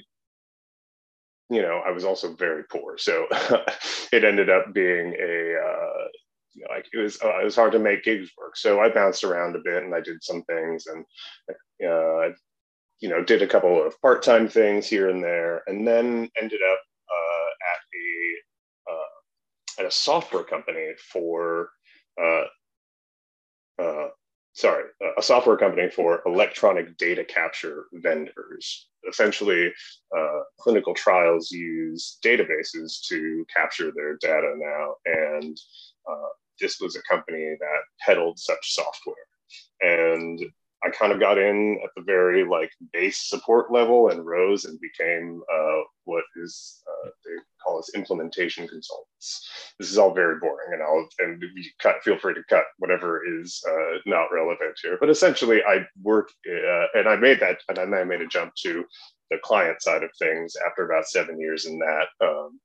you 1.55 1.63
know, 1.63 1.83
I 1.87 1.91
was 1.91 2.05
also 2.05 2.35
very 2.35 2.65
poor, 2.65 2.99
so 2.99 3.27
it 4.13 4.25
ended 4.25 4.51
up 4.51 4.73
being 4.73 5.15
a 5.15 5.57
uh, 5.57 6.09
you 6.55 6.63
know, 6.63 6.75
like 6.75 6.87
it 6.93 6.99
was 6.99 7.21
uh, 7.23 7.41
it 7.41 7.45
was 7.45 7.57
hard 7.57 7.73
to 7.73 7.79
make 7.79 8.05
gigs 8.05 8.31
work. 8.39 8.57
So 8.57 8.81
I 8.81 8.89
bounced 8.89 9.25
around 9.25 9.57
a 9.57 9.61
bit 9.65 9.83
and 9.83 9.95
I 9.95 10.01
did 10.01 10.23
some 10.23 10.43
things 10.45 10.87
and 10.87 11.05
uh, 11.87 12.35
you 13.01 13.09
know 13.09 13.23
did 13.25 13.43
a 13.43 13.47
couple 13.47 13.85
of 13.85 14.01
part 14.01 14.23
time 14.23 14.49
things 14.49 14.87
here 14.87 15.09
and 15.09 15.23
there, 15.23 15.63
and 15.67 15.87
then 15.87 16.31
ended 16.41 16.61
up 16.71 16.79
uh, 17.11 17.51
at 17.73 17.81
a 17.95 18.93
uh, 18.93 19.81
at 19.81 19.87
a 19.87 19.91
software 19.91 20.45
company 20.45 20.93
for 21.13 21.71
uh, 22.23 22.45
uh, 23.83 24.09
sorry, 24.55 24.85
a 25.19 25.23
software 25.23 25.57
company 25.57 25.91
for 25.91 26.23
electronic 26.27 26.97
data 26.97 27.25
capture 27.25 27.87
vendors. 27.93 28.89
Essentially, 29.09 29.73
uh, 30.17 30.41
clinical 30.59 30.95
trials 30.95 31.51
use 31.51 32.19
databases 32.25 33.07
to 33.09 33.45
capture 33.55 33.93
their 33.95 34.17
data 34.17 34.55
now, 34.57 34.95
and 35.05 35.59
uh, 36.11 36.29
this 36.61 36.81
was 36.81 36.97
a 36.97 37.03
company 37.03 37.57
that 37.61 37.81
peddled 38.01 38.39
such 38.39 38.75
software. 38.75 39.17
And 39.81 40.41
I 40.85 40.91
kind 40.91 41.13
of 41.13 41.21
got 41.21 41.39
in 41.39 41.81
at 41.83 41.91
the 41.97 42.03
very 42.03 42.45
like 42.45 42.71
base 42.93 43.29
support 43.29 43.73
level 43.73 44.11
and 44.11 44.25
rose 44.25 44.65
and 44.65 44.79
became 44.81 45.43
uh, 45.53 45.81
what 46.05 46.25
is 46.37 46.83
uh, 46.87 47.09
they 47.25 47.31
call 47.65 47.79
us 47.79 47.95
implementation 47.95 48.69
consultants. 48.69 49.49
This 49.79 49.91
is 49.91 49.99
all 49.99 50.13
very 50.13 50.39
boring, 50.39 50.73
and 50.73 50.83
I'll 50.83 51.09
and 51.21 51.43
you 51.43 51.71
cut, 51.81 52.03
feel 52.03 52.19
free 52.19 52.35
to 52.35 52.43
cut 52.49 52.65
whatever 52.79 53.23
is 53.41 53.63
uh, 53.69 53.99
not 54.07 54.33
relevant 54.33 54.79
here. 54.83 54.99
But 55.01 55.11
essentially, 55.11 55.63
I 55.65 55.87
work 56.03 56.29
uh, 56.49 56.87
and 56.95 57.09
I 57.09 57.17
made 57.17 57.41
that, 57.41 57.59
and 57.69 57.79
then 57.79 57.95
I 57.95 58.05
made 58.05 58.21
a 58.21 58.27
jump 58.27 58.55
to 58.63 58.85
the 59.31 59.39
client 59.43 59.81
side 59.81 60.03
of 60.03 60.11
things 60.19 60.55
after 60.69 60.85
about 60.85 61.07
seven 61.07 61.41
years 61.41 61.67
in 61.67 61.79
that. 61.79 62.07
Um, 62.21 62.61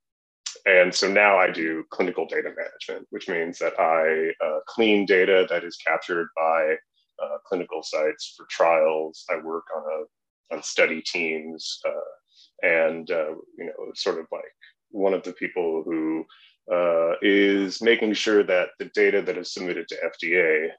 and 0.65 0.93
so 0.93 1.09
now 1.09 1.37
I 1.37 1.49
do 1.49 1.83
clinical 1.89 2.25
data 2.25 2.49
management, 2.55 3.07
which 3.11 3.29
means 3.29 3.59
that 3.59 3.79
I 3.79 4.31
uh, 4.45 4.59
clean 4.67 5.05
data 5.05 5.47
that 5.49 5.63
is 5.63 5.77
captured 5.77 6.27
by 6.35 6.75
uh, 7.23 7.37
clinical 7.45 7.83
sites 7.83 8.33
for 8.35 8.45
trials. 8.49 9.25
I 9.29 9.37
work 9.43 9.65
on 9.75 9.83
a 9.83 10.55
on 10.55 10.63
study 10.63 11.01
teams, 11.01 11.79
uh, 11.87 12.67
and 12.67 13.09
uh, 13.11 13.31
you 13.57 13.65
know, 13.65 13.91
sort 13.95 14.19
of 14.19 14.25
like 14.31 14.43
one 14.91 15.13
of 15.13 15.23
the 15.23 15.33
people 15.33 15.83
who 15.85 16.25
uh, 16.71 17.13
is 17.21 17.81
making 17.81 18.13
sure 18.13 18.43
that 18.43 18.69
the 18.79 18.85
data 18.95 19.21
that 19.21 19.37
is 19.37 19.53
submitted 19.53 19.87
to 19.87 19.95
FDA 19.95 20.69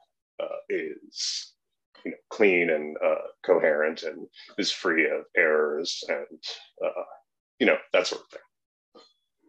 uh, 0.41 0.57
is 0.69 1.53
you 2.03 2.11
know 2.11 2.17
clean 2.29 2.69
and 2.69 2.97
uh, 3.03 3.27
coherent 3.45 4.03
and 4.03 4.27
is 4.57 4.71
free 4.71 5.05
of 5.05 5.23
errors 5.37 6.03
and 6.09 6.43
you 7.59 7.67
know 7.67 7.77
that 7.93 8.07
sort 8.07 8.21
of 8.21 8.29
thing. 8.29 8.41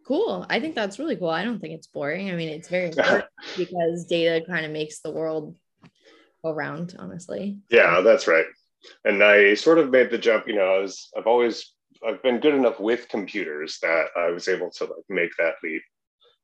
Cool. 0.05 0.45
I 0.49 0.59
think 0.59 0.75
that's 0.75 0.99
really 0.99 1.15
cool. 1.15 1.29
I 1.29 1.45
don't 1.45 1.59
think 1.59 1.73
it's 1.73 1.87
boring. 1.87 2.29
I 2.29 2.35
mean, 2.35 2.49
it's 2.49 2.67
very 2.67 2.87
important 2.89 3.25
because 3.57 4.05
data 4.05 4.45
kind 4.45 4.65
of 4.65 4.71
makes 4.71 4.99
the 4.99 5.11
world 5.11 5.55
around, 6.43 6.95
honestly. 6.99 7.57
Yeah, 7.69 8.01
that's 8.01 8.27
right. 8.27 8.45
And 9.05 9.23
I 9.23 9.53
sort 9.53 9.79
of 9.79 9.89
made 9.89 10.11
the 10.11 10.17
jump, 10.17 10.47
you 10.47 10.55
know, 10.55 10.75
I 10.75 10.79
was 10.79 11.09
I've 11.17 11.27
always 11.27 11.73
I've 12.05 12.21
been 12.21 12.39
good 12.39 12.55
enough 12.55 12.79
with 12.79 13.07
computers 13.07 13.79
that 13.81 14.07
I 14.17 14.29
was 14.29 14.47
able 14.47 14.69
to 14.71 14.85
like 14.85 15.05
make 15.09 15.31
that 15.37 15.55
leap 15.63 15.81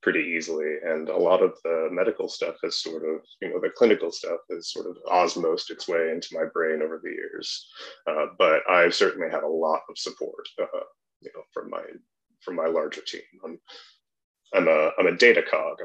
pretty 0.02 0.34
easily. 0.38 0.78
And 0.84 1.10
a 1.10 1.18
lot 1.18 1.44
of 1.44 1.54
the 1.64 1.90
medical 1.92 2.30
stuff 2.30 2.56
has 2.64 2.82
sort 2.82 3.04
of, 3.04 3.22
you 3.42 3.50
know, 3.50 3.60
the 3.60 3.70
clinical 3.70 4.12
stuff 4.12 4.40
has 4.50 4.72
sort 4.72 4.88
of 4.88 4.98
osmosed 5.08 5.70
its 5.70 5.88
way 5.88 6.12
into 6.12 6.30
my 6.32 6.46
brain 6.54 6.82
over 6.82 7.02
the 7.04 7.10
years. 7.10 7.68
Uh, 8.08 8.28
but 8.38 8.62
I've 8.70 8.96
certainly 8.96 9.30
had 9.30 9.44
a 9.44 9.48
lot 9.48 9.82
of 9.90 9.98
support, 9.98 10.48
uh, 10.62 10.66
you 11.22 11.32
know, 11.36 11.44
from 11.54 11.70
my 11.70 11.84
from 12.42 12.56
my 12.56 12.68
larger 12.68 13.02
team. 13.02 13.22
I'm 13.44 13.60
I'm 14.54 14.68
a 14.68 14.92
I'm 14.98 15.08
a 15.08 15.18
data 15.18 15.42
cog 15.42 15.80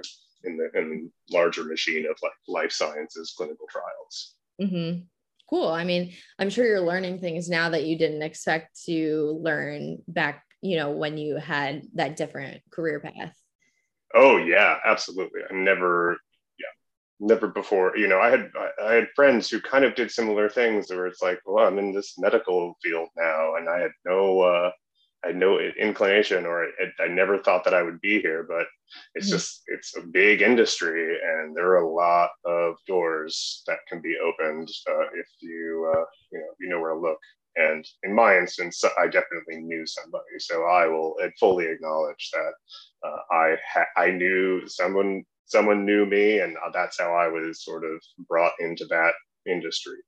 in 0.45 0.57
the 0.57 0.71
in 0.79 1.11
larger 1.31 1.65
machine 1.65 2.07
of 2.07 2.17
like 2.23 2.33
life 2.49 2.73
sciences 2.73 3.35
clinical 3.37 3.67
trials. 3.71 4.35
Mm-hmm. 4.61 5.01
Cool. 5.49 5.69
I 5.69 5.85
mean, 5.85 6.13
I'm 6.39 6.51
sure 6.51 6.65
you're 6.65 6.81
learning 6.81 7.21
things 7.21 7.49
now 7.49 7.69
that 7.71 7.85
you 7.85 7.99
didn't 7.99 8.23
expect 8.23 8.83
to 8.87 9.39
learn 9.43 9.99
back, 10.09 10.43
you 10.63 10.77
know, 10.77 10.91
when 10.91 11.19
you 11.19 11.37
had 11.37 11.83
that 11.95 12.17
different 12.17 12.63
career 12.71 13.01
path. 13.01 13.37
Oh 14.15 14.39
yeah, 14.39 14.79
absolutely. 14.85 15.41
I 15.51 15.53
never, 15.53 16.17
yeah, 16.59 16.67
never 17.21 17.49
before. 17.49 17.97
You 17.97 18.09
know, 18.09 18.21
I 18.21 18.31
had 18.31 18.51
I 18.83 18.95
had 18.95 19.09
friends 19.15 19.51
who 19.51 19.61
kind 19.61 19.85
of 19.85 19.95
did 19.95 20.11
similar 20.11 20.49
things, 20.49 20.89
where 20.91 21.07
it's 21.07 21.21
like, 21.21 21.41
well, 21.45 21.67
I'm 21.67 21.79
in 21.79 21.93
this 21.93 22.15
medical 22.19 22.79
field 22.83 23.09
now, 23.17 23.57
and 23.57 23.69
I 23.69 23.81
had 23.81 23.91
no 24.07 24.41
uh, 24.41 24.71
I 25.25 25.29
had 25.29 25.37
no 25.37 25.59
inclination 25.59 26.45
or 26.47 26.65
it, 26.65 26.93
I 27.01 27.09
never 27.09 27.39
thought 27.39 27.65
that 27.65 27.75
I 27.75 27.83
would 27.83 28.01
be 28.01 28.21
here, 28.21 28.45
but 28.49 28.67
it's 29.15 29.27
mm-hmm. 29.27 29.37
just, 29.37 29.63
it's 29.69 29.97
a 29.97 30.03
big 30.03 30.43
industry 30.43 31.19
and 31.21 31.57
there 31.57 31.69
are 31.71 31.83
a 31.83 31.95
lot 31.95 32.31
of 32.45 32.75
doors 32.87 33.63
that 33.67 33.79
can 33.89 34.03
be 34.03 34.17
opened 34.19 34.69
uh, 34.89 35.07
if 35.15 35.27
you, 35.41 35.93
uh, 35.95 36.05
you 36.31 36.39
know, 36.39 36.47
you 36.61 36.69
know 36.69 36.81
where 36.81 36.95
to 36.95 37.01
look. 37.01 37.19
And 37.57 37.87
in 38.03 38.15
my 38.15 38.37
instance, 38.37 38.83
I 38.99 39.07
definitely 39.07 39.59
knew 39.63 39.87
somebody. 39.87 40.39
So 40.39 40.65
I 40.65 40.87
will 40.87 41.15
fully 41.39 41.67
acknowledge 41.67 42.31
that 42.33 43.09
uh, 43.09 43.35
I, 43.35 43.57
ha- 43.73 44.01
I 44.01 44.11
knew 44.11 44.67
someone, 44.67 45.25
someone 45.47 45.87
knew 45.87 46.05
me 46.05 46.41
and 46.41 46.57
that's 46.73 46.99
how 46.99 47.15
I 47.15 47.29
was 47.29 47.65
sort 47.65 47.85
of 47.85 48.03
brought 48.29 48.55
into 48.59 48.85
that 48.87 49.15
industry. 49.47 49.99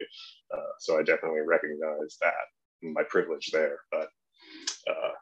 Uh, 0.53 0.73
so 0.81 0.99
I 0.99 1.03
definitely 1.03 1.41
recognize 1.47 2.17
that 2.21 2.35
my 2.83 3.03
privilege 3.09 3.51
there, 3.53 3.79
but 3.91 4.09
uh, 4.89 5.13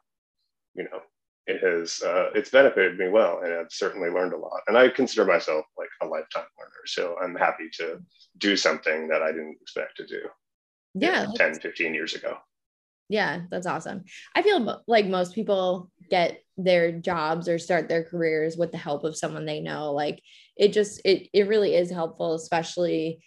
you 0.73 0.83
know, 0.83 1.01
it 1.47 1.61
has 1.61 2.01
uh, 2.01 2.31
it's 2.33 2.49
benefited 2.49 2.97
me 2.97 3.09
well, 3.09 3.41
and 3.43 3.53
I've 3.53 3.71
certainly 3.71 4.09
learned 4.09 4.33
a 4.33 4.37
lot. 4.37 4.61
And 4.67 4.77
I 4.77 4.89
consider 4.89 5.25
myself 5.25 5.65
like 5.77 5.89
a 6.01 6.05
lifetime 6.05 6.45
learner, 6.59 6.71
so 6.85 7.15
I'm 7.23 7.35
happy 7.35 7.69
to 7.77 7.99
do 8.37 8.57
something 8.57 9.07
that 9.09 9.21
I 9.21 9.31
didn't 9.31 9.57
expect 9.61 9.97
to 9.97 10.07
do. 10.07 10.21
Yeah, 10.95 11.21
you 11.21 11.27
know, 11.27 11.33
10, 11.35 11.59
15 11.59 11.93
years 11.93 12.15
ago. 12.15 12.37
Yeah, 13.09 13.41
that's 13.51 13.67
awesome. 13.67 14.03
I 14.33 14.41
feel 14.41 14.81
like 14.87 15.05
most 15.05 15.35
people 15.35 15.91
get 16.09 16.41
their 16.57 16.91
jobs 16.91 17.47
or 17.47 17.59
start 17.59 17.87
their 17.87 18.03
careers 18.03 18.57
with 18.57 18.71
the 18.71 18.77
help 18.77 19.03
of 19.03 19.17
someone 19.17 19.45
they 19.45 19.59
know. 19.59 19.91
Like 19.93 20.21
it 20.57 20.73
just 20.73 21.01
it 21.05 21.29
it 21.31 21.47
really 21.47 21.75
is 21.75 21.91
helpful, 21.91 22.33
especially 22.33 23.19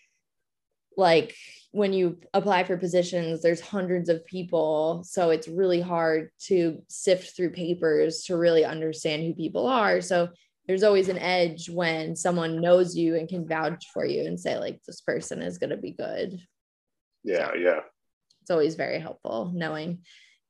like 0.99 1.35
when 1.71 1.93
you 1.93 2.19
apply 2.35 2.65
for 2.65 2.77
positions, 2.77 3.41
there's 3.41 3.61
hundreds 3.61 4.09
of 4.09 4.25
people. 4.27 5.03
So 5.05 5.31
it's 5.31 5.49
really 5.49 5.81
hard 5.81 6.31
to 6.47 6.83
sift 6.89 7.37
through 7.37 7.51
papers 7.51 8.25
to 8.25 8.37
really 8.37 8.65
understand 8.65 9.23
who 9.23 9.35
people 9.35 9.67
are. 9.67 10.01
So 10.01 10.29
there's 10.69 10.83
always 10.83 11.09
an 11.09 11.19
edge 11.19 11.71
when 11.71 12.15
someone 12.15 12.61
knows 12.61 12.95
you 12.95 13.17
and 13.17 13.29
can 13.29 13.49
vouch 13.49 13.87
for 13.93 14.05
you 14.05 14.27
and 14.27 14.39
say 14.39 14.59
like 14.59 14.81
this 14.85 15.01
person 15.01 15.43
is 15.43 15.59
going 15.59 15.71
to 15.71 15.77
be 15.77 15.93
good 15.93 16.39
Yeah, 17.25 17.53
yeah. 17.59 17.81
it's 18.43 18.51
always 18.51 18.75
very 18.75 19.01
helpful 19.01 19.51
knowing 19.55 20.01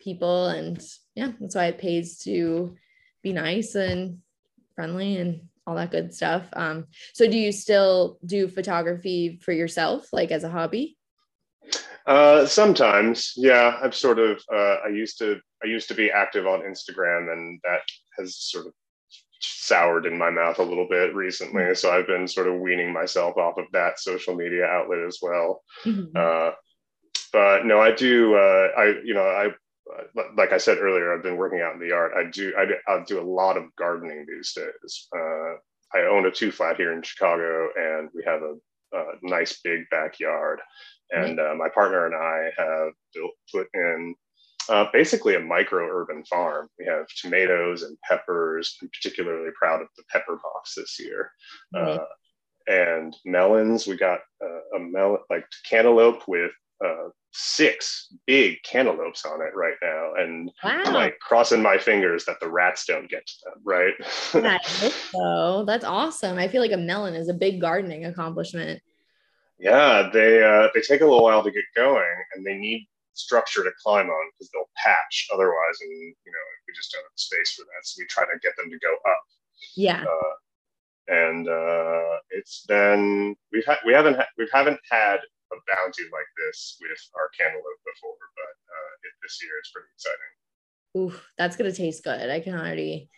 people 0.00 0.48
and 0.48 0.82
yeah 1.14 1.32
that's 1.40 1.54
why 1.54 1.66
it 1.66 1.78
pays 1.78 2.18
to 2.18 2.76
be 3.22 3.32
nice 3.32 3.74
and 3.76 4.18
friendly 4.74 5.16
and 5.16 5.42
all 5.68 5.74
that 5.74 5.90
good 5.90 6.14
stuff 6.14 6.48
um 6.54 6.86
so 7.12 7.28
do 7.30 7.36
you 7.36 7.52
still 7.52 8.18
do 8.24 8.48
photography 8.48 9.38
for 9.42 9.52
yourself 9.52 10.08
like 10.12 10.30
as 10.32 10.42
a 10.44 10.48
hobby 10.48 10.96
Uh, 12.06 12.46
sometimes, 12.46 13.34
yeah. 13.36 13.76
I've 13.82 13.94
sort 13.94 14.18
of. 14.18 14.40
Uh, 14.50 14.76
I 14.86 14.88
used 14.88 15.18
to. 15.18 15.36
I 15.62 15.66
used 15.66 15.88
to 15.88 15.94
be 15.94 16.10
active 16.10 16.46
on 16.46 16.60
Instagram, 16.60 17.30
and 17.32 17.60
that 17.64 17.82
has 18.16 18.36
sort 18.36 18.66
of 18.66 18.72
soured 19.40 20.06
in 20.06 20.16
my 20.16 20.30
mouth 20.30 20.58
a 20.58 20.62
little 20.62 20.88
bit 20.88 21.14
recently. 21.14 21.74
So 21.74 21.90
I've 21.92 22.06
been 22.06 22.26
sort 22.26 22.48
of 22.48 22.60
weaning 22.60 22.94
myself 22.94 23.36
off 23.36 23.58
of 23.58 23.66
that 23.72 24.00
social 24.00 24.34
media 24.34 24.64
outlet 24.64 25.00
as 25.06 25.18
well. 25.20 25.62
Uh, 26.16 26.52
but 27.32 27.66
no, 27.66 27.78
I 27.78 27.92
do. 27.92 28.34
Uh, 28.34 28.68
I 28.78 28.84
you 29.04 29.12
know 29.12 29.28
I 29.28 29.48
like 30.36 30.52
I 30.52 30.58
said 30.58 30.78
earlier, 30.78 31.12
I've 31.12 31.22
been 31.22 31.36
working 31.36 31.60
out 31.60 31.74
in 31.74 31.80
the 31.80 31.88
yard. 31.88 32.12
I 32.16 32.30
do. 32.30 32.52
I 32.58 32.64
do, 32.66 32.74
I 32.86 33.02
do 33.06 33.20
a 33.20 33.22
lot 33.22 33.56
of 33.56 33.74
gardening 33.76 34.26
these 34.28 34.52
days. 34.52 35.08
Uh, 35.14 35.54
I 35.94 36.02
own 36.02 36.26
a 36.26 36.30
two 36.30 36.50
flat 36.50 36.76
here 36.76 36.92
in 36.92 37.02
Chicago, 37.02 37.68
and 37.76 38.10
we 38.14 38.22
have 38.24 38.42
a, 38.42 38.54
a 38.94 39.04
nice 39.22 39.60
big 39.62 39.88
backyard. 39.90 40.60
And 41.10 41.40
uh, 41.40 41.54
my 41.56 41.68
partner 41.70 42.06
and 42.06 42.14
I 42.14 42.50
have 42.58 42.92
built 43.14 43.32
put 43.50 43.68
in 43.72 44.14
uh, 44.68 44.86
basically 44.92 45.36
a 45.36 45.40
micro 45.40 45.86
urban 45.88 46.22
farm. 46.24 46.68
We 46.78 46.84
have 46.84 47.06
tomatoes 47.20 47.82
and 47.82 47.96
peppers. 48.02 48.76
I'm 48.82 48.90
particularly 48.90 49.50
proud 49.58 49.80
of 49.80 49.88
the 49.96 50.04
pepper 50.10 50.38
box 50.42 50.74
this 50.74 50.98
year. 51.00 51.32
Uh, 51.74 51.98
and 52.66 53.16
melons. 53.24 53.86
We 53.86 53.96
got 53.96 54.20
uh, 54.44 54.76
a 54.76 54.78
melon 54.78 55.20
like 55.30 55.46
cantaloupe 55.68 56.28
with 56.28 56.52
uh, 56.84 57.08
six 57.40 58.12
big 58.26 58.62
cantaloupes 58.64 59.24
on 59.24 59.40
it 59.40 59.54
right 59.54 59.76
now, 59.82 60.14
and 60.16 60.50
wow 60.64 60.82
I'm 60.84 60.94
like 60.94 61.18
crossing 61.20 61.62
my 61.62 61.78
fingers 61.78 62.24
that 62.24 62.40
the 62.40 62.50
rats 62.50 62.84
don't 62.84 63.08
get 63.08 63.26
to 63.26 63.34
them. 63.44 63.62
Right? 63.64 63.94
Hope 64.60 64.92
so 64.92 65.64
that's 65.64 65.84
awesome 65.84 66.38
i 66.38 66.48
feel 66.48 66.60
like 66.60 66.72
a 66.72 66.76
melon 66.76 67.14
is 67.14 67.28
a 67.28 67.34
big 67.34 67.60
gardening 67.60 68.04
accomplishment 68.04 68.80
yeah, 69.58 70.08
they 70.12 70.42
uh, 70.42 70.68
they 70.74 70.80
take 70.80 71.00
a 71.00 71.04
little 71.04 71.22
while 71.22 71.42
to 71.42 71.50
get 71.50 71.64
going, 71.74 72.14
and 72.34 72.46
they 72.46 72.56
need 72.56 72.86
structure 73.14 73.64
to 73.64 73.72
climb 73.82 74.08
on 74.08 74.30
because 74.32 74.50
they'll 74.52 74.70
patch 74.76 75.28
otherwise, 75.32 75.80
and 75.80 75.90
you 75.90 76.32
know 76.32 76.46
we 76.66 76.74
just 76.74 76.92
don't 76.92 77.02
have 77.02 77.10
space 77.16 77.54
for 77.54 77.62
that. 77.62 77.84
So 77.84 78.00
we 78.00 78.06
try 78.06 78.24
to 78.24 78.38
get 78.40 78.56
them 78.56 78.70
to 78.70 78.78
go 78.78 78.94
up. 79.10 79.22
yeah 79.76 80.04
uh, 80.04 81.14
and 81.14 81.48
uh, 81.48 82.18
it's 82.30 82.64
been 82.66 83.34
we've 83.52 83.66
had 83.66 83.78
we 83.84 83.92
haven't 83.92 84.16
ha- 84.16 84.28
we 84.38 84.48
haven't 84.52 84.78
had 84.90 85.18
a 85.52 85.56
bounty 85.68 86.04
like 86.12 86.30
this 86.36 86.76
with 86.80 86.98
our 87.16 87.28
cantaloupe 87.36 87.82
before, 87.84 88.16
but 88.36 88.54
uh, 88.68 88.90
it, 89.04 89.12
this 89.22 89.38
year 89.42 89.52
it's 89.58 89.70
pretty 89.70 89.88
exciting. 89.94 90.32
Oof, 90.96 91.26
that's 91.36 91.56
gonna 91.56 91.72
taste 91.72 92.04
good. 92.04 92.30
I 92.30 92.40
can 92.40 92.54
already, 92.54 93.08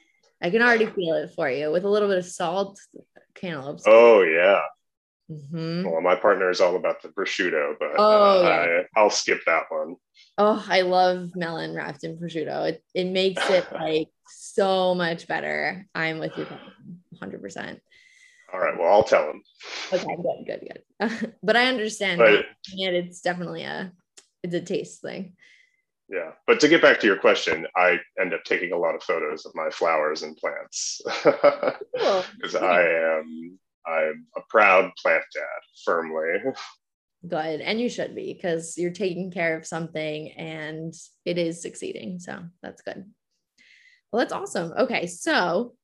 I 0.42 0.50
can 0.50 0.62
already 0.62 0.86
feel 0.86 1.14
it 1.14 1.32
for 1.34 1.48
you 1.50 1.70
with 1.70 1.84
a 1.84 1.88
little 1.88 2.08
bit 2.08 2.18
of 2.18 2.26
salt, 2.26 2.78
cantaloupes. 3.34 3.84
Oh 3.86 4.22
yeah, 4.22 4.60
hmm 5.28 5.84
well 5.84 6.00
my 6.00 6.14
partner 6.14 6.50
is 6.50 6.60
all 6.60 6.76
about 6.76 7.02
the 7.02 7.08
prosciutto, 7.08 7.74
but 7.78 7.90
Oh, 7.96 8.40
uh, 8.40 8.42
yeah. 8.42 8.82
I, 8.96 9.00
I'll 9.00 9.10
skip 9.10 9.40
that 9.46 9.64
one. 9.68 9.96
Oh, 10.36 10.64
I 10.68 10.82
love 10.82 11.30
melon 11.36 11.74
wrapped 11.74 12.04
in 12.04 12.18
prosciutto. 12.18 12.68
It 12.70 12.84
it 12.94 13.04
makes 13.04 13.48
it 13.48 13.70
like 13.72 14.08
so 14.28 14.94
much 14.94 15.26
better. 15.26 15.86
I'm 15.94 16.18
with 16.18 16.36
you, 16.36 16.46
hundred 17.20 17.42
percent. 17.42 17.80
All 18.52 18.60
right, 18.60 18.76
well 18.78 18.92
I'll 18.92 19.02
tell 19.04 19.30
him. 19.30 19.42
Okay, 19.92 20.04
good, 20.16 20.46
good, 20.46 20.68
good. 21.00 21.34
but 21.42 21.56
I 21.56 21.66
understand 21.66 22.18
But 22.18 22.32
it, 22.34 22.46
it's 22.72 23.20
definitely 23.20 23.62
a, 23.62 23.92
it's 24.42 24.54
a 24.54 24.60
taste 24.60 25.02
thing. 25.02 25.34
yeah, 26.08 26.32
but 26.46 26.58
to 26.60 26.68
get 26.68 26.82
back 26.82 26.98
to 27.00 27.06
your 27.06 27.18
question, 27.18 27.66
I 27.76 27.98
end 28.20 28.34
up 28.34 28.42
taking 28.44 28.72
a 28.72 28.78
lot 28.78 28.94
of 28.94 29.02
photos 29.02 29.46
of 29.46 29.54
my 29.54 29.70
flowers 29.70 30.22
and 30.22 30.36
plants 30.36 31.00
Cool. 31.22 32.24
because 32.36 32.56
I 32.56 32.82
am 32.82 33.58
I'm 33.86 34.26
a 34.36 34.40
proud 34.48 34.90
plant 35.00 35.22
dad, 35.34 35.62
firmly. 35.84 36.52
Good, 37.26 37.60
and 37.60 37.80
you 37.80 37.88
should 37.88 38.14
be 38.14 38.32
because 38.34 38.76
you're 38.78 38.92
taking 38.92 39.30
care 39.30 39.56
of 39.56 39.66
something 39.66 40.32
and 40.32 40.94
it 41.24 41.38
is 41.38 41.60
succeeding. 41.62 42.18
So 42.18 42.44
that's 42.62 42.82
good. 42.82 43.04
Well, 44.10 44.20
that's 44.20 44.32
awesome. 44.32 44.72
Okay, 44.76 45.06
so 45.06 45.74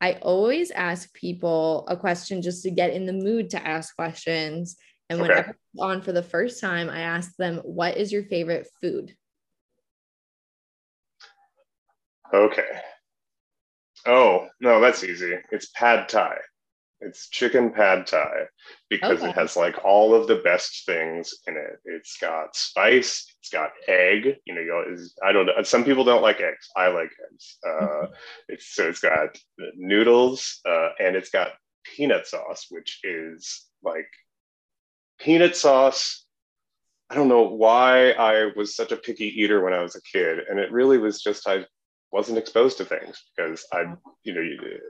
I 0.00 0.14
always 0.22 0.70
ask 0.70 1.12
people 1.12 1.86
a 1.88 1.96
question 1.96 2.40
just 2.42 2.62
to 2.62 2.70
get 2.70 2.92
in 2.92 3.04
the 3.06 3.12
mood 3.12 3.50
to 3.50 3.66
ask 3.66 3.94
questions. 3.94 4.76
And 5.08 5.20
when 5.20 5.30
Okay. 5.30 5.42
I'm 5.48 5.54
on 5.78 6.02
for 6.02 6.12
the 6.12 6.22
first 6.22 6.60
time, 6.60 6.88
I 6.88 7.00
ask 7.00 7.36
them, 7.36 7.58
"What 7.58 7.96
is 7.96 8.12
your 8.12 8.24
favorite 8.24 8.68
food?" 8.80 9.14
Okay. 12.32 12.80
Oh, 14.06 14.48
no, 14.60 14.80
that's 14.80 15.04
easy. 15.04 15.36
It's 15.50 15.70
pad 15.74 16.08
thai. 16.08 16.38
It's 17.02 17.28
chicken 17.30 17.72
pad 17.72 18.06
thai 18.06 18.46
because 18.90 19.22
Okay. 19.22 19.28
it 19.30 19.34
has 19.34 19.56
like 19.56 19.84
all 19.84 20.14
of 20.14 20.26
the 20.28 20.36
best 20.36 20.84
things 20.86 21.32
in 21.46 21.56
it. 21.56 21.78
It's 21.84 22.16
got 22.20 22.54
spice, 22.54 23.26
it's 23.40 23.50
got 23.50 23.70
egg. 23.88 24.36
You 24.44 24.54
know, 24.54 24.60
you 24.60 24.74
always, 24.74 25.14
I 25.24 25.32
don't 25.32 25.46
know. 25.46 25.62
Some 25.62 25.84
people 25.84 26.04
don't 26.04 26.22
like 26.22 26.40
eggs. 26.40 26.68
I 26.76 26.88
like 26.88 27.10
eggs. 27.32 27.58
Uh, 27.66 28.06
it's 28.48 28.74
so 28.74 28.88
it's 28.88 29.00
got 29.00 29.36
noodles 29.76 30.60
uh, 30.68 30.90
and 30.98 31.16
it's 31.16 31.30
got 31.30 31.52
peanut 31.84 32.26
sauce, 32.26 32.66
which 32.70 33.00
is 33.04 33.66
like 33.82 34.08
peanut 35.18 35.56
sauce. 35.56 36.24
I 37.10 37.14
don't 37.14 37.28
know 37.28 37.42
why 37.42 38.12
I 38.12 38.50
was 38.56 38.74
such 38.76 38.92
a 38.92 38.96
picky 38.96 39.26
eater 39.40 39.62
when 39.62 39.72
I 39.72 39.82
was 39.82 39.96
a 39.96 40.02
kid, 40.02 40.40
and 40.48 40.58
it 40.58 40.72
really 40.72 40.98
was 40.98 41.22
just 41.22 41.46
I 41.46 41.66
wasn't 42.12 42.38
exposed 42.38 42.78
to 42.78 42.84
things 42.84 43.22
because 43.36 43.66
I, 43.72 43.82
you 44.24 44.34
know, 44.34 44.40
you- 44.40 44.80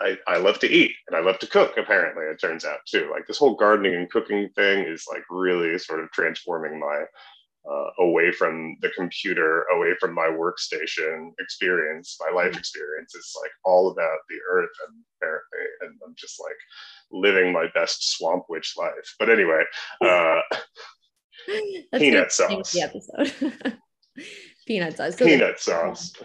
I, 0.00 0.18
I 0.26 0.38
love 0.38 0.58
to 0.60 0.70
eat 0.70 0.92
and 1.06 1.16
I 1.16 1.20
love 1.20 1.38
to 1.40 1.46
cook. 1.46 1.76
Apparently, 1.76 2.24
it 2.24 2.40
turns 2.40 2.64
out 2.64 2.80
too. 2.86 3.08
Like 3.10 3.26
this 3.26 3.38
whole 3.38 3.54
gardening 3.54 3.94
and 3.94 4.10
cooking 4.10 4.48
thing 4.54 4.84
is 4.84 5.06
like 5.10 5.22
really 5.30 5.78
sort 5.78 6.00
of 6.00 6.10
transforming 6.12 6.78
my 6.78 7.04
uh, 7.70 7.90
away 8.02 8.32
from 8.32 8.76
the 8.80 8.90
computer, 8.90 9.62
away 9.74 9.94
from 10.00 10.14
my 10.14 10.26
workstation 10.26 11.30
experience, 11.38 12.18
my 12.20 12.34
life 12.34 12.56
experience. 12.56 13.14
It's 13.14 13.36
like 13.40 13.52
all 13.64 13.90
about 13.90 14.18
the 14.28 14.38
earth 14.50 14.70
and 14.88 15.04
apparently, 15.16 15.58
and 15.82 16.00
I'm 16.04 16.14
just 16.16 16.40
like 16.40 16.56
living 17.12 17.52
my 17.52 17.66
best 17.74 18.16
swamp 18.16 18.44
witch 18.48 18.74
life. 18.76 19.14
But 19.18 19.30
anyway, 19.30 19.62
uh, 20.04 20.40
Peanut 21.46 21.86
the 21.92 21.98
name 21.98 22.16
of 22.16 22.32
sauce. 22.32 22.72
The 22.72 22.82
episode. 22.82 23.78
peanut 24.66 24.96
sauce. 24.96 25.16
So 25.16 25.24
peanut 25.24 25.60
sauce. 25.60 26.12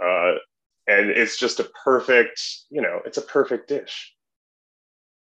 Uh, 0.00 0.34
and 0.86 1.10
it's 1.10 1.38
just 1.38 1.60
a 1.60 1.64
perfect, 1.84 2.40
you 2.70 2.82
know, 2.82 3.00
it's 3.04 3.18
a 3.18 3.22
perfect 3.22 3.68
dish. 3.68 4.14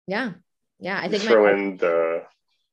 Yeah, 0.06 0.32
yeah. 0.78 0.98
I 1.00 1.08
think 1.08 1.22
throw 1.22 1.52
in 1.52 1.76
the 1.76 2.22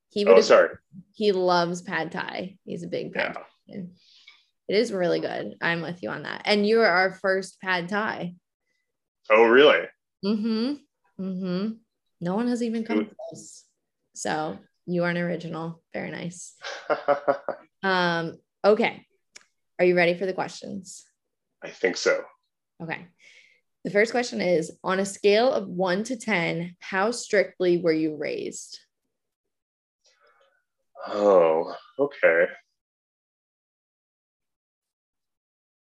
he 0.10 0.26
would. 0.26 0.38
oh 0.38 0.42
sorry 0.42 0.70
He 1.16 1.32
loves 1.32 1.82
pad 1.82 2.12
thai. 2.12 2.58
He's 2.66 2.84
a 2.84 2.88
big 2.88 3.14
pad 3.14 3.28
yeah 3.28 3.34
thai 3.34 3.44
fan. 3.68 3.92
It 4.68 4.76
is 4.76 4.92
really 4.94 5.20
good. 5.20 5.56
I'm 5.62 5.82
with 5.82 6.04
you 6.04 6.10
on 6.10 6.24
that. 6.24 6.44
And 6.46 6.66
you 6.68 6.82
are 6.82 6.88
our 6.88 7.12
first 7.12 7.60
pad 7.62 7.90
thai. 7.90 8.36
oh 9.30 9.44
really 9.46 9.88
Mm-hmm. 10.24 10.74
Mm-hmm. 11.20 11.72
No 12.22 12.36
one 12.36 12.48
has 12.48 12.64
even 12.64 12.86
come 12.86 13.10
close. 13.30 13.64
So 14.16 14.58
you 14.86 15.04
are 15.04 15.10
an 15.10 15.18
original. 15.18 15.82
Very 15.94 16.12
nice. 16.12 16.56
Um, 17.84 18.38
okay. 18.64 19.06
Are 19.78 19.84
you 19.84 19.96
ready 19.96 20.14
for 20.14 20.26
the 20.26 20.32
questions? 20.32 21.04
I 21.62 21.70
think 21.70 21.98
so. 21.98 22.24
Okay. 22.82 23.08
The 23.84 23.92
first 23.92 24.12
question 24.12 24.40
is 24.40 24.72
on 24.84 25.00
a 25.00 25.06
scale 25.06 25.52
of 25.52 25.68
one 25.68 26.04
to 26.06 26.16
10, 26.16 26.78
how 26.80 27.12
strictly 27.12 27.78
were 27.78 27.92
you 27.92 28.16
raised? 28.16 28.80
Oh, 31.06 31.76
okay. 32.00 32.46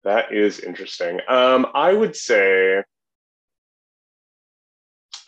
That 0.03 0.34
is 0.34 0.60
interesting. 0.60 1.19
Um, 1.27 1.68
I 1.76 1.93
would 1.93 2.15
say, 2.15 2.84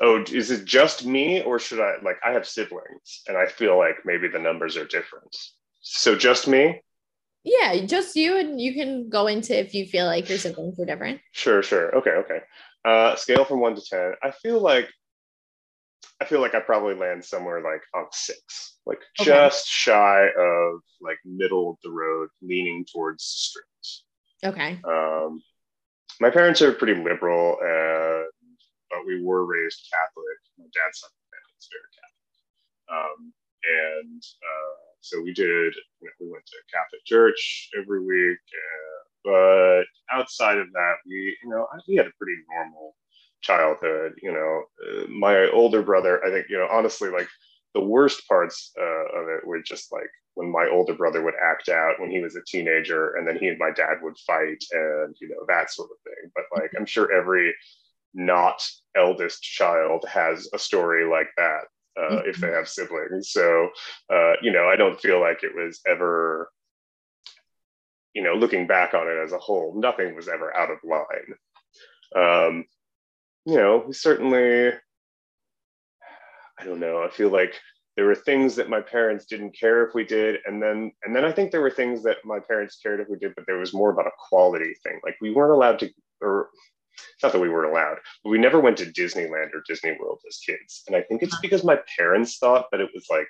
oh, 0.01 0.23
is 0.31 0.49
it 0.49 0.65
just 0.65 1.05
me 1.05 1.41
or 1.41 1.59
should 1.59 1.79
I, 1.79 1.95
like, 2.03 2.17
I 2.25 2.31
have 2.31 2.47
siblings 2.47 3.21
and 3.27 3.37
I 3.37 3.45
feel 3.45 3.77
like 3.77 3.97
maybe 4.05 4.27
the 4.27 4.39
numbers 4.39 4.77
are 4.77 4.85
different. 4.85 5.35
So 5.81 6.15
just 6.15 6.47
me? 6.47 6.81
Yeah, 7.47 7.85
just 7.85 8.15
you, 8.17 8.37
and 8.37 8.59
you 8.59 8.73
can 8.73 9.07
go 9.07 9.27
into 9.27 9.57
if 9.57 9.73
you 9.73 9.85
feel 9.85 10.05
like 10.05 10.27
your 10.27 10.37
siblings 10.37 10.77
are 10.79 10.85
different. 10.85 11.21
Sure, 11.31 11.63
sure. 11.63 11.95
Okay, 11.95 12.11
okay. 12.11 12.39
Uh, 12.83 13.15
scale 13.15 13.45
from 13.45 13.61
one 13.61 13.73
to 13.75 13.81
ten. 13.81 14.13
I 14.21 14.31
feel 14.31 14.59
like 14.59 14.89
I 16.19 16.25
feel 16.25 16.41
like 16.41 16.55
I 16.55 16.59
probably 16.59 16.95
land 16.95 17.23
somewhere 17.23 17.61
like 17.61 17.81
on 17.95 18.07
six, 18.11 18.77
like 18.85 18.99
Okay. 19.21 19.31
just 19.31 19.65
shy 19.67 20.27
of 20.37 20.81
like 20.99 21.19
middle 21.23 21.69
of 21.71 21.77
the 21.83 21.91
road, 21.91 22.29
leaning 22.41 22.85
towards 22.91 23.23
strict. 23.23 24.03
Okay. 24.43 24.79
Um, 24.83 25.41
my 26.19 26.29
parents 26.29 26.61
are 26.61 26.73
pretty 26.73 27.01
liberal, 27.01 27.57
and 27.61 28.25
but 28.89 29.05
we 29.05 29.23
were 29.23 29.45
raised 29.45 29.87
Catholic. 29.91 30.37
My 30.57 30.65
dad's 30.65 30.99
side 30.99 31.07
of 31.07 31.19
the 31.21 31.31
family 31.31 31.55
is 31.59 31.69
very 31.71 31.91
Catholic. 31.95 32.27
Um, 32.91 33.33
and 33.63 34.23
uh, 34.43 34.86
so 35.09 35.21
we 35.21 35.33
did, 35.33 35.45
you 35.45 36.07
know, 36.07 36.11
we 36.19 36.31
went 36.31 36.45
to 36.45 36.57
Catholic 36.73 37.03
church 37.05 37.69
every 37.79 38.01
week. 38.01 38.39
Uh, 38.53 38.99
but 39.23 40.17
outside 40.17 40.57
of 40.57 40.71
that, 40.73 40.95
we, 41.05 41.37
you 41.43 41.49
know, 41.49 41.67
we 41.87 41.95
had 41.95 42.07
a 42.07 42.17
pretty 42.17 42.37
normal 42.49 42.95
childhood. 43.41 44.13
You 44.21 44.31
know, 44.31 44.63
uh, 44.85 45.07
my 45.07 45.49
older 45.49 45.81
brother, 45.81 46.23
I 46.25 46.29
think, 46.29 46.47
you 46.49 46.57
know, 46.57 46.67
honestly, 46.71 47.09
like 47.09 47.27
the 47.73 47.83
worst 47.83 48.27
parts 48.27 48.71
uh, 48.79 49.19
of 49.19 49.27
it 49.29 49.45
were 49.45 49.61
just 49.61 49.91
like 49.91 50.09
when 50.37 50.51
my 50.51 50.69
older 50.71 50.93
brother 50.93 51.23
would 51.23 51.33
act 51.43 51.67
out 51.67 51.99
when 51.99 52.11
he 52.11 52.19
was 52.19 52.35
a 52.35 52.41
teenager 52.45 53.15
and 53.15 53.27
then 53.27 53.37
he 53.37 53.47
and 53.47 53.57
my 53.57 53.71
dad 53.71 53.97
would 54.01 54.17
fight 54.19 54.63
and 54.71 55.15
you 55.19 55.27
know 55.29 55.43
that 55.47 55.71
sort 55.71 55.89
of 55.91 55.97
thing 56.03 56.31
but 56.35 56.45
like 56.55 56.71
i'm 56.77 56.85
sure 56.85 57.11
every 57.11 57.53
not 58.13 58.63
eldest 58.95 59.41
child 59.41 60.05
has 60.07 60.47
a 60.53 60.59
story 60.59 61.09
like 61.09 61.29
that 61.37 61.65
uh, 61.97 62.11
mm-hmm. 62.11 62.29
if 62.29 62.37
they 62.37 62.49
have 62.49 62.67
siblings 62.67 63.31
so 63.31 63.69
uh, 64.13 64.33
you 64.41 64.51
know 64.51 64.67
i 64.67 64.75
don't 64.75 64.99
feel 65.01 65.19
like 65.19 65.43
it 65.43 65.55
was 65.55 65.81
ever 65.87 66.49
you 68.13 68.23
know 68.23 68.33
looking 68.33 68.67
back 68.67 68.93
on 68.93 69.07
it 69.07 69.17
as 69.23 69.31
a 69.31 69.37
whole 69.37 69.79
nothing 69.79 70.15
was 70.15 70.27
ever 70.27 70.55
out 70.55 70.69
of 70.71 70.77
line 70.83 71.35
um, 72.15 72.65
you 73.45 73.55
know 73.55 73.91
certainly 73.91 74.71
I 76.59 76.65
don't 76.65 76.79
know. 76.79 77.03
I 77.03 77.09
feel 77.09 77.29
like 77.29 77.53
there 77.95 78.05
were 78.05 78.15
things 78.15 78.55
that 78.55 78.69
my 78.69 78.81
parents 78.81 79.25
didn't 79.25 79.57
care 79.57 79.85
if 79.85 79.93
we 79.93 80.03
did, 80.03 80.39
and 80.45 80.61
then 80.61 80.91
and 81.03 81.15
then 81.15 81.25
I 81.25 81.31
think 81.31 81.51
there 81.51 81.61
were 81.61 81.71
things 81.71 82.03
that 82.03 82.17
my 82.23 82.39
parents 82.39 82.79
cared 82.81 82.99
if 82.99 83.09
we 83.09 83.17
did, 83.17 83.33
but 83.35 83.45
there 83.47 83.57
was 83.57 83.73
more 83.73 83.91
about 83.91 84.07
a 84.07 84.11
quality 84.29 84.73
thing. 84.83 84.99
Like 85.03 85.17
we 85.21 85.31
weren't 85.31 85.53
allowed 85.53 85.79
to, 85.79 85.89
or 86.21 86.49
not 87.23 87.31
that 87.31 87.39
we 87.39 87.49
weren't 87.49 87.71
allowed, 87.71 87.97
but 88.23 88.29
we 88.29 88.37
never 88.37 88.59
went 88.59 88.77
to 88.77 88.85
Disneyland 88.85 89.53
or 89.53 89.63
Disney 89.67 89.95
World 89.99 90.19
as 90.27 90.37
kids. 90.37 90.83
And 90.87 90.95
I 90.95 91.01
think 91.01 91.23
it's 91.23 91.39
because 91.39 91.63
my 91.63 91.79
parents 91.97 92.37
thought 92.37 92.67
that 92.71 92.81
it 92.81 92.89
was 92.93 93.05
like 93.09 93.27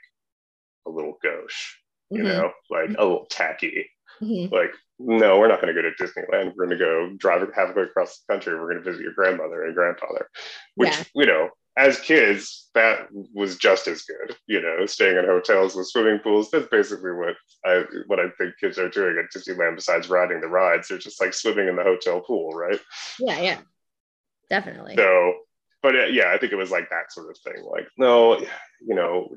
a 0.85 0.89
little 0.89 1.17
gauche, 1.23 1.75
you 2.09 2.23
mm-hmm. 2.23 2.27
know, 2.27 2.51
like 2.69 2.89
a 2.97 3.03
little 3.03 3.27
tacky. 3.29 3.89
Mm-hmm. 4.21 4.53
Like, 4.53 4.71
no, 4.99 5.37
we're 5.37 5.47
not 5.47 5.61
going 5.61 5.73
to 5.73 5.79
go 5.79 5.87
to 5.87 6.03
Disneyland. 6.03 6.53
We're 6.55 6.65
going 6.65 6.77
to 6.77 6.83
go 6.83 7.11
drive 7.17 7.47
halfway 7.55 7.83
across 7.83 8.19
the 8.19 8.33
country. 8.33 8.55
We're 8.55 8.71
going 8.73 8.83
to 8.83 8.89
visit 8.89 9.03
your 9.03 9.13
grandmother 9.13 9.63
and 9.63 9.75
grandfather, 9.75 10.27
which, 10.75 10.89
yeah. 10.89 11.03
you 11.13 11.25
know, 11.27 11.49
as 11.77 11.99
kids, 11.99 12.69
that 12.73 13.07
was 13.33 13.57
just 13.57 13.87
as 13.87 14.01
good. 14.03 14.35
You 14.47 14.61
know, 14.61 14.85
staying 14.85 15.17
in 15.17 15.25
hotels 15.25 15.75
with 15.75 15.87
swimming 15.87 16.19
pools. 16.19 16.49
That's 16.51 16.67
basically 16.67 17.11
what 17.11 17.35
I 17.65 17.83
what 18.07 18.19
I 18.19 18.29
think 18.37 18.55
kids 18.59 18.77
are 18.79 18.89
doing 18.89 19.17
at 19.17 19.31
Disneyland. 19.35 19.75
Besides 19.75 20.09
riding 20.09 20.41
the 20.41 20.47
rides, 20.47 20.87
they're 20.87 20.97
just 20.97 21.21
like 21.21 21.33
swimming 21.33 21.67
in 21.67 21.75
the 21.75 21.83
hotel 21.83 22.21
pool, 22.21 22.49
right? 22.51 22.79
Yeah, 23.19 23.39
yeah, 23.39 23.57
definitely. 24.49 24.95
So, 24.95 25.33
but 25.83 25.95
uh, 25.95 26.05
yeah, 26.05 26.31
I 26.33 26.37
think 26.37 26.51
it 26.51 26.57
was 26.57 26.71
like 26.71 26.89
that 26.89 27.11
sort 27.11 27.29
of 27.29 27.37
thing. 27.37 27.63
Like, 27.63 27.87
no, 27.97 28.39
you 28.81 28.95
know, 28.95 29.35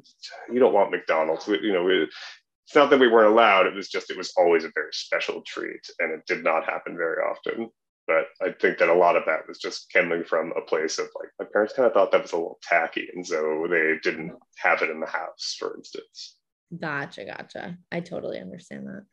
you 0.50 0.58
don't 0.58 0.74
want 0.74 0.90
McDonald's. 0.90 1.46
You 1.46 1.72
know, 1.72 1.88
it's 1.88 2.74
not 2.74 2.88
that 2.90 3.00
we 3.00 3.08
weren't 3.08 3.32
allowed. 3.32 3.66
It 3.66 3.74
was 3.74 3.88
just 3.88 4.10
it 4.10 4.16
was 4.16 4.32
always 4.36 4.64
a 4.64 4.72
very 4.74 4.92
special 4.92 5.42
treat, 5.46 5.86
and 5.98 6.12
it 6.12 6.26
did 6.26 6.42
not 6.42 6.64
happen 6.64 6.96
very 6.96 7.22
often 7.22 7.70
but 8.10 8.46
I 8.46 8.52
think 8.52 8.78
that 8.78 8.88
a 8.88 8.94
lot 8.94 9.16
of 9.16 9.24
that 9.26 9.46
was 9.46 9.58
just 9.58 9.92
coming 9.92 10.24
from 10.24 10.52
a 10.56 10.60
place 10.62 10.98
of 10.98 11.06
like 11.18 11.28
my 11.38 11.46
parents 11.52 11.74
kind 11.74 11.86
of 11.86 11.92
thought 11.92 12.10
that 12.10 12.22
was 12.22 12.32
a 12.32 12.36
little 12.36 12.58
tacky, 12.62 13.08
and 13.14 13.24
so 13.24 13.66
they 13.70 13.94
didn't 14.02 14.32
have 14.58 14.82
it 14.82 14.90
in 14.90 14.98
the 14.98 15.06
house, 15.06 15.54
for 15.58 15.76
instance. 15.76 16.36
Gotcha, 16.76 17.24
gotcha. 17.24 17.78
I 17.92 18.00
totally 18.00 18.40
understand 18.40 18.86
that. 18.88 19.04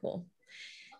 Cool. 0.00 0.26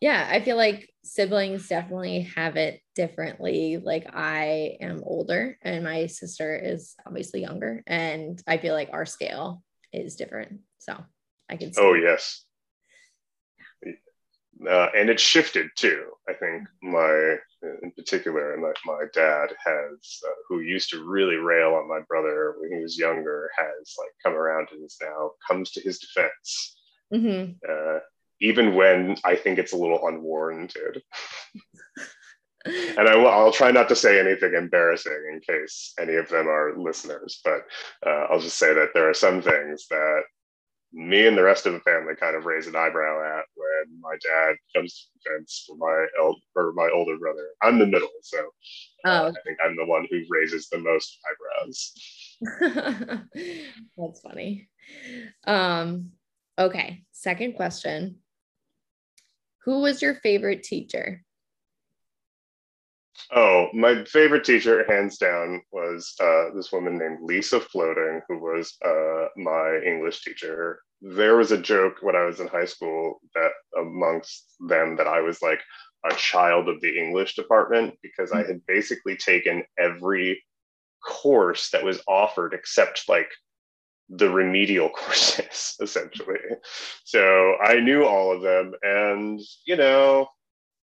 Yeah, 0.01 0.29
I 0.31 0.41
feel 0.41 0.57
like 0.57 0.89
siblings 1.05 1.69
definitely 1.69 2.23
have 2.35 2.57
it 2.57 2.81
differently. 2.95 3.81
Like 3.83 4.09
I 4.13 4.77
am 4.81 5.03
older 5.05 5.59
and 5.63 5.85
my 5.85 6.07
sister 6.07 6.57
is 6.57 6.95
obviously 7.07 7.41
younger, 7.41 7.85
and 7.87 8.43
I 8.49 8.59
feel 8.59 8.75
like 8.75 8.91
our 8.93 9.07
scale 9.07 9.63
is 9.93 10.17
different. 10.17 10.61
So 10.79 10.97
I 11.49 11.57
can. 11.57 11.69
Oh, 11.69 11.73
see. 11.73 11.83
Oh 11.83 11.95
yes 11.95 12.45
uh, 14.67 14.89
and 14.97 15.09
it 15.09 15.21
shifted 15.21 15.69
too. 15.77 16.07
I 16.29 16.33
think 16.35 16.69
my, 16.83 17.37
in 17.83 17.93
particular, 17.97 18.55
and 18.55 18.63
like 18.63 18.77
my 18.85 19.05
dad 19.15 19.49
has, 19.65 20.21
uh, 20.27 20.33
who 20.49 20.61
used 20.61 20.91
to 20.91 21.05
really 21.05 21.37
rail 21.37 21.75
on 21.75 21.89
my 21.89 22.01
brother 22.09 22.55
when 22.59 22.73
he 22.73 22.83
was 22.83 22.99
younger, 22.99 23.51
has 23.57 23.95
like 23.99 24.11
come 24.25 24.35
around 24.35 24.69
and 24.73 24.85
is 24.85 24.97
now 25.01 25.33
comes 25.47 25.71
to 25.73 25.81
his 25.81 25.99
defense, 25.99 26.77
mm-hmm. 27.13 27.53
uh, 27.69 28.01
even 28.41 28.75
when 28.75 29.17
I 29.25 29.37
think 29.37 29.59
it's 29.59 29.73
a 29.73 29.79
little 29.79 30.07
unwarranted. 30.07 31.03
and 32.65 33.09
I 33.09 33.17
will, 33.17 33.29
I'll 33.29 33.53
try 33.53 33.71
not 33.71 33.89
to 33.91 33.97
say 33.97 34.19
anything 34.19 34.55
embarrassing 34.55 35.13
in 35.33 35.41
case 35.41 35.93
any 36.01 36.15
of 36.15 36.29
them 36.29 36.49
are 36.49 36.77
listeners, 36.77 37.41
but 37.45 37.61
uh, 38.07 38.27
I'll 38.31 38.41
just 38.41 38.59
say 38.59 38.75
that 38.75 38.91
there 38.95 39.09
are 39.09 39.15
some 39.15 39.41
things 39.41 39.87
that 39.89 40.23
me 40.93 41.27
and 41.27 41.37
the 41.37 41.43
rest 41.43 41.67
of 41.67 41.75
the 41.75 41.81
family 41.81 42.15
kind 42.15 42.35
of 42.35 42.47
raise 42.47 42.67
an 42.67 42.77
eyebrow 42.77 43.39
at 43.39 43.45
when 43.55 44.01
my 44.01 44.17
dad 44.27 44.57
comes 44.75 44.95
to 44.95 45.31
defense 45.31 45.65
for 45.67 45.77
my 45.77 46.07
el- 46.19 46.41
or 46.55 46.73
my 46.73 46.89
older 46.93 47.19
brother. 47.19 47.49
I'm 47.63 47.79
the 47.79 47.87
middle, 47.87 48.09
so 48.23 48.39
uh, 49.05 49.23
oh. 49.25 49.27
I 49.29 49.33
think 49.45 49.59
I'm 49.65 49.77
the 49.77 49.85
one 49.85 50.07
who 50.11 50.23
raises 50.31 50.69
the 50.69 50.79
most 50.79 51.19
eyebrows. 51.29 51.93
That's 53.97 54.21
funny. 54.21 54.69
Um, 55.47 56.13
okay, 56.59 57.05
second 57.13 57.55
question. 57.55 58.17
Who 59.65 59.81
was 59.81 60.01
your 60.01 60.15
favorite 60.15 60.63
teacher? 60.63 61.25
Oh, 63.35 63.69
my 63.75 64.05
favorite 64.05 64.45
teacher, 64.45 64.85
hands 64.89 65.19
down, 65.19 65.63
was 65.71 66.15
uh, 66.21 66.55
this 66.55 66.73
woman 66.73 66.99
named 66.99 67.19
Lisa 67.23 67.61
Floating, 67.61 68.23
who 68.29 68.39
was 68.39 68.77
uh, 68.85 69.27
my 69.37 69.81
English 69.85 70.23
teacher. 70.23 70.81
There 71.03 71.37
was 71.37 71.53
a 71.53 71.61
joke 71.61 71.97
when 72.01 72.17
I 72.17 72.25
was 72.25 72.41
in 72.41 72.49
high 72.49 72.65
school 72.65 73.21
that 73.35 73.51
amongst 73.79 74.47
them 74.61 74.97
that 74.97 75.07
I 75.07 75.21
was 75.21 75.43
like 75.43 75.61
a 76.11 76.15
child 76.15 76.69
of 76.69 76.81
the 76.81 76.99
English 76.99 77.35
department 77.35 77.95
because 78.03 78.33
I 78.33 78.45
had 78.45 78.65
basically 78.67 79.17
taken 79.17 79.65
every 79.79 80.43
course 81.07 81.71
that 81.71 81.85
was 81.85 82.03
offered 82.09 82.55
except 82.55 83.09
like 83.09 83.31
the 84.09 84.31
remedial 84.31 84.89
courses, 84.97 85.77
essentially. 85.81 86.39
So 87.05 87.57
I 87.63 87.81
knew 87.81 88.05
all 88.05 88.33
of 88.35 88.43
them, 88.43 88.73
and 88.83 89.41
you 89.67 89.77
know, 89.77 90.29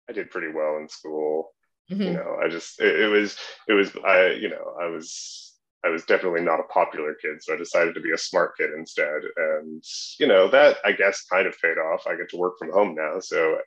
I 0.08 0.12
did 0.12 0.30
pretty 0.30 0.48
well 0.52 0.78
in 0.78 0.88
school. 0.88 1.50
Mm-hmm. 1.90 2.02
You 2.02 2.12
know, 2.12 2.38
I 2.42 2.48
just 2.48 2.80
it, 2.80 3.00
it 3.00 3.08
was 3.08 3.36
it 3.68 3.72
was 3.72 3.90
I 4.04 4.30
you 4.30 4.48
know 4.48 4.74
I 4.80 4.86
was 4.86 5.52
I 5.84 5.88
was 5.88 6.04
definitely 6.04 6.42
not 6.42 6.60
a 6.60 6.72
popular 6.72 7.14
kid, 7.14 7.42
so 7.42 7.54
I 7.54 7.56
decided 7.56 7.94
to 7.94 8.00
be 8.00 8.12
a 8.12 8.18
smart 8.18 8.56
kid 8.56 8.70
instead. 8.76 9.22
And 9.36 9.82
you 10.18 10.26
know 10.26 10.48
that 10.48 10.76
I 10.84 10.92
guess 10.92 11.24
kind 11.24 11.46
of 11.46 11.60
paid 11.60 11.78
off. 11.78 12.06
I 12.06 12.16
get 12.16 12.28
to 12.30 12.36
work 12.36 12.54
from 12.58 12.72
home 12.72 12.94
now, 12.94 13.18
so 13.20 13.58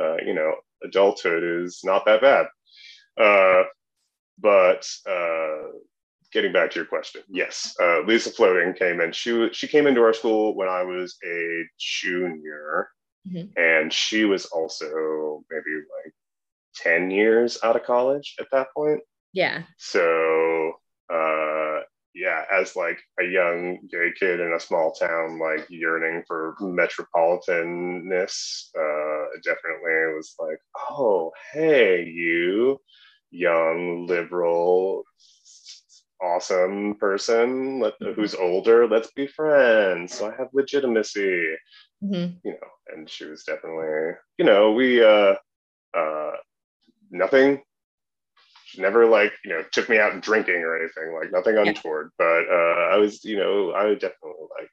uh, 0.00 0.16
you 0.24 0.34
know 0.34 0.54
adulthood 0.84 1.64
is 1.64 1.80
not 1.84 2.04
that 2.06 2.20
bad. 2.20 2.46
Uh, 3.20 3.64
but 4.38 4.88
uh, 5.08 5.68
getting 6.32 6.52
back 6.52 6.70
to 6.70 6.76
your 6.76 6.86
question, 6.86 7.22
yes, 7.28 7.74
uh, 7.80 8.00
Lisa 8.02 8.30
Floating 8.30 8.74
came 8.74 9.00
in. 9.00 9.12
She 9.12 9.48
she 9.52 9.68
came 9.68 9.86
into 9.86 10.02
our 10.02 10.14
school 10.14 10.56
when 10.56 10.68
I 10.68 10.82
was 10.82 11.16
a 11.24 11.62
junior, 11.78 12.88
mm-hmm. 13.28 13.46
and 13.56 13.92
she 13.92 14.24
was 14.24 14.46
also 14.46 15.44
maybe 15.50 15.76
like 15.76 16.14
10 16.76 17.10
years 17.10 17.58
out 17.62 17.76
of 17.76 17.84
college 17.84 18.34
at 18.40 18.46
that 18.52 18.68
point. 18.74 19.00
Yeah. 19.32 19.62
So, 19.78 20.72
uh, 21.12 21.80
yeah, 22.14 22.44
as 22.52 22.74
like 22.74 22.98
a 23.20 23.24
young 23.24 23.78
gay 23.90 24.12
kid 24.18 24.40
in 24.40 24.52
a 24.52 24.60
small 24.60 24.92
town, 24.92 25.38
like 25.38 25.66
yearning 25.70 26.24
for 26.26 26.56
metropolitanness, 26.60 28.70
uh, 28.76 29.26
definitely 29.44 30.14
was 30.16 30.34
like, 30.38 30.58
oh, 30.90 31.32
hey, 31.52 32.04
you 32.04 32.80
young 33.30 34.06
liberal, 34.06 35.04
awesome 36.20 36.94
person 36.96 37.80
let, 37.80 37.98
mm-hmm. 38.00 38.12
who's 38.12 38.34
older, 38.34 38.88
let's 38.88 39.10
be 39.12 39.26
friends. 39.26 40.14
So 40.14 40.28
I 40.28 40.36
have 40.36 40.48
legitimacy, 40.52 41.54
mm-hmm. 42.02 42.36
you 42.44 42.52
know, 42.52 42.68
and 42.92 43.08
she 43.08 43.24
was 43.24 43.44
definitely, 43.44 44.14
you 44.38 44.44
know, 44.44 44.72
we, 44.72 45.02
uh, 45.02 45.34
uh, 45.96 46.32
nothing. 47.10 47.62
She 48.66 48.80
never 48.80 49.06
like 49.06 49.32
you 49.44 49.50
know 49.50 49.64
took 49.72 49.88
me 49.88 49.98
out 49.98 50.20
drinking 50.20 50.62
or 50.62 50.78
anything 50.78 51.14
like 51.14 51.32
nothing 51.32 51.56
untoward. 51.56 52.10
Yeah. 52.18 52.24
but 52.24 52.54
uh, 52.54 52.94
i 52.94 52.96
was 52.96 53.24
you 53.24 53.36
know 53.36 53.72
i 53.72 53.92
definitely 53.94 54.46
like 54.58 54.70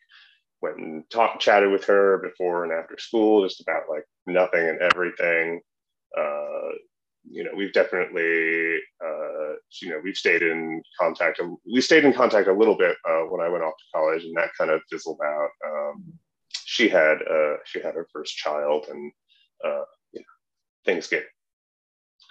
went 0.61 0.77
and 0.77 1.09
talked 1.09 1.41
chatted 1.41 1.72
with 1.72 1.85
her 1.85 2.19
before 2.19 2.64
and 2.64 2.73
after 2.73 2.97
school 2.97 3.43
just 3.43 3.61
about 3.61 3.84
like 3.89 4.03
nothing 4.26 4.69
and 4.69 4.81
everything. 4.81 5.61
Uh, 6.18 6.69
you 7.30 7.43
know 7.43 7.51
we've 7.55 7.73
definitely 7.73 8.77
uh, 9.03 9.53
you 9.81 9.89
know 9.89 9.99
we've 10.03 10.15
stayed 10.15 10.41
in 10.41 10.81
contact 10.99 11.41
we 11.65 11.81
stayed 11.81 12.05
in 12.05 12.14
contact 12.14 12.47
a 12.47 12.53
little 12.53 12.77
bit 12.77 12.95
uh, 13.09 13.23
when 13.30 13.41
i 13.41 13.49
went 13.49 13.64
off 13.64 13.73
to 13.77 13.97
college 13.97 14.23
and 14.23 14.35
that 14.38 14.49
kind 14.57 14.72
of 14.72 14.81
fizzled 14.89 15.19
out. 15.23 15.49
Um, 15.65 16.14
she 16.53 16.88
had 16.89 17.18
uh, 17.30 17.55
she 17.65 17.81
had 17.81 17.95
her 17.95 18.07
first 18.14 18.35
child 18.35 18.85
and 18.89 19.11
uh, 19.64 19.84
you 20.11 20.19
know, 20.19 20.26
things 20.85 21.07
get 21.07 21.26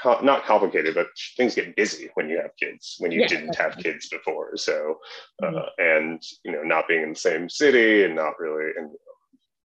co- 0.02 0.20
not 0.20 0.44
complicated, 0.44 0.94
but 0.94 1.09
things 1.36 1.55
get 1.55 1.77
busy 1.77 2.10
when 2.14 2.28
you 2.28 2.36
have 2.39 2.56
kids. 2.59 2.97
When 2.98 3.12
you 3.12 3.20
Yeah, 3.20 3.28
didn't 3.28 3.56
have 3.56 3.77
kids 3.78 4.09
before, 4.09 4.56
so 4.56 5.01
uh, 5.43 5.47
Mhm. 5.47 5.70
and 5.78 6.23
you 6.44 6.52
know, 6.52 6.62
not 6.62 6.89
being 6.89 7.02
in 7.02 7.10
the 7.10 7.16
same 7.16 7.48
city 7.48 8.05
and 8.05 8.14
not 8.14 8.39
really 8.39 8.73
in 8.77 8.94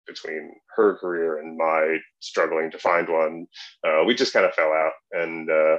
between 0.05 0.55
her 0.75 0.95
career 0.95 1.39
and 1.39 1.57
my 1.57 1.97
struggling 2.21 2.71
to 2.71 2.77
find 2.79 3.09
one, 3.09 3.45
uh, 3.83 4.03
we 4.05 4.15
just 4.15 4.31
kind 4.33 4.45
of 4.45 4.53
fell 4.53 4.71
out 4.71 4.93
and 5.11 5.49
uh, 5.51 5.77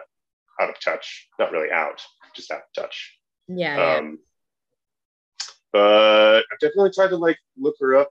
out 0.60 0.68
of 0.68 0.78
touch. 0.80 1.28
Not 1.38 1.50
really 1.52 1.70
out, 1.70 2.02
just 2.34 2.50
out 2.50 2.58
of 2.60 2.72
touch. 2.74 3.18
Yeah. 3.46 3.76
yeah. 3.76 3.96
Um, 3.98 4.18
but 5.72 6.44
I've 6.52 6.58
definitely 6.60 6.90
tried 6.92 7.08
to 7.08 7.16
like 7.16 7.38
look 7.56 7.76
her 7.80 7.96
up 7.96 8.10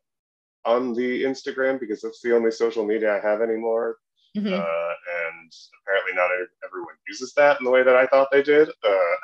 on 0.66 0.94
the 0.94 1.24
Instagram 1.24 1.80
because 1.80 2.02
that's 2.02 2.22
the 2.22 2.36
only 2.36 2.52
social 2.52 2.86
media 2.86 3.16
I 3.16 3.20
have 3.20 3.42
anymore. 3.42 3.98
Mhm. 4.38 4.54
Uh, 4.54 4.94
and 5.26 5.52
apparently, 5.82 6.14
not 6.14 6.30
everyone 6.64 6.96
uses 7.08 7.34
that 7.34 7.60
in 7.60 7.66
the 7.66 7.72
way 7.72 7.82
that 7.82 7.96
I 7.96 8.06
thought 8.06 8.30
they 8.32 8.44
did. 8.44 8.70
Uh, 8.84 9.16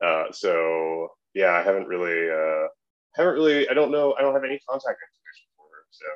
uh, 0.06 0.32
so 0.32 1.08
yeah, 1.34 1.52
I 1.52 1.62
haven't 1.62 1.88
really, 1.88 2.30
uh, 2.30 2.68
haven't 3.16 3.34
really. 3.34 3.68
I 3.68 3.74
don't 3.74 3.90
know. 3.90 4.14
I 4.14 4.22
don't 4.22 4.34
have 4.34 4.44
any 4.44 4.60
contact 4.68 5.00
information 5.02 5.48
for 5.56 5.66
her, 5.74 5.82
so 5.90 6.06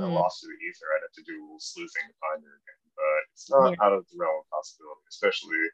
I 0.00 0.04
Mhm. 0.04 0.14
lost 0.14 0.40
to 0.42 0.46
the 0.48 0.52
ether. 0.66 0.86
I'd 0.94 1.02
have 1.02 1.12
to 1.12 1.22
do 1.22 1.40
a 1.40 1.42
little 1.42 1.60
sleuthing 1.60 2.06
to 2.08 2.14
find 2.20 2.44
her 2.44 2.50
again. 2.60 2.92
But 2.96 3.20
it's 3.32 3.50
not 3.50 3.72
Yeah. 3.72 3.84
out 3.86 3.92
of 3.94 4.06
the 4.08 4.18
realm 4.18 4.40
of 4.40 4.50
possibility, 4.50 5.00
especially 5.08 5.70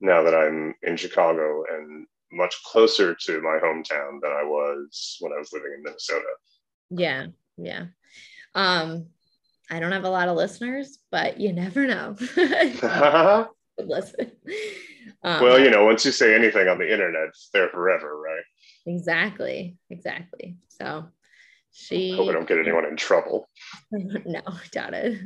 now 0.00 0.22
that 0.22 0.34
I'm 0.34 0.74
in 0.82 0.96
Chicago 0.96 1.64
and 1.64 2.06
much 2.30 2.62
closer 2.64 3.14
to 3.14 3.40
my 3.40 3.58
hometown 3.58 4.20
than 4.20 4.30
I 4.32 4.42
was 4.44 5.16
when 5.20 5.32
I 5.32 5.38
was 5.38 5.52
living 5.52 5.72
in 5.72 5.82
Minnesota. 5.82 6.28
Yeah, 6.90 7.28
yeah. 7.56 7.86
Um, 8.54 9.12
I 9.70 9.80
don't 9.80 9.92
have 9.92 10.04
a 10.04 10.10
lot 10.10 10.28
of 10.28 10.36
listeners, 10.36 10.98
but 11.10 11.40
you 11.40 11.52
never 11.52 11.86
know. 11.86 12.16
Listen. 13.78 14.32
Um, 15.22 15.42
well, 15.42 15.58
you 15.58 15.70
know, 15.70 15.84
once 15.84 16.04
you 16.04 16.12
say 16.12 16.34
anything 16.34 16.68
on 16.68 16.78
the 16.78 16.90
internet, 16.90 17.28
it's 17.28 17.50
there 17.52 17.68
forever, 17.68 18.18
right? 18.20 18.44
exactly, 18.86 19.76
exactly. 19.90 20.56
So 20.68 21.06
she 21.72 22.16
Hope 22.16 22.28
I 22.28 22.32
don't 22.32 22.48
get 22.48 22.58
anyone 22.58 22.86
in 22.86 22.96
trouble. 22.96 23.48
no, 23.90 24.40
doubt 24.70 24.94
it. 24.94 25.20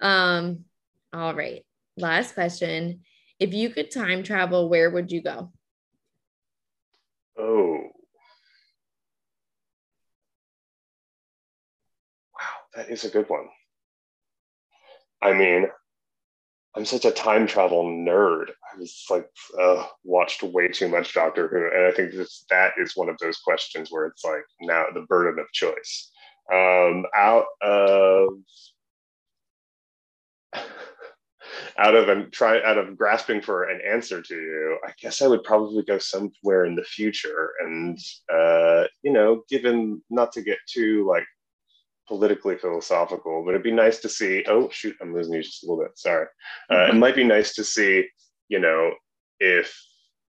Um, 0.00 0.64
all 1.12 1.34
right. 1.34 1.64
Last 1.96 2.34
question. 2.34 3.00
If 3.38 3.54
you 3.54 3.70
could 3.70 3.90
time 3.90 4.22
travel, 4.22 4.68
where 4.68 4.90
would 4.90 5.10
you 5.10 5.22
go? 5.22 5.52
Oh. 7.38 7.88
That 12.76 12.90
is 12.90 13.04
a 13.04 13.10
good 13.10 13.28
one. 13.28 13.48
I 15.22 15.32
mean, 15.32 15.66
I'm 16.76 16.84
such 16.84 17.04
a 17.04 17.12
time 17.12 17.46
travel 17.46 17.84
nerd. 17.84 18.50
I 18.50 18.78
was 18.78 19.04
like, 19.08 19.28
uh, 19.60 19.86
watched 20.02 20.42
way 20.42 20.68
too 20.68 20.88
much 20.88 21.14
Doctor 21.14 21.48
Who, 21.48 21.76
and 21.76 21.86
I 21.86 21.92
think 21.92 22.12
this, 22.12 22.44
that 22.50 22.72
is 22.76 22.96
one 22.96 23.08
of 23.08 23.16
those 23.18 23.38
questions 23.38 23.90
where 23.90 24.06
it's 24.06 24.24
like 24.24 24.44
now 24.60 24.86
the 24.92 25.02
burden 25.02 25.38
of 25.38 25.50
choice. 25.52 26.10
Um, 26.52 27.06
out 27.16 27.46
of 27.62 28.28
out 31.78 31.94
of 31.94 32.08
and 32.08 32.32
try 32.32 32.62
out 32.62 32.76
of 32.76 32.98
grasping 32.98 33.40
for 33.40 33.64
an 33.70 33.80
answer 33.88 34.20
to 34.20 34.34
you, 34.34 34.78
I 34.84 34.90
guess 35.00 35.22
I 35.22 35.28
would 35.28 35.44
probably 35.44 35.84
go 35.84 35.98
somewhere 35.98 36.64
in 36.66 36.74
the 36.74 36.82
future. 36.82 37.50
And 37.60 37.98
uh, 38.32 38.84
you 39.02 39.12
know, 39.12 39.42
given 39.48 40.02
not 40.10 40.32
to 40.32 40.42
get 40.42 40.58
too 40.68 41.06
like 41.08 41.24
politically 42.06 42.56
philosophical, 42.56 43.42
but 43.44 43.50
it'd 43.50 43.62
be 43.62 43.72
nice 43.72 43.98
to 44.00 44.08
see. 44.08 44.44
Oh 44.46 44.68
shoot, 44.70 44.96
I'm 45.00 45.14
losing 45.14 45.34
you 45.34 45.42
just 45.42 45.64
a 45.64 45.66
little 45.66 45.84
bit. 45.84 45.98
Sorry. 45.98 46.26
Uh, 46.70 46.86
it 46.90 46.94
might 46.94 47.16
be 47.16 47.24
nice 47.24 47.54
to 47.54 47.64
see, 47.64 48.06
you 48.48 48.58
know, 48.58 48.92
if 49.40 49.78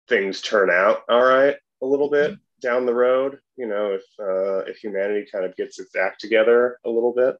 things 0.07 0.41
turn 0.41 0.69
out 0.69 1.03
all 1.09 1.23
right 1.23 1.55
a 1.81 1.85
little 1.85 2.09
bit 2.09 2.37
down 2.61 2.85
the 2.85 2.93
road. 2.93 3.39
You 3.55 3.67
know, 3.67 3.93
if 3.93 4.03
uh, 4.19 4.69
if 4.69 4.77
humanity 4.77 5.27
kind 5.31 5.45
of 5.45 5.55
gets 5.55 5.79
its 5.79 5.95
act 5.95 6.19
together 6.21 6.79
a 6.85 6.89
little 6.89 7.13
bit. 7.13 7.35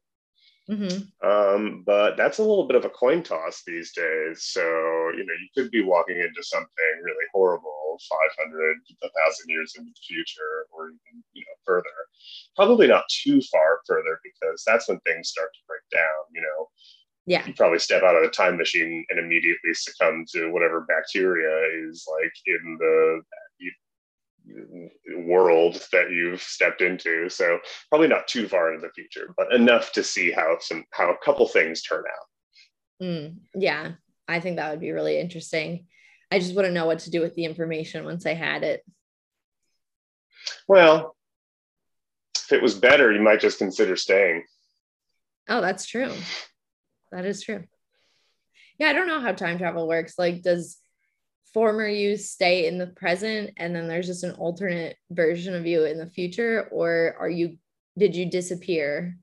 Mhm. 0.68 1.10
Um, 1.24 1.82
but 1.84 2.16
that's 2.16 2.38
a 2.38 2.44
little 2.44 2.66
bit 2.66 2.76
of 2.76 2.84
a 2.84 2.90
coin 2.90 3.24
toss 3.24 3.64
these 3.66 3.92
days. 3.92 4.44
So, 4.44 4.62
you 5.16 5.24
know, 5.26 5.34
you 5.34 5.48
could 5.54 5.70
be 5.72 5.82
walking 5.82 6.16
into 6.16 6.42
something 6.42 7.02
really 7.02 7.26
horrible 7.32 7.98
500, 8.08 8.76
1,000 9.00 9.48
years 9.48 9.74
into 9.76 9.90
the 9.90 10.00
future, 10.06 10.66
or 10.70 10.90
even, 10.90 11.24
you 11.32 11.42
know, 11.42 11.56
further. 11.64 11.90
Probably 12.56 12.86
not 12.86 13.04
too 13.08 13.40
far 13.42 13.80
further 13.86 14.20
because 14.22 14.62
that's 14.66 14.88
when 14.88 15.00
things 15.00 15.28
start 15.28 15.50
to 15.54 15.60
break 15.66 15.82
down. 15.92 16.24
You 16.34 16.42
know, 16.42 16.68
Yeah. 17.26 17.46
you 17.46 17.54
probably 17.54 17.78
step 17.78 18.02
out 18.02 18.16
of 18.16 18.22
a 18.22 18.28
time 18.28 18.56
machine 18.56 19.04
and 19.10 19.18
immediately 19.18 19.72
succumb 19.74 20.24
to 20.32 20.50
whatever 20.50 20.82
bacteria 20.82 21.88
is 21.88 22.06
like 22.10 22.32
in 22.46 22.76
the 22.78 23.22
world 25.16 25.74
that 25.92 26.10
you've 26.10 26.42
stepped 26.42 26.80
into. 26.80 27.28
So 27.28 27.58
probably 27.88 28.08
not 28.08 28.26
too 28.26 28.48
far 28.48 28.72
into 28.72 28.86
the 28.86 28.92
future, 28.92 29.32
but 29.36 29.52
enough 29.52 29.92
to 29.92 30.02
see 30.02 30.32
how 30.32 30.56
some 30.60 30.84
how 30.92 31.12
a 31.12 31.24
couple 31.24 31.46
things 31.46 31.82
turn 31.82 32.04
out. 32.06 33.06
Mm, 33.06 33.36
yeah. 33.54 33.92
I 34.26 34.40
think 34.40 34.56
that 34.56 34.70
would 34.70 34.80
be 34.80 34.92
really 34.92 35.18
interesting. 35.18 35.86
I 36.30 36.38
just 36.38 36.54
wouldn't 36.54 36.74
know 36.74 36.86
what 36.86 37.00
to 37.00 37.10
do 37.10 37.20
with 37.20 37.34
the 37.34 37.44
information 37.44 38.04
once 38.04 38.26
I 38.26 38.34
had 38.34 38.62
it. 38.62 38.84
Well, 40.68 41.16
if 42.50 42.58
it 42.58 42.62
was 42.62 42.74
better, 42.74 43.12
you 43.12 43.22
might 43.22 43.40
just 43.40 43.58
consider 43.58 43.94
staying. 43.96 44.44
Oh, 45.48 45.60
that's 45.60 45.86
true. 45.86 46.12
That 47.12 47.24
is 47.24 47.42
true. 47.42 47.64
Yeah, 48.78 48.88
I 48.88 48.92
don't 48.92 49.06
know 49.06 49.20
how 49.20 49.32
time 49.32 49.58
travel 49.58 49.86
works. 49.86 50.18
Like, 50.18 50.42
does 50.42 50.78
former 51.54 51.86
you 51.86 52.16
stay 52.16 52.66
in 52.66 52.78
the 52.78 52.88
present 52.88 53.52
and 53.56 53.74
then 53.74 53.86
there's 53.86 54.06
just 54.06 54.24
an 54.24 54.32
alternate 54.32 54.96
version 55.10 55.54
of 55.54 55.66
you 55.66 55.84
in 55.84 55.98
the 55.98 56.06
future? 56.06 56.68
Or 56.72 57.16
are 57.20 57.30
you, 57.30 57.58
did 57.96 58.16
you 58.16 58.26
disappear? 58.26 59.16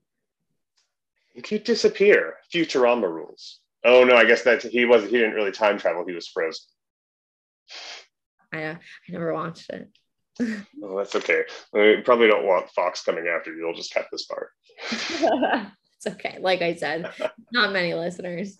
You 1.34 1.42
could 1.42 1.64
disappear. 1.64 2.36
Futurama 2.52 3.12
rules. 3.12 3.60
Oh 3.84 4.04
no, 4.04 4.16
I 4.16 4.24
guess 4.24 4.42
that 4.42 4.62
he 4.62 4.84
was 4.86 5.04
he 5.04 5.10
didn't 5.10 5.34
really 5.34 5.52
time 5.52 5.78
travel, 5.78 6.04
he 6.06 6.14
was 6.14 6.26
frozen. 6.26 6.64
I, 8.52 8.64
I 8.64 8.78
never 9.08 9.32
watched 9.32 9.70
it. 9.70 9.88
Oh, 10.82 10.96
that's 10.96 11.16
okay. 11.16 11.42
We 11.72 12.00
probably 12.02 12.28
don't 12.28 12.46
want 12.46 12.70
Fox 12.70 13.02
coming 13.02 13.26
after 13.26 13.52
you. 13.52 13.60
They'll 13.62 13.74
just 13.74 13.92
cut 13.92 14.06
this 14.10 14.24
part. 14.26 14.50
it's 14.90 16.06
okay. 16.06 16.38
Like 16.40 16.62
I 16.62 16.74
said, 16.76 17.10
not 17.52 17.72
many 17.72 17.94
listeners. 17.94 18.58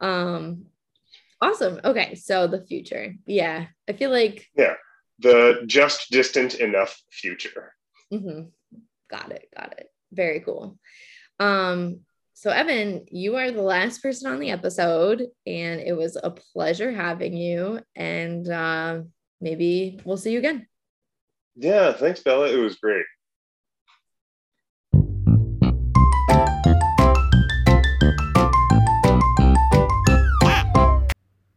Um, 0.00 0.66
awesome. 1.40 1.80
Okay, 1.84 2.14
so 2.14 2.46
the 2.46 2.64
future. 2.64 3.14
Yeah, 3.26 3.66
I 3.88 3.92
feel 3.92 4.10
like 4.10 4.48
yeah, 4.56 4.74
The 5.18 5.62
just 5.66 6.10
distant 6.10 6.54
enough 6.54 6.98
future. 7.10 7.74
mhm. 8.12 8.50
got 9.10 9.32
it. 9.32 9.48
Got 9.56 9.74
it. 9.78 9.88
Very 10.12 10.40
cool. 10.40 10.78
Um, 11.38 12.00
so 12.34 12.50
Evan, 12.50 13.04
you 13.10 13.36
are 13.36 13.50
the 13.50 13.60
last 13.62 14.02
person 14.02 14.30
on 14.32 14.40
the 14.40 14.50
episode, 14.50 15.26
and 15.46 15.80
it 15.80 15.92
was 15.96 16.16
a 16.16 16.30
pleasure 16.30 16.90
having 16.92 17.36
you. 17.36 17.80
And 17.94 18.48
uh, 18.48 19.02
maybe 19.40 20.00
we'll 20.04 20.16
see 20.16 20.32
you 20.32 20.38
again. 20.38 20.66
Yeah, 21.62 21.92
thanks, 21.92 22.22
Bella. 22.22 22.50
It 22.50 22.56
was 22.56 22.76
great. 22.76 23.04